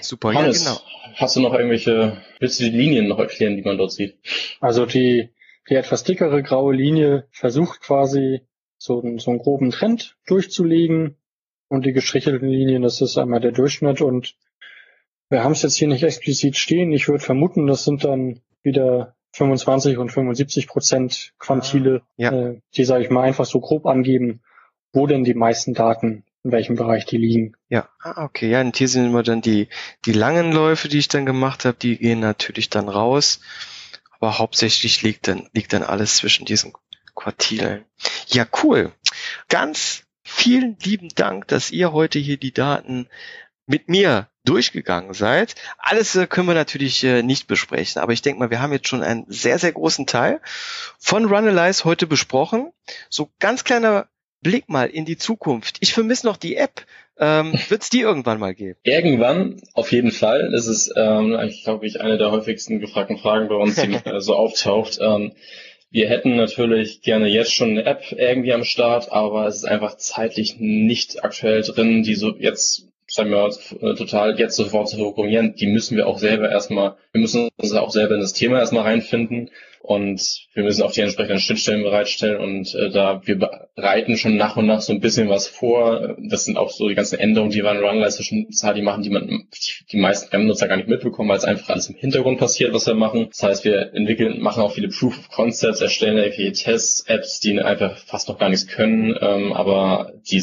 Super, 0.00 0.32
Hannes, 0.32 0.64
ja, 0.64 0.70
genau. 0.70 0.89
Hast 1.14 1.36
du 1.36 1.40
noch 1.40 1.54
irgendwelche, 1.54 2.18
willst 2.38 2.60
du 2.60 2.64
die 2.64 2.76
Linien 2.76 3.08
noch 3.08 3.18
erklären, 3.18 3.56
die 3.56 3.62
man 3.62 3.78
dort 3.78 3.92
sieht? 3.92 4.18
Also 4.60 4.86
die, 4.86 5.30
die 5.68 5.74
etwas 5.74 6.04
dickere 6.04 6.42
graue 6.42 6.74
Linie 6.74 7.26
versucht 7.30 7.80
quasi 7.80 8.40
so, 8.78 9.00
einen, 9.02 9.18
so 9.18 9.30
einen 9.30 9.40
groben 9.40 9.70
Trend 9.70 10.16
durchzulegen 10.26 11.16
und 11.68 11.86
die 11.86 11.92
gestrichelten 11.92 12.48
Linien, 12.48 12.82
das 12.82 13.00
ist 13.00 13.18
einmal 13.18 13.40
der 13.40 13.52
Durchschnitt 13.52 14.00
und 14.00 14.36
wir 15.28 15.44
haben 15.44 15.52
es 15.52 15.62
jetzt 15.62 15.76
hier 15.76 15.88
nicht 15.88 16.02
explizit 16.02 16.56
stehen. 16.56 16.92
Ich 16.92 17.06
würde 17.06 17.22
vermuten, 17.22 17.66
das 17.66 17.84
sind 17.84 18.04
dann 18.04 18.40
wieder 18.62 19.14
25 19.32 19.98
und 19.98 20.10
75 20.10 20.66
Prozent 20.66 21.32
Quantile, 21.38 22.02
ja. 22.16 22.32
äh, 22.32 22.60
die, 22.74 22.84
sage 22.84 23.04
ich 23.04 23.10
mal, 23.10 23.22
einfach 23.22 23.44
so 23.44 23.60
grob 23.60 23.86
angeben, 23.86 24.40
wo 24.92 25.06
denn 25.06 25.22
die 25.22 25.34
meisten 25.34 25.72
Daten 25.72 26.24
in 26.42 26.52
welchem 26.52 26.74
Bereich 26.74 27.04
die 27.06 27.18
liegen. 27.18 27.56
Ja, 27.70 27.88
ah, 28.02 28.24
okay. 28.24 28.50
Ja, 28.50 28.60
und 28.60 28.76
hier 28.76 28.88
sind 28.88 29.06
immer 29.06 29.22
dann 29.22 29.42
die, 29.42 29.68
die 30.04 30.12
langen 30.12 30.52
Läufe, 30.52 30.88
die 30.88 30.98
ich 30.98 31.08
dann 31.08 31.24
gemacht 31.24 31.64
habe, 31.64 31.78
die 31.80 31.96
gehen 31.96 32.18
natürlich 32.18 32.68
dann 32.68 32.88
raus. 32.88 33.40
Aber 34.10 34.38
hauptsächlich 34.38 35.02
liegt 35.02 35.28
dann, 35.28 35.48
liegt 35.54 35.72
dann 35.72 35.84
alles 35.84 36.16
zwischen 36.16 36.44
diesen 36.44 36.72
Quartilen. 37.14 37.84
Ja, 38.26 38.44
cool. 38.62 38.92
Ganz 39.48 40.02
vielen 40.24 40.76
lieben 40.82 41.10
Dank, 41.14 41.46
dass 41.46 41.70
ihr 41.70 41.92
heute 41.92 42.18
hier 42.18 42.36
die 42.38 42.52
Daten 42.52 43.08
mit 43.66 43.88
mir 43.88 44.28
durchgegangen 44.44 45.14
seid. 45.14 45.54
Alles 45.78 46.16
äh, 46.16 46.26
können 46.26 46.48
wir 46.48 46.54
natürlich 46.54 47.04
äh, 47.04 47.22
nicht 47.22 47.46
besprechen, 47.46 48.02
aber 48.02 48.12
ich 48.12 48.22
denke 48.22 48.40
mal, 48.40 48.50
wir 48.50 48.60
haben 48.60 48.72
jetzt 48.72 48.88
schon 48.88 49.04
einen 49.04 49.26
sehr, 49.28 49.60
sehr 49.60 49.72
großen 49.72 50.06
Teil 50.06 50.40
von 50.98 51.26
Runalyze 51.26 51.84
heute 51.84 52.08
besprochen. 52.08 52.72
So 53.10 53.30
ganz 53.38 53.62
kleiner 53.62 54.08
Blick 54.42 54.68
mal 54.68 54.88
in 54.88 55.04
die 55.04 55.18
Zukunft. 55.18 55.76
Ich 55.80 55.92
vermisse 55.92 56.26
noch 56.26 56.36
die 56.36 56.56
App. 56.56 56.84
Ähm, 57.20 57.52
Wird 57.68 57.82
es 57.82 57.90
die 57.90 58.00
irgendwann 58.00 58.40
mal 58.40 58.54
geben? 58.54 58.78
Irgendwann, 58.82 59.60
auf 59.74 59.92
jeden 59.92 60.10
Fall. 60.10 60.50
Das 60.52 60.66
ist, 60.66 60.92
ähm, 60.96 61.38
ich 61.46 61.64
glaube 61.64 61.86
ich, 61.86 62.00
eine 62.00 62.16
der 62.16 62.30
häufigsten 62.30 62.80
gefragten 62.80 63.18
Fragen 63.18 63.48
bei 63.48 63.56
uns, 63.56 63.76
die 63.76 63.92
äh, 64.04 64.20
so 64.20 64.34
auftaucht. 64.34 64.98
Ähm, 65.00 65.32
wir 65.90 66.08
hätten 66.08 66.36
natürlich 66.36 67.02
gerne 67.02 67.26
jetzt 67.26 67.52
schon 67.52 67.70
eine 67.70 67.84
App 67.84 68.04
irgendwie 68.10 68.54
am 68.54 68.64
Start, 68.64 69.12
aber 69.12 69.46
es 69.46 69.56
ist 69.56 69.64
einfach 69.64 69.96
zeitlich 69.96 70.56
nicht 70.58 71.22
aktuell 71.22 71.62
drin, 71.62 72.02
die 72.02 72.14
so 72.14 72.34
jetzt 72.38 72.86
sagen 73.10 73.30
wir 73.30 73.38
mal, 73.38 73.94
total 73.96 74.38
jetzt 74.38 74.54
sofort 74.54 74.88
zu 74.88 74.96
programmieren, 74.96 75.56
die 75.56 75.66
müssen 75.66 75.96
wir 75.96 76.06
auch 76.06 76.18
selber 76.18 76.48
erstmal, 76.48 76.94
wir 77.10 77.20
müssen 77.20 77.48
uns 77.56 77.72
auch 77.72 77.90
selber 77.90 78.14
in 78.14 78.20
das 78.20 78.34
Thema 78.34 78.60
erstmal 78.60 78.84
reinfinden 78.84 79.50
und 79.90 80.46
wir 80.54 80.62
müssen 80.62 80.84
auch 80.84 80.92
die 80.92 81.00
entsprechenden 81.00 81.40
Schnittstellen 81.40 81.82
bereitstellen 81.82 82.40
und 82.40 82.72
äh, 82.76 82.90
da 82.90 83.22
wir 83.24 83.40
bereiten 83.74 84.16
schon 84.16 84.36
nach 84.36 84.56
und 84.56 84.66
nach 84.66 84.82
so 84.82 84.92
ein 84.92 85.00
bisschen 85.00 85.28
was 85.28 85.48
vor. 85.48 86.16
Das 86.30 86.44
sind 86.44 86.56
auch 86.56 86.70
so 86.70 86.88
die 86.88 86.94
ganzen 86.94 87.18
Änderungen, 87.18 87.50
die 87.50 87.64
wir 87.64 87.72
in 87.72 87.78
Runlister 87.78 88.22
schon 88.22 88.46
die 88.48 88.82
machen, 88.82 89.02
die 89.02 89.10
man 89.10 89.48
die, 89.90 89.96
meisten 89.96 90.46
Nutzer 90.46 90.68
gar 90.68 90.76
nicht 90.76 90.88
mitbekommen, 90.88 91.28
weil 91.28 91.38
es 91.38 91.44
einfach 91.44 91.70
alles 91.70 91.88
im 91.88 91.96
Hintergrund 91.96 92.38
passiert, 92.38 92.72
was 92.72 92.86
wir 92.86 92.94
machen. 92.94 93.30
Das 93.30 93.42
heißt, 93.42 93.64
wir 93.64 93.92
entwickeln, 93.92 94.40
machen 94.40 94.62
auch 94.62 94.72
viele 94.72 94.90
Proof 94.90 95.18
of 95.18 95.28
Concepts, 95.28 95.80
erstellen 95.80 96.18
irgendwelche 96.18 96.52
Tests, 96.52 97.04
Apps, 97.08 97.40
die 97.40 97.60
einfach 97.60 97.96
fast 97.96 98.28
noch 98.28 98.38
gar 98.38 98.48
nichts 98.48 98.68
können, 98.68 99.16
ähm, 99.20 99.52
aber 99.52 100.12
die 100.30 100.40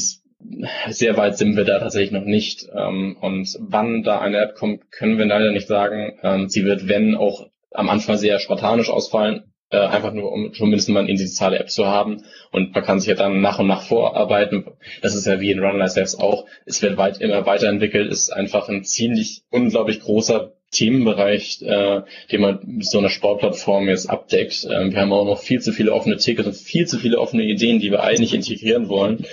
sehr 0.90 1.16
weit 1.16 1.38
sind 1.38 1.56
wir 1.56 1.64
da 1.64 1.80
tatsächlich 1.80 2.12
noch 2.12 2.26
nicht. 2.26 2.68
Ähm, 2.76 3.16
und 3.22 3.48
wann 3.62 4.04
da 4.04 4.20
eine 4.20 4.40
App 4.40 4.56
kommt, 4.56 4.92
können 4.92 5.18
wir 5.18 5.26
leider 5.26 5.54
nicht 5.54 5.68
sagen. 5.68 6.20
Ähm, 6.22 6.50
sie 6.50 6.66
wird, 6.66 6.90
wenn, 6.90 7.16
auch 7.16 7.48
am 7.72 7.90
Anfang 7.90 8.18
sehr 8.18 8.40
spartanisch 8.40 8.90
ausfallen, 8.90 9.54
äh, 9.70 9.78
einfach 9.78 10.14
nur 10.14 10.32
um 10.32 10.52
mindestens 10.60 10.94
mal 10.94 11.02
eine 11.02 11.10
initiale 11.10 11.60
App 11.60 11.70
zu 11.70 11.86
haben. 11.86 12.24
Und 12.52 12.74
man 12.74 12.84
kann 12.84 13.00
sich 13.00 13.10
ja 13.10 13.16
dann 13.16 13.42
nach 13.42 13.60
und 13.60 13.68
nach 13.68 13.82
vorarbeiten. 13.82 14.66
Das 15.02 15.16
ist 15.16 15.28
ja 15.28 15.40
wie 15.40 15.52
in 15.52 15.60
Runline 15.60 15.90
selbst 15.90 16.20
auch. 16.20 16.46
Es 16.66 16.82
wird 16.82 16.98
weit 16.98 17.20
immer 17.20 17.46
weiterentwickelt, 17.46 18.10
ist 18.10 18.32
einfach 18.32 18.70
ein 18.70 18.84
ziemlich 18.84 19.44
unglaublich 19.50 20.00
großer 20.00 20.54
Themenbereich, 20.72 21.62
äh, 21.62 22.02
den 22.32 22.42
man 22.42 22.60
mit 22.66 22.86
so 22.86 23.00
einer 23.00 23.10
Sportplattform 23.10 23.88
jetzt 23.88 24.10
abdeckt. 24.10 24.68
Ähm, 24.70 24.92
wir 24.92 25.00
haben 25.00 25.14
auch 25.14 25.26
noch 25.26 25.40
viel 25.40 25.62
zu 25.62 25.72
viele 25.72 25.94
offene 25.94 26.18
Tickets 26.18 26.48
und 26.48 26.56
viel 26.56 26.86
zu 26.88 26.98
viele 26.98 27.20
offene 27.20 27.44
Ideen, 27.44 27.80
die 27.80 27.92
wir 27.92 28.04
eigentlich 28.04 28.34
integrieren 28.34 28.90
wollen. 28.90 29.26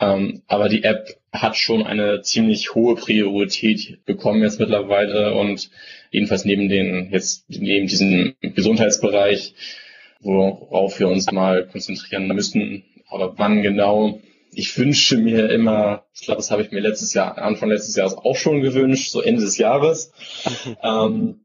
Ähm, 0.00 0.42
aber 0.48 0.68
die 0.68 0.82
App 0.82 1.16
hat 1.32 1.56
schon 1.56 1.84
eine 1.84 2.22
ziemlich 2.22 2.74
hohe 2.74 2.96
Priorität 2.96 4.04
bekommen 4.04 4.42
jetzt 4.42 4.58
mittlerweile 4.58 5.34
und 5.34 5.70
jedenfalls 6.10 6.44
neben 6.44 6.68
den, 6.68 7.10
jetzt 7.10 7.44
neben 7.48 7.86
diesem 7.86 8.34
Gesundheitsbereich, 8.40 9.54
worauf 10.20 10.98
wir 10.98 11.08
uns 11.08 11.30
mal 11.30 11.66
konzentrieren 11.66 12.26
müssen. 12.28 12.84
Aber 13.08 13.38
wann 13.38 13.62
genau? 13.62 14.20
Ich 14.52 14.76
wünsche 14.76 15.16
mir 15.16 15.48
immer, 15.50 16.04
ich 16.12 16.22
glaube, 16.22 16.38
das 16.38 16.50
habe 16.50 16.62
ich 16.62 16.72
mir 16.72 16.80
letztes 16.80 17.14
Jahr, 17.14 17.38
Anfang 17.38 17.68
letztes 17.68 17.94
Jahres 17.94 18.14
auch 18.14 18.36
schon 18.36 18.60
gewünscht, 18.60 19.10
so 19.10 19.22
Ende 19.22 19.42
des 19.42 19.58
Jahres. 19.58 20.12
ähm, 20.82 21.40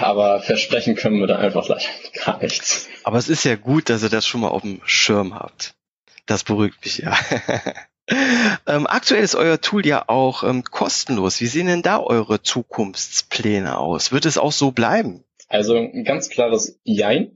aber 0.00 0.40
versprechen 0.40 0.96
können 0.96 1.20
wir 1.20 1.26
da 1.26 1.36
einfach 1.36 1.68
leider 1.68 1.84
gar 2.24 2.42
nichts. 2.42 2.88
Aber 3.04 3.18
es 3.18 3.28
ist 3.28 3.44
ja 3.44 3.56
gut, 3.56 3.88
dass 3.88 4.02
ihr 4.02 4.08
das 4.08 4.26
schon 4.26 4.40
mal 4.40 4.48
auf 4.48 4.62
dem 4.62 4.80
Schirm 4.84 5.34
habt. 5.34 5.74
Das 6.26 6.42
beruhigt 6.42 6.82
mich 6.84 6.98
ja. 6.98 7.16
ähm, 8.08 8.86
aktuell 8.86 9.22
ist 9.22 9.34
euer 9.34 9.60
Tool 9.60 9.86
ja 9.86 10.04
auch 10.08 10.44
ähm, 10.44 10.62
kostenlos. 10.64 11.40
Wie 11.40 11.46
sehen 11.46 11.66
denn 11.66 11.82
da 11.82 12.00
eure 12.00 12.42
Zukunftspläne 12.42 13.78
aus? 13.78 14.12
Wird 14.12 14.26
es 14.26 14.38
auch 14.38 14.52
so 14.52 14.72
bleiben? 14.72 15.24
Also 15.48 15.76
ein 15.76 16.04
ganz 16.04 16.28
klares 16.28 16.78
Jein. 16.84 17.32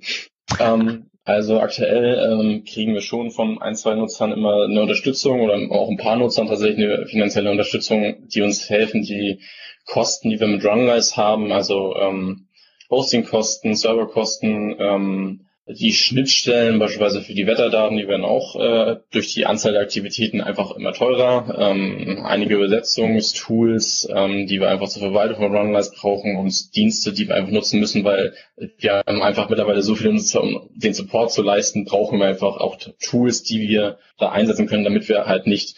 ähm, 0.60 1.06
also 1.24 1.60
aktuell 1.60 2.32
ähm, 2.32 2.64
kriegen 2.64 2.94
wir 2.94 3.02
schon 3.02 3.30
von 3.30 3.60
ein, 3.60 3.76
zwei 3.76 3.94
Nutzern 3.94 4.32
immer 4.32 4.64
eine 4.64 4.80
Unterstützung 4.80 5.42
oder 5.42 5.58
auch 5.70 5.90
ein 5.90 5.98
paar 5.98 6.16
Nutzern 6.16 6.46
tatsächlich 6.46 6.86
eine 6.86 7.06
finanzielle 7.06 7.50
Unterstützung, 7.50 8.26
die 8.28 8.40
uns 8.40 8.70
helfen, 8.70 9.02
die 9.02 9.40
Kosten, 9.84 10.30
die 10.30 10.40
wir 10.40 10.46
mit 10.46 10.64
Runlize 10.64 11.16
haben, 11.16 11.52
also 11.52 11.94
ähm, 11.96 12.48
Hostingkosten, 12.90 13.74
Serverkosten, 13.74 14.76
ähm, 14.78 15.47
die 15.70 15.92
Schnittstellen, 15.92 16.78
beispielsweise 16.78 17.20
für 17.20 17.34
die 17.34 17.46
Wetterdaten, 17.46 17.96
die 17.96 18.08
werden 18.08 18.24
auch 18.24 18.56
äh, 18.56 18.96
durch 19.10 19.34
die 19.34 19.44
Anzahl 19.44 19.72
der 19.72 19.82
Aktivitäten 19.82 20.40
einfach 20.40 20.74
immer 20.74 20.94
teurer. 20.94 21.54
Ähm, 21.58 22.22
einige 22.24 22.54
Übersetzungstools, 22.54 24.08
ähm, 24.14 24.46
die 24.46 24.60
wir 24.60 24.70
einfach 24.70 24.88
zur 24.88 25.02
Verwaltung 25.02 25.36
von 25.36 25.54
Runlize 25.54 25.92
brauchen 25.94 26.36
und 26.36 26.74
Dienste, 26.74 27.12
die 27.12 27.28
wir 27.28 27.34
einfach 27.34 27.52
nutzen 27.52 27.80
müssen, 27.80 28.04
weil 28.04 28.34
wir 28.78 29.02
haben 29.06 29.22
einfach 29.22 29.50
mittlerweile 29.50 29.82
so 29.82 29.94
Nutzer, 29.94 30.42
um 30.42 30.70
den 30.74 30.94
Support 30.94 31.32
zu 31.32 31.42
leisten, 31.42 31.84
brauchen 31.84 32.18
wir 32.18 32.26
einfach 32.26 32.56
auch 32.56 32.78
Tools, 33.02 33.42
die 33.42 33.68
wir 33.68 33.98
da 34.18 34.30
einsetzen 34.30 34.66
können, 34.66 34.84
damit 34.84 35.08
wir 35.08 35.26
halt 35.26 35.46
nicht 35.46 35.76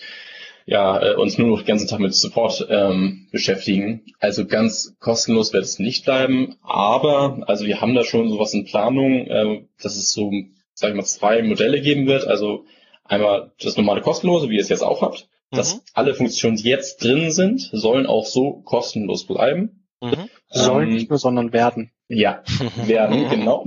ja, 0.66 1.02
äh, 1.02 1.14
uns 1.16 1.36
nur 1.36 1.48
noch 1.48 1.62
den 1.62 1.66
ganzen 1.66 1.88
Tag 1.88 1.98
mit 1.98 2.14
Support 2.14 2.66
ähm, 2.70 3.19
beschäftigen. 3.30 4.04
Also 4.18 4.46
ganz 4.46 4.96
kostenlos 5.00 5.52
wird 5.52 5.64
es 5.64 5.78
nicht 5.78 6.04
bleiben, 6.04 6.56
aber 6.62 7.44
also 7.46 7.66
wir 7.66 7.80
haben 7.80 7.94
da 7.94 8.04
schon 8.04 8.28
sowas 8.28 8.54
in 8.54 8.64
Planung, 8.64 9.26
äh, 9.26 9.62
dass 9.82 9.96
es 9.96 10.12
so, 10.12 10.32
sag 10.74 10.90
ich 10.90 10.96
mal, 10.96 11.04
zwei 11.04 11.42
Modelle 11.42 11.80
geben 11.80 12.06
wird. 12.06 12.26
Also 12.26 12.64
einmal 13.04 13.52
das 13.60 13.76
normale 13.76 14.02
kostenlose, 14.02 14.48
wie 14.48 14.56
ihr 14.56 14.62
es 14.62 14.68
jetzt 14.68 14.82
auch 14.82 15.02
habt, 15.02 15.28
mhm. 15.50 15.56
dass 15.56 15.82
alle 15.94 16.14
Funktionen, 16.14 16.56
die 16.56 16.68
jetzt 16.68 17.02
drin 17.02 17.30
sind, 17.30 17.70
sollen 17.72 18.06
auch 18.06 18.26
so 18.26 18.62
kostenlos 18.62 19.26
bleiben. 19.26 19.86
Mhm. 20.00 20.30
Sollen 20.48 20.88
ähm, 20.88 20.94
nicht 20.94 21.10
nur, 21.10 21.18
sondern 21.18 21.52
werden. 21.52 21.92
Ja, 22.08 22.42
werden, 22.86 23.28
genau. 23.28 23.66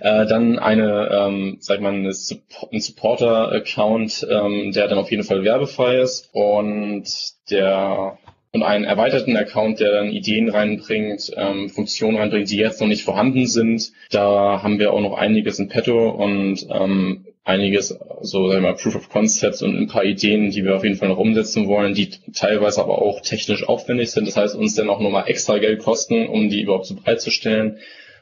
äh, 0.00 0.26
dann 0.26 0.58
eine, 0.58 1.08
ähm, 1.12 1.56
sag 1.60 1.76
ich 1.76 1.82
mal, 1.82 1.92
eine 1.92 2.14
Supp 2.14 2.40
ein 2.72 2.80
Supporter-Account, 2.80 4.26
ähm, 4.30 4.72
der 4.72 4.88
dann 4.88 4.98
auf 4.98 5.10
jeden 5.10 5.24
Fall 5.24 5.44
werbefrei 5.44 5.98
ist 5.98 6.30
und 6.32 7.04
der 7.50 8.18
und 8.52 8.62
einen 8.62 8.84
erweiterten 8.84 9.36
Account, 9.36 9.80
der 9.80 9.92
dann 9.92 10.08
Ideen 10.08 10.48
reinbringt, 10.48 11.30
ähm, 11.36 11.68
Funktionen 11.68 12.16
reinbringt, 12.16 12.50
die 12.50 12.56
jetzt 12.56 12.80
noch 12.80 12.88
nicht 12.88 13.04
vorhanden 13.04 13.46
sind. 13.46 13.92
Da 14.10 14.62
haben 14.62 14.78
wir 14.78 14.92
auch 14.92 15.00
noch 15.00 15.18
einiges 15.18 15.58
in 15.58 15.68
petto 15.68 16.10
und 16.10 16.66
ähm, 16.70 17.26
einiges, 17.44 17.98
so 18.20 18.48
sagen 18.48 18.62
wir 18.62 18.70
mal, 18.70 18.76
Proof 18.76 18.96
of 18.96 19.08
Concepts 19.08 19.62
und 19.62 19.76
ein 19.76 19.88
paar 19.88 20.04
Ideen, 20.04 20.50
die 20.50 20.64
wir 20.64 20.76
auf 20.76 20.84
jeden 20.84 20.96
Fall 20.96 21.08
noch 21.08 21.18
umsetzen 21.18 21.66
wollen, 21.66 21.94
die 21.94 22.10
teilweise 22.34 22.80
aber 22.80 23.00
auch 23.00 23.20
technisch 23.20 23.66
aufwendig 23.66 24.10
sind. 24.10 24.28
Das 24.28 24.36
heißt, 24.36 24.54
uns 24.54 24.74
dann 24.74 24.90
auch 24.90 25.00
nochmal 25.00 25.28
extra 25.28 25.58
Geld 25.58 25.80
kosten, 25.80 26.26
um 26.28 26.50
die 26.50 26.62
überhaupt 26.62 26.86
so 26.86 26.94
bereitzustellen. 26.94 27.78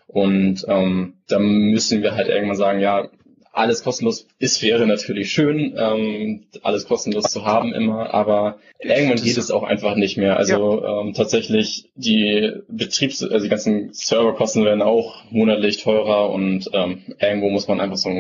Und 0.06 0.64
ähm, 0.68 1.14
da 1.28 1.40
müssen 1.40 2.02
wir 2.02 2.14
halt 2.14 2.28
irgendwann 2.28 2.56
sagen, 2.56 2.80
ja, 2.80 3.08
alles 3.56 3.82
kostenlos 3.82 4.26
ist, 4.38 4.62
wäre 4.62 4.86
natürlich 4.86 5.32
schön, 5.32 5.74
ähm, 5.78 6.44
alles 6.62 6.86
kostenlos 6.86 7.24
zu 7.24 7.44
haben 7.44 7.72
immer, 7.72 8.12
aber 8.12 8.58
irgendwann 8.80 9.22
geht 9.22 9.38
es 9.38 9.50
auch 9.50 9.62
einfach 9.62 9.96
nicht 9.96 10.18
mehr. 10.18 10.36
Also 10.36 10.82
ja. 10.82 11.00
ähm, 11.00 11.14
tatsächlich 11.14 11.90
die 11.94 12.52
Betriebs-, 12.68 13.22
also 13.22 13.44
die 13.44 13.48
ganzen 13.48 13.92
Serverkosten 13.92 14.64
werden 14.64 14.82
auch 14.82 15.24
monatlich 15.30 15.82
teurer 15.82 16.30
und 16.30 16.68
ähm, 16.74 17.02
irgendwo 17.18 17.48
muss 17.48 17.66
man 17.66 17.80
einfach 17.80 17.96
so 17.96 18.10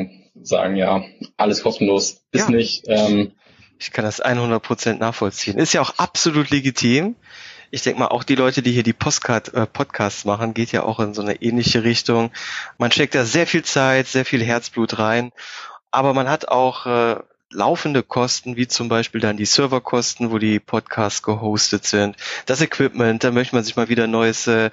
sagen, 0.42 0.76
ja, 0.76 1.04
alles 1.36 1.62
kostenlos 1.62 2.22
ist 2.32 2.48
ja. 2.48 2.54
nicht. 2.54 2.84
Ähm, 2.86 3.32
ich 3.78 3.92
kann 3.92 4.06
das 4.06 4.24
100% 4.24 4.94
nachvollziehen. 4.94 5.58
Ist 5.58 5.74
ja 5.74 5.82
auch 5.82 5.98
absolut 5.98 6.50
legitim 6.50 7.14
ich 7.70 7.82
denke 7.82 8.00
mal, 8.00 8.08
auch 8.08 8.24
die 8.24 8.34
Leute, 8.34 8.62
die 8.62 8.72
hier 8.72 8.82
die 8.82 8.92
Postcard, 8.92 9.52
äh, 9.54 9.66
Podcasts 9.66 10.24
machen, 10.24 10.54
geht 10.54 10.72
ja 10.72 10.82
auch 10.82 11.00
in 11.00 11.14
so 11.14 11.22
eine 11.22 11.42
ähnliche 11.42 11.84
Richtung. 11.84 12.30
Man 12.78 12.92
steckt 12.92 13.14
da 13.14 13.24
sehr 13.24 13.46
viel 13.46 13.64
Zeit, 13.64 14.06
sehr 14.06 14.24
viel 14.24 14.42
Herzblut 14.42 14.98
rein, 14.98 15.32
aber 15.90 16.14
man 16.14 16.28
hat 16.28 16.48
auch 16.48 16.86
äh, 16.86 17.16
laufende 17.50 18.02
Kosten, 18.02 18.56
wie 18.56 18.66
zum 18.66 18.88
Beispiel 18.88 19.20
dann 19.20 19.36
die 19.36 19.44
Serverkosten, 19.44 20.30
wo 20.30 20.38
die 20.38 20.58
Podcasts 20.58 21.22
gehostet 21.22 21.84
sind, 21.84 22.16
das 22.46 22.60
Equipment, 22.60 23.22
da 23.22 23.30
möchte 23.30 23.54
man 23.54 23.64
sich 23.64 23.76
mal 23.76 23.88
wieder 23.88 24.04
ein 24.04 24.10
neues 24.10 24.46
äh, 24.46 24.70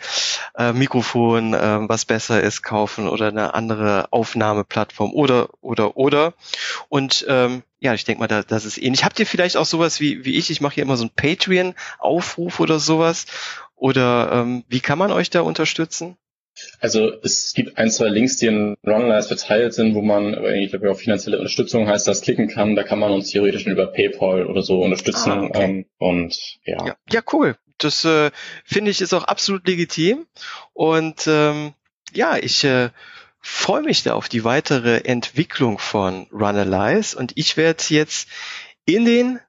äh, 0.55 0.73
Mikrofon, 0.73 1.53
äh, 1.53 1.79
was 1.87 2.05
besser 2.05 2.41
ist, 2.41 2.63
kaufen 2.63 3.07
oder 3.07 3.27
eine 3.27 3.53
andere 3.53 4.07
Aufnahmeplattform 4.11 5.13
oder, 5.13 5.49
oder, 5.61 5.97
oder. 5.97 6.33
Und 6.89 7.25
ähm, 7.27 7.63
ja, 7.79 7.93
ich 7.93 8.05
denke 8.05 8.21
mal, 8.21 8.27
da, 8.27 8.43
das 8.43 8.65
ist 8.65 8.77
ähnlich. 8.77 9.03
Habt 9.03 9.19
ihr 9.19 9.27
vielleicht 9.27 9.57
auch 9.57 9.65
sowas 9.65 9.99
wie, 9.99 10.25
wie 10.25 10.37
ich? 10.37 10.49
Ich 10.49 10.61
mache 10.61 10.75
hier 10.75 10.83
immer 10.83 10.97
so 10.97 11.03
einen 11.03 11.11
Patreon-Aufruf 11.15 12.59
oder 12.59 12.79
sowas. 12.79 13.25
Oder 13.75 14.31
ähm, 14.31 14.63
wie 14.69 14.79
kann 14.79 14.97
man 14.97 15.11
euch 15.11 15.29
da 15.29 15.41
unterstützen? 15.41 16.17
Also 16.79 17.11
es 17.23 17.53
gibt 17.53 17.77
ein, 17.77 17.89
zwei 17.89 18.09
Links, 18.09 18.37
die 18.37 18.47
in 18.47 18.75
Runlines 18.85 19.27
verteilt 19.27 19.73
sind, 19.73 19.95
wo 19.95 20.01
man, 20.01 20.33
ich 20.55 20.69
glaube, 20.69 20.91
auf 20.91 20.99
finanzielle 20.99 21.37
Unterstützung 21.37 21.87
heißt 21.87 22.07
das, 22.07 22.21
klicken 22.21 22.47
kann. 22.47 22.75
Da 22.75 22.83
kann 22.83 22.99
man 22.99 23.11
uns 23.11 23.29
theoretisch 23.29 23.65
über 23.65 23.87
PayPal 23.87 24.45
oder 24.45 24.61
so 24.61 24.81
unterstützen. 24.81 25.31
Ah, 25.31 25.43
okay. 25.43 25.63
ähm, 25.63 25.85
und 25.97 26.37
ja. 26.65 26.85
ja. 26.85 26.95
Ja, 27.09 27.21
cool. 27.31 27.55
Das 27.77 28.05
äh, 28.05 28.31
finde 28.63 28.91
ich 28.91 29.01
ist 29.01 29.13
auch 29.13 29.23
absolut 29.23 29.67
legitim. 29.67 30.27
Und 30.73 31.27
ähm, 31.27 31.73
ja, 32.13 32.37
ich 32.37 32.63
äh, 32.63 32.89
freue 33.39 33.81
mich 33.81 34.03
da 34.03 34.13
auf 34.13 34.29
die 34.29 34.43
weitere 34.43 34.99
Entwicklung 34.99 35.79
von 35.79 36.27
Runalyze 36.31 37.17
und 37.17 37.33
ich 37.35 37.57
werde 37.57 37.83
jetzt 37.89 38.29
in 38.85 39.05
den 39.05 39.39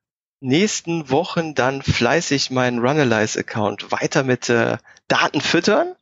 nächsten 0.41 1.11
Wochen 1.11 1.55
dann 1.55 1.83
fleißig 1.83 2.51
meinen 2.51 2.79
Runalyze-Account 2.81 3.93
weiter 3.93 4.25
mit 4.25 4.49
äh, 4.49 4.79
Daten 5.09 5.41
füttern 5.41 5.95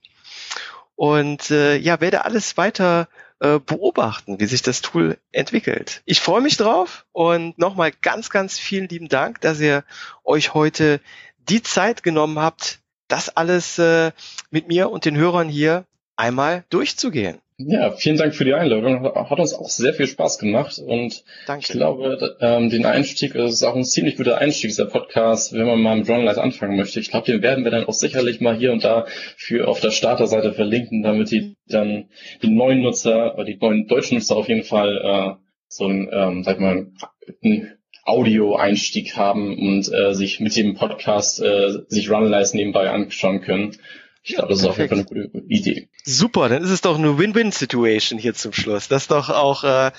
und 1.03 1.51
äh, 1.51 1.79
ja, 1.79 2.01
werde 2.01 2.25
alles 2.25 2.57
weiter 2.57 3.09
äh, 3.41 3.59
beobachten, 3.59 4.39
wie 4.39 4.47
sich 4.47 4.63
das 4.63 4.83
Tool 4.83 5.19
entwickelt. 5.33 6.01
Ich 6.05 6.21
freue 6.21 6.41
mich 6.41 6.57
drauf 6.57 7.07
und 7.11 7.59
nochmal 7.59 7.91
ganz, 7.91 8.31
ganz 8.31 8.57
vielen 8.57 8.87
lieben 8.87 9.09
Dank, 9.09 9.41
dass 9.41 9.59
ihr 9.59 9.83
euch 10.23 10.55
heute 10.55 11.01
die 11.39 11.61
Zeit 11.61 12.05
genommen 12.05 12.39
habt, 12.39 12.79
das 13.09 13.37
alles 13.37 13.81
äh, 13.81 14.13
mit 14.53 14.69
mir 14.69 14.91
und 14.91 15.05
den 15.05 15.17
Hörern 15.17 15.49
hier 15.49 15.87
einmal 16.15 16.63
durchzugehen. 16.71 17.41
Ja, 17.67 17.93
vielen 17.93 18.17
Dank 18.17 18.35
für 18.35 18.45
die 18.45 18.55
Einladung. 18.55 19.05
Hat 19.05 19.39
uns 19.39 19.55
auch 19.55 19.69
sehr 19.69 19.95
viel 19.95 20.07
Spaß 20.07 20.39
gemacht 20.39 20.79
und 20.79 21.25
Danke. 21.47 21.65
ich 21.65 21.73
glaube, 21.73 22.37
ähm, 22.41 22.71
den 22.71 22.87
Einstieg 22.87 23.35
ist 23.35 23.63
auch 23.63 23.77
ein 23.77 23.85
ziemlich 23.85 24.17
guter 24.17 24.39
Einstieg, 24.39 24.71
dieser 24.71 24.87
Podcast, 24.87 25.53
wenn 25.53 25.67
man 25.67 25.81
mal 25.81 25.99
im 25.99 26.05
Journalize 26.05 26.43
anfangen 26.43 26.77
möchte. 26.77 27.01
Ich 27.01 27.11
glaube, 27.11 27.31
den 27.31 27.43
werden 27.43 27.65
wir 27.65 27.71
dann 27.71 27.85
auch 27.85 27.93
sicherlich 27.93 28.41
mal 28.41 28.57
hier 28.57 28.73
und 28.73 28.85
da 28.85 29.07
für 29.37 29.69
auf 29.69 29.81
der 29.81 29.91
Starterseite 29.91 30.53
verlinken, 30.53 31.03
damit 31.03 31.31
die 31.31 31.57
dann 31.69 32.09
die 32.43 32.51
neuen 32.51 32.83
Nutzer, 32.83 33.37
die 33.47 33.57
neuen 33.61 33.87
deutschen 33.87 34.19
Nutzer 34.19 34.37
auf 34.37 34.49
jeden 34.49 34.65
Fall 34.65 34.99
äh, 35.03 35.43
so 35.69 35.87
ein, 35.87 36.09
ähm, 36.13 36.43
sag 36.45 36.61
mal, 36.61 36.89
ein 37.43 37.73
Audio-Einstieg 38.05 39.17
haben 39.17 39.57
und 39.57 39.93
äh, 39.93 40.15
sich 40.15 40.41
mit 40.41 40.57
dem 40.57 40.75
Podcast 40.75 41.41
äh, 41.41 41.71
sich 41.87 42.11
Runlize 42.11 42.57
nebenbei 42.57 42.91
anschauen 42.91 43.41
können. 43.41 43.77
Ich 44.25 44.37
das 44.37 44.61
ist 44.61 44.65
auf 44.65 44.79
jeden 44.79 44.89
Fall 44.89 44.99
eine 44.99 45.29
gute 45.29 45.45
Idee. 45.49 45.89
Super, 46.05 46.49
dann 46.49 46.63
ist 46.63 46.71
es 46.71 46.81
doch 46.81 46.97
eine 46.97 47.19
Win-Win-Situation 47.19 48.19
hier 48.19 48.35
zum 48.35 48.53
Schluss. 48.53 48.87
Das 48.87 49.03
ist 49.03 49.11
doch 49.11 49.31
auch 49.31 49.65
äh, 49.65 49.91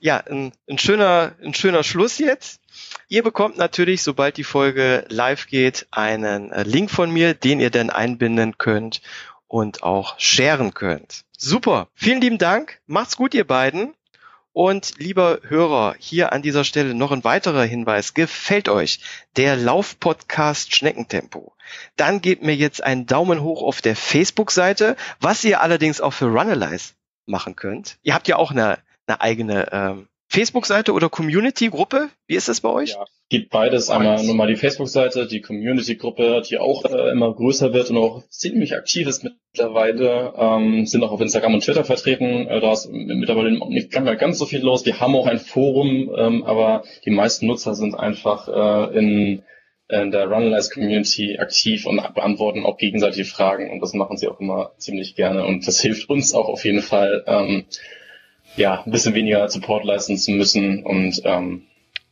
ja 0.00 0.18
ein, 0.18 0.52
ein 0.68 0.78
schöner, 0.78 1.32
ein 1.42 1.54
schöner 1.54 1.82
Schluss 1.82 2.18
jetzt. 2.18 2.60
Ihr 3.08 3.22
bekommt 3.22 3.56
natürlich, 3.56 4.02
sobald 4.02 4.36
die 4.36 4.44
Folge 4.44 5.04
live 5.08 5.46
geht, 5.46 5.86
einen 5.90 6.52
äh, 6.52 6.62
Link 6.62 6.90
von 6.90 7.10
mir, 7.10 7.34
den 7.34 7.58
ihr 7.58 7.70
dann 7.70 7.90
einbinden 7.90 8.58
könnt 8.58 9.00
und 9.48 9.82
auch 9.82 10.18
sharen 10.18 10.74
könnt. 10.74 11.24
Super, 11.36 11.88
vielen 11.94 12.20
lieben 12.20 12.38
Dank. 12.38 12.80
Macht's 12.86 13.16
gut, 13.16 13.34
ihr 13.34 13.46
beiden. 13.46 13.94
Und 14.52 14.94
lieber 14.98 15.40
Hörer, 15.46 15.94
hier 15.98 16.32
an 16.32 16.42
dieser 16.42 16.64
Stelle 16.64 16.94
noch 16.94 17.12
ein 17.12 17.22
weiterer 17.22 17.62
Hinweis. 17.62 18.14
Gefällt 18.14 18.68
euch 18.68 19.00
der 19.36 19.56
Laufpodcast 19.56 20.74
Schneckentempo? 20.74 21.54
Dann 21.96 22.20
gebt 22.20 22.42
mir 22.42 22.56
jetzt 22.56 22.82
einen 22.82 23.06
Daumen 23.06 23.42
hoch 23.42 23.62
auf 23.62 23.80
der 23.80 23.94
Facebook-Seite, 23.94 24.96
was 25.20 25.44
ihr 25.44 25.60
allerdings 25.60 26.00
auch 26.00 26.12
für 26.12 26.26
Runalyze 26.26 26.94
machen 27.26 27.54
könnt. 27.54 27.98
Ihr 28.02 28.14
habt 28.14 28.26
ja 28.26 28.36
auch 28.36 28.50
eine, 28.50 28.78
eine 29.06 29.20
eigene 29.20 29.72
ähm, 29.72 30.08
Facebook-Seite 30.30 30.92
oder 30.92 31.08
Community-Gruppe? 31.08 32.08
Wie 32.28 32.36
ist 32.36 32.48
das 32.48 32.60
bei 32.60 32.68
euch? 32.68 32.90
Ja, 32.90 33.04
gibt 33.28 33.50
beides. 33.50 33.90
Einmal 33.90 34.24
nur 34.24 34.36
mal 34.36 34.46
die 34.46 34.54
Facebook-Seite, 34.54 35.26
die 35.26 35.40
Community-Gruppe, 35.40 36.42
die 36.48 36.58
auch 36.58 36.84
äh, 36.84 37.10
immer 37.10 37.34
größer 37.34 37.72
wird 37.72 37.90
und 37.90 37.96
auch 37.96 38.22
ziemlich 38.28 38.76
aktiv 38.76 39.08
ist 39.08 39.24
mittlerweile. 39.24 40.32
Ähm, 40.36 40.86
sind 40.86 41.02
auch 41.02 41.10
auf 41.10 41.20
Instagram 41.20 41.54
und 41.54 41.64
Twitter 41.64 41.82
vertreten. 41.82 42.46
Äh, 42.46 42.60
da 42.60 42.72
ist 42.72 42.88
mittlerweile 42.92 43.50
nicht 43.70 43.90
ganz 43.90 44.38
so 44.38 44.46
viel 44.46 44.60
los. 44.60 44.86
Wir 44.86 45.00
haben 45.00 45.16
auch 45.16 45.26
ein 45.26 45.40
Forum, 45.40 46.14
ähm, 46.16 46.44
aber 46.44 46.84
die 47.04 47.10
meisten 47.10 47.48
Nutzer 47.48 47.74
sind 47.74 47.96
einfach 47.96 48.46
äh, 48.46 48.96
in, 48.96 49.42
in 49.88 50.10
der 50.12 50.28
Runalize 50.28 50.70
Community 50.72 51.38
aktiv 51.40 51.86
und 51.86 51.96
beantworten 52.14 52.64
auch 52.64 52.76
gegenseitige 52.76 53.24
Fragen 53.24 53.72
und 53.72 53.80
das 53.80 53.94
machen 53.94 54.16
sie 54.16 54.28
auch 54.28 54.38
immer 54.38 54.74
ziemlich 54.78 55.16
gerne 55.16 55.44
und 55.44 55.66
das 55.66 55.80
hilft 55.80 56.08
uns 56.08 56.34
auch 56.34 56.48
auf 56.48 56.64
jeden 56.64 56.82
Fall. 56.82 57.24
Ähm, 57.26 57.64
ja, 58.56 58.82
ein 58.82 58.90
bisschen 58.90 59.14
weniger 59.14 59.48
Support 59.48 59.84
leisten 59.84 60.16
zu 60.16 60.32
müssen 60.32 60.84
und 60.84 61.22
ähm, 61.24 61.66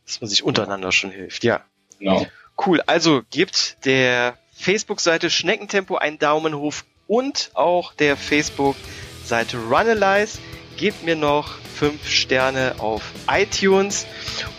dass 0.05 0.21
man 0.21 0.29
sich 0.29 0.43
untereinander 0.43 0.91
schon 0.91 1.11
hilft, 1.11 1.43
ja. 1.43 1.61
Genau. 1.99 2.25
Cool, 2.65 2.81
also 2.87 3.21
gibt 3.29 3.85
der 3.85 4.37
Facebook-Seite 4.53 5.29
Schneckentempo 5.29 5.95
einen 5.95 6.19
Daumen 6.19 6.57
hoch 6.57 6.75
und 7.07 7.51
auch 7.53 7.93
der 7.93 8.17
Facebook-Seite 8.17 9.57
Runalyze. 9.57 10.39
Gebt 10.77 11.03
mir 11.03 11.15
noch 11.15 11.57
fünf 11.75 12.07
Sterne 12.07 12.75
auf 12.79 13.01
iTunes 13.29 14.05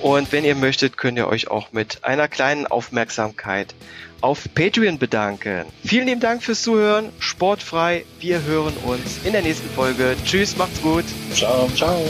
und 0.01 0.33
wenn 0.33 0.45
ihr 0.45 0.55
möchtet, 0.55 0.97
könnt 0.97 1.19
ihr 1.19 1.29
euch 1.29 1.49
auch 1.49 1.73
mit 1.73 2.05
einer 2.05 2.29
kleinen 2.29 2.67
Aufmerksamkeit 2.67 3.75
auf 4.21 4.49
Patreon 4.55 4.99
bedanken. 4.99 5.65
Vielen 5.85 6.07
lieben 6.07 6.21
Dank 6.21 6.43
fürs 6.43 6.63
Zuhören. 6.63 7.11
Sportfrei. 7.19 8.05
Wir 8.21 8.43
hören 8.43 8.75
uns 8.85 9.21
in 9.25 9.33
der 9.33 9.43
nächsten 9.43 9.69
Folge. 9.71 10.17
Tschüss, 10.25 10.57
macht's 10.57 10.81
gut. 10.81 11.05
Ciao. 11.35 11.69
Ciao. 11.75 12.01